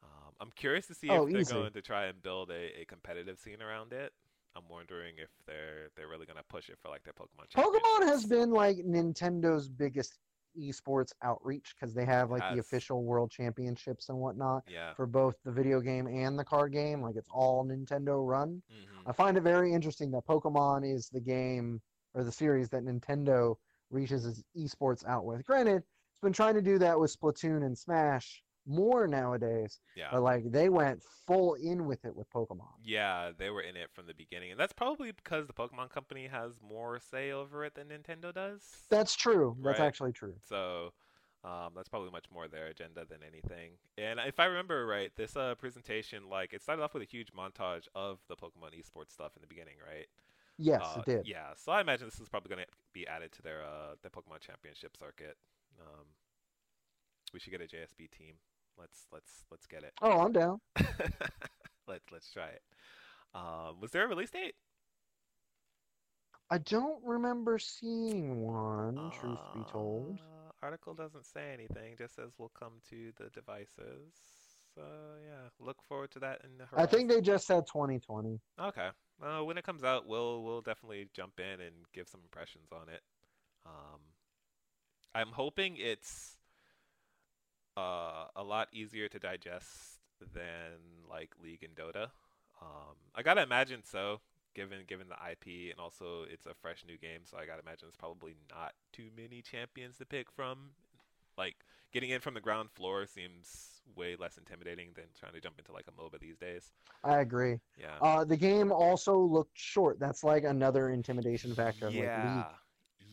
Um, 0.03 0.33
I'm 0.41 0.51
curious 0.57 0.87
to 0.89 0.95
see 0.95 1.09
Oh, 1.11 1.27
if 1.27 1.33
they're 1.33 1.41
easy. 1.43 1.53
going 1.55 1.73
to 1.73 1.83
try 1.83 2.07
and 2.07 2.21
build 2.23 2.51
a, 2.51 2.81
a 2.81 2.85
competitive 2.87 3.39
scene 3.39 3.63
around 3.63 3.93
it. 3.93 4.13
I'm 4.57 4.65
wondering 4.71 5.15
if 5.19 5.31
they're 5.47 5.89
they're 5.97 6.09
really 6.09 6.27
going 6.27 6.39
to 6.39 6.45
push 6.49 6.69
it 6.71 6.79
for 6.83 6.89
like 6.89 7.03
their 7.05 7.13
Pokemon. 7.13 7.51
Pokemon 7.55 8.07
has 8.09 8.25
been 8.25 8.51
like 8.51 8.79
Nintendo's 8.79 9.69
biggest 9.69 10.19
esports 10.59 11.13
outreach 11.23 11.75
because 11.79 11.95
they 11.95 12.07
have 12.07 12.31
like 12.31 12.43
the 12.55 12.59
official 12.59 13.05
world 13.05 13.31
championships 13.31 14.09
and 14.09 14.17
whatnot 14.19 14.63
yeah. 14.67 14.95
for 14.95 15.07
both 15.07 15.35
the 15.45 15.53
video 15.53 15.81
game 15.83 16.07
and 16.07 16.39
the 16.39 16.45
card 16.45 16.73
game. 16.73 17.03
Like 17.03 17.17
it's 17.17 17.29
all 17.31 17.65
Nintendo 17.67 18.27
run. 18.27 18.63
hmm 18.71 19.09
I 19.09 19.13
find 19.13 19.37
it 19.37 19.43
very 19.43 19.73
interesting 19.73 20.11
that 20.13 20.27
Pokemon 20.27 20.91
is 20.91 21.09
the 21.11 21.21
game 21.21 21.81
or 22.17 22.25
the 22.25 22.33
series 22.33 22.71
that 22.71 22.83
Nintendo 22.83 23.57
reaches 23.91 24.25
its 24.27 24.43
esports 24.57 25.07
out 25.07 25.25
with. 25.25 25.45
Granted, 25.45 25.77
it's 25.77 26.21
been 26.23 26.33
trying 26.33 26.55
to 26.55 26.63
do 26.63 26.79
that 26.79 26.99
with 26.99 27.17
Splatoon 27.17 27.65
and 27.65 27.77
Smash 27.77 28.43
more 28.67 29.07
nowadays, 29.07 29.79
Yeah. 29.95 30.09
but 30.11 30.23
like 30.23 30.51
they 30.51 30.69
went 30.69 31.01
full 31.27 31.55
in 31.55 31.87
with 31.87 32.05
it 32.05 32.17
with 32.17 32.29
Pokemon. 32.31 32.73
Yeah, 32.83 33.31
they 33.37 33.51
were 33.51 33.61
in 33.61 33.77
it 33.77 33.91
from 33.93 34.07
the 34.07 34.15
beginning, 34.15 34.51
and 34.51 34.59
that's 34.59 34.73
probably 34.73 35.13
because 35.13 35.47
the 35.47 35.53
Pokemon 35.53 35.91
Company 35.91 36.27
has 36.27 36.55
more 36.61 36.99
say 36.99 37.31
over 37.31 37.65
it 37.65 37.75
than 37.75 37.89
Nintendo 37.89 38.35
does. 38.35 38.63
That's 38.91 39.15
true. 39.15 39.57
That's 39.61 39.79
Right. 39.79 39.87
actually 39.87 40.13
true. 40.13 40.35
So 40.49 40.95
um, 41.45 41.75
that's 41.77 41.89
probably 41.89 42.11
much 42.11 42.27
more 42.33 42.49
their 42.49 42.67
agenda 42.67 43.05
than 43.05 43.19
anything. 43.23 43.73
And 43.97 44.19
if 44.27 44.41
I 44.41 44.47
remember 44.47 44.85
right, 44.85 45.13
this 45.15 45.37
uh, 45.37 45.55
presentation, 45.55 46.29
like, 46.29 46.53
it 46.53 46.61
started 46.61 46.83
off 46.83 46.93
with 46.93 47.05
a 47.05 47.07
huge 47.07 47.33
montage 47.33 47.87
of 47.95 48.19
the 48.29 48.35
Pokemon 48.35 48.75
esports 48.75 49.13
stuff 49.13 49.37
in 49.37 49.43
the 49.43 49.47
beginning, 49.47 49.77
right? 49.87 50.07
Yes, 50.59 50.83
Uh, 50.85 51.01
it 51.01 51.05
did. 51.07 51.27
Yeah, 51.29 51.53
so 51.57 51.73
I 51.73 51.81
imagine 51.81 52.07
this 52.07 52.21
is 52.21 52.29
probably 52.29 52.55
going 52.55 52.65
to 52.67 52.73
be 52.93 53.07
added 53.07 53.33
to 53.33 53.43
their 53.43 53.63
uh, 53.63 53.95
their 54.03 54.11
Pokemon 54.11 54.41
Championship 54.41 54.97
circuit. 54.97 55.37
Um, 55.81 56.07
we 57.35 57.41
should 57.41 57.51
get 57.51 57.61
a 57.61 57.65
JSB 57.65 58.11
team. 58.11 58.35
Let's 58.79 59.07
let's 59.13 59.45
let's 59.51 59.67
get 59.67 59.83
it. 59.83 59.93
Oh, 60.03 60.21
I'm 60.21 60.33
down. 60.33 60.61
let's 61.89 62.05
let's 62.13 62.31
try 62.33 62.49
it. 62.49 62.63
Um, 63.35 63.81
was 63.81 63.91
there 63.91 64.05
a 64.05 64.09
release 64.09 64.31
date? 64.31 64.55
I 66.51 66.59
don't 66.59 67.03
remember 67.05 67.59
seeing 67.59 68.43
one, 68.43 69.11
truth 69.21 69.39
be 69.53 69.61
told. 69.71 70.19
Uh, 70.21 70.53
article 70.63 70.95
doesn't 70.95 71.27
say 71.27 71.53
anything. 71.53 71.97
Just 71.99 72.15
says 72.15 72.31
we'll 72.39 72.53
come 72.59 72.75
to 72.91 73.13
the 73.17 73.31
devices. 73.31 74.15
So 74.75 74.83
yeah, 75.25 75.49
look 75.59 75.83
forward 75.89 76.11
to 76.13 76.19
that 76.21 76.43
in 76.45 76.59
the 76.59 76.67
I 76.75 76.87
think 76.87 77.09
they 77.09 77.21
just 77.21 77.47
said 77.47 77.67
2020. 77.67 78.39
Okay. 78.61 78.89
Uh, 79.23 79.43
when 79.43 79.57
it 79.57 79.65
comes 79.65 79.83
out, 79.83 80.07
we'll 80.07 80.43
we'll 80.43 80.61
definitely 80.61 81.09
jump 81.15 81.41
in 81.41 81.61
and 81.61 81.75
give 81.93 82.09
some 82.09 82.21
impressions 82.23 82.69
on 82.73 82.89
it. 82.89 83.01
Um, 83.65 84.01
I'm 85.15 85.33
hoping 85.33 85.77
it's 85.79 86.37
uh, 87.77 88.27
a 88.35 88.43
lot 88.43 88.69
easier 88.73 89.09
to 89.09 89.19
digest 89.19 90.01
than 90.35 91.07
like 91.09 91.31
League 91.43 91.63
and 91.63 91.75
Dota. 91.75 92.11
Um, 92.61 92.97
I 93.15 93.23
gotta 93.23 93.43
imagine 93.43 93.83
so, 93.85 94.21
given 94.55 94.79
given 94.87 95.09
the 95.09 95.17
IP 95.31 95.71
and 95.71 95.81
also 95.81 96.25
it's 96.31 96.47
a 96.47 96.55
fresh 96.55 96.85
new 96.87 96.99
game. 96.99 97.21
So 97.25 97.37
I 97.39 97.47
gotta 97.47 97.63
imagine 97.63 97.89
it's 97.89 97.97
probably 97.97 98.35
not 98.51 98.75
too 98.93 99.09
many 99.17 99.43
champions 99.43 99.97
to 99.99 100.07
pick 100.07 100.31
from. 100.31 100.71
Like 101.37 101.57
getting 101.93 102.11
in 102.11 102.21
from 102.21 102.35
the 102.35 102.41
ground 102.41 102.71
floor 102.71 103.07
seems 103.07 103.81
way 103.95 104.17
less 104.17 104.37
intimidating 104.39 104.91
than 104.95 105.05
trying 105.19 105.33
to 105.35 105.41
jump 105.41 105.59
into 105.59 105.73
like 105.73 105.87
a 105.89 105.93
MOBA 105.93 106.21
these 106.21 106.39
days. 106.39 106.73
I 107.05 107.21
agree. 107.21 107.59
Yeah. 107.79 107.99
Uh, 108.01 108.25
the 108.25 108.37
game 108.37 108.73
also 108.73 109.19
looked 109.19 109.57
short. 109.57 109.99
That's 109.99 110.23
like 110.25 110.45
another 110.45 110.91
intimidation 110.91 111.55
factor. 111.55 111.87
of, 111.87 111.95
Like 111.95 112.05
yeah. 112.05 112.23
League, 112.23 112.47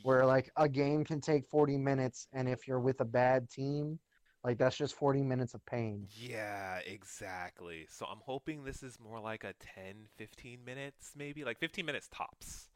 where 0.04 0.26
like 0.26 0.52
a 0.58 0.68
game 0.68 1.06
can 1.06 1.22
take 1.22 1.46
40 1.46 1.78
minutes, 1.78 2.28
and 2.34 2.50
if 2.50 2.68
you're 2.68 2.80
with 2.80 3.00
a 3.02 3.06
bad 3.06 3.50
team, 3.50 4.00
like 4.44 4.58
that's 4.58 4.78
just 4.78 4.96
40 4.96 5.24
minutes 5.24 5.54
of 5.54 5.66
pain. 5.66 6.08
Yeah, 6.16 6.80
exactly. 6.86 7.88
So 7.90 8.06
I'm 8.06 8.20
hoping 8.26 8.64
this 8.64 8.84
is 8.84 9.00
more 9.00 9.20
like 9.20 9.44
a 9.44 9.54
10, 9.60 10.08
15 10.16 10.64
minutes, 10.64 11.14
maybe 11.16 11.44
like 11.44 11.60
15 11.60 11.86
minutes 11.86 12.08
tops. 12.14 12.70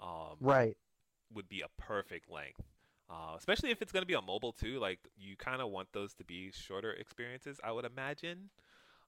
Um, 0.00 0.38
Right. 0.40 0.76
would 1.32 1.48
be 1.48 1.60
a 1.62 1.68
perfect 1.78 2.30
length. 2.30 2.62
Uh, 3.10 3.34
especially 3.38 3.70
if 3.72 3.82
it's 3.82 3.92
going 3.92 4.02
to 4.02 4.06
be 4.08 4.14
on 4.16 4.26
mobile 4.26 4.52
too. 4.52 4.80
Like 4.80 5.00
you 5.18 5.36
kind 5.36 5.62
of 5.62 5.70
want 5.70 5.88
those 5.92 6.14
to 6.16 6.24
be 6.24 6.52
shorter 6.52 6.92
experiences, 6.92 7.60
I 7.64 7.72
would 7.72 7.86
imagine. 7.86 8.50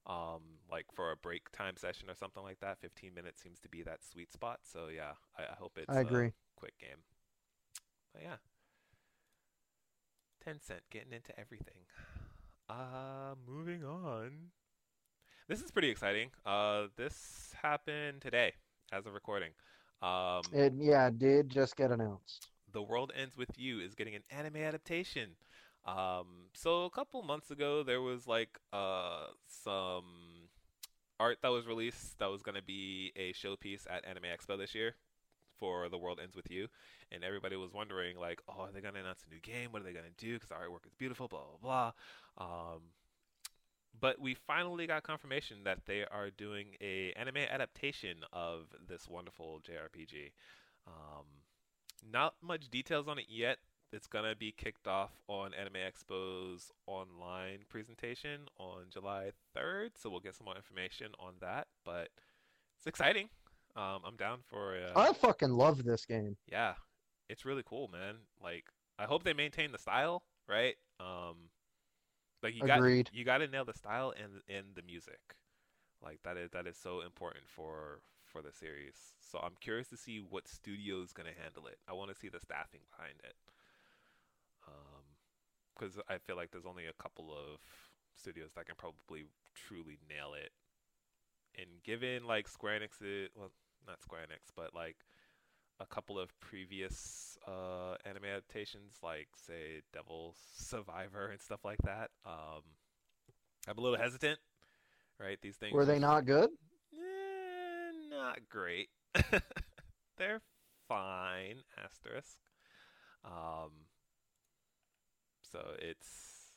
Um, 0.06 0.42
like 0.70 0.86
for 0.94 1.12
a 1.12 1.16
break 1.16 1.50
time 1.52 1.76
session 1.76 2.10
or 2.10 2.14
something 2.14 2.42
like 2.42 2.60
that, 2.60 2.78
15 2.80 3.14
minutes 3.14 3.42
seems 3.42 3.60
to 3.60 3.68
be 3.70 3.82
that 3.84 4.04
sweet 4.04 4.32
spot. 4.32 4.60
So 4.64 4.88
yeah, 4.94 5.12
I, 5.38 5.44
I 5.44 5.56
hope 5.58 5.78
it's 5.78 5.96
I 5.96 6.00
agree. 6.00 6.32
a 6.56 6.60
quick 6.60 6.78
game. 6.78 6.98
But 8.12 8.22
yeah, 8.22 8.36
Tencent 10.44 10.82
getting 10.90 11.12
into 11.12 11.38
everything. 11.38 11.86
Uh, 12.68 13.34
moving 13.46 13.84
on. 13.84 14.50
This 15.48 15.62
is 15.62 15.70
pretty 15.70 15.90
exciting. 15.90 16.30
Uh, 16.46 16.88
this 16.96 17.54
happened 17.62 18.22
today 18.22 18.54
as 18.92 19.06
of 19.06 19.14
recording. 19.14 19.52
Um, 20.02 20.44
It 20.52 20.74
yeah 20.76 21.08
it 21.08 21.18
did 21.18 21.50
just 21.50 21.74
get 21.76 21.90
announced. 21.90 22.51
The 22.72 22.82
World 22.82 23.12
Ends 23.18 23.36
With 23.36 23.58
You 23.58 23.80
is 23.80 23.94
getting 23.94 24.14
an 24.14 24.22
anime 24.30 24.56
adaptation. 24.56 25.30
Um, 25.84 26.48
so 26.54 26.84
a 26.84 26.90
couple 26.90 27.22
months 27.22 27.50
ago, 27.50 27.82
there 27.82 28.00
was 28.00 28.26
like 28.26 28.58
uh, 28.72 29.26
some 29.46 30.04
art 31.18 31.38
that 31.42 31.48
was 31.50 31.66
released 31.66 32.18
that 32.18 32.30
was 32.30 32.42
going 32.42 32.56
to 32.56 32.62
be 32.62 33.12
a 33.16 33.32
showpiece 33.32 33.86
at 33.90 34.04
Anime 34.04 34.24
Expo 34.24 34.58
this 34.58 34.74
year 34.74 34.94
for 35.58 35.88
The 35.88 35.98
World 35.98 36.18
Ends 36.22 36.36
With 36.36 36.50
You, 36.50 36.68
and 37.10 37.22
everybody 37.22 37.56
was 37.56 37.72
wondering 37.72 38.16
like, 38.16 38.40
oh, 38.48 38.62
are 38.62 38.72
they 38.72 38.80
going 38.80 38.94
to 38.94 39.00
announce 39.00 39.24
a 39.26 39.32
new 39.32 39.40
game? 39.40 39.70
What 39.70 39.82
are 39.82 39.84
they 39.84 39.92
going 39.92 40.04
to 40.04 40.24
do? 40.24 40.34
Because 40.34 40.48
the 40.48 40.54
artwork 40.54 40.86
is 40.86 40.94
beautiful, 40.98 41.28
blah 41.28 41.40
blah 41.60 41.92
blah. 42.38 42.44
Um, 42.46 42.80
but 44.00 44.20
we 44.20 44.34
finally 44.34 44.86
got 44.86 45.02
confirmation 45.02 45.58
that 45.64 45.86
they 45.86 46.04
are 46.10 46.30
doing 46.30 46.68
a 46.80 47.12
anime 47.12 47.36
adaptation 47.36 48.18
of 48.32 48.66
this 48.88 49.06
wonderful 49.08 49.60
JRPG. 49.60 50.32
Um, 50.86 51.24
not 52.10 52.34
much 52.42 52.68
details 52.70 53.08
on 53.08 53.18
it 53.18 53.26
yet. 53.28 53.58
It's 53.92 54.06
gonna 54.06 54.34
be 54.34 54.52
kicked 54.52 54.88
off 54.88 55.10
on 55.28 55.52
Anime 55.52 55.76
Expo's 55.76 56.70
online 56.86 57.58
presentation 57.68 58.42
on 58.58 58.84
July 58.90 59.32
3rd, 59.54 59.90
so 60.00 60.08
we'll 60.08 60.20
get 60.20 60.34
some 60.34 60.46
more 60.46 60.56
information 60.56 61.08
on 61.18 61.34
that. 61.40 61.66
But 61.84 62.08
it's 62.78 62.86
exciting. 62.86 63.28
Um, 63.76 64.00
I'm 64.06 64.16
down 64.16 64.38
for. 64.46 64.76
Uh, 64.76 64.98
I 64.98 65.12
fucking 65.12 65.50
love 65.50 65.84
this 65.84 66.06
game. 66.06 66.36
yeah, 66.50 66.74
it's 67.28 67.44
really 67.44 67.62
cool, 67.64 67.88
man. 67.88 68.16
Like, 68.42 68.64
I 68.98 69.04
hope 69.04 69.24
they 69.24 69.32
maintain 69.34 69.72
the 69.72 69.78
style, 69.78 70.22
right? 70.48 70.74
Um, 71.00 71.50
like 72.42 72.54
you 72.54 72.62
Agreed. 72.64 73.06
got 73.06 73.14
you 73.14 73.24
got 73.24 73.38
to 73.38 73.46
nail 73.46 73.64
the 73.64 73.74
style 73.74 74.12
and 74.20 74.42
and 74.48 74.74
the 74.74 74.82
music. 74.82 75.20
Like 76.02 76.20
that 76.24 76.36
is 76.36 76.50
that 76.50 76.66
is 76.66 76.76
so 76.76 77.00
important 77.00 77.44
for 77.46 78.00
for 78.32 78.42
the 78.42 78.52
series. 78.52 78.96
So 79.20 79.38
I'm 79.38 79.56
curious 79.60 79.88
to 79.88 79.96
see 79.96 80.18
what 80.18 80.48
studio 80.48 81.02
is 81.02 81.12
gonna 81.12 81.36
handle 81.36 81.66
it. 81.66 81.78
I 81.88 81.92
want 81.92 82.10
to 82.10 82.16
see 82.16 82.28
the 82.28 82.40
staffing 82.40 82.80
behind 82.90 83.20
it. 83.22 83.36
Um, 84.66 85.04
because 85.74 85.98
I 86.08 86.18
feel 86.18 86.36
like 86.36 86.50
there's 86.50 86.66
only 86.66 86.86
a 86.86 87.02
couple 87.02 87.32
of 87.32 87.60
studios 88.14 88.50
that 88.56 88.66
can 88.66 88.76
probably 88.76 89.24
truly 89.54 89.98
nail 90.08 90.34
it 90.34 90.52
and 91.56 91.82
given 91.84 92.24
like 92.24 92.48
Square 92.48 92.80
Enix, 92.80 93.30
well, 93.36 93.50
not 93.86 94.02
Square 94.02 94.22
Enix, 94.22 94.50
but 94.56 94.74
like 94.74 94.96
a 95.80 95.86
couple 95.86 96.18
of 96.18 96.28
previous 96.40 97.36
uh, 97.46 97.96
anime 98.04 98.24
adaptations, 98.24 98.94
like 99.02 99.28
say 99.46 99.82
Devil 99.92 100.34
Survivor 100.56 101.28
and 101.30 101.40
stuff 101.40 101.64
like 101.64 101.80
that. 101.84 102.10
Um, 102.24 102.62
I'm 103.68 103.78
a 103.78 103.80
little 103.80 103.98
hesitant. 103.98 104.38
Right, 105.20 105.38
these 105.40 105.56
things 105.56 105.72
were 105.72 105.84
they 105.84 106.00
not 106.00 106.26
good? 106.26 106.50
Not 108.12 108.40
great. 108.50 108.88
They're 110.18 110.40
fine. 110.88 111.56
Asterisk. 111.82 112.36
Um, 113.24 113.70
so 115.50 115.60
it's 115.78 116.52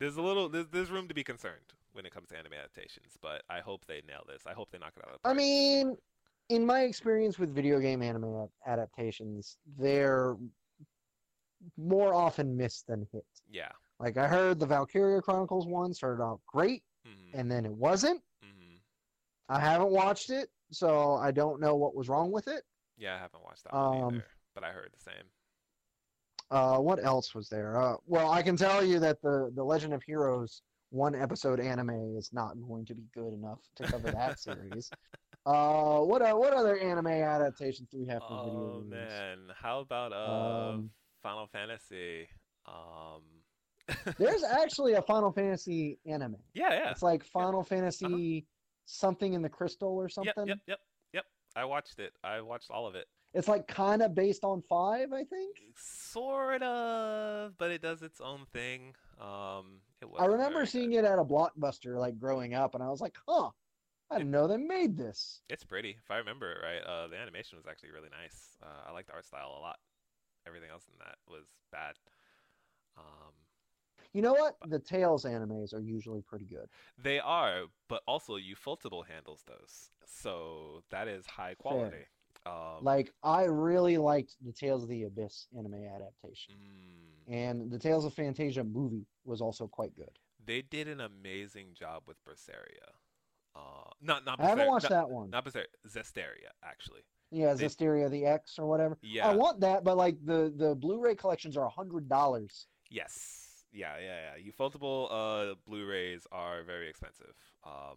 there's 0.00 0.16
a 0.16 0.22
little 0.22 0.48
there's, 0.48 0.66
there's 0.72 0.90
room 0.90 1.08
to 1.08 1.14
be 1.14 1.24
concerned 1.24 1.72
when 1.92 2.04
it 2.06 2.12
comes 2.12 2.28
to 2.28 2.36
anime 2.38 2.52
adaptations, 2.54 3.12
but 3.22 3.42
I 3.48 3.60
hope 3.60 3.84
they 3.86 4.02
nail 4.06 4.24
this. 4.28 4.42
I 4.46 4.52
hope 4.52 4.70
they 4.70 4.78
knock 4.78 4.92
it 4.96 5.02
out 5.04 5.08
of 5.08 5.14
the 5.14 5.18
park. 5.20 5.34
I 5.34 5.36
mean, 5.36 5.96
in 6.50 6.64
my 6.66 6.82
experience 6.82 7.38
with 7.38 7.54
video 7.54 7.78
game 7.80 8.02
anime 8.02 8.48
adaptations, 8.66 9.56
they're 9.78 10.36
more 11.78 12.12
often 12.14 12.56
missed 12.56 12.86
than 12.86 13.06
hit. 13.12 13.24
Yeah. 13.50 13.70
Like 13.98 14.16
I 14.18 14.26
heard 14.28 14.58
the 14.58 14.66
Valkyria 14.66 15.22
Chronicles 15.22 15.66
one 15.66 15.94
started 15.94 16.22
out 16.22 16.40
great, 16.46 16.82
Mm-hmm. 17.06 17.38
and 17.38 17.50
then 17.50 17.64
it 17.64 17.72
wasn't. 17.72 18.20
I 19.48 19.60
haven't 19.60 19.90
watched 19.90 20.30
it, 20.30 20.48
so 20.70 21.14
I 21.14 21.30
don't 21.30 21.60
know 21.60 21.76
what 21.76 21.94
was 21.94 22.08
wrong 22.08 22.30
with 22.32 22.48
it. 22.48 22.62
Yeah, 22.96 23.14
I 23.14 23.18
haven't 23.18 23.44
watched 23.44 23.64
that 23.64 23.72
one 23.74 24.02
Um, 24.02 24.14
either, 24.16 24.26
but 24.54 24.64
I 24.64 24.70
heard 24.70 24.90
the 24.92 25.02
same. 25.02 25.24
Uh, 26.50 26.78
what 26.78 27.04
else 27.04 27.34
was 27.34 27.48
there? 27.48 27.80
Uh, 27.80 27.96
well, 28.06 28.30
I 28.30 28.42
can 28.42 28.56
tell 28.56 28.84
you 28.84 28.98
that 29.00 29.20
the 29.22 29.50
the 29.54 29.64
Legend 29.64 29.92
of 29.92 30.02
Heroes 30.02 30.62
one 30.90 31.14
episode 31.14 31.58
anime 31.58 32.16
is 32.16 32.30
not 32.32 32.54
going 32.68 32.84
to 32.86 32.94
be 32.94 33.02
good 33.12 33.32
enough 33.34 33.58
to 33.76 33.82
cover 33.84 34.10
that 34.12 34.38
series. 34.46 34.90
Uh, 35.44 35.98
what 36.00 36.22
uh, 36.22 36.34
what 36.34 36.52
other 36.52 36.76
anime 36.78 37.08
adaptations 37.08 37.88
do 37.90 37.98
we 37.98 38.06
have 38.06 38.22
for 38.28 38.44
video 38.44 38.80
Oh 38.80 38.84
man, 38.88 39.38
how 39.60 39.80
about 39.80 40.12
uh 40.12 40.74
Um, 40.74 40.90
Final 41.22 41.46
Fantasy? 41.48 42.28
Um, 42.66 43.22
There's 44.18 44.44
actually 44.62 44.94
a 44.94 45.02
Final 45.02 45.32
Fantasy 45.32 45.98
anime. 46.06 46.36
yeah, 46.54 46.72
yeah. 46.72 46.90
It's 46.90 47.02
like 47.02 47.24
Final 47.24 47.62
Fantasy 47.64 48.46
something 48.86 49.34
in 49.34 49.42
the 49.42 49.48
crystal 49.48 49.90
or 49.96 50.08
something. 50.08 50.46
Yep, 50.46 50.46
yep, 50.46 50.58
yep, 50.66 50.78
yep. 51.12 51.24
I 51.54 51.64
watched 51.64 51.98
it. 51.98 52.12
I 52.24 52.40
watched 52.40 52.70
all 52.70 52.86
of 52.86 52.94
it. 52.94 53.06
It's 53.34 53.48
like 53.48 53.68
kind 53.68 54.00
of 54.00 54.14
based 54.14 54.44
on 54.44 54.62
five, 54.62 55.12
I 55.12 55.24
think. 55.24 55.56
Sort 55.76 56.62
of, 56.62 57.52
but 57.58 57.70
it 57.70 57.82
does 57.82 58.00
its 58.00 58.20
own 58.20 58.46
thing. 58.52 58.94
Um, 59.20 59.80
it 60.00 60.08
was. 60.08 60.20
I 60.20 60.26
remember 60.26 60.64
seeing 60.64 60.94
it 60.94 61.04
at 61.04 61.18
a 61.18 61.24
blockbuster 61.24 61.98
like 61.98 62.18
growing 62.18 62.54
up, 62.54 62.74
and 62.74 62.82
I 62.82 62.88
was 62.88 63.02
like, 63.02 63.14
"Huh, 63.28 63.50
I 64.10 64.18
didn't 64.18 64.30
know 64.30 64.46
they 64.46 64.56
made 64.56 64.96
this." 64.96 65.42
It's 65.50 65.64
pretty, 65.64 65.98
if 66.02 66.10
I 66.10 66.16
remember 66.16 66.50
it 66.52 66.58
right. 66.62 66.82
Uh, 66.82 67.08
the 67.08 67.16
animation 67.16 67.58
was 67.58 67.66
actually 67.66 67.90
really 67.90 68.08
nice. 68.08 68.56
Uh, 68.62 68.88
I 68.88 68.92
liked 68.92 69.08
the 69.08 69.14
art 69.14 69.26
style 69.26 69.54
a 69.58 69.60
lot. 69.60 69.76
Everything 70.46 70.70
else 70.70 70.86
in 70.88 70.98
that 71.00 71.16
was 71.28 71.44
bad. 71.72 71.96
Um, 72.96 73.34
You 74.16 74.22
know 74.22 74.32
what? 74.32 74.56
The 74.66 74.78
Tales 74.78 75.26
animes 75.26 75.74
are 75.74 75.80
usually 75.80 76.22
pretty 76.22 76.46
good. 76.46 76.70
they 76.96 77.20
are, 77.20 77.64
but 77.86 78.02
also 78.08 78.38
Ufotable 78.38 79.06
handles 79.06 79.44
those, 79.46 79.90
so 80.06 80.82
that 80.88 81.06
is 81.06 81.26
high 81.26 81.52
quality. 81.52 82.06
Um, 82.46 82.78
Like 82.80 83.12
I 83.22 83.42
really 83.42 83.98
liked 83.98 84.36
the 84.42 84.52
Tales 84.52 84.82
of 84.84 84.88
the 84.88 85.02
Abyss 85.02 85.48
anime 85.54 85.74
adaptation, 85.74 86.54
mm, 86.54 87.30
and 87.30 87.70
the 87.70 87.78
Tales 87.78 88.06
of 88.06 88.14
Phantasia 88.14 88.64
movie 88.66 89.04
was 89.26 89.42
also 89.42 89.66
quite 89.68 89.94
good. 89.94 90.18
they 90.46 90.62
did 90.62 90.88
an 90.88 91.00
amazing 91.02 91.74
job 91.74 92.04
with 92.06 92.16
Berseria. 92.24 92.88
Uh, 93.54 93.90
not 94.00 94.24
not. 94.24 94.40
I 94.40 94.46
haven't 94.46 94.68
watched 94.68 94.88
not, 94.88 95.08
that 95.08 95.10
one. 95.10 95.28
Not 95.28 95.44
Berseria, 95.44 95.66
Zestiria 95.86 96.52
actually. 96.64 97.02
Yeah, 97.30 97.52
they- 97.52 97.66
Zestiria 97.66 98.10
the 98.10 98.24
X 98.24 98.58
or 98.58 98.66
whatever. 98.66 98.96
Yeah. 99.02 99.28
I 99.28 99.34
want 99.34 99.60
that, 99.60 99.84
but 99.84 99.98
like 99.98 100.16
the 100.24 100.54
the 100.56 100.74
Blu-ray 100.74 101.16
collections 101.16 101.54
are 101.58 101.66
a 101.66 101.68
hundred 101.68 102.08
dollars. 102.08 102.68
Yes. 102.88 103.42
Yeah, 103.72 103.94
yeah, 103.98 104.36
yeah. 104.36 104.50
Ufotable 104.52 105.08
uh 105.10 105.54
Blu-rays 105.66 106.26
are 106.32 106.62
very 106.62 106.88
expensive. 106.88 107.34
Um 107.64 107.96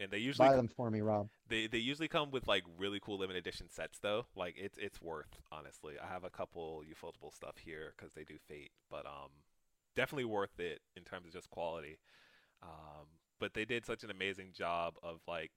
and 0.00 0.10
they 0.10 0.18
usually 0.18 0.48
Buy 0.48 0.56
them 0.56 0.68
for 0.68 0.90
me, 0.90 1.00
Rob. 1.00 1.28
they 1.48 1.66
they 1.66 1.78
usually 1.78 2.08
come 2.08 2.30
with 2.30 2.46
like 2.48 2.64
really 2.78 3.00
cool 3.00 3.18
limited 3.18 3.40
edition 3.40 3.68
sets 3.70 3.98
though. 3.98 4.26
Like 4.34 4.56
it's 4.58 4.78
it's 4.78 5.00
worth 5.02 5.40
honestly. 5.52 5.94
I 6.02 6.06
have 6.08 6.24
a 6.24 6.30
couple 6.30 6.82
Ufotable 6.90 7.34
stuff 7.34 7.58
here 7.58 7.94
cuz 7.98 8.12
they 8.14 8.24
do 8.24 8.38
Fate, 8.48 8.72
but 8.90 9.06
um 9.06 9.30
definitely 9.96 10.24
worth 10.24 10.58
it 10.60 10.80
in 10.96 11.04
terms 11.04 11.26
of 11.26 11.32
just 11.32 11.50
quality. 11.50 11.98
Um 12.62 13.06
but 13.38 13.54
they 13.54 13.64
did 13.64 13.86
such 13.86 14.04
an 14.04 14.10
amazing 14.10 14.52
job 14.52 14.94
of 15.02 15.20
like 15.26 15.52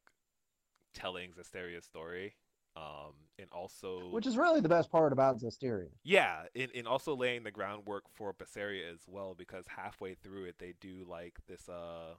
telling 0.93 1.33
Zestiria's 1.33 1.85
story. 1.85 2.35
Um 2.75 3.13
and 3.39 3.47
also 3.51 4.09
Which 4.09 4.25
is 4.25 4.37
really 4.37 4.61
the 4.61 4.69
best 4.69 4.91
part 4.91 5.11
about 5.13 5.39
Zestiria. 5.39 5.89
yeah, 6.03 6.43
and, 6.55 6.69
and 6.75 6.87
also 6.87 7.15
laying 7.15 7.43
the 7.43 7.51
groundwork 7.51 8.03
for 8.13 8.33
Berseria 8.33 8.91
as 8.93 9.01
well, 9.07 9.35
because 9.37 9.65
halfway 9.67 10.13
through 10.15 10.45
it 10.45 10.55
they 10.59 10.73
do 10.81 11.05
like 11.07 11.35
this 11.47 11.69
uh 11.69 12.15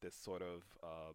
this 0.00 0.14
sort 0.14 0.42
of 0.42 0.62
um 0.82 1.14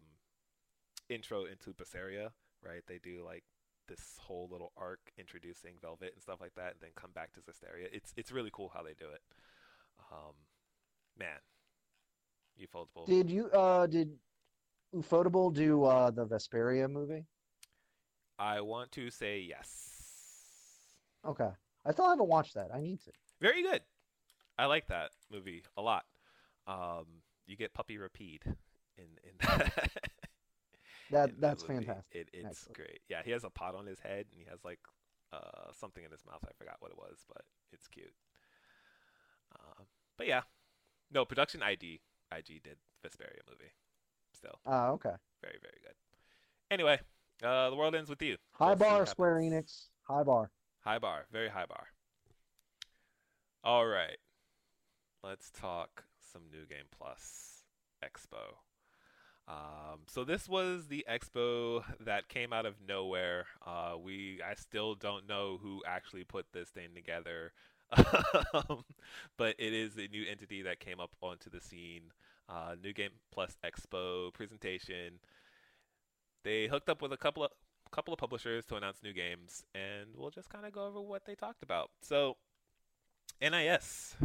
intro 1.08 1.44
into 1.44 1.72
Berseria, 1.74 2.30
right? 2.62 2.82
They 2.86 2.98
do 2.98 3.22
like 3.24 3.44
this 3.88 4.16
whole 4.18 4.48
little 4.50 4.72
arc 4.76 5.00
introducing 5.18 5.74
Velvet 5.80 6.12
and 6.14 6.22
stuff 6.22 6.40
like 6.40 6.54
that, 6.56 6.72
and 6.72 6.80
then 6.80 6.90
come 6.96 7.10
back 7.12 7.32
to 7.34 7.40
Zestiria. 7.40 7.88
It's 7.92 8.12
it's 8.16 8.32
really 8.32 8.50
cool 8.52 8.70
how 8.74 8.82
they 8.82 8.94
do 8.98 9.06
it. 9.12 9.20
Um, 10.12 10.34
man, 11.18 11.38
Ufotable. 12.60 13.06
Did 13.06 13.30
you 13.30 13.50
uh 13.50 13.86
did 13.86 14.10
Ufotable 14.94 15.52
do 15.52 15.84
uh 15.84 16.10
the 16.10 16.26
Vesperia 16.26 16.88
movie? 16.90 17.24
I 18.38 18.60
want 18.60 18.92
to 18.92 19.10
say 19.10 19.40
yes. 19.40 19.90
Okay. 21.24 21.50
I 21.86 21.92
still 21.92 22.08
haven't 22.08 22.28
watched 22.28 22.54
that. 22.54 22.70
I 22.74 22.80
need 22.80 23.00
to. 23.04 23.12
Very 23.40 23.62
good. 23.62 23.82
I 24.58 24.66
like 24.66 24.86
that 24.88 25.10
movie 25.30 25.64
a 25.76 25.82
lot. 25.82 26.04
Um, 26.66 27.06
you 27.46 27.56
get 27.56 27.74
Puppy 27.74 27.98
Repede 27.98 28.42
in 28.96 29.04
in 29.22 29.32
that. 29.40 29.90
That 31.10 31.28
in 31.30 31.34
that's 31.40 31.62
movie. 31.68 31.84
fantastic. 31.86 32.16
It, 32.16 32.28
it's 32.32 32.46
Excellent. 32.46 32.76
great. 32.76 33.00
Yeah, 33.08 33.22
he 33.24 33.30
has 33.32 33.44
a 33.44 33.50
pot 33.50 33.74
on 33.74 33.86
his 33.86 34.00
head 34.00 34.26
and 34.32 34.40
he 34.40 34.46
has 34.50 34.64
like 34.64 34.78
uh 35.32 35.72
something 35.72 36.02
in 36.04 36.10
his 36.10 36.24
mouth. 36.26 36.44
I 36.44 36.52
forgot 36.56 36.76
what 36.80 36.90
it 36.90 36.96
was, 36.98 37.24
but 37.28 37.42
it's 37.72 37.86
cute. 37.88 38.14
Um, 39.54 39.86
but 40.16 40.26
yeah, 40.26 40.42
no 41.12 41.24
production 41.24 41.62
ID. 41.62 42.00
IG 42.32 42.62
did 42.62 42.78
Vesperia 43.04 43.42
movie. 43.48 43.72
Still 44.32 44.58
Ah, 44.66 44.88
okay. 44.90 45.14
very 45.42 45.58
very 45.60 45.78
good. 45.82 45.94
Anyway, 46.70 46.98
uh, 47.42 47.70
the 47.70 47.76
world 47.76 47.94
ends 47.94 48.10
with 48.10 48.22
you. 48.22 48.36
High 48.52 48.70
Let's 48.70 48.80
bar, 48.80 49.06
Square. 49.06 49.36
Enix. 49.40 49.86
High 50.02 50.22
bar. 50.22 50.50
High 50.80 50.98
bar, 50.98 51.26
very 51.32 51.48
high 51.48 51.66
bar. 51.66 51.86
All 53.62 53.86
right, 53.86 54.18
let's 55.22 55.50
talk 55.50 56.04
some 56.32 56.42
New 56.52 56.66
Game 56.66 56.86
Plus 56.96 57.64
Expo. 58.04 58.56
Um, 59.46 60.00
so 60.06 60.24
this 60.24 60.48
was 60.48 60.86
the 60.88 61.04
expo 61.10 61.82
that 62.00 62.28
came 62.28 62.52
out 62.52 62.64
of 62.64 62.76
nowhere. 62.86 63.44
Uh, 63.66 63.94
we 64.02 64.40
I 64.46 64.54
still 64.54 64.94
don't 64.94 65.28
know 65.28 65.58
who 65.62 65.82
actually 65.86 66.24
put 66.24 66.46
this 66.52 66.68
thing 66.70 66.88
together, 66.94 67.52
Um, 68.54 68.84
but 69.36 69.54
it 69.58 69.72
is 69.72 69.96
a 69.96 70.08
new 70.08 70.24
entity 70.30 70.62
that 70.62 70.80
came 70.80 71.00
up 71.00 71.10
onto 71.20 71.50
the 71.50 71.60
scene. 71.60 72.12
Uh, 72.48 72.74
new 72.82 72.92
Game 72.92 73.10
Plus 73.32 73.56
Expo 73.64 74.32
presentation. 74.32 75.18
They 76.44 76.66
hooked 76.66 76.88
up 76.88 77.02
with 77.02 77.12
a 77.12 77.16
couple 77.16 77.44
of 77.44 77.50
couple 77.90 78.12
of 78.12 78.18
publishers 78.18 78.64
to 78.66 78.76
announce 78.76 79.02
new 79.02 79.12
games, 79.12 79.64
and 79.74 80.10
we'll 80.16 80.30
just 80.30 80.50
kind 80.50 80.66
of 80.66 80.72
go 80.72 80.86
over 80.86 81.00
what 81.00 81.24
they 81.26 81.34
talked 81.34 81.62
about. 81.62 81.90
So, 82.02 82.36
NIS. 83.40 84.16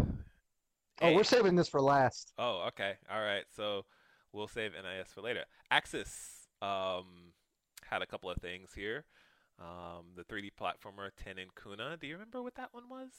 Oh, 1.02 1.14
we're 1.14 1.24
saving 1.24 1.56
this 1.56 1.70
for 1.70 1.82
last. 1.82 2.34
Oh, 2.38 2.66
okay. 2.68 2.94
All 3.12 3.22
right. 3.22 3.46
So 3.56 3.86
we'll 4.34 4.48
save 4.48 4.72
NIS 4.74 5.14
for 5.14 5.22
later. 5.22 5.46
Aksys 5.72 6.48
um, 6.62 7.32
had 7.90 8.02
a 8.02 8.06
couple 8.06 8.30
of 8.30 8.38
things 8.38 8.72
here. 8.76 9.06
Um, 9.60 10.06
the 10.16 10.24
3D 10.24 10.52
platformer 10.60 11.10
Ten 11.24 11.38
and 11.38 11.52
Kuna. 11.62 11.98
Do 11.98 12.08
you 12.08 12.14
remember 12.14 12.42
what 12.42 12.56
that 12.56 12.70
one 12.74 12.90
was? 12.90 13.12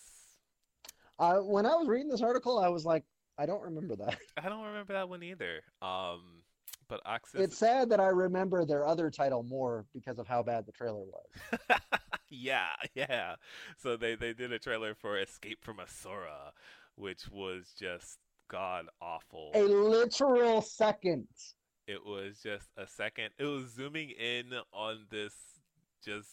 Uh, 1.19 1.39
when 1.39 1.67
I 1.67 1.75
was 1.75 1.89
reading 1.89 2.09
this 2.09 2.23
article, 2.23 2.59
I 2.59 2.69
was 2.69 2.85
like, 2.85 3.05
I 3.39 3.47
don't 3.47 3.63
remember 3.63 3.97
that. 3.97 4.19
I 4.37 4.49
don't 4.49 4.65
remember 4.65 4.95
that 4.95 5.09
one 5.09 5.23
either. 5.23 5.63
Um, 5.81 6.43
but. 6.91 7.01
It's 7.35 7.57
sad 7.57 7.89
that 7.91 8.01
I 8.01 8.09
remember 8.09 8.65
their 8.67 8.87
other 8.87 9.11
title 9.11 9.43
more 9.43 9.87
because 9.95 10.19
of 10.19 10.27
how 10.27 10.43
bad 10.43 10.67
the 10.67 10.73
trailer 10.73 11.05
was. 11.05 11.61
yeah, 12.29 12.69
yeah. 12.95 13.37
So 13.79 13.97
they 13.97 14.17
they 14.17 14.33
did 14.33 14.53
a 14.53 14.59
trailer 14.59 14.95
for 14.95 15.19
Escape 15.19 15.65
from 15.65 15.81
Asura, 15.81 16.53
which 16.97 17.31
was 17.31 17.73
just 17.79 18.19
god 18.49 18.87
awful. 19.01 19.53
A 19.55 19.63
literal 19.63 20.61
second. 20.61 21.29
It 21.87 22.05
was 22.05 22.41
just 22.43 22.69
a 22.77 22.87
second. 22.87 23.31
It 23.39 23.45
was 23.45 23.73
zooming 23.75 24.11
in 24.11 24.53
on 24.73 25.07
this 25.11 25.35
just 26.05 26.29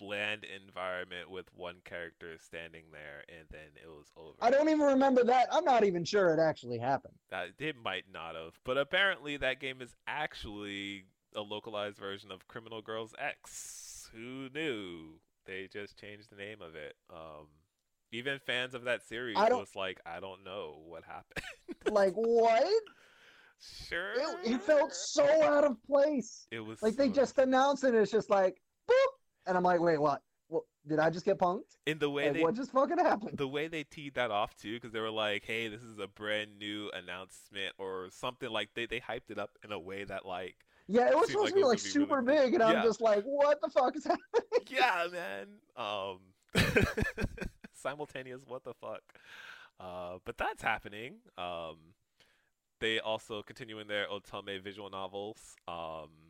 bland 0.00 0.44
environment 0.66 1.30
with 1.30 1.46
one 1.54 1.76
character 1.84 2.36
standing 2.38 2.84
there, 2.90 3.22
and 3.28 3.46
then 3.50 3.68
it 3.76 3.88
was 3.88 4.10
over. 4.16 4.34
I 4.40 4.50
don't 4.50 4.68
even 4.68 4.86
remember 4.86 5.22
that. 5.24 5.48
I'm 5.52 5.64
not 5.64 5.84
even 5.84 6.04
sure 6.04 6.32
it 6.32 6.40
actually 6.40 6.78
happened. 6.78 7.14
That 7.30 7.48
it 7.58 7.76
might 7.82 8.04
not 8.12 8.34
have, 8.34 8.54
but 8.64 8.78
apparently 8.78 9.36
that 9.36 9.60
game 9.60 9.82
is 9.82 9.94
actually 10.06 11.04
a 11.36 11.42
localized 11.42 11.98
version 11.98 12.32
of 12.32 12.48
Criminal 12.48 12.82
Girls 12.82 13.14
X. 13.18 14.08
Who 14.12 14.48
knew? 14.52 15.20
They 15.46 15.68
just 15.72 15.98
changed 15.98 16.30
the 16.30 16.36
name 16.36 16.62
of 16.62 16.74
it. 16.74 16.96
Um, 17.10 17.46
even 18.12 18.38
fans 18.40 18.74
of 18.74 18.84
that 18.84 19.06
series 19.06 19.36
was 19.36 19.76
like, 19.76 20.00
I 20.04 20.20
don't 20.20 20.44
know 20.44 20.78
what 20.86 21.04
happened. 21.04 21.44
like 21.90 22.14
what? 22.14 22.66
Sure. 23.88 24.14
It, 24.14 24.52
it, 24.52 24.62
felt 24.62 24.92
so 24.92 25.24
out 25.44 25.64
of 25.64 25.76
place. 25.86 26.46
It 26.50 26.60
was 26.60 26.82
like 26.82 26.94
so... 26.94 27.02
they 27.02 27.08
just 27.10 27.38
announced 27.38 27.84
it. 27.84 27.94
It's 27.94 28.10
just 28.10 28.30
like 28.30 28.60
boop, 28.88 29.19
and 29.50 29.56
I'm 29.56 29.64
like, 29.64 29.80
wait, 29.80 30.00
what? 30.00 30.22
Well, 30.48 30.64
did 30.86 31.00
I 31.00 31.10
just 31.10 31.24
get 31.24 31.38
punked? 31.38 31.76
In 31.86 31.98
the 31.98 32.08
way 32.08 32.26
like, 32.26 32.34
they, 32.34 32.42
what 32.42 32.54
just 32.54 32.70
fucking 32.70 32.98
happened? 32.98 33.36
The 33.36 33.48
way 33.48 33.66
they 33.66 33.82
teed 33.82 34.14
that 34.14 34.30
off 34.30 34.56
too, 34.56 34.74
because 34.74 34.92
they 34.92 35.00
were 35.00 35.10
like, 35.10 35.44
"Hey, 35.44 35.68
this 35.68 35.82
is 35.82 35.98
a 35.98 36.06
brand 36.06 36.58
new 36.58 36.90
announcement" 36.92 37.74
or 37.78 38.08
something 38.10 38.48
like 38.48 38.70
they 38.74 38.86
they 38.86 39.00
hyped 39.00 39.30
it 39.30 39.38
up 39.38 39.50
in 39.64 39.72
a 39.72 39.78
way 39.78 40.04
that 40.04 40.24
like. 40.24 40.56
Yeah, 40.86 41.08
it 41.08 41.16
was 41.16 41.30
supposed 41.30 41.46
like 41.46 41.54
to 41.54 41.56
be 41.56 41.64
like 41.64 41.78
super 41.78 42.20
really 42.20 42.38
big, 42.44 42.54
and 42.54 42.62
yeah. 42.62 42.68
I'm 42.68 42.84
just 42.84 43.00
like, 43.00 43.24
"What 43.24 43.60
the 43.60 43.68
fuck 43.68 43.96
is 43.96 44.04
happening?" 44.04 44.20
Yeah, 44.68 45.06
man. 45.12 45.46
Um, 45.76 46.18
simultaneous. 47.74 48.42
What 48.46 48.64
the 48.64 48.74
fuck? 48.74 49.02
Uh, 49.78 50.18
but 50.24 50.36
that's 50.38 50.62
happening. 50.62 51.16
Um, 51.38 51.76
they 52.80 52.98
also 52.98 53.42
continue 53.42 53.78
in 53.78 53.88
their 53.88 54.06
Otome 54.06 54.62
visual 54.62 54.90
novels. 54.90 55.56
Um, 55.68 56.29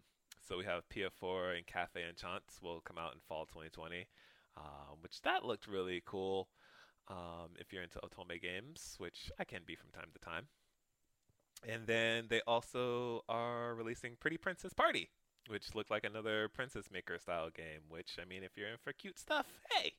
so 0.51 0.59
we 0.59 0.65
have 0.65 0.89
PF4 0.89 1.57
and 1.57 1.67
Cafe 1.67 2.01
Enchanté 2.01 2.61
will 2.61 2.81
come 2.81 2.99
out 2.99 3.15
in 3.15 3.21
fall 3.29 3.47
2020, 3.47 4.09
um, 4.57 4.99
which 5.01 5.23
that 5.23 5.45
looked 5.45 5.69
really 5.69 6.03
cool. 6.05 6.49
Um, 7.07 7.51
if 7.59 7.73
you're 7.73 7.85
into 7.85 8.01
Otome 8.01 8.41
games, 8.43 8.97
which 8.99 9.31
I 9.39 9.45
can 9.45 9.61
be 9.65 9.77
from 9.77 9.91
time 9.91 10.11
to 10.13 10.19
time. 10.19 10.47
And 11.69 11.87
then 11.87 12.27
they 12.29 12.41
also 12.49 13.23
are 13.29 13.75
releasing 13.77 14.17
Pretty 14.19 14.39
Princess 14.39 14.73
Party, 14.73 15.11
which 15.47 15.75
looked 15.75 15.91
like 15.91 16.05
another 16.05 16.49
Princess 16.49 16.87
Maker 16.93 17.19
style 17.19 17.51
game. 17.51 17.83
Which 17.89 18.17
I 18.21 18.25
mean, 18.25 18.43
if 18.43 18.57
you're 18.57 18.69
in 18.69 18.79
for 18.83 18.93
cute 18.93 19.19
stuff, 19.19 19.47
hey, 19.73 19.93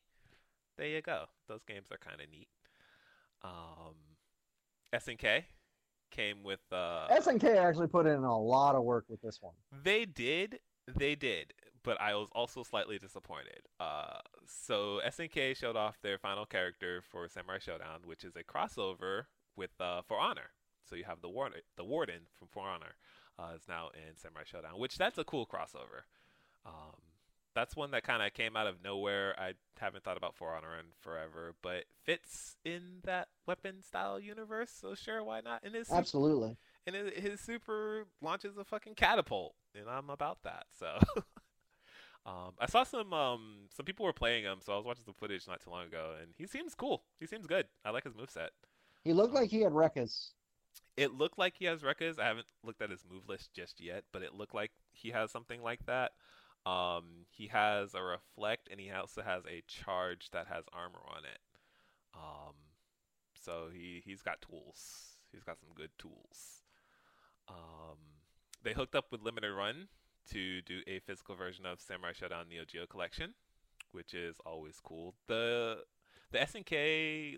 there 0.77 0.87
you 0.87 1.01
go. 1.01 1.25
Those 1.47 1.63
games 1.63 1.87
are 1.91 1.97
kind 1.97 2.21
of 2.21 2.29
neat. 2.29 2.47
Um, 3.41 3.95
SNK 4.93 5.43
came 6.11 6.43
with 6.43 6.59
uh 6.71 7.07
SNK 7.09 7.57
actually 7.57 7.87
put 7.87 8.05
in 8.05 8.23
a 8.23 8.39
lot 8.39 8.75
of 8.75 8.83
work 8.83 9.05
with 9.09 9.21
this 9.21 9.39
one. 9.41 9.53
They 9.83 10.05
did. 10.05 10.59
They 10.97 11.15
did, 11.15 11.53
but 11.83 11.99
I 12.01 12.15
was 12.15 12.29
also 12.33 12.63
slightly 12.63 12.99
disappointed. 12.99 13.61
Uh 13.79 14.19
so 14.45 14.99
SNK 15.05 15.55
showed 15.55 15.75
off 15.75 15.97
their 16.01 16.17
final 16.17 16.45
character 16.45 17.01
for 17.09 17.27
Samurai 17.27 17.57
Shodown, 17.59 18.05
which 18.05 18.23
is 18.23 18.35
a 18.35 18.43
crossover 18.43 19.23
with 19.55 19.71
uh 19.79 20.01
For 20.01 20.19
Honor. 20.19 20.51
So 20.89 20.95
you 20.95 21.05
have 21.05 21.21
the 21.21 21.29
warden, 21.29 21.61
the 21.77 21.85
warden 21.85 22.21
from 22.37 22.49
For 22.49 22.67
Honor 22.67 22.95
uh, 23.39 23.53
is 23.55 23.67
now 23.67 23.89
in 23.93 24.17
Samurai 24.17 24.43
Shodown, 24.43 24.77
which 24.77 24.97
that's 24.97 25.17
a 25.17 25.23
cool 25.23 25.45
crossover. 25.45 26.03
Um, 26.65 26.99
that's 27.53 27.75
one 27.75 27.91
that 27.91 28.03
kind 28.03 28.23
of 28.23 28.33
came 28.33 28.55
out 28.55 28.67
of 28.67 28.83
nowhere. 28.83 29.35
I 29.37 29.53
haven't 29.79 30.03
thought 30.03 30.17
about 30.17 30.35
For 30.35 30.55
Honor 30.55 30.77
in 30.79 30.85
forever, 30.99 31.53
but 31.61 31.85
fits 32.03 32.55
in 32.63 32.99
that 33.03 33.27
weapon 33.45 33.81
style 33.81 34.19
universe. 34.19 34.71
So 34.79 34.95
sure, 34.95 35.23
why 35.23 35.41
not? 35.41 35.61
And 35.63 35.75
his 35.75 35.91
absolutely. 35.91 36.57
and 36.87 36.95
his 36.95 37.39
super 37.39 38.05
launches 38.21 38.57
a 38.57 38.63
fucking 38.63 38.95
catapult, 38.95 39.55
and 39.75 39.89
I'm 39.89 40.09
about 40.09 40.43
that. 40.43 40.65
So. 40.79 40.97
um, 42.25 42.53
I 42.59 42.67
saw 42.67 42.83
some 42.83 43.13
um, 43.13 43.67
some 43.75 43.85
people 43.85 44.05
were 44.05 44.13
playing 44.13 44.43
him, 44.43 44.59
so 44.61 44.73
I 44.73 44.77
was 44.77 44.85
watching 44.85 45.03
some 45.05 45.15
footage 45.15 45.47
not 45.47 45.61
too 45.61 45.69
long 45.69 45.87
ago, 45.87 46.11
and 46.21 46.31
he 46.37 46.47
seems 46.47 46.75
cool. 46.75 47.03
He 47.19 47.25
seems 47.25 47.47
good. 47.47 47.65
I 47.83 47.91
like 47.91 48.03
his 48.03 48.13
moveset. 48.13 48.49
He 49.03 49.13
looked 49.13 49.35
um, 49.35 49.41
like 49.41 49.49
he 49.49 49.61
had 49.61 49.73
Rekkas. 49.73 50.31
It 50.97 51.13
looked 51.13 51.37
like 51.37 51.55
he 51.57 51.65
has 51.65 51.81
Rekkas. 51.81 52.19
I 52.19 52.27
haven't 52.27 52.47
looked 52.63 52.81
at 52.81 52.89
his 52.89 53.03
move 53.09 53.27
list 53.27 53.53
just 53.53 53.81
yet, 53.81 54.03
but 54.11 54.21
it 54.21 54.35
looked 54.35 54.53
like 54.53 54.71
he 54.91 55.09
has 55.09 55.31
something 55.31 55.61
like 55.61 55.85
that. 55.85 56.11
Um, 56.65 57.25
he 57.29 57.47
has 57.47 57.93
a 57.95 58.03
reflect, 58.03 58.67
and 58.69 58.79
he 58.79 58.91
also 58.91 59.21
has 59.21 59.43
a 59.45 59.63
charge 59.67 60.29
that 60.31 60.47
has 60.47 60.65
armor 60.71 61.01
on 61.07 61.23
it. 61.25 61.39
Um, 62.13 62.53
so 63.33 63.69
he 63.73 64.01
he's 64.05 64.21
got 64.21 64.41
tools. 64.41 65.17
He's 65.31 65.43
got 65.43 65.59
some 65.59 65.69
good 65.73 65.91
tools. 65.97 66.61
Um, 67.47 67.97
they 68.63 68.73
hooked 68.73 68.95
up 68.95 69.05
with 69.11 69.21
Limited 69.21 69.53
Run 69.53 69.87
to 70.31 70.61
do 70.61 70.81
a 70.87 70.99
physical 70.99 71.35
version 71.35 71.65
of 71.65 71.79
Samurai 71.79 72.11
Shodown 72.13 72.47
Neo 72.49 72.63
Geo 72.65 72.85
Collection, 72.85 73.33
which 73.91 74.13
is 74.13 74.35
always 74.45 74.79
cool. 74.83 75.15
The 75.27 75.79
the 76.31 76.39
SNK 76.39 77.37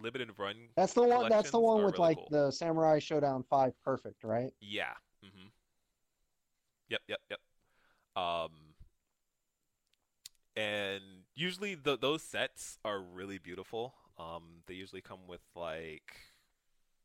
limited 0.00 0.30
run. 0.38 0.68
That's 0.76 0.94
the 0.94 1.02
one. 1.02 1.28
That's 1.28 1.50
the 1.50 1.60
one 1.60 1.84
with 1.84 1.94
really 1.94 2.08
like 2.08 2.16
cool. 2.16 2.28
the 2.30 2.50
Samurai 2.50 2.98
Shodown 2.98 3.44
Five 3.46 3.72
Perfect, 3.82 4.24
right? 4.24 4.52
Yeah. 4.60 4.92
Mm-hmm. 5.24 5.48
Yep. 6.88 7.00
Yep. 7.08 7.18
Yep. 7.30 7.38
Um, 8.16 8.50
and 10.56 11.02
usually 11.34 11.74
the, 11.74 11.98
those 11.98 12.22
sets 12.22 12.78
are 12.84 13.00
really 13.00 13.38
beautiful. 13.38 13.94
Um, 14.18 14.62
they 14.66 14.74
usually 14.74 15.02
come 15.02 15.26
with 15.28 15.42
like, 15.54 16.16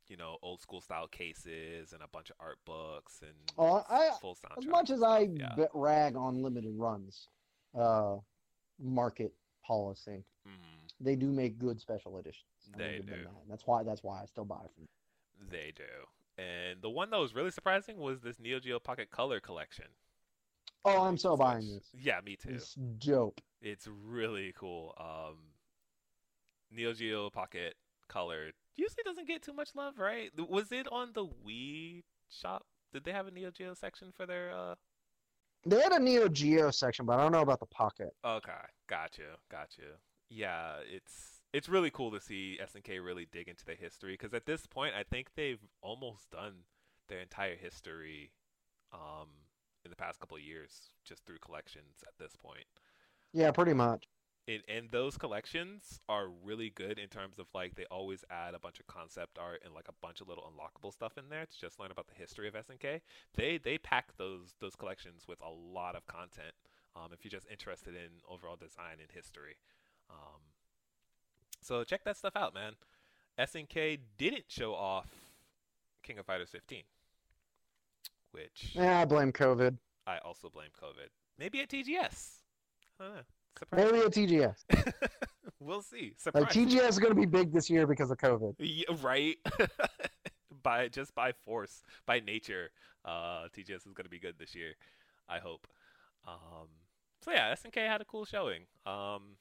you 0.08 0.16
know, 0.16 0.38
old 0.42 0.62
school 0.62 0.80
style 0.80 1.08
cases 1.08 1.92
and 1.92 2.02
a 2.02 2.08
bunch 2.08 2.30
of 2.30 2.38
art 2.40 2.60
books 2.66 3.20
and 3.22 3.34
oh, 3.58 3.84
I, 3.90 4.12
full 4.22 4.36
soundtrack. 4.36 4.60
As 4.60 4.66
much 4.68 4.90
as 4.90 5.04
I 5.04 5.30
yeah. 5.36 5.66
rag 5.74 6.16
on 6.16 6.42
limited 6.42 6.74
runs, 6.76 7.28
uh, 7.78 8.16
market 8.80 9.34
policy, 9.66 10.24
mm-hmm. 10.48 10.86
they 11.02 11.16
do 11.16 11.28
make 11.28 11.60
good 11.60 11.80
special 11.80 12.18
editions. 12.20 12.46
They 12.78 13.02
do. 13.06 13.12
That. 13.12 13.50
That's 13.50 13.68
why. 13.68 13.84
That's 13.84 14.04
why 14.04 14.22
I 14.22 14.26
still 14.26 14.46
buy 14.46 14.62
from. 14.76 14.88
Them. 15.40 15.50
They 15.50 15.74
do. 15.76 15.84
And 16.42 16.82
the 16.82 16.90
one 16.90 17.10
that 17.10 17.20
was 17.20 17.36
really 17.36 17.52
surprising 17.52 17.98
was 17.98 18.22
this 18.22 18.40
Neo 18.40 18.60
Geo 18.60 18.80
Pocket 18.80 19.12
Color 19.12 19.42
collection. 19.42 19.86
Oh, 20.84 21.03
I'm 21.03 21.18
so 21.18 21.38
buying 21.38 21.68
this. 21.68 21.90
Yeah, 21.94 22.20
me 22.26 22.36
too. 22.36 22.49
It's 22.49 22.74
dope. 22.76 23.40
It's 23.62 23.88
really 23.88 24.53
cool. 24.58 24.95
Um, 24.99 25.38
Neo 26.72 26.94
Geo 26.94 27.30
Pocket 27.30 27.76
Color 28.08 28.52
usually 28.76 29.03
doesn't 29.06 29.28
get 29.28 29.44
too 29.44 29.53
much 29.53 29.70
love, 29.76 29.99
right? 29.99 30.32
Was 30.49 30.72
it 30.72 30.88
on 30.91 31.12
the 31.14 31.26
Wii 31.26 32.03
shop? 32.30 32.66
Did 32.94 33.03
they 33.03 33.12
have 33.12 33.28
a 33.28 33.32
Neo 33.32 33.52
Geo 33.52 33.74
section 33.74 34.12
for 34.16 34.26
their? 34.26 34.52
uh 34.52 34.76
They 35.66 35.80
had 35.82 35.91
a 35.91 35.99
Neo 35.99 36.28
Geo 36.28 36.72
section, 36.72 37.06
but 37.06 37.20
I 37.20 37.24
don't 37.24 37.32
know 37.32 37.41
about 37.41 37.60
the 37.60 37.68
Pocket. 37.68 38.10
Okay, 38.26 38.52
got 38.88 39.18
you, 39.18 39.26
got 39.49 39.78
you. 39.78 39.86
Yeah, 40.30 40.78
it's 40.90 41.41
it's 41.53 41.70
really 41.70 41.91
cool 41.91 42.12
to 42.12 42.20
see 42.20 42.58
SNK 42.62 43.03
really 43.03 43.28
dig 43.32 43.48
into 43.48 43.66
the 43.66 43.76
history 43.76 44.14
because 44.14 44.34
at 44.34 44.45
this 44.45 44.66
point, 44.66 44.94
I 44.95 45.03
think 45.03 45.32
they've 45.36 45.62
almost 45.82 46.32
done 46.32 46.64
their 47.10 47.20
entire 47.20 47.56
history. 47.56 48.32
Um, 48.94 49.28
in 49.84 49.90
the 49.90 49.95
past 49.95 50.20
couple 50.20 50.38
of 50.38 50.44
years 50.44 50.90
just 51.03 51.26
through 51.26 51.40
collections 51.40 52.03
at 52.06 52.14
this 52.20 52.36
point. 52.36 52.66
Yeah, 53.34 53.52
pretty 53.52 53.74
much. 53.74 54.08
And, 54.48 54.64
and 54.68 54.91
those 54.91 55.18
collections 55.18 55.99
are 56.10 56.28
really 56.44 56.72
good 56.72 56.98
in 56.98 57.08
terms 57.08 57.38
of 57.40 57.45
like 57.53 57.76
they 57.76 57.86
always 57.91 58.26
add 58.30 58.53
a 58.53 58.60
bunch 58.60 58.80
of 58.80 58.88
concept 58.88 59.38
art 59.38 59.62
and 59.64 59.74
like 59.74 59.88
a 59.88 59.94
bunch 60.02 60.20
of 60.20 60.28
little 60.28 60.44
unlockable 60.52 60.91
stuff 60.91 61.18
in 61.18 61.30
there 61.30 61.45
to 61.45 61.60
just 61.60 61.80
learn 61.80 61.91
about 61.91 62.08
the 62.08 62.16
history 62.16 62.48
of 62.48 62.56
SNK. 62.56 63.02
They 63.36 63.60
they 63.60 63.78
pack 63.78 64.18
those 64.18 64.56
those 64.60 64.76
collections 64.76 65.26
with 65.28 65.40
a 65.41 65.49
lot 65.49 65.95
of 65.95 66.08
content. 66.08 66.53
Um, 66.95 67.12
if 67.14 67.24
you're 67.24 67.32
just 67.32 67.48
interested 67.49 67.94
in 67.94 68.10
overall 68.28 68.58
design 68.58 68.98
and 68.99 69.10
history, 69.14 69.56
um, 70.10 70.41
so 71.62 71.84
check 71.84 72.03
that 72.03 72.18
stuff 72.18 72.36
out, 72.36 72.53
man. 72.53 72.74
SNK 73.40 73.99
didn't 74.18 74.45
show 74.49 74.74
off 74.74 75.08
King 76.03 76.18
of 76.18 76.26
Fighters 76.26 76.49
15 76.49 76.84
which 78.32 78.72
yeah, 78.74 79.02
I 79.02 79.06
blame 79.06 79.32
COVID. 79.32 79.78
I 80.08 80.18
also 80.20 80.49
blame 80.49 80.70
COVID. 80.82 81.10
Maybe 81.38 81.62
at 81.62 81.70
TGS. 81.70 82.41
I 82.99 83.03
don't 83.03 83.16
know. 83.16 83.22
Maybe 83.76 83.99
at 83.99 84.12
TGS. 84.12 84.94
we'll 85.60 85.82
see. 85.82 86.14
Surprise. 86.18 86.44
Like 86.44 86.52
TGS 86.52 86.90
is 86.90 86.99
going 86.99 87.14
to 87.14 87.20
be 87.20 87.26
big 87.26 87.52
this 87.52 87.70
year 87.70 87.88
because 87.88 88.12
of 88.12 88.18
COVID. 88.18 88.56
Yeah, 88.60 88.86
right. 89.02 89.38
by 90.64 90.88
just 90.88 91.16
by 91.16 91.32
force, 91.32 91.84
by 92.06 92.20
nature, 92.20 92.70
uh, 93.06 93.48
TGS 93.56 93.88
is 93.88 93.94
going 93.94 94.03
to 94.03 94.10
be 94.10 94.20
good 94.20 94.36
this 94.38 94.56
year. 94.56 94.74
I 95.28 95.40
hope. 95.40 95.68
Um, 96.28 96.68
so 97.24 97.32
yeah, 97.32 97.53
SNK 97.53 97.76
had 97.88 98.02
a 98.02 98.06
cool 98.06 98.26
showing. 98.26 98.64
Um, 98.86 99.38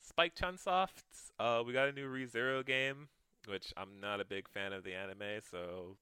Spike 0.00 0.34
Chunsoft, 0.34 1.30
uh, 1.38 1.62
we 1.66 1.72
got 1.72 1.88
a 1.88 1.92
new 1.92 2.08
ReZero 2.08 2.64
game, 2.64 3.08
which 3.46 3.72
I'm 3.76 4.00
not 4.00 4.20
a 4.20 4.24
big 4.24 4.48
fan 4.48 4.72
of 4.72 4.84
the 4.84 4.94
anime, 4.94 5.40
so 5.50 5.96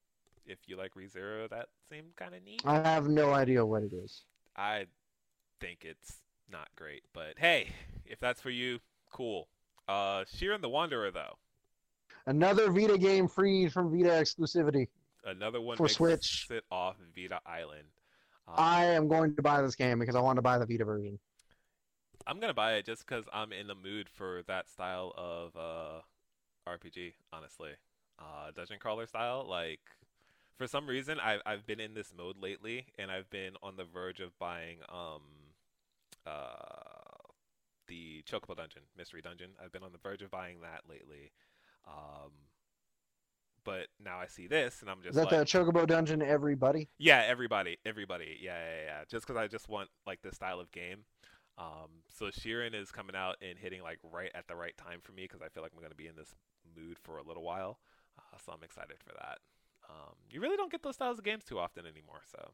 if 0.45 0.59
you 0.67 0.77
like 0.77 0.93
ReZero, 0.95 1.49
that 1.49 1.67
seemed 1.89 2.15
kind 2.15 2.35
of 2.35 2.43
neat. 2.43 2.61
I 2.65 2.75
have 2.81 3.07
no 3.07 3.33
idea 3.33 3.65
what 3.65 3.83
it 3.83 3.93
is. 3.93 4.23
I 4.55 4.85
think 5.59 5.85
it's 5.85 6.17
not 6.51 6.67
great, 6.75 7.03
but 7.13 7.35
hey, 7.37 7.67
if 8.05 8.19
that's 8.19 8.41
for 8.41 8.49
you, 8.49 8.79
cool. 9.11 9.47
Uh, 9.87 10.23
Shiren 10.35 10.61
the 10.61 10.69
Wanderer, 10.69 11.11
though. 11.11 11.37
Another 12.25 12.71
Vita 12.71 12.97
game 12.97 13.27
free 13.27 13.67
from 13.67 13.91
Vita 13.91 14.09
exclusivity. 14.09 14.87
Another 15.25 15.61
one 15.61 15.77
for 15.77 15.87
Switch. 15.87 16.47
Sit 16.47 16.63
off 16.71 16.97
Vita 17.15 17.39
Island. 17.45 17.87
Um, 18.47 18.55
I 18.57 18.85
am 18.85 19.07
going 19.07 19.35
to 19.35 19.41
buy 19.41 19.61
this 19.61 19.75
game 19.75 19.99
because 19.99 20.15
I 20.15 20.21
want 20.21 20.37
to 20.37 20.41
buy 20.41 20.57
the 20.57 20.65
Vita 20.65 20.85
version. 20.85 21.19
I'm 22.27 22.39
gonna 22.39 22.53
buy 22.53 22.73
it 22.73 22.85
just 22.85 23.05
because 23.05 23.25
I'm 23.33 23.51
in 23.51 23.67
the 23.67 23.75
mood 23.75 24.07
for 24.09 24.43
that 24.47 24.69
style 24.69 25.13
of 25.17 25.55
uh, 25.55 26.01
RPG. 26.69 27.13
Honestly, 27.33 27.71
uh, 28.19 28.51
dungeon 28.55 28.77
crawler 28.79 29.07
style. 29.07 29.45
Like, 29.49 29.79
for 30.61 30.67
some 30.67 30.85
reason, 30.85 31.19
I've 31.19 31.41
I've 31.43 31.65
been 31.65 31.79
in 31.79 31.95
this 31.95 32.13
mode 32.15 32.37
lately, 32.39 32.85
and 32.99 33.09
I've 33.09 33.27
been 33.31 33.53
on 33.63 33.77
the 33.77 33.83
verge 33.83 34.19
of 34.19 34.37
buying 34.37 34.77
um, 34.89 35.23
uh, 36.27 37.31
the 37.87 38.23
Chocobo 38.29 38.55
Dungeon, 38.55 38.83
Mystery 38.95 39.23
Dungeon. 39.23 39.49
I've 39.63 39.71
been 39.71 39.81
on 39.81 39.91
the 39.91 39.97
verge 39.97 40.21
of 40.21 40.29
buying 40.29 40.61
that 40.61 40.81
lately. 40.87 41.31
Um, 41.87 42.29
but 43.63 43.87
now 43.99 44.19
I 44.19 44.27
see 44.27 44.45
this, 44.45 44.81
and 44.81 44.89
I'm 44.91 44.97
just 44.97 45.09
Is 45.09 45.15
that 45.15 45.31
like, 45.31 45.39
the 45.39 45.45
Chocobo 45.45 45.87
Dungeon, 45.87 46.21
everybody? 46.21 46.89
yeah, 46.99 47.23
everybody, 47.27 47.79
everybody, 47.83 48.37
yeah, 48.39 48.53
yeah, 48.59 48.83
yeah. 48.85 49.03
Just 49.09 49.25
because 49.25 49.41
I 49.41 49.47
just 49.47 49.67
want 49.67 49.89
like 50.05 50.21
this 50.21 50.35
style 50.35 50.59
of 50.59 50.71
game. 50.71 51.05
Um, 51.57 52.03
so 52.15 52.25
Shiren 52.27 52.79
is 52.79 52.91
coming 52.91 53.15
out 53.15 53.37
and 53.41 53.57
hitting 53.57 53.81
like 53.81 53.97
right 54.03 54.29
at 54.35 54.47
the 54.47 54.55
right 54.55 54.77
time 54.77 54.99
for 55.01 55.11
me 55.11 55.23
because 55.23 55.41
I 55.41 55.49
feel 55.49 55.63
like 55.63 55.71
I'm 55.73 55.79
going 55.79 55.89
to 55.89 55.97
be 55.97 56.07
in 56.07 56.15
this 56.15 56.35
mood 56.77 56.99
for 57.01 57.17
a 57.17 57.23
little 57.23 57.43
while. 57.43 57.79
Uh, 58.19 58.37
so 58.45 58.51
I'm 58.51 58.63
excited 58.63 58.97
for 59.03 59.13
that. 59.13 59.39
Um, 59.89 60.15
you 60.29 60.39
really 60.41 60.57
don't 60.57 60.71
get 60.71 60.83
those 60.83 60.95
styles 60.95 61.17
of 61.19 61.23
games 61.25 61.43
too 61.43 61.59
often 61.59 61.85
anymore. 61.85 62.21
So 62.31 62.51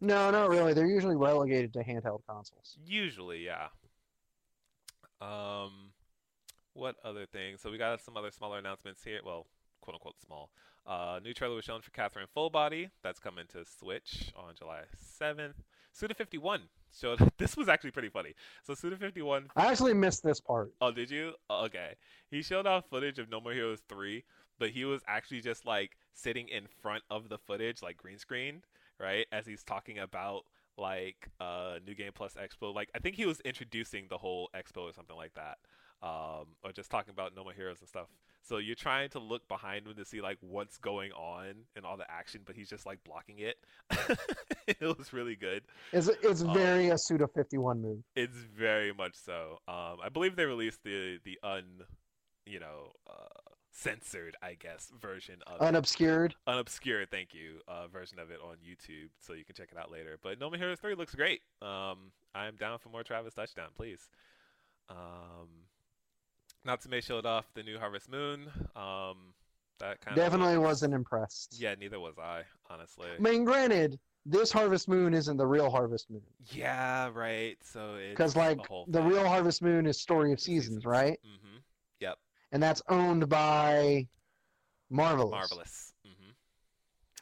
No, 0.00 0.30
not 0.30 0.48
really. 0.48 0.72
They're 0.72 0.86
usually 0.86 1.16
relegated 1.16 1.72
to 1.74 1.80
handheld 1.84 2.20
consoles. 2.28 2.76
usually, 2.86 3.44
yeah. 3.44 3.68
Um, 5.20 5.92
what 6.72 6.96
other 7.04 7.26
things? 7.26 7.60
So 7.60 7.70
we 7.70 7.78
got 7.78 8.00
some 8.00 8.16
other 8.16 8.30
smaller 8.30 8.58
announcements 8.58 9.02
here. 9.04 9.20
Well, 9.24 9.46
quote 9.80 9.94
unquote 9.94 10.20
small. 10.24 10.50
Uh, 10.86 11.18
new 11.22 11.32
trailer 11.32 11.54
was 11.54 11.64
shown 11.64 11.80
for 11.80 11.90
Catherine 11.92 12.26
Full 12.34 12.50
Body. 12.50 12.90
That's 13.02 13.18
coming 13.20 13.46
to 13.52 13.64
Switch 13.64 14.32
on 14.36 14.54
July 14.54 14.82
7th. 15.20 15.54
Suda51 15.98 16.58
showed. 16.98 17.20
This 17.38 17.56
was 17.56 17.68
actually 17.68 17.92
pretty 17.92 18.08
funny. 18.10 18.34
So 18.64 18.74
Suda51 18.74 19.46
I 19.56 19.66
actually 19.70 19.94
missed 19.94 20.22
this 20.24 20.40
part. 20.40 20.72
Oh, 20.80 20.90
did 20.90 21.10
you? 21.10 21.32
Oh, 21.48 21.64
okay. 21.66 21.94
He 22.30 22.42
showed 22.42 22.66
off 22.66 22.84
footage 22.90 23.18
of 23.18 23.30
No 23.30 23.40
More 23.40 23.52
Heroes 23.52 23.80
3, 23.88 24.24
but 24.58 24.70
he 24.70 24.84
was 24.84 25.02
actually 25.06 25.40
just 25.40 25.64
like 25.66 25.96
sitting 26.12 26.48
in 26.48 26.66
front 26.82 27.02
of 27.10 27.28
the 27.28 27.38
footage, 27.38 27.82
like 27.82 27.96
green 27.96 28.18
screen, 28.18 28.62
right? 29.00 29.26
As 29.32 29.46
he's 29.46 29.62
talking 29.64 29.98
about 29.98 30.44
like 30.76 31.28
uh 31.40 31.78
New 31.86 31.94
Game 31.94 32.12
Plus 32.14 32.34
Expo. 32.34 32.74
Like 32.74 32.90
I 32.94 32.98
think 32.98 33.16
he 33.16 33.26
was 33.26 33.40
introducing 33.40 34.06
the 34.08 34.18
whole 34.18 34.50
expo 34.54 34.82
or 34.82 34.92
something 34.92 35.16
like 35.16 35.34
that. 35.34 35.58
Um, 36.02 36.48
or 36.62 36.70
just 36.72 36.90
talking 36.90 37.12
about 37.12 37.34
No 37.34 37.44
More 37.44 37.54
Heroes 37.54 37.80
and 37.80 37.88
stuff. 37.88 38.08
So 38.42 38.58
you're 38.58 38.74
trying 38.74 39.08
to 39.10 39.18
look 39.18 39.48
behind 39.48 39.86
him 39.86 39.94
to 39.94 40.04
see 40.04 40.20
like 40.20 40.36
what's 40.42 40.76
going 40.76 41.12
on 41.12 41.54
and 41.76 41.86
all 41.86 41.96
the 41.96 42.10
action, 42.10 42.42
but 42.44 42.54
he's 42.56 42.68
just 42.68 42.84
like 42.84 43.02
blocking 43.04 43.38
it. 43.38 43.56
it 44.66 44.98
was 44.98 45.14
really 45.14 45.34
good. 45.34 45.62
It's 45.92 46.08
it's 46.22 46.42
Um, 46.42 46.52
very 46.52 46.88
a 46.88 46.94
Suda51 46.94 47.80
move. 47.80 48.02
It's 48.14 48.36
very 48.36 48.92
much 48.92 49.14
so. 49.14 49.60
Um, 49.66 49.96
I 50.04 50.10
believe 50.12 50.36
they 50.36 50.44
released 50.44 50.82
the 50.84 51.20
the 51.24 51.38
un, 51.42 51.64
you 52.44 52.60
know, 52.60 52.92
uh, 53.08 53.53
censored, 53.74 54.36
I 54.40 54.54
guess, 54.54 54.92
version 55.00 55.42
of 55.46 55.60
it. 55.60 55.64
Unobscured. 55.64 56.34
unobscured. 56.46 57.10
Thank 57.10 57.34
you, 57.34 57.60
uh, 57.68 57.88
version 57.88 58.18
of 58.18 58.30
it 58.30 58.38
on 58.42 58.56
YouTube, 58.56 59.10
so 59.20 59.32
you 59.32 59.44
can 59.44 59.54
check 59.54 59.68
it 59.72 59.76
out 59.76 59.90
later. 59.90 60.16
But 60.22 60.38
No 60.38 60.48
More 60.48 60.56
Heroes 60.56 60.78
three 60.78 60.94
looks 60.94 61.14
great. 61.14 61.40
Um, 61.60 62.12
I'm 62.34 62.56
down 62.56 62.78
for 62.78 62.88
more 62.88 63.02
Travis 63.02 63.34
touchdown, 63.34 63.68
please. 63.76 64.08
Um, 64.88 65.66
Natsume 66.64 67.00
showed 67.00 67.26
off 67.26 67.46
the 67.54 67.62
new 67.62 67.78
Harvest 67.78 68.08
Moon. 68.08 68.46
Um, 68.76 69.34
that 69.80 70.00
kind 70.00 70.16
Definitely 70.16 70.54
of 70.54 70.62
wasn't 70.62 70.94
impressed. 70.94 71.56
Yeah, 71.58 71.74
neither 71.74 71.98
was 71.98 72.14
I, 72.18 72.42
honestly. 72.70 73.08
I 73.18 73.20
mean, 73.20 73.44
granted, 73.44 73.98
this 74.24 74.52
Harvest 74.52 74.88
Moon 74.88 75.14
isn't 75.14 75.36
the 75.36 75.46
real 75.46 75.68
Harvest 75.68 76.10
Moon. 76.10 76.22
Yeah, 76.52 77.10
right. 77.12 77.56
So 77.62 77.96
it's 77.96 78.10
Because, 78.10 78.36
like, 78.36 78.60
the 78.86 79.02
real 79.02 79.26
Harvest 79.26 79.62
Moon 79.62 79.86
is 79.86 80.00
Story 80.00 80.32
of 80.32 80.40
Seasons, 80.40 80.86
right? 80.86 81.18
Mm-hmm. 81.26 81.56
And 82.54 82.62
that's 82.62 82.80
owned 82.88 83.28
by 83.28 84.06
Marvelous. 84.88 85.30
Marvelous. 85.32 85.92
Mm-hmm. 86.06 86.30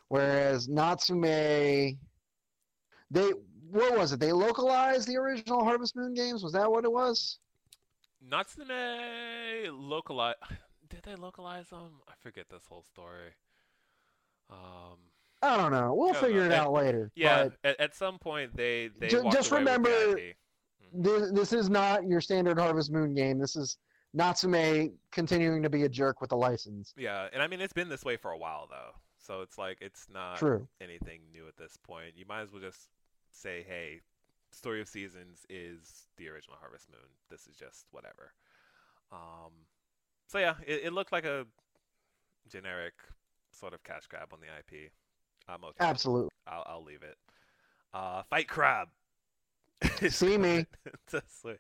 Whereas 0.09 0.68
Natsume, 0.68 1.22
they 1.22 1.96
what 3.70 3.96
was 3.96 4.12
it? 4.12 4.20
They 4.20 4.30
localized 4.32 5.09
the 5.09 5.16
original 5.16 5.64
Harvest 5.64 5.96
Moon 5.96 6.12
games. 6.12 6.42
Was 6.44 6.52
that 6.52 6.70
what 6.70 6.84
it 6.84 6.92
was? 6.92 7.38
Natsume 8.20 8.68
localize. 9.72 10.34
Did 10.90 11.00
they 11.04 11.14
localize 11.14 11.68
them? 11.70 12.00
I 12.06 12.12
forget 12.22 12.44
this 12.50 12.64
whole 12.68 12.82
story. 12.82 13.30
Um, 14.50 14.98
I 15.40 15.56
don't 15.56 15.72
know. 15.72 15.94
We'll 15.94 16.12
No, 16.12 16.20
figure 16.20 16.40
no, 16.40 16.44
it 16.46 16.48
they- 16.50 16.54
out 16.56 16.72
later. 16.74 17.10
yeah. 17.14 17.44
But 17.44 17.70
At, 17.70 17.80
at 17.80 17.94
some 17.94 18.18
point, 18.18 18.54
they 18.54 18.90
they 18.98 19.09
Ju- 19.09 19.22
just 19.32 19.50
away 19.50 19.64
with 19.64 19.72
the 19.72 19.80
remember- 19.80 20.18
IP. 20.18 20.36
this, 20.92 21.32
this 21.32 21.52
is 21.54 21.70
not 21.70 22.06
your 22.06 22.20
standard 22.20 22.59
Harvest 22.59 22.92
Moon 22.92 23.14
game. 23.14 23.38
This 23.38 23.56
is 23.56 23.78
Natsume 24.14 24.93
continuing 25.10 25.62
to 25.62 25.70
be 25.70 25.84
a 25.84 25.89
jerk 25.89 26.20
with 26.20 26.30
the 26.30 26.36
license. 26.36 26.93
Yeah, 26.97 27.28
and 27.32 27.43
I 27.43 27.47
mean 27.47 27.60
it's 27.60 27.72
been 27.72 27.89
this 27.89 28.05
way 28.05 28.16
for 28.16 28.30
a 28.30 28.39
while 28.39 28.66
though, 28.70 28.93
so 29.18 29.43
it's 29.43 29.59
like 29.59 29.78
it's 29.80 30.06
not 30.12 30.39
True. 30.39 30.66
anything 30.80 31.20
new 31.32 31.48
at 31.48 31.56
this 31.56 31.76
point. 31.76 32.12
You 32.16 32.24
might 32.28 32.43
as 32.43 32.52
well 32.52 32.60
just 32.60 32.89
say, 33.30 33.64
"Hey, 33.66 34.01
Story 34.51 34.80
of 34.80 34.89
Seasons 34.89 35.47
is 35.48 36.06
the 36.16 36.28
original 36.28 36.56
Harvest 36.60 36.90
Moon. 36.90 37.09
This 37.30 37.47
is 37.47 37.56
just 37.56 37.86
whatever." 37.90 38.32
Um, 39.10 39.52
so 40.26 40.39
yeah, 40.39 40.55
it, 40.66 40.84
it 40.84 40.93
looked 40.93 41.12
like 41.12 41.24
a 41.24 41.47
generic 42.51 42.94
sort 43.51 43.74
of 43.74 43.82
cash 43.84 44.06
grab 44.09 44.32
on 44.32 44.40
the 44.40 44.47
IP. 44.47 44.90
I'm 45.48 45.64
okay. 45.64 45.76
Absolutely. 45.80 46.30
I'll, 46.47 46.64
I'll 46.66 46.84
leave 46.84 47.02
it. 47.02 47.16
Uh, 47.93 48.22
Fight 48.24 48.48
Crab. 48.48 48.89
See 50.09 50.38
me. 50.38 50.66
to 51.10 51.22
Switch. 51.40 51.59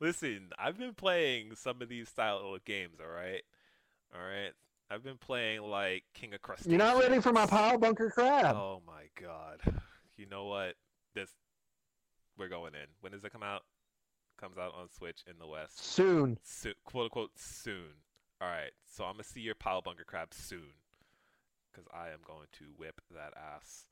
Listen, 0.00 0.50
I've 0.58 0.78
been 0.78 0.94
playing 0.94 1.54
some 1.54 1.82
of 1.82 1.88
these 1.88 2.08
style 2.08 2.38
of 2.54 2.64
games. 2.64 2.98
All 3.00 3.10
right, 3.10 3.42
all 4.14 4.20
right. 4.20 4.52
I've 4.90 5.02
been 5.02 5.16
playing 5.16 5.62
like 5.62 6.04
King 6.12 6.34
of 6.34 6.42
Crustaceans. 6.42 6.72
You're 6.72 6.78
not 6.78 6.98
ready 6.98 7.20
for 7.20 7.32
my 7.32 7.46
pile 7.46 7.78
bunker 7.78 8.10
crab. 8.10 8.54
Oh 8.54 8.82
my 8.86 9.04
god. 9.20 9.60
You 10.16 10.26
know 10.26 10.44
what? 10.44 10.74
This 11.14 11.30
we're 12.38 12.48
going 12.48 12.74
in. 12.74 12.86
When 13.00 13.12
does 13.12 13.24
it 13.24 13.32
come 13.32 13.42
out? 13.42 13.62
Comes 14.38 14.58
out 14.58 14.74
on 14.78 14.88
Switch 14.90 15.24
in 15.28 15.38
the 15.38 15.46
West. 15.46 15.84
Soon. 15.84 16.38
So, 16.42 16.70
quote 16.84 17.04
unquote 17.04 17.30
soon. 17.36 17.94
All 18.40 18.48
right. 18.48 18.72
So 18.86 19.04
I'm 19.04 19.14
gonna 19.14 19.24
see 19.24 19.40
your 19.40 19.54
pile 19.54 19.80
bunker 19.80 20.04
crab 20.04 20.34
soon, 20.34 20.74
because 21.72 21.88
I 21.92 22.08
am 22.08 22.20
going 22.26 22.46
to 22.58 22.64
whip 22.76 23.00
that 23.12 23.32
ass. 23.36 23.86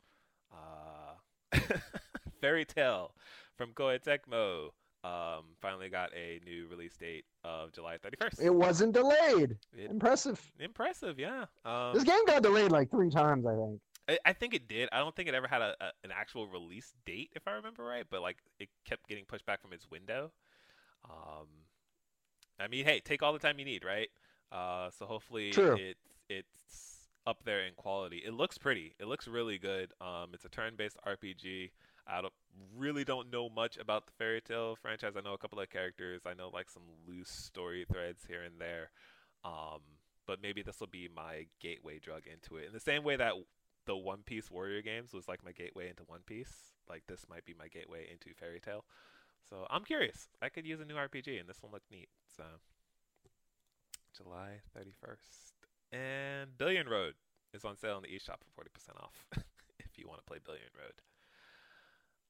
Uh, 0.52 1.14
Fairy 2.40 2.64
Tale 2.64 3.12
from 3.56 3.72
Koei 3.72 3.98
Tecmo 4.02 4.70
um, 5.04 5.44
finally 5.60 5.88
got 5.88 6.10
a 6.14 6.40
new 6.44 6.68
release 6.68 6.96
date 6.96 7.24
of 7.44 7.72
July 7.72 7.96
31st. 7.98 8.40
It 8.42 8.54
wasn't 8.54 8.92
delayed. 8.94 9.56
It- 9.76 9.90
Impressive. 9.90 10.40
impressive, 10.60 11.18
yeah. 11.18 11.46
Um, 11.64 11.92
This 11.94 12.04
game 12.04 12.24
got 12.26 12.42
delayed 12.42 12.70
like 12.70 12.90
three 12.90 13.10
times, 13.10 13.44
I 13.46 13.54
think. 13.56 13.80
I, 14.08 14.18
I 14.26 14.32
think 14.32 14.54
it 14.54 14.68
did. 14.68 14.88
I 14.92 14.98
don't 14.98 15.14
think 15.14 15.28
it 15.28 15.34
ever 15.34 15.46
had 15.46 15.62
a, 15.62 15.74
a 15.80 15.86
an 16.04 16.10
actual 16.12 16.46
release 16.48 16.92
date, 17.06 17.30
if 17.36 17.46
I 17.46 17.52
remember 17.52 17.84
right. 17.84 18.04
But 18.08 18.22
like, 18.22 18.38
it 18.58 18.68
kept 18.84 19.08
getting 19.08 19.24
pushed 19.24 19.46
back 19.46 19.60
from 19.62 19.72
its 19.72 19.88
window. 19.90 20.32
Um, 21.08 21.46
I 22.60 22.68
mean, 22.68 22.84
hey, 22.84 23.00
take 23.00 23.22
all 23.22 23.32
the 23.32 23.38
time 23.38 23.58
you 23.58 23.64
need, 23.64 23.84
right? 23.84 24.08
Uh, 24.50 24.90
so 24.90 25.06
hopefully 25.06 25.50
True. 25.50 25.76
it's 25.76 26.18
it's 26.28 26.91
up 27.26 27.44
there 27.44 27.64
in 27.64 27.74
quality. 27.74 28.22
It 28.24 28.34
looks 28.34 28.58
pretty. 28.58 28.94
It 28.98 29.06
looks 29.06 29.28
really 29.28 29.58
good. 29.58 29.92
Um, 30.00 30.30
it's 30.32 30.44
a 30.44 30.48
turn-based 30.48 30.96
RPG. 31.06 31.70
I 32.06 32.20
don't 32.20 32.32
really 32.76 33.04
don't 33.04 33.30
know 33.32 33.48
much 33.48 33.76
about 33.76 34.06
the 34.06 34.12
Fairy 34.18 34.40
Tale 34.40 34.76
franchise. 34.80 35.12
I 35.16 35.20
know 35.20 35.34
a 35.34 35.38
couple 35.38 35.60
of 35.60 35.70
characters. 35.70 36.22
I 36.26 36.34
know 36.34 36.50
like 36.52 36.68
some 36.68 36.82
loose 37.06 37.30
story 37.30 37.86
threads 37.90 38.24
here 38.26 38.42
and 38.42 38.60
there. 38.60 38.90
Um, 39.44 39.80
but 40.26 40.42
maybe 40.42 40.62
this 40.62 40.80
will 40.80 40.88
be 40.88 41.08
my 41.14 41.46
gateway 41.60 41.98
drug 41.98 42.22
into 42.26 42.56
it. 42.56 42.66
In 42.66 42.72
the 42.72 42.80
same 42.80 43.04
way 43.04 43.16
that 43.16 43.34
the 43.86 43.96
One 43.96 44.22
Piece 44.24 44.50
Warrior 44.50 44.82
games 44.82 45.12
was 45.12 45.28
like 45.28 45.44
my 45.44 45.52
gateway 45.52 45.88
into 45.88 46.02
One 46.06 46.20
Piece, 46.26 46.72
like 46.88 47.02
this 47.08 47.26
might 47.28 47.44
be 47.44 47.54
my 47.58 47.68
gateway 47.68 48.06
into 48.10 48.34
Fairy 48.34 48.60
Tale. 48.60 48.84
So 49.48 49.66
I'm 49.70 49.84
curious. 49.84 50.28
I 50.40 50.48
could 50.48 50.66
use 50.66 50.80
a 50.80 50.84
new 50.84 50.94
RPG, 50.94 51.38
and 51.40 51.48
this 51.48 51.62
one 51.62 51.72
looked 51.72 51.90
neat. 51.90 52.08
So 52.36 52.44
July 54.16 54.60
31st, 54.76 55.51
and 55.92 56.56
Billion 56.58 56.88
Road 56.88 57.14
is 57.54 57.64
on 57.64 57.76
sale 57.76 57.96
in 57.98 58.02
the 58.02 58.08
eShop 58.08 58.36
for 58.56 58.64
40% 58.64 59.02
off 59.02 59.26
if 59.78 59.98
you 59.98 60.08
want 60.08 60.20
to 60.20 60.24
play 60.24 60.38
Billion 60.44 60.64
Road. 60.76 60.92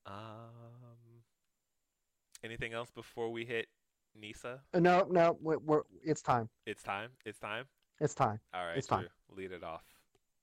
Um, 0.06 1.22
anything 2.42 2.72
else 2.72 2.90
before 2.90 3.30
we 3.30 3.44
hit 3.44 3.68
Nisa? 4.20 4.60
Uh, 4.74 4.80
No, 4.80 5.06
no, 5.10 5.38
we 5.40 5.56
we're, 5.56 5.82
it's 6.04 6.22
time. 6.22 6.48
It's 6.66 6.82
time. 6.82 7.10
It's 7.24 7.38
time. 7.38 7.64
It's 8.00 8.14
time. 8.14 8.40
All 8.52 8.66
right, 8.66 8.76
It's 8.76 8.86
time. 8.86 9.06
Drew, 9.28 9.42
lead 9.44 9.52
it 9.52 9.62
off. 9.62 9.84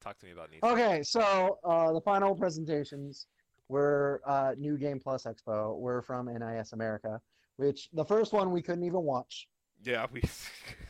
Talk 0.02 0.18
to 0.20 0.26
me 0.26 0.32
about 0.32 0.50
Nisa. 0.50 0.66
Okay, 0.66 1.04
so 1.04 1.60
uh, 1.66 1.92
the 1.92 2.02
final 2.02 2.34
presentations 2.34 3.28
were 3.68 4.22
uh, 4.26 4.54
New 4.58 4.78
Game 4.78 5.00
Plus 5.00 5.26
Expo. 5.26 5.78
We're 5.78 6.02
from 6.02 6.28
NIS 6.28 6.72
America, 6.72 7.20
which 7.58 7.90
the 7.92 8.06
first 8.06 8.32
one 8.32 8.52
we 8.52 8.62
couldn't 8.62 8.86
even 8.86 9.02
watch. 9.02 9.48
Yeah, 9.84 10.06
we. 10.12 10.22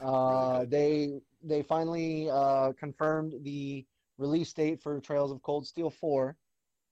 Uh, 0.02 0.64
they 0.70 1.20
they 1.44 1.62
finally 1.62 2.30
uh, 2.30 2.72
confirmed 2.80 3.34
the 3.44 3.86
release 4.18 4.54
date 4.54 4.82
for 4.82 4.98
Trails 5.02 5.30
of 5.30 5.42
Cold 5.42 5.68
Steel 5.68 5.90
4. 5.90 6.38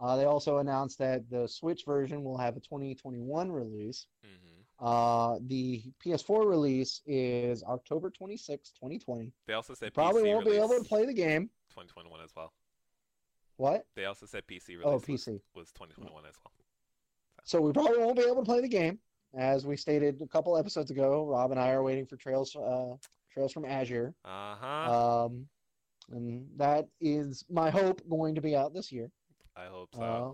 Uh, 0.01 0.17
they 0.17 0.25
also 0.25 0.57
announced 0.57 0.97
that 0.99 1.29
the 1.29 1.47
Switch 1.47 1.85
version 1.85 2.21
will 2.21 2.37
have 2.37 2.57
a 2.57 2.59
2021 2.59 3.49
release, 3.49 4.07
Mhm. 4.25 4.63
Uh, 4.79 5.39
the 5.47 5.81
PS4 6.03 6.45
release 6.47 7.01
is 7.05 7.63
October 7.63 8.09
26, 8.09 8.71
2020. 8.73 9.31
They 9.45 9.53
also 9.53 9.73
said 9.73 9.93
Probably 9.93 10.23
PC 10.23 10.33
won't 10.33 10.45
be 10.45 10.57
able 10.57 10.77
to 10.77 10.83
play 10.83 11.05
the 11.05 11.13
game. 11.13 11.49
2021 11.69 12.19
as 12.21 12.35
well. 12.35 12.51
What? 13.55 13.87
They 13.95 14.03
also 14.05 14.25
said 14.25 14.45
PC 14.47 14.75
release 14.77 14.85
Oh, 14.85 14.99
PC. 14.99 15.41
was 15.55 15.71
2021 15.71 16.25
as 16.25 16.35
well. 16.43 16.51
So 17.45 17.61
we 17.61 17.71
probably 17.71 17.99
won't 17.99 18.17
be 18.17 18.23
able 18.23 18.43
to 18.43 18.43
play 18.43 18.59
the 18.61 18.67
game, 18.67 18.99
as 19.37 19.65
we 19.65 19.77
stated 19.77 20.21
a 20.21 20.27
couple 20.27 20.57
episodes 20.57 20.91
ago. 20.91 21.25
Rob 21.25 21.51
and 21.51 21.59
I 21.59 21.71
are 21.71 21.83
waiting 21.83 22.05
for 22.05 22.17
Trails, 22.17 22.55
uh, 22.55 22.95
Trails 23.31 23.53
from 23.53 23.65
Azure. 23.65 24.13
Uh 24.25 24.55
huh. 24.59 25.25
Um, 25.25 25.45
and 26.11 26.47
that 26.57 26.87
is 27.01 27.45
my 27.49 27.69
hope 27.69 28.01
going 28.09 28.35
to 28.35 28.41
be 28.41 28.55
out 28.55 28.73
this 28.73 28.91
year. 28.91 29.11
I 29.55 29.65
hope 29.65 29.89
so. 29.93 30.01
Uh, 30.01 30.31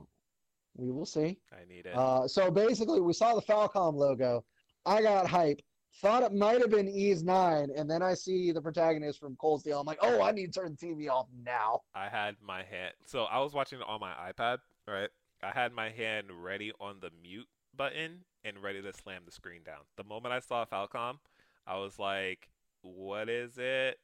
we 0.75 0.91
will 0.91 1.05
see. 1.05 1.37
I 1.51 1.65
need 1.67 1.85
it. 1.85 1.95
Uh, 1.95 2.27
so 2.27 2.49
basically, 2.49 3.01
we 3.01 3.13
saw 3.13 3.35
the 3.35 3.41
Falcom 3.41 3.95
logo. 3.95 4.43
I 4.85 5.01
got 5.01 5.27
hype. 5.27 5.61
Thought 6.01 6.23
it 6.23 6.33
might 6.33 6.59
have 6.59 6.71
been 6.71 6.87
Ys 6.87 7.23
9, 7.23 7.69
and 7.75 7.89
then 7.89 8.01
I 8.01 8.15
see 8.15 8.51
the 8.51 8.61
protagonist 8.61 9.19
from 9.19 9.35
Cold 9.35 9.61
Steel. 9.61 9.79
I'm 9.79 9.85
like, 9.85 9.99
oh, 10.01 10.23
I 10.23 10.31
need 10.31 10.51
to 10.51 10.59
turn 10.59 10.75
the 10.79 10.87
TV 10.87 11.07
off 11.07 11.27
now. 11.45 11.81
I 11.93 12.09
had 12.09 12.35
my 12.41 12.63
hand. 12.63 12.93
So 13.05 13.25
I 13.25 13.39
was 13.39 13.53
watching 13.53 13.79
it 13.79 13.85
on 13.87 13.99
my 13.99 14.11
iPad, 14.11 14.57
right? 14.87 15.09
I 15.43 15.51
had 15.51 15.71
my 15.71 15.91
hand 15.91 16.27
ready 16.31 16.71
on 16.79 16.95
the 16.99 17.11
mute 17.21 17.47
button 17.75 18.19
and 18.45 18.61
ready 18.61 18.81
to 18.81 18.93
slam 18.93 19.21
the 19.25 19.31
screen 19.31 19.61
down. 19.65 19.79
The 19.97 20.03
moment 20.03 20.33
I 20.33 20.39
saw 20.39 20.65
Falcom, 20.65 21.15
I 21.67 21.77
was 21.77 21.97
like, 21.99 22.49
"What 22.81 23.29
is 23.29 23.57
it?" 23.57 23.99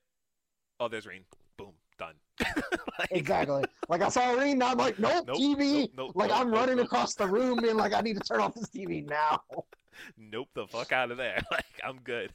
Oh, 0.79 0.87
there's 0.87 1.05
Rean. 1.05 1.25
Boom, 1.57 1.73
done. 1.97 2.15
Like- 2.99 3.11
Exactly. 3.11 3.63
like 3.87 4.01
I 4.01 4.09
saw 4.09 4.31
Rean, 4.33 4.53
and 4.53 4.63
I'm 4.63 4.77
like, 4.77 4.99
nope, 4.99 5.23
Nope, 5.27 5.37
TV. 5.37 5.81
nope, 5.81 5.91
nope, 5.95 6.11
like 6.15 6.31
I'm 6.31 6.51
running 6.51 6.79
across 6.79 7.15
the 7.15 7.25
room, 7.27 7.59
and 7.59 7.77
like 7.77 7.93
I 7.93 8.01
need 8.01 8.15
to 8.17 8.19
turn 8.21 8.41
off 8.41 8.53
this 8.55 8.69
TV 8.69 9.07
now. 9.07 9.41
Nope, 10.17 10.47
the 10.53 10.65
fuck 10.67 10.91
out 10.93 11.11
of 11.11 11.17
there. 11.17 11.41
Like 11.51 11.65
I'm 11.83 11.99
good. 12.03 12.31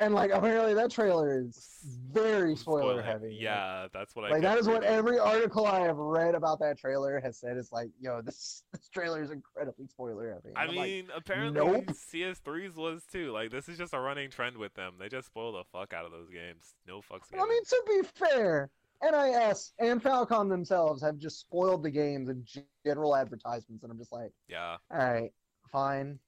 And 0.00 0.14
like 0.14 0.30
apparently 0.32 0.72
that 0.74 0.90
trailer 0.90 1.38
is 1.38 1.68
very 2.10 2.56
spoiler 2.56 3.02
heavy. 3.02 3.36
Yeah, 3.38 3.86
that's 3.92 4.16
what 4.16 4.24
I. 4.24 4.30
Like 4.30 4.42
That 4.42 4.56
is 4.56 4.66
what 4.66 4.82
every 4.82 5.18
article 5.18 5.66
I 5.66 5.80
have 5.80 5.98
read 5.98 6.34
about 6.34 6.58
that 6.60 6.78
trailer 6.78 7.20
has 7.20 7.38
said. 7.38 7.58
It's 7.58 7.70
like, 7.70 7.90
yo, 8.00 8.22
this 8.22 8.64
this 8.72 8.88
trailer 8.88 9.22
is 9.22 9.30
incredibly 9.30 9.86
spoiler 9.86 10.30
heavy. 10.32 10.54
I 10.56 10.62
And 10.62 10.70
I'm 10.70 10.76
like, 10.76 10.88
mean, 10.88 11.08
apparently 11.14 11.60
nope. 11.60 11.84
CS3's 11.86 12.76
was 12.76 13.02
too. 13.12 13.30
Like 13.30 13.50
this 13.50 13.68
is 13.68 13.76
just 13.76 13.92
a 13.92 14.00
running 14.00 14.30
trend 14.30 14.56
with 14.56 14.72
them. 14.72 14.94
They 14.98 15.08
just 15.08 15.26
spoil 15.26 15.52
the 15.52 15.64
fuck 15.70 15.92
out 15.92 16.06
of 16.06 16.12
those 16.12 16.30
games. 16.30 16.74
No 16.88 17.00
fucks 17.00 17.30
given. 17.30 17.44
I 17.44 17.48
mean, 17.48 17.64
to 17.64 17.82
be 17.86 18.08
fair, 18.14 18.70
NIS 19.02 19.72
and 19.78 20.02
Falcom 20.02 20.48
themselves 20.48 21.02
have 21.02 21.18
just 21.18 21.40
spoiled 21.40 21.82
the 21.82 21.90
games 21.90 22.30
and 22.30 22.46
general 22.86 23.14
advertisements, 23.14 23.82
and 23.82 23.92
I'm 23.92 23.98
just 23.98 24.12
like, 24.12 24.32
yeah. 24.48 24.76
all 24.90 24.98
right, 24.98 25.30
fine, 25.70 26.18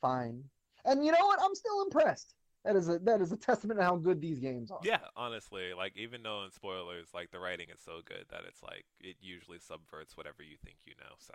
fine. 0.00 0.44
And 0.84 1.04
you 1.04 1.12
know 1.12 1.26
what? 1.26 1.38
I'm 1.42 1.54
still 1.54 1.82
impressed. 1.82 2.34
That 2.64 2.76
is 2.76 2.88
a 2.88 2.98
that 3.00 3.20
is 3.20 3.32
a 3.32 3.36
testament 3.36 3.78
to 3.80 3.84
how 3.84 3.96
good 3.96 4.20
these 4.20 4.38
games 4.38 4.70
are. 4.70 4.88
Yeah, 4.88 4.98
honestly, 5.16 5.72
like 5.74 5.96
even 5.96 6.22
though 6.22 6.44
in 6.44 6.50
spoilers, 6.50 7.14
like 7.14 7.30
the 7.30 7.38
writing 7.38 7.68
is 7.70 7.80
so 7.80 8.00
good 8.04 8.26
that 8.30 8.42
it's 8.48 8.62
like 8.62 8.84
it 9.00 9.16
usually 9.20 9.58
subverts 9.60 10.16
whatever 10.16 10.42
you 10.42 10.56
think 10.56 10.78
you 10.84 10.94
know. 10.98 11.14
So, 11.18 11.34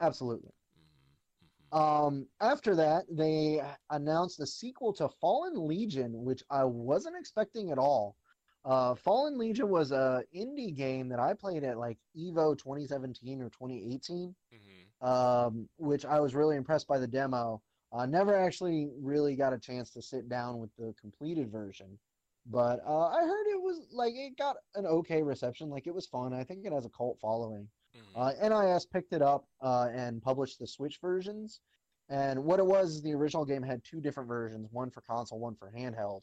Absolutely. 0.00 0.52
mhm, 0.76 1.16
mhm. 1.42 1.70
Um, 1.72 2.28
after 2.40 2.74
that, 2.76 3.04
they 3.10 3.60
announced 3.90 4.40
a 4.40 4.46
sequel 4.46 4.92
to 4.94 5.08
Fallen 5.08 5.66
Legion, 5.66 6.24
which 6.24 6.42
I 6.50 6.64
wasn't 6.64 7.16
expecting 7.18 7.70
at 7.70 7.78
all. 7.78 8.16
Uh, 8.64 8.94
Fallen 8.94 9.36
Legion 9.38 9.68
was 9.68 9.90
a 9.92 10.22
indie 10.34 10.74
game 10.74 11.08
that 11.08 11.18
I 11.18 11.34
played 11.34 11.64
at 11.64 11.78
like 11.78 11.98
Evo 12.16 12.56
2017 12.56 13.42
or 13.42 13.50
2018, 13.50 14.34
Mhm. 14.50 14.92
um, 15.00 15.68
which 15.76 16.04
I 16.04 16.20
was 16.20 16.34
really 16.34 16.56
impressed 16.56 16.86
by 16.86 16.98
the 16.98 17.08
demo. 17.08 17.60
I 17.94 18.06
never 18.06 18.36
actually 18.36 18.88
really 19.00 19.36
got 19.36 19.52
a 19.52 19.58
chance 19.58 19.90
to 19.90 20.02
sit 20.02 20.28
down 20.28 20.58
with 20.58 20.70
the 20.76 20.94
completed 21.00 21.50
version, 21.50 21.98
but 22.46 22.80
uh, 22.86 23.06
I 23.06 23.22
heard 23.22 23.46
it 23.46 23.62
was 23.62 23.86
like 23.92 24.14
it 24.14 24.36
got 24.36 24.56
an 24.74 24.84
okay 24.86 25.22
reception. 25.22 25.70
Like 25.70 25.86
it 25.86 25.94
was 25.94 26.06
fun. 26.06 26.32
I 26.34 26.42
think 26.44 26.64
it 26.66 26.72
has 26.72 26.84
a 26.86 26.90
cult 26.90 27.18
following. 27.20 27.68
Mhm. 27.96 28.00
Uh, 28.16 28.72
NIS 28.72 28.86
picked 28.86 29.12
it 29.12 29.22
up 29.22 29.46
uh, 29.60 29.88
and 29.92 30.20
published 30.20 30.58
the 30.58 30.66
Switch 30.66 30.98
versions. 31.00 31.60
And 32.08 32.44
what 32.44 32.58
it 32.58 32.66
was, 32.66 33.00
the 33.02 33.14
original 33.14 33.44
game 33.44 33.62
had 33.62 33.82
two 33.82 34.00
different 34.00 34.28
versions, 34.28 34.68
one 34.72 34.90
for 34.90 35.00
console, 35.00 35.38
one 35.38 35.54
for 35.54 35.70
handheld. 35.70 36.22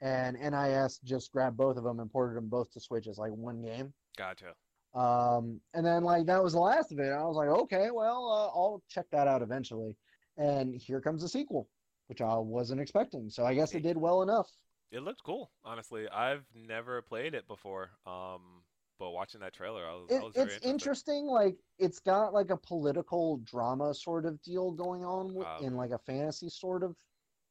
And 0.00 0.36
NIS 0.36 0.98
just 1.04 1.30
grabbed 1.32 1.56
both 1.56 1.76
of 1.76 1.84
them 1.84 2.00
and 2.00 2.10
ported 2.10 2.36
them 2.36 2.48
both 2.48 2.70
to 2.72 2.80
Switch 2.80 3.06
as 3.06 3.18
like 3.18 3.30
one 3.32 3.62
game. 3.62 3.94
Gotcha. 4.18 4.54
Um, 4.94 5.60
and 5.72 5.86
then 5.86 6.02
like 6.04 6.26
that 6.26 6.42
was 6.42 6.52
the 6.52 6.58
last 6.60 6.92
of 6.92 6.98
it. 6.98 7.12
I 7.12 7.24
was 7.24 7.36
like, 7.36 7.48
okay, 7.48 7.90
well, 7.90 8.28
uh, 8.28 8.58
I'll 8.58 8.82
check 8.88 9.06
that 9.12 9.26
out 9.26 9.40
eventually. 9.40 9.96
And 10.36 10.74
here 10.74 11.00
comes 11.00 11.22
the 11.22 11.28
sequel, 11.28 11.68
which 12.06 12.20
I 12.20 12.36
wasn't 12.36 12.80
expecting. 12.80 13.28
So 13.30 13.44
I 13.44 13.54
guess 13.54 13.74
it 13.74 13.82
did 13.82 13.96
well 13.96 14.22
enough. 14.22 14.48
It 14.90 15.00
looked 15.00 15.22
cool. 15.24 15.50
Honestly, 15.64 16.08
I've 16.08 16.44
never 16.54 17.00
played 17.02 17.34
it 17.34 17.46
before. 17.46 17.90
Um, 18.06 18.64
but 18.98 19.10
watching 19.10 19.40
that 19.40 19.52
trailer, 19.54 19.86
I 19.86 19.92
was, 19.94 20.08
I 20.10 20.22
was 20.22 20.34
very 20.34 20.54
it's 20.54 20.66
interesting. 20.66 21.26
Like 21.26 21.56
it's 21.78 21.98
got 21.98 22.32
like 22.32 22.50
a 22.50 22.56
political 22.56 23.38
drama 23.38 23.94
sort 23.94 24.26
of 24.26 24.40
deal 24.42 24.70
going 24.72 25.04
on 25.04 25.34
Wow. 25.34 25.58
in 25.60 25.76
like 25.76 25.90
a 25.90 25.98
fantasy 25.98 26.48
sort 26.48 26.82
of 26.82 26.96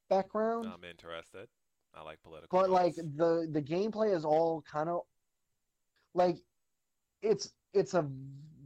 background. 0.09 0.67
I'm 0.67 0.83
interested. 0.83 1.47
I 1.93 2.03
like 2.03 2.21
political. 2.21 2.57
but 2.57 2.69
like 2.69 2.95
the 2.95 3.47
the 3.51 3.61
gameplay 3.61 4.15
is 4.15 4.23
all 4.23 4.61
kind 4.61 4.87
of 4.87 5.01
like 6.13 6.37
it's 7.21 7.53
it's 7.73 7.93
a 7.93 8.07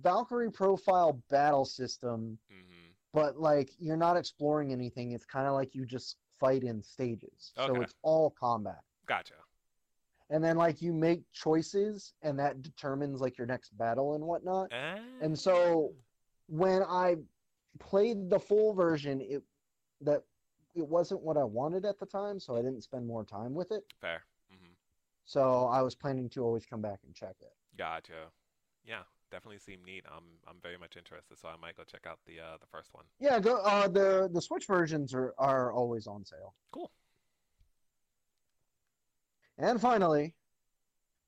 Valkyrie 0.01 0.51
profile 0.51 1.13
battle 1.29 1.65
system, 1.65 2.37
Mhm. 2.51 2.74
But 3.15 3.39
like 3.39 3.71
you're 3.79 3.97
not 3.97 4.17
exploring 4.17 4.71
anything. 4.71 5.11
It's 5.13 5.25
kind 5.25 5.47
of 5.47 5.53
like 5.53 5.73
you 5.73 5.85
just 5.85 6.17
fight 6.39 6.63
in 6.63 6.83
stages. 6.83 7.53
Okay. 7.57 7.67
So 7.73 7.81
it's 7.81 7.95
all 8.03 8.29
combat. 8.29 8.81
Gotcha. 9.07 9.35
And 10.29 10.43
then 10.43 10.57
like 10.57 10.81
you 10.81 10.91
make 10.93 11.21
choices 11.31 12.13
and 12.21 12.37
that 12.39 12.61
determines 12.61 13.21
like 13.21 13.37
your 13.37 13.47
next 13.47 13.77
battle 13.77 14.15
and 14.15 14.23
whatnot. 14.23 14.69
And 15.21 15.37
so 15.39 15.91
Ah. 15.93 16.01
when 16.47 16.83
I 16.83 17.15
played 17.79 18.29
the 18.29 18.39
full 18.39 18.73
version, 18.73 19.21
it 19.21 19.43
that 20.01 20.23
it 20.75 20.85
wasn't 20.85 21.21
what 21.21 21.37
I 21.37 21.43
wanted 21.45 21.85
at 21.85 21.97
the 21.99 22.05
time, 22.05 22.37
so 22.39 22.55
I 22.57 22.61
didn't 22.61 22.81
spend 22.81 23.07
more 23.07 23.23
time 23.23 23.53
with 23.53 23.71
it. 23.71 23.83
fair. 24.01 24.25
hmm 24.49 24.73
So 25.25 25.67
I 25.67 25.81
was 25.81 25.95
planning 25.95 26.29
to 26.31 26.43
always 26.43 26.65
come 26.65 26.81
back 26.81 26.99
and 27.05 27.15
check 27.15 27.37
it. 27.39 27.53
Gotcha. 27.77 28.31
Yeah, 28.83 29.03
definitely 29.31 29.59
seem 29.59 29.79
neat. 29.85 30.03
I'm 30.07 30.23
I'm 30.47 30.57
very 30.61 30.77
much 30.77 30.97
interested, 30.97 31.37
so 31.39 31.47
I 31.49 31.55
might 31.61 31.75
go 31.77 31.83
check 31.83 32.05
out 32.07 32.19
the 32.25 32.39
uh 32.39 32.57
the 32.59 32.67
first 32.67 32.93
one. 32.93 33.05
Yeah, 33.19 33.39
go. 33.39 33.57
Uh, 33.63 33.87
the 33.87 34.29
the 34.33 34.41
Switch 34.41 34.65
versions 34.67 35.13
are 35.13 35.33
are 35.37 35.71
always 35.73 36.07
on 36.07 36.25
sale. 36.25 36.53
Cool. 36.71 36.91
And 39.57 39.79
finally, 39.79 40.35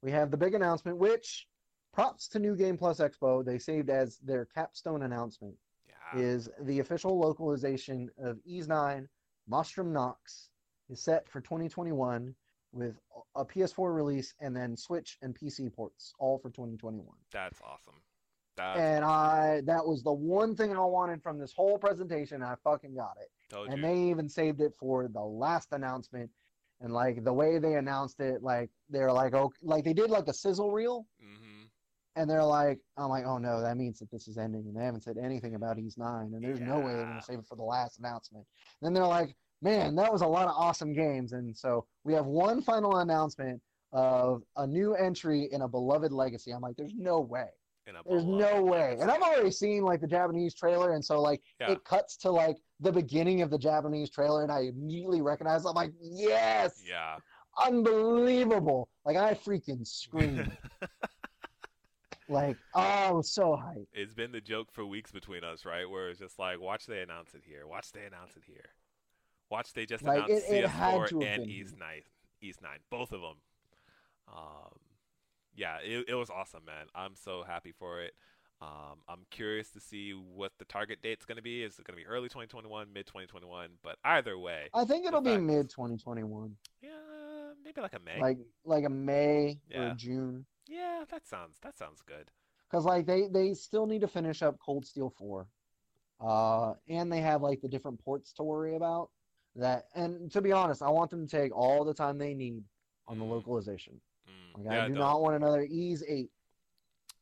we 0.01 0.11
have 0.11 0.31
the 0.31 0.37
big 0.37 0.53
announcement, 0.53 0.97
which 0.97 1.47
props 1.93 2.27
to 2.29 2.39
New 2.39 2.55
Game 2.55 2.77
Plus 2.77 2.99
Expo. 2.99 3.43
They 3.43 3.57
saved 3.57 3.89
as 3.89 4.17
their 4.19 4.45
capstone 4.45 5.03
announcement 5.03 5.55
Yeah. 5.87 6.19
is 6.19 6.49
the 6.61 6.79
official 6.79 7.17
localization 7.17 8.09
of 8.17 8.39
Ys 8.45 8.67
9 8.67 9.07
Monstrum 9.49 9.91
Nox 9.93 10.49
is 10.89 11.01
set 11.01 11.27
for 11.29 11.39
2021 11.41 12.35
with 12.71 12.95
a 13.35 13.45
PS4 13.45 13.93
release 13.95 14.33
and 14.41 14.55
then 14.55 14.75
Switch 14.75 15.17
and 15.21 15.37
PC 15.37 15.73
ports 15.73 16.13
all 16.19 16.37
for 16.37 16.49
2021. 16.49 17.05
That's 17.31 17.59
awesome. 17.61 18.01
That's 18.55 18.79
and 18.79 19.05
I 19.05 19.61
that 19.65 19.85
was 19.85 20.01
the 20.03 20.11
one 20.11 20.55
thing 20.55 20.75
I 20.75 20.83
wanted 20.83 21.21
from 21.21 21.37
this 21.39 21.53
whole 21.55 21.77
presentation. 21.77 22.41
I 22.41 22.55
fucking 22.63 22.95
got 22.95 23.15
it. 23.21 23.29
told 23.53 23.69
and 23.69 23.77
you. 23.77 23.83
they 23.83 23.95
even 24.09 24.27
saved 24.27 24.61
it 24.61 24.73
for 24.79 25.07
the 25.07 25.21
last 25.21 25.69
announcement. 25.71 26.29
And 26.81 26.93
like 26.93 27.23
the 27.23 27.33
way 27.33 27.57
they 27.59 27.73
announced 27.75 28.19
it, 28.19 28.43
like 28.43 28.69
they're 28.89 29.11
like, 29.11 29.33
oh, 29.33 29.51
like 29.63 29.83
they 29.83 29.93
did 29.93 30.09
like 30.11 30.27
a 30.27 30.33
sizzle 30.33 30.71
reel, 30.71 31.07
Mm-hmm. 31.23 31.65
and 32.15 32.29
they're 32.29 32.43
like, 32.43 32.79
I'm 32.97 33.09
like, 33.09 33.25
oh 33.25 33.37
no, 33.39 33.61
that 33.61 33.77
means 33.77 33.97
that 33.99 34.11
this 34.11 34.27
is 34.27 34.37
ending, 34.37 34.65
and 34.67 34.75
they 34.75 34.83
haven't 34.85 35.01
said 35.01 35.17
anything 35.17 35.55
about 35.55 35.79
Ys 35.79 35.97
Nine, 35.97 36.33
and 36.35 36.43
there's 36.43 36.59
no 36.59 36.79
way 36.79 36.93
they're 36.93 37.05
gonna 37.05 37.21
save 37.21 37.39
it 37.39 37.45
for 37.47 37.55
the 37.55 37.63
last 37.63 37.97
announcement. 37.99 38.45
then 38.81 38.93
they're 38.93 39.07
like, 39.07 39.35
man, 39.61 39.95
that 39.95 40.11
was 40.11 40.21
a 40.21 40.27
lot 40.27 40.47
of 40.47 40.53
awesome 40.55 40.93
games, 40.93 41.33
and 41.33 41.55
so 41.55 41.85
we 42.03 42.13
have 42.13 42.25
one 42.25 42.61
final 42.61 42.97
announcement 42.97 43.61
of 43.93 44.43
a 44.57 44.67
new 44.67 44.93
entry 44.95 45.49
in 45.51 45.61
a 45.61 45.67
beloved 45.67 46.11
legacy. 46.11 46.51
I'm 46.51 46.61
like, 46.61 46.75
there's 46.75 46.93
no 46.95 47.19
way. 47.21 47.47
There's 48.05 48.25
no 48.25 48.61
way. 48.61 48.79
legacy. 48.89 49.01
And 49.01 49.09
I've 49.09 49.21
already 49.21 49.49
seen 49.51 49.83
like 49.83 50.01
the 50.01 50.07
Japanese 50.07 50.53
trailer, 50.53 50.93
and 50.93 51.03
so 51.03 51.21
like 51.21 51.41
Yeah. 51.59 51.71
it 51.71 51.83
cuts 51.85 52.17
to 52.17 52.31
like 52.31 52.57
the 52.81 52.91
beginning 52.91 53.41
of 53.41 53.49
the 53.49 53.57
Japanese 53.57 54.09
trailer, 54.09 54.43
and 54.43 54.51
I 54.51 54.61
immediately 54.63 55.21
recognize. 55.21 55.65
I'm 55.65 55.73
like, 55.73 55.93
yes, 56.01 56.83
Yeah. 56.85 57.15
unbelievable! 57.65 58.89
Like 59.05 59.15
I 59.15 59.33
freaking 59.33 59.87
screamed. 59.87 60.51
like 62.27 62.57
oh, 62.73 63.21
so 63.21 63.51
hyped. 63.55 63.87
it's 63.93 64.13
been 64.13 64.33
the 64.33 64.41
joke 64.41 64.69
for 64.71 64.85
weeks 64.85 65.11
between 65.13 65.45
us, 65.45 65.65
right? 65.65 65.89
Where 65.89 66.09
it's 66.09 66.19
just 66.19 66.37
like, 66.37 66.59
watch 66.59 66.85
they 66.87 66.99
announce 67.01 67.33
it 67.35 67.41
here, 67.45 67.65
watch 67.65 67.93
they 67.93 68.03
announce 68.05 68.35
it 68.35 68.43
here, 68.45 68.69
watch 69.49 69.73
they 69.73 69.85
just 69.85 70.03
Like, 70.03 70.17
announce 70.25 70.43
it- 70.43 70.65
it 70.65 70.69
CS4 70.69 71.11
and 71.11 71.19
been 71.19 71.49
Ys. 71.49 71.75
Nine, 71.77 72.01
Ys 72.41 72.61
Nine, 72.61 72.79
both 72.89 73.11
of 73.11 73.21
them. 73.21 73.37
Um, 74.27 74.79
yeah, 75.55 75.77
it, 75.83 76.05
it 76.09 76.13
was 76.15 76.29
awesome, 76.29 76.65
man. 76.65 76.87
I'm 76.93 77.15
so 77.15 77.43
happy 77.43 77.71
for 77.71 78.01
it. 78.01 78.13
Um, 78.59 78.99
I'm 79.07 79.25
curious 79.29 79.69
to 79.71 79.79
see 79.79 80.11
what 80.11 80.51
the 80.57 80.65
target 80.65 80.99
date's 81.03 81.25
going 81.25 81.35
to 81.37 81.43
be. 81.43 81.63
Is 81.63 81.77
it 81.77 81.85
going 81.85 81.95
to 81.97 82.03
be 82.03 82.07
early 82.07 82.27
2021, 82.27 82.91
mid 82.91 83.05
2021? 83.05 83.69
But 83.83 83.97
either 84.03 84.37
way, 84.37 84.67
I 84.73 84.83
think 84.83 85.05
it'll 85.05 85.21
be 85.21 85.37
mid 85.37 85.69
2021, 85.69 86.55
yeah, 86.81 86.89
maybe 87.63 87.81
like 87.81 87.93
a 87.93 87.99
May. 87.99 88.19
like 88.19 88.37
like 88.65 88.83
a 88.83 88.89
May 88.89 89.59
or 89.75 89.81
Yeah. 89.83 89.91
a 89.91 89.95
June, 89.95 90.45
yeah, 90.67 91.03
that 91.11 91.27
sounds 91.27 91.57
that 91.61 91.77
sounds 91.77 92.01
good. 92.01 92.31
because 92.69 92.83
like 92.83 93.05
they 93.05 93.27
they 93.27 93.53
still 93.53 93.85
need 93.85 94.01
to 94.01 94.07
finish 94.07 94.41
up 94.41 94.57
Cold 94.59 94.87
Steel 94.87 95.11
4, 95.11 95.47
uh, 96.19 96.73
and 96.89 97.13
they 97.13 97.21
have 97.21 97.43
like 97.43 97.61
the 97.61 97.67
different 97.69 98.03
ports 98.03 98.33
to 98.33 98.43
worry 98.43 98.75
about. 98.75 99.11
That 99.57 99.85
and 99.95 100.31
to 100.31 100.41
be 100.41 100.51
honest, 100.51 100.81
I 100.81 100.89
want 100.89 101.09
them 101.09 101.27
to 101.27 101.37
take 101.41 101.55
all 101.55 101.83
the 101.83 101.93
time 101.93 102.17
they 102.17 102.33
need 102.33 102.63
on 103.07 103.17
the 103.19 103.25
Mm. 103.25 103.29
localization. 103.31 103.99
Mm, 104.29 104.57
Like, 104.57 104.65
yeah, 104.65 104.83
I 104.83 104.87
do 104.87 104.93
don't- 104.93 104.99
not 105.03 105.21
want 105.21 105.35
another 105.35 105.61
Ys 105.63 106.03
8. 106.07 106.31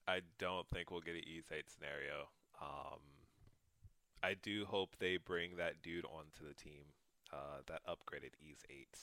I 0.07 0.21
don't 0.37 0.67
think 0.69 0.91
we'll 0.91 1.01
get 1.01 1.15
an 1.15 1.23
Ys 1.27 1.49
8 1.51 1.69
scenario. 1.69 2.29
Um, 2.61 2.99
I 4.21 4.33
do 4.35 4.65
hope 4.65 4.95
they 4.97 5.17
bring 5.17 5.55
that 5.57 5.81
dude 5.81 6.05
onto 6.05 6.45
the 6.47 6.53
team, 6.55 6.85
uh, 7.31 7.61
that 7.67 7.81
upgraded 7.85 8.33
Ys 8.41 8.63
8. 8.69 8.99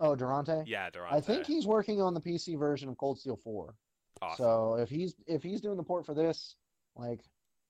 Oh, 0.00 0.16
Durante. 0.16 0.64
Yeah, 0.68 0.90
Durante. 0.90 1.16
I 1.16 1.20
think 1.20 1.46
he's 1.46 1.66
working 1.66 2.00
on 2.02 2.14
the 2.14 2.20
PC 2.20 2.56
version 2.56 2.88
of 2.88 2.98
Cold 2.98 3.18
Steel 3.18 3.36
4. 3.36 3.76
awesome. 4.22 4.42
So 4.44 4.74
if 4.76 4.88
he's 4.88 5.14
if 5.26 5.42
he's 5.42 5.60
doing 5.60 5.76
the 5.76 5.82
port 5.84 6.04
for 6.06 6.14
this, 6.14 6.56
like 6.96 7.24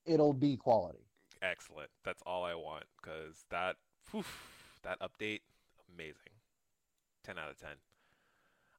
it'll 0.07 0.33
be 0.35 0.57
quality. 0.57 1.07
Excellent. 1.43 1.91
That's 2.05 2.23
all 2.27 2.45
I 2.45 2.55
want 2.55 2.85
because 2.97 3.45
that, 3.51 3.77
whew, 4.11 4.25
that 4.85 5.01
update, 5.01 5.41
amazing. 5.93 6.33
10 7.25 7.39
out 7.39 7.51
of 7.51 7.59
10. 7.59 7.71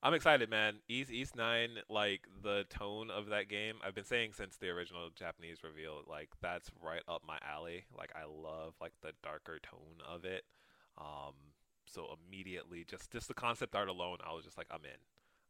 I'm 0.04 0.14
excited, 0.14 0.52
man. 0.52 0.76
Ys 0.88 1.10
Ys 1.10 1.36
Nine, 1.36 1.80
like 1.90 2.28
the 2.44 2.66
tone 2.70 3.10
of 3.10 3.30
that 3.30 3.50
game. 3.50 3.76
I've 3.84 3.96
been 3.96 4.06
saying 4.06 4.34
since 4.34 4.56
the 4.56 4.70
original 4.70 5.10
Japanese 5.16 5.64
reveal, 5.64 6.04
like 6.08 6.30
that's 6.42 6.70
right 6.80 7.02
up 7.08 7.24
my 7.28 7.40
alley. 7.42 7.86
Like 7.98 8.12
I 8.16 8.26
love 8.26 8.76
like 8.80 8.94
the 9.02 9.14
darker 9.24 9.60
tone 9.64 9.98
of 10.08 10.24
it. 10.24 10.44
Um, 11.00 11.34
so 11.88 12.18
immediately, 12.28 12.86
just 12.88 13.10
just 13.12 13.28
the 13.28 13.34
concept 13.34 13.74
art 13.74 13.90
alone, 13.90 14.18
I 14.24 14.34
was 14.34 14.46
just 14.46 14.60
like, 14.60 14.68
I'm 14.70 14.86
in. 14.86 14.92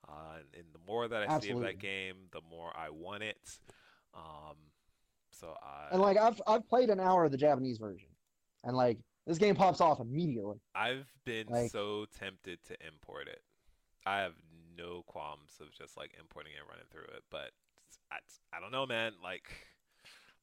Uh, 0.07 0.37
and, 0.37 0.45
and 0.53 0.65
the 0.71 0.79
more 0.87 1.07
that 1.07 1.29
I 1.29 1.39
see 1.39 1.49
of 1.49 1.59
that 1.61 1.79
game, 1.79 2.15
the 2.31 2.41
more 2.49 2.71
I 2.77 2.91
want 2.91 3.23
it. 3.23 3.59
Um, 4.13 4.55
so 5.31 5.53
I 5.61 5.89
And 5.91 6.01
like 6.01 6.17
I've 6.17 6.41
I've 6.47 6.67
played 6.69 6.89
an 6.89 7.01
hour 7.01 7.25
of 7.25 7.31
the 7.31 7.37
Japanese 7.37 7.77
version, 7.77 8.07
and 8.63 8.77
like 8.77 8.99
this 9.25 9.37
game 9.37 9.55
pops 9.55 9.81
off 9.81 9.99
immediately. 9.99 10.59
I've 10.73 11.07
been 11.25 11.47
Like- 11.47 11.71
so 11.71 12.05
tempted 12.19 12.59
to 12.65 12.77
import 12.85 13.27
it. 13.27 13.41
I 14.05 14.19
have 14.19 14.33
no 14.77 15.03
qualms 15.07 15.57
of 15.61 15.71
just 15.71 15.97
like 15.97 16.11
importing 16.19 16.53
it 16.53 16.59
and 16.59 16.69
running 16.69 16.85
through 16.91 17.15
it, 17.15 17.23
but 17.31 17.51
I, 18.11 18.17
I 18.55 18.59
don't 18.59 18.71
know, 18.71 18.85
man. 18.85 19.13
Like, 19.23 19.47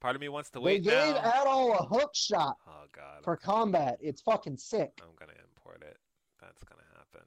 part 0.00 0.16
of 0.16 0.20
me 0.20 0.28
wants 0.28 0.50
to 0.50 0.58
They 0.58 0.64
wait 0.64 0.82
gave 0.84 1.14
now. 1.14 1.20
Adol 1.22 1.78
a 1.80 1.84
hook 1.84 2.10
shot 2.14 2.56
oh 2.66 2.84
God, 2.92 3.22
for 3.22 3.36
combat. 3.36 3.98
It's 4.00 4.20
fucking 4.22 4.56
sick. 4.56 4.98
I'm 5.00 5.14
gonna 5.18 5.38
import 5.48 5.82
it. 5.86 5.96
That's 6.40 6.64
gonna 6.64 6.82
happen. 6.96 7.26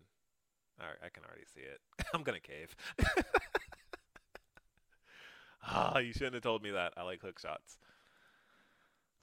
All 0.81 0.87
right, 0.87 0.97
I 1.05 1.07
can 1.09 1.23
already 1.23 1.45
see 1.53 1.61
it. 1.61 1.79
I'm 2.13 2.23
gonna 2.23 2.39
cave. 2.41 2.75
Ah, 5.67 5.97
you 5.97 6.13
shouldn't 6.13 6.35
have 6.35 6.43
told 6.43 6.61
me 6.61 6.71
that. 6.71 6.93
I 6.95 7.01
like 7.01 7.21
hook 7.21 7.39
shots. 7.39 7.79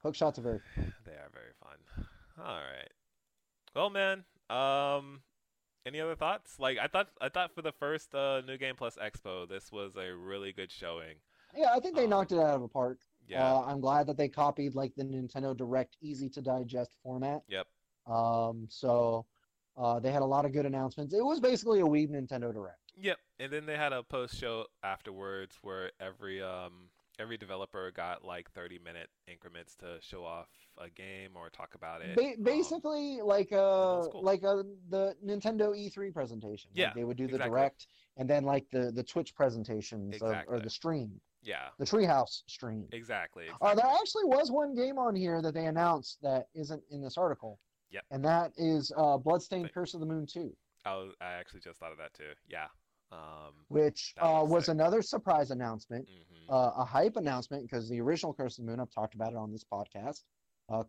Hook 0.02 0.14
shots 0.16 0.38
are 0.38 0.42
very. 0.42 0.60
They 1.04 1.12
are 1.12 1.30
very 1.32 1.52
fun. 1.60 2.06
All 2.44 2.55
right. 2.56 2.90
Well, 3.74 3.90
man. 3.90 4.24
Um, 4.51 5.20
any 5.86 6.01
other 6.01 6.14
thoughts? 6.14 6.59
Like, 6.59 6.78
I 6.78 6.86
thought, 6.86 7.09
I 7.20 7.28
thought 7.28 7.55
for 7.55 7.62
the 7.62 7.73
first 7.73 8.14
uh, 8.14 8.43
New 8.47 8.59
Game 8.59 8.74
Plus 8.77 8.97
Expo, 8.97 9.48
this 9.48 9.73
was 9.73 9.97
a 9.97 10.14
really 10.14 10.52
good 10.52 10.70
showing. 10.70 11.16
Yeah, 11.56 11.69
I 11.74 11.81
think 11.81 11.97
they 11.97 12.05
Um, 12.05 12.10
knocked 12.10 12.32
it 12.32 12.39
out 12.39 12.55
of 12.55 12.60
the 12.62 12.69
park. 12.69 12.98
Yeah. 13.28 13.44
Uh, 13.55 13.62
I'm 13.66 13.81
glad 13.81 14.06
that 14.09 14.16
they 14.16 14.28
copied 14.28 14.74
like 14.74 14.94
the 14.97 15.05
Nintendo 15.05 15.56
Direct 15.56 15.97
easy 16.01 16.28
to 16.31 16.43
digest 16.43 16.93
format. 17.02 17.43
yep. 17.48 17.66
Um, 18.06 18.66
so 18.69 19.27
uh, 19.77 20.01
they 20.01 20.10
had 20.10 20.23
a 20.23 20.27
lot 20.27 20.44
of 20.44 20.52
good 20.52 20.66
announcements. 20.66 21.14
It 21.14 21.24
was 21.24 21.39
basically 21.40 21.81
a 21.81 21.85
Wii 21.85 22.10
Nintendo 22.10 22.52
Direct. 22.52 22.78
Yep. 23.01 23.19
And 23.39 23.52
then 23.52 23.66
they 23.66 23.77
had 23.77 23.93
a 23.93 24.02
post 24.02 24.36
show 24.39 24.66
afterwards 24.82 25.56
where 25.62 25.93
every 26.01 26.43
um 26.43 26.90
every 27.22 27.36
developer 27.38 27.90
got 27.92 28.24
like 28.24 28.50
30 28.50 28.80
minute 28.84 29.08
increments 29.28 29.76
to 29.76 29.96
show 30.00 30.24
off 30.24 30.48
a 30.78 30.90
game 30.90 31.30
or 31.36 31.48
talk 31.50 31.74
about 31.74 32.02
it. 32.02 32.16
Ba- 32.16 32.34
Um, 32.36 32.42
basically, 32.42 33.20
like 33.22 33.52
uh, 33.52 33.56
was 34.02 34.08
cool. 34.12 34.22
like 34.22 34.42
uh, 34.44 34.62
the 34.90 35.14
Nintendo 35.24 35.72
E3 35.74 36.12
presentation. 36.12 36.70
Like, 36.72 36.78
Yeah, 36.78 36.92
they 36.94 37.04
would 37.04 37.16
do 37.16 37.26
the 37.28 37.34
exactly. 37.36 37.50
direct, 37.50 37.86
and 38.16 38.28
then 38.28 38.44
like 38.44 38.68
the 38.70 38.90
the 38.90 39.04
Twitch 39.04 39.34
presentations 39.34 40.20
of, 40.20 40.36
or 40.48 40.58
the 40.60 40.70
stream, 40.70 41.20
yeah. 41.42 41.68
the 41.78 41.84
Treehouse 41.86 42.42
stream. 42.46 42.88
Exactly. 42.92 43.46
Uh, 43.60 43.74
there 43.74 43.86
actually 43.86 44.24
was 44.24 44.50
one 44.50 44.74
game 44.74 44.98
on 44.98 45.14
here 45.14 45.40
that 45.40 45.54
they 45.54 45.66
announced 45.66 46.18
that 46.22 46.48
isn't 46.54 46.82
in 46.90 47.00
this 47.00 47.16
article. 47.16 47.58
Yep. 47.90 48.04
And 48.10 48.24
that 48.24 48.52
is 48.56 48.90
uh, 48.96 49.18
Bloodstained 49.18 49.70
Curse 49.72 49.92
of 49.94 50.00
the 50.00 50.06
Moon 50.06 50.26
2, 50.26 50.50
I, 50.86 50.94
was, 50.96 51.12
I 51.20 51.32
actually 51.34 51.60
just 51.60 51.78
thought 51.78 51.92
of 51.92 51.98
that 51.98 52.14
too. 52.14 52.32
Yeah. 52.48 52.68
Um. 53.12 53.52
which 53.68 54.14
uh, 54.18 54.43
was 54.47 54.66
sick. 54.66 54.72
another 54.74 55.02
surprise 55.02 55.51
announcement. 55.51 56.09
mhm. 56.09 56.52
uh, 56.52 56.72
a 56.76 56.84
hype 56.84 57.16
announcement 57.16 57.62
because 57.62 57.89
the 57.89 58.01
original 58.01 58.32
Curse 58.32 58.59
of 58.59 58.64
the 58.64 58.70
Moon, 58.70 58.80
I've 58.80 58.90
talked 58.90 59.14
about 59.14 59.32
it 59.32 59.36
on 59.36 59.52
this 59.52 59.64
podcast 59.70 60.22
uh, 60.70 60.84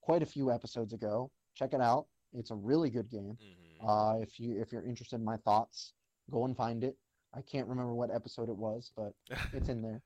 quite 0.00 0.22
a 0.22 0.26
few 0.26 0.50
episodes 0.50 0.92
ago. 0.92 1.30
Check 1.54 1.74
it 1.74 1.80
out. 1.80 2.06
It's 2.32 2.50
a 2.50 2.54
really 2.54 2.90
good 2.90 3.10
game. 3.10 3.36
Mhm. 3.40 3.86
Uh, 3.86 4.20
if 4.20 4.38
you 4.40 4.60
if 4.60 4.72
you're 4.72 4.84
interested 4.84 5.16
in 5.16 5.24
my 5.24 5.36
thoughts, 5.38 5.92
go 6.30 6.44
and 6.44 6.56
find 6.56 6.84
it. 6.84 6.96
I 7.34 7.42
can't 7.42 7.68
remember 7.68 7.94
what 7.94 8.10
episode 8.14 8.48
it 8.48 8.56
was, 8.56 8.92
but 8.96 9.12
it's 9.52 9.68
in 9.68 9.82
there. 9.82 10.02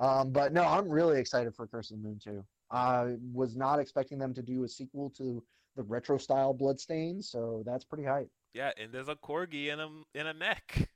Um, 0.00 0.32
but 0.32 0.52
no, 0.52 0.64
I'm 0.64 0.88
really 0.88 1.18
excited 1.20 1.54
for 1.54 1.66
Curse 1.66 1.90
of 1.90 2.00
the 2.00 2.08
Moon 2.08 2.18
too. 2.22 2.44
I 2.70 3.16
was 3.32 3.56
not 3.56 3.78
expecting 3.78 4.18
them 4.18 4.34
to 4.34 4.42
do 4.42 4.64
a 4.64 4.68
sequel 4.68 5.10
to 5.18 5.42
the 5.76 5.82
retro 5.82 6.18
style 6.18 6.52
Bloodstains, 6.52 7.30
so 7.30 7.62
that's 7.66 7.84
pretty 7.84 8.04
hype. 8.04 8.30
Yeah, 8.54 8.70
and 8.78 8.92
there's 8.92 9.08
a 9.08 9.16
corgi 9.16 9.66
in 9.68 9.80
a 9.80 9.88
in 10.18 10.26
a 10.26 10.34
mech, 10.34 10.88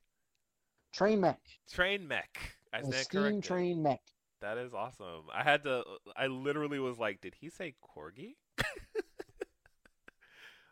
Train 0.93 1.21
mech, 1.21 1.41
train 1.71 2.09
mech. 2.09 2.57
I 2.73 2.79
a 2.81 2.93
steam 2.93 3.05
corrected. 3.05 3.43
train 3.43 3.83
mech. 3.83 4.01
That 4.41 4.59
is 4.59 4.73
awesome. 4.75 5.25
I 5.33 5.43
had 5.45 5.65
to. 5.65 5.85
I 6.17 6.27
literally 6.29 6.79
was 6.79 6.99
like, 6.99 7.21
"Did 7.21 7.35
he 7.41 7.51
say 7.51 7.75
corgi?" 7.83 8.37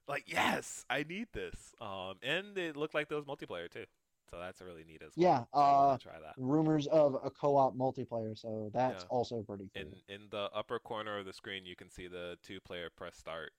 like, 0.09 0.25
yes, 0.27 0.85
I 0.89 1.03
need 1.03 1.29
this. 1.33 1.75
Um, 1.81 2.15
and 2.23 2.57
it 2.57 2.77
looked 2.77 2.95
like 2.95 3.09
there 3.09 3.19
was 3.19 3.27
multiplayer 3.27 3.71
too, 3.71 3.85
so 4.31 4.39
that's 4.39 4.61
really 4.61 4.85
neat 4.85 5.03
as 5.05 5.17
well. 5.17 5.25
Yeah, 5.25 5.45
uh, 5.53 5.99
try 5.99 6.19
that. 6.21 6.35
rumors 6.37 6.87
of 6.89 7.17
a 7.25 7.31
co-op 7.31 7.77
multiplayer, 7.77 8.39
so 8.39 8.71
that's 8.73 9.03
Yeah. 9.03 9.09
also 9.09 9.43
pretty 9.43 9.69
cool. 9.75 9.83
In 9.85 10.03
in 10.09 10.29
the 10.31 10.49
upper 10.55 10.79
corner 10.79 11.19
of 11.19 11.27
the 11.27 11.33
screen, 11.33 11.67
you 11.67 11.77
can 11.77 11.91
see 11.91 12.07
the 12.09 12.39
two-player 12.43 12.91
press 12.91 13.17
start. 13.17 13.53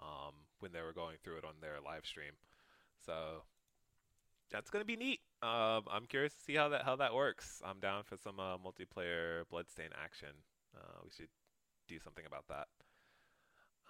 Um, 0.00 0.34
when 0.60 0.72
they 0.72 0.82
were 0.82 0.92
going 0.92 1.16
through 1.24 1.38
it 1.38 1.44
on 1.44 1.54
their 1.60 1.80
live 1.80 2.04
stream, 2.04 2.34
so 3.06 3.44
that's 4.50 4.70
gonna 4.70 4.84
be 4.84 4.96
neat. 4.96 5.20
Um, 5.42 5.84
I'm 5.90 6.06
curious 6.08 6.34
to 6.34 6.40
see 6.40 6.54
how 6.54 6.68
that 6.70 6.82
how 6.82 6.96
that 6.96 7.14
works. 7.14 7.62
I'm 7.64 7.80
down 7.80 8.02
for 8.04 8.16
some 8.16 8.40
uh, 8.40 8.58
multiplayer 8.58 9.48
bloodstain 9.50 9.90
action. 10.02 10.34
Uh, 10.76 11.00
we 11.04 11.10
should 11.16 11.28
do 11.88 11.98
something 11.98 12.24
about 12.26 12.44
that. 12.48 12.66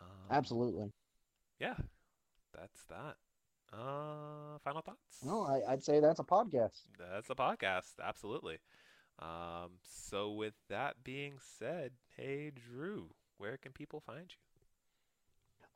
Um, 0.01 0.29
Absolutely. 0.31 0.93
Yeah, 1.59 1.75
that's 2.55 2.85
that. 2.89 3.17
Uh, 3.73 4.59
final 4.63 4.83
thoughts? 4.83 5.19
No, 5.25 5.43
I, 5.43 5.73
I'd 5.73 5.83
say 5.83 6.01
that's 6.01 6.21
a 6.21 6.25
podcast. 6.25 6.83
That's 6.99 7.31
a 7.31 7.35
podcast, 7.35 7.95
absolutely. 8.03 8.59
Um, 9.19 9.79
so 9.83 10.33
with 10.33 10.55
that 10.69 11.03
being 11.03 11.35
said, 11.59 11.93
hey 12.17 12.53
Drew, 12.55 13.11
where 13.39 13.57
can 13.57 13.73
people 13.73 14.01
find 14.01 14.27
you? 14.31 14.46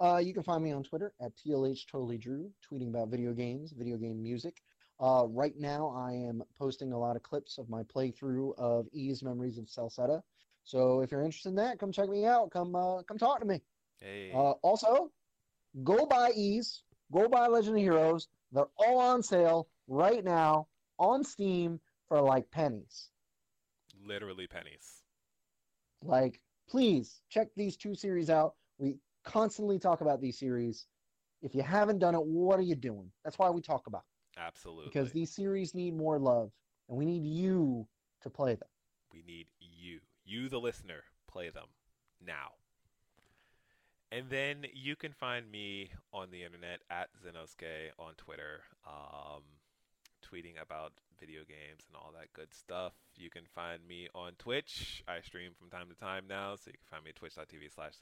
Uh, 0.01 0.17
you 0.17 0.33
can 0.33 0.43
find 0.43 0.63
me 0.65 0.73
on 0.73 0.83
Twitter 0.83 1.13
at 1.21 1.33
TLH 1.37 1.87
Totally 1.87 2.17
Drew, 2.17 2.51
tweeting 2.71 2.89
about 2.89 3.09
video 3.09 3.33
games, 3.33 3.73
video 3.73 3.97
game 3.97 4.23
music. 4.23 4.63
Uh, 4.99 5.27
right 5.29 5.55
now, 5.59 5.89
I 5.97 6.13
am 6.13 6.43
posting 6.59 6.93
a 6.93 6.99
lot 6.99 7.17
of 7.17 7.23
clips 7.23 7.59
of 7.59 7.69
my 7.69 7.83
playthrough 7.83 8.59
of 8.59 8.87
Ys 8.93 9.23
Memories 9.23 9.59
of 9.59 9.67
Celceta. 9.67 10.23
So 10.65 11.01
if 11.01 11.11
you're 11.11 11.23
interested 11.23 11.51
in 11.51 11.55
that, 11.57 11.79
come 11.79 11.93
check 11.93 12.09
me 12.09 12.25
out. 12.25 12.51
Come, 12.51 12.75
uh, 12.75 13.03
come 13.03 13.19
talk 13.19 13.41
to 13.41 13.47
me. 13.47 13.61
Hey, 13.99 14.31
Uh, 14.35 14.53
also, 14.63 15.11
go 15.85 16.07
buy 16.07 16.31
Ys, 16.35 16.83
go 17.13 17.29
buy 17.29 17.47
Legend 17.47 17.77
of 17.77 17.83
Heroes. 17.83 18.29
They're 18.53 18.69
all 18.79 18.99
on 18.99 19.23
sale 19.23 19.69
right 19.87 20.25
now 20.25 20.69
on 20.99 21.25
Steam 21.25 21.81
for 22.09 22.21
like 22.23 22.51
pennies. 22.51 23.11
literally 24.03 24.47
pennies. 24.47 25.03
Like, 26.03 26.41
please 26.69 27.21
check 27.29 27.49
these 27.55 27.77
two 27.77 27.95
series 27.95 28.31
out. 28.31 28.55
We 28.79 28.97
constantly 29.25 29.79
talk 29.79 30.01
about 30.01 30.21
these 30.21 30.39
series. 30.39 30.87
If 31.43 31.55
you 31.55 31.63
haven't 31.63 31.99
done 31.99 32.15
it, 32.15 32.23
what 32.23 32.59
are 32.59 32.63
you 32.63 32.75
doing? 32.75 33.11
That's 33.25 33.39
why 33.39 33.51
we 33.51 33.63
talk 33.63 33.87
about 33.87 34.03
it, 34.37 34.41
Absolutely. 34.41 34.91
because 34.93 35.13
these 35.13 35.35
series 35.35 35.75
need 35.75 35.97
more 35.97 36.19
love, 36.19 36.51
and 36.89 36.99
we 36.99 37.05
need 37.07 37.25
you 37.25 37.87
to 38.23 38.31
play 38.31 38.55
them. 38.55 38.69
We 39.13 39.23
need 39.27 39.47
you, 39.59 40.01
you 40.25 40.49
the 40.49 40.61
listener, 40.61 41.05
play 41.27 41.49
them 41.49 41.67
now. 42.25 42.53
And 44.13 44.29
then 44.29 44.67
you 44.75 44.97
can 44.97 45.13
find 45.13 45.51
me 45.51 45.91
on 46.13 46.31
the 46.31 46.43
internet 46.43 46.81
at 46.91 47.09
Zenosuke 47.25 47.91
on 47.99 48.15
Twitter, 48.17 48.63
um, 48.87 49.43
tweeting 50.23 50.61
about 50.61 50.93
video 51.21 51.41
games 51.47 51.85
and 51.87 51.95
all 51.95 52.13
that 52.19 52.33
good 52.33 52.53
stuff. 52.53 52.95
You 53.17 53.31
can 53.31 53.45
find 53.55 53.87
me 53.87 54.09
on 54.15 54.33
Twitch. 54.39 55.05
I 55.07 55.21
stream 55.21 55.53
from 55.59 55.69
time 55.69 55.89
to 55.89 55.95
time 55.95 56.25
now, 56.29 56.57
so 56.57 56.69
you 56.69 56.79
can 56.79 56.89
find 56.91 57.05
me 57.05 57.11
at 57.11 57.17
twitch.tv 57.17 57.73
slash. 57.75 57.95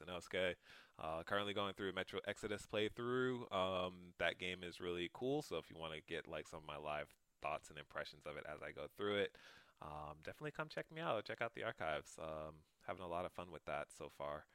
Uh, 0.99 1.23
currently 1.23 1.53
going 1.53 1.73
through 1.73 1.93
Metro 1.93 2.19
Exodus 2.27 2.65
playthrough. 2.71 3.53
Um, 3.53 3.93
that 4.17 4.39
game 4.39 4.59
is 4.63 4.79
really 4.79 5.09
cool, 5.13 5.41
so 5.41 5.57
if 5.57 5.69
you 5.69 5.77
want 5.77 5.93
to 5.93 6.01
get 6.07 6.27
like 6.27 6.47
some 6.47 6.59
of 6.59 6.67
my 6.67 6.77
live 6.77 7.07
thoughts 7.41 7.69
and 7.69 7.77
impressions 7.77 8.23
of 8.25 8.37
it 8.37 8.45
as 8.51 8.61
I 8.61 8.71
go 8.71 8.87
through 8.97 9.17
it, 9.17 9.35
um, 9.81 10.17
definitely 10.23 10.51
come 10.51 10.67
check 10.69 10.85
me 10.93 11.01
out. 11.01 11.25
Check 11.25 11.41
out 11.41 11.53
the 11.55 11.63
archives. 11.63 12.17
Um, 12.19 12.55
having 12.87 13.03
a 13.03 13.07
lot 13.07 13.25
of 13.25 13.31
fun 13.31 13.51
with 13.51 13.65
that 13.65 13.87
so 13.97 14.09
far. 14.17 14.45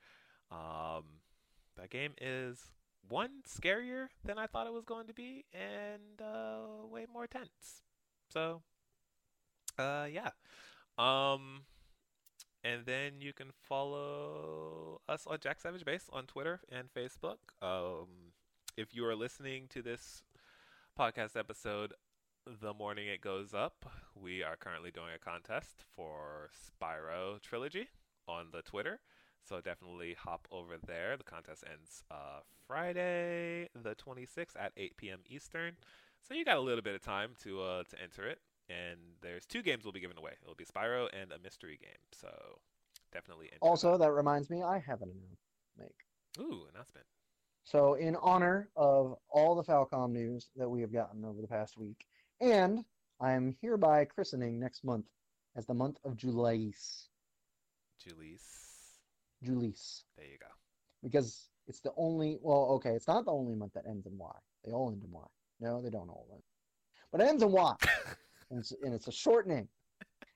Um, 0.50 1.04
that 1.76 1.90
game 1.90 2.12
is 2.20 2.72
one 3.08 3.42
scarier 3.48 4.08
than 4.24 4.38
I 4.38 4.46
thought 4.46 4.66
it 4.66 4.72
was 4.72 4.84
going 4.84 5.06
to 5.06 5.14
be, 5.14 5.44
and 5.52 6.20
uh, 6.20 6.86
way 6.86 7.06
more 7.12 7.26
tense. 7.26 7.82
So, 8.32 8.62
uh, 9.78 10.06
yeah. 10.10 10.30
Um, 10.98 11.62
and 12.62 12.86
then 12.86 13.20
you 13.20 13.32
can 13.32 13.48
follow 13.68 15.00
us 15.08 15.26
on 15.26 15.38
Jack 15.40 15.60
Savage 15.60 15.84
Base 15.84 16.08
on 16.12 16.26
Twitter 16.26 16.60
and 16.70 16.88
Facebook. 16.94 17.38
Um, 17.62 18.32
if 18.76 18.94
you 18.94 19.04
are 19.06 19.14
listening 19.14 19.66
to 19.70 19.82
this 19.82 20.22
podcast 20.98 21.36
episode 21.36 21.94
the 22.60 22.74
morning 22.74 23.08
it 23.08 23.20
goes 23.20 23.54
up, 23.54 23.86
we 24.14 24.42
are 24.42 24.56
currently 24.56 24.90
doing 24.90 25.08
a 25.14 25.18
contest 25.18 25.84
for 25.94 26.50
Spyro 26.52 27.40
Trilogy 27.40 27.88
on 28.28 28.48
the 28.52 28.62
Twitter. 28.62 29.00
So 29.42 29.60
definitely 29.60 30.14
hop 30.18 30.48
over 30.50 30.76
there. 30.86 31.16
The 31.16 31.24
contest 31.24 31.64
ends 31.70 32.02
uh, 32.10 32.40
Friday, 32.66 33.68
the 33.74 33.94
26th 33.94 34.56
at 34.58 34.72
8 34.76 34.96
p.m. 34.96 35.20
Eastern. 35.26 35.76
So 36.26 36.34
you 36.34 36.44
got 36.44 36.56
a 36.56 36.60
little 36.60 36.82
bit 36.82 36.94
of 36.94 37.02
time 37.02 37.30
to 37.42 37.62
uh, 37.62 37.82
to 37.90 38.02
enter 38.02 38.26
it. 38.26 38.38
And 38.70 38.98
there's 39.20 39.44
two 39.44 39.62
games 39.62 39.84
we'll 39.84 39.92
be 39.92 40.00
giving 40.00 40.16
away. 40.16 40.32
It'll 40.42 40.54
be 40.54 40.64
Spyro 40.64 41.08
and 41.12 41.32
a 41.32 41.38
mystery 41.38 41.78
game. 41.80 41.90
So 42.12 42.28
definitely. 43.12 43.50
also, 43.60 43.92
that. 43.92 44.06
that 44.06 44.12
reminds 44.12 44.48
me, 44.48 44.62
I 44.62 44.78
have 44.78 45.02
an 45.02 45.10
announcement 45.10 45.38
to 45.76 45.82
make. 45.82 46.46
Ooh, 46.46 46.66
announcement. 46.72 47.06
So 47.64 47.94
in 47.94 48.16
honor 48.16 48.68
of 48.76 49.16
all 49.28 49.54
the 49.54 49.62
Falcom 49.62 50.12
news 50.12 50.48
that 50.56 50.68
we 50.68 50.80
have 50.80 50.92
gotten 50.92 51.24
over 51.24 51.42
the 51.42 51.48
past 51.48 51.76
week, 51.76 52.06
and 52.40 52.84
I 53.20 53.32
am 53.32 53.54
hereby 53.60 54.06
christening 54.06 54.58
next 54.58 54.82
month 54.82 55.06
as 55.56 55.66
the 55.66 55.74
month 55.74 55.98
of 56.04 56.16
Julies. 56.16 57.08
Julies. 58.02 58.42
Julies. 59.42 60.04
There 60.16 60.26
you 60.26 60.38
go. 60.38 60.46
Because 61.02 61.48
it's 61.66 61.80
the 61.80 61.92
only, 61.96 62.38
well, 62.42 62.64
okay, 62.72 62.90
it's 62.90 63.08
not 63.08 63.24
the 63.24 63.32
only 63.32 63.54
month 63.54 63.74
that 63.74 63.86
ends 63.86 64.06
in 64.06 64.16
Y. 64.18 64.32
They 64.64 64.72
all 64.72 64.90
end 64.90 65.02
in 65.04 65.10
Y. 65.10 65.22
No, 65.64 65.80
they 65.80 65.88
don't 65.88 66.10
all 66.10 66.26
end. 66.30 66.42
But 67.10 67.22
it 67.22 67.28
ends 67.28 67.42
in 67.42 67.50
Y. 67.50 67.74
and, 68.50 68.58
it's, 68.58 68.72
and 68.82 68.92
it's 68.92 69.08
a 69.08 69.12
shortening. 69.12 69.66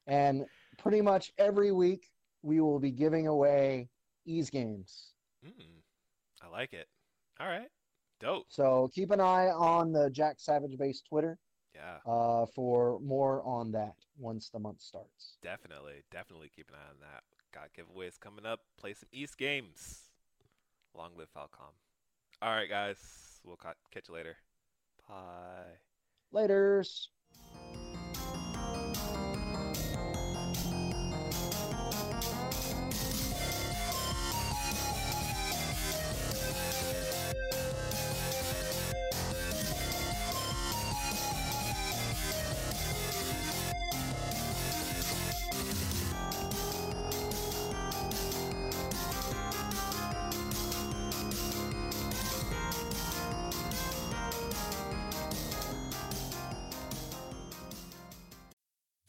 And 0.07 0.47
pretty 0.79 1.03
much 1.03 1.33
every 1.37 1.71
week 1.71 2.07
we 2.43 2.61
will 2.61 2.79
be 2.79 2.91
giving 2.91 3.27
away 3.27 3.91
Ys 4.25 4.49
games. 4.49 5.13
Mm, 5.47 5.53
I 6.43 6.49
like 6.49 6.73
it. 6.73 6.89
All 7.39 7.47
right. 7.47 7.69
Dope. 8.21 8.47
So 8.49 8.91
keep 8.95 9.11
an 9.11 9.21
eye 9.21 9.49
on 9.49 9.93
the 9.93 10.09
Jack 10.09 10.37
Savage 10.39 10.79
Base 10.79 11.03
Twitter. 11.07 11.39
Yeah. 11.75 12.11
Uh, 12.11 12.47
for 12.47 12.99
more 13.01 13.43
on 13.45 13.71
that 13.73 13.95
once 14.17 14.49
the 14.49 14.59
month 14.59 14.81
starts. 14.81 15.37
Definitely, 15.43 16.03
definitely 16.11 16.51
keep 16.57 16.71
an 16.71 16.77
eye 16.77 16.91
on 16.91 16.97
that. 17.01 17.23
Got 17.53 17.69
giveaways 17.77 18.19
coming 18.19 18.47
up. 18.47 18.61
Play 18.79 18.95
some 18.95 19.09
Ys 19.13 19.35
games. 19.35 20.09
Long 20.97 21.11
live 21.17 21.29
Falcom. 21.37 21.75
All 22.41 22.51
right, 22.51 22.69
guys. 22.69 22.97
We'll 23.45 23.57
catch 23.57 24.09
you 24.09 24.15
later. 24.15 24.37
Bye. 25.09 25.78
Laters. 26.35 27.09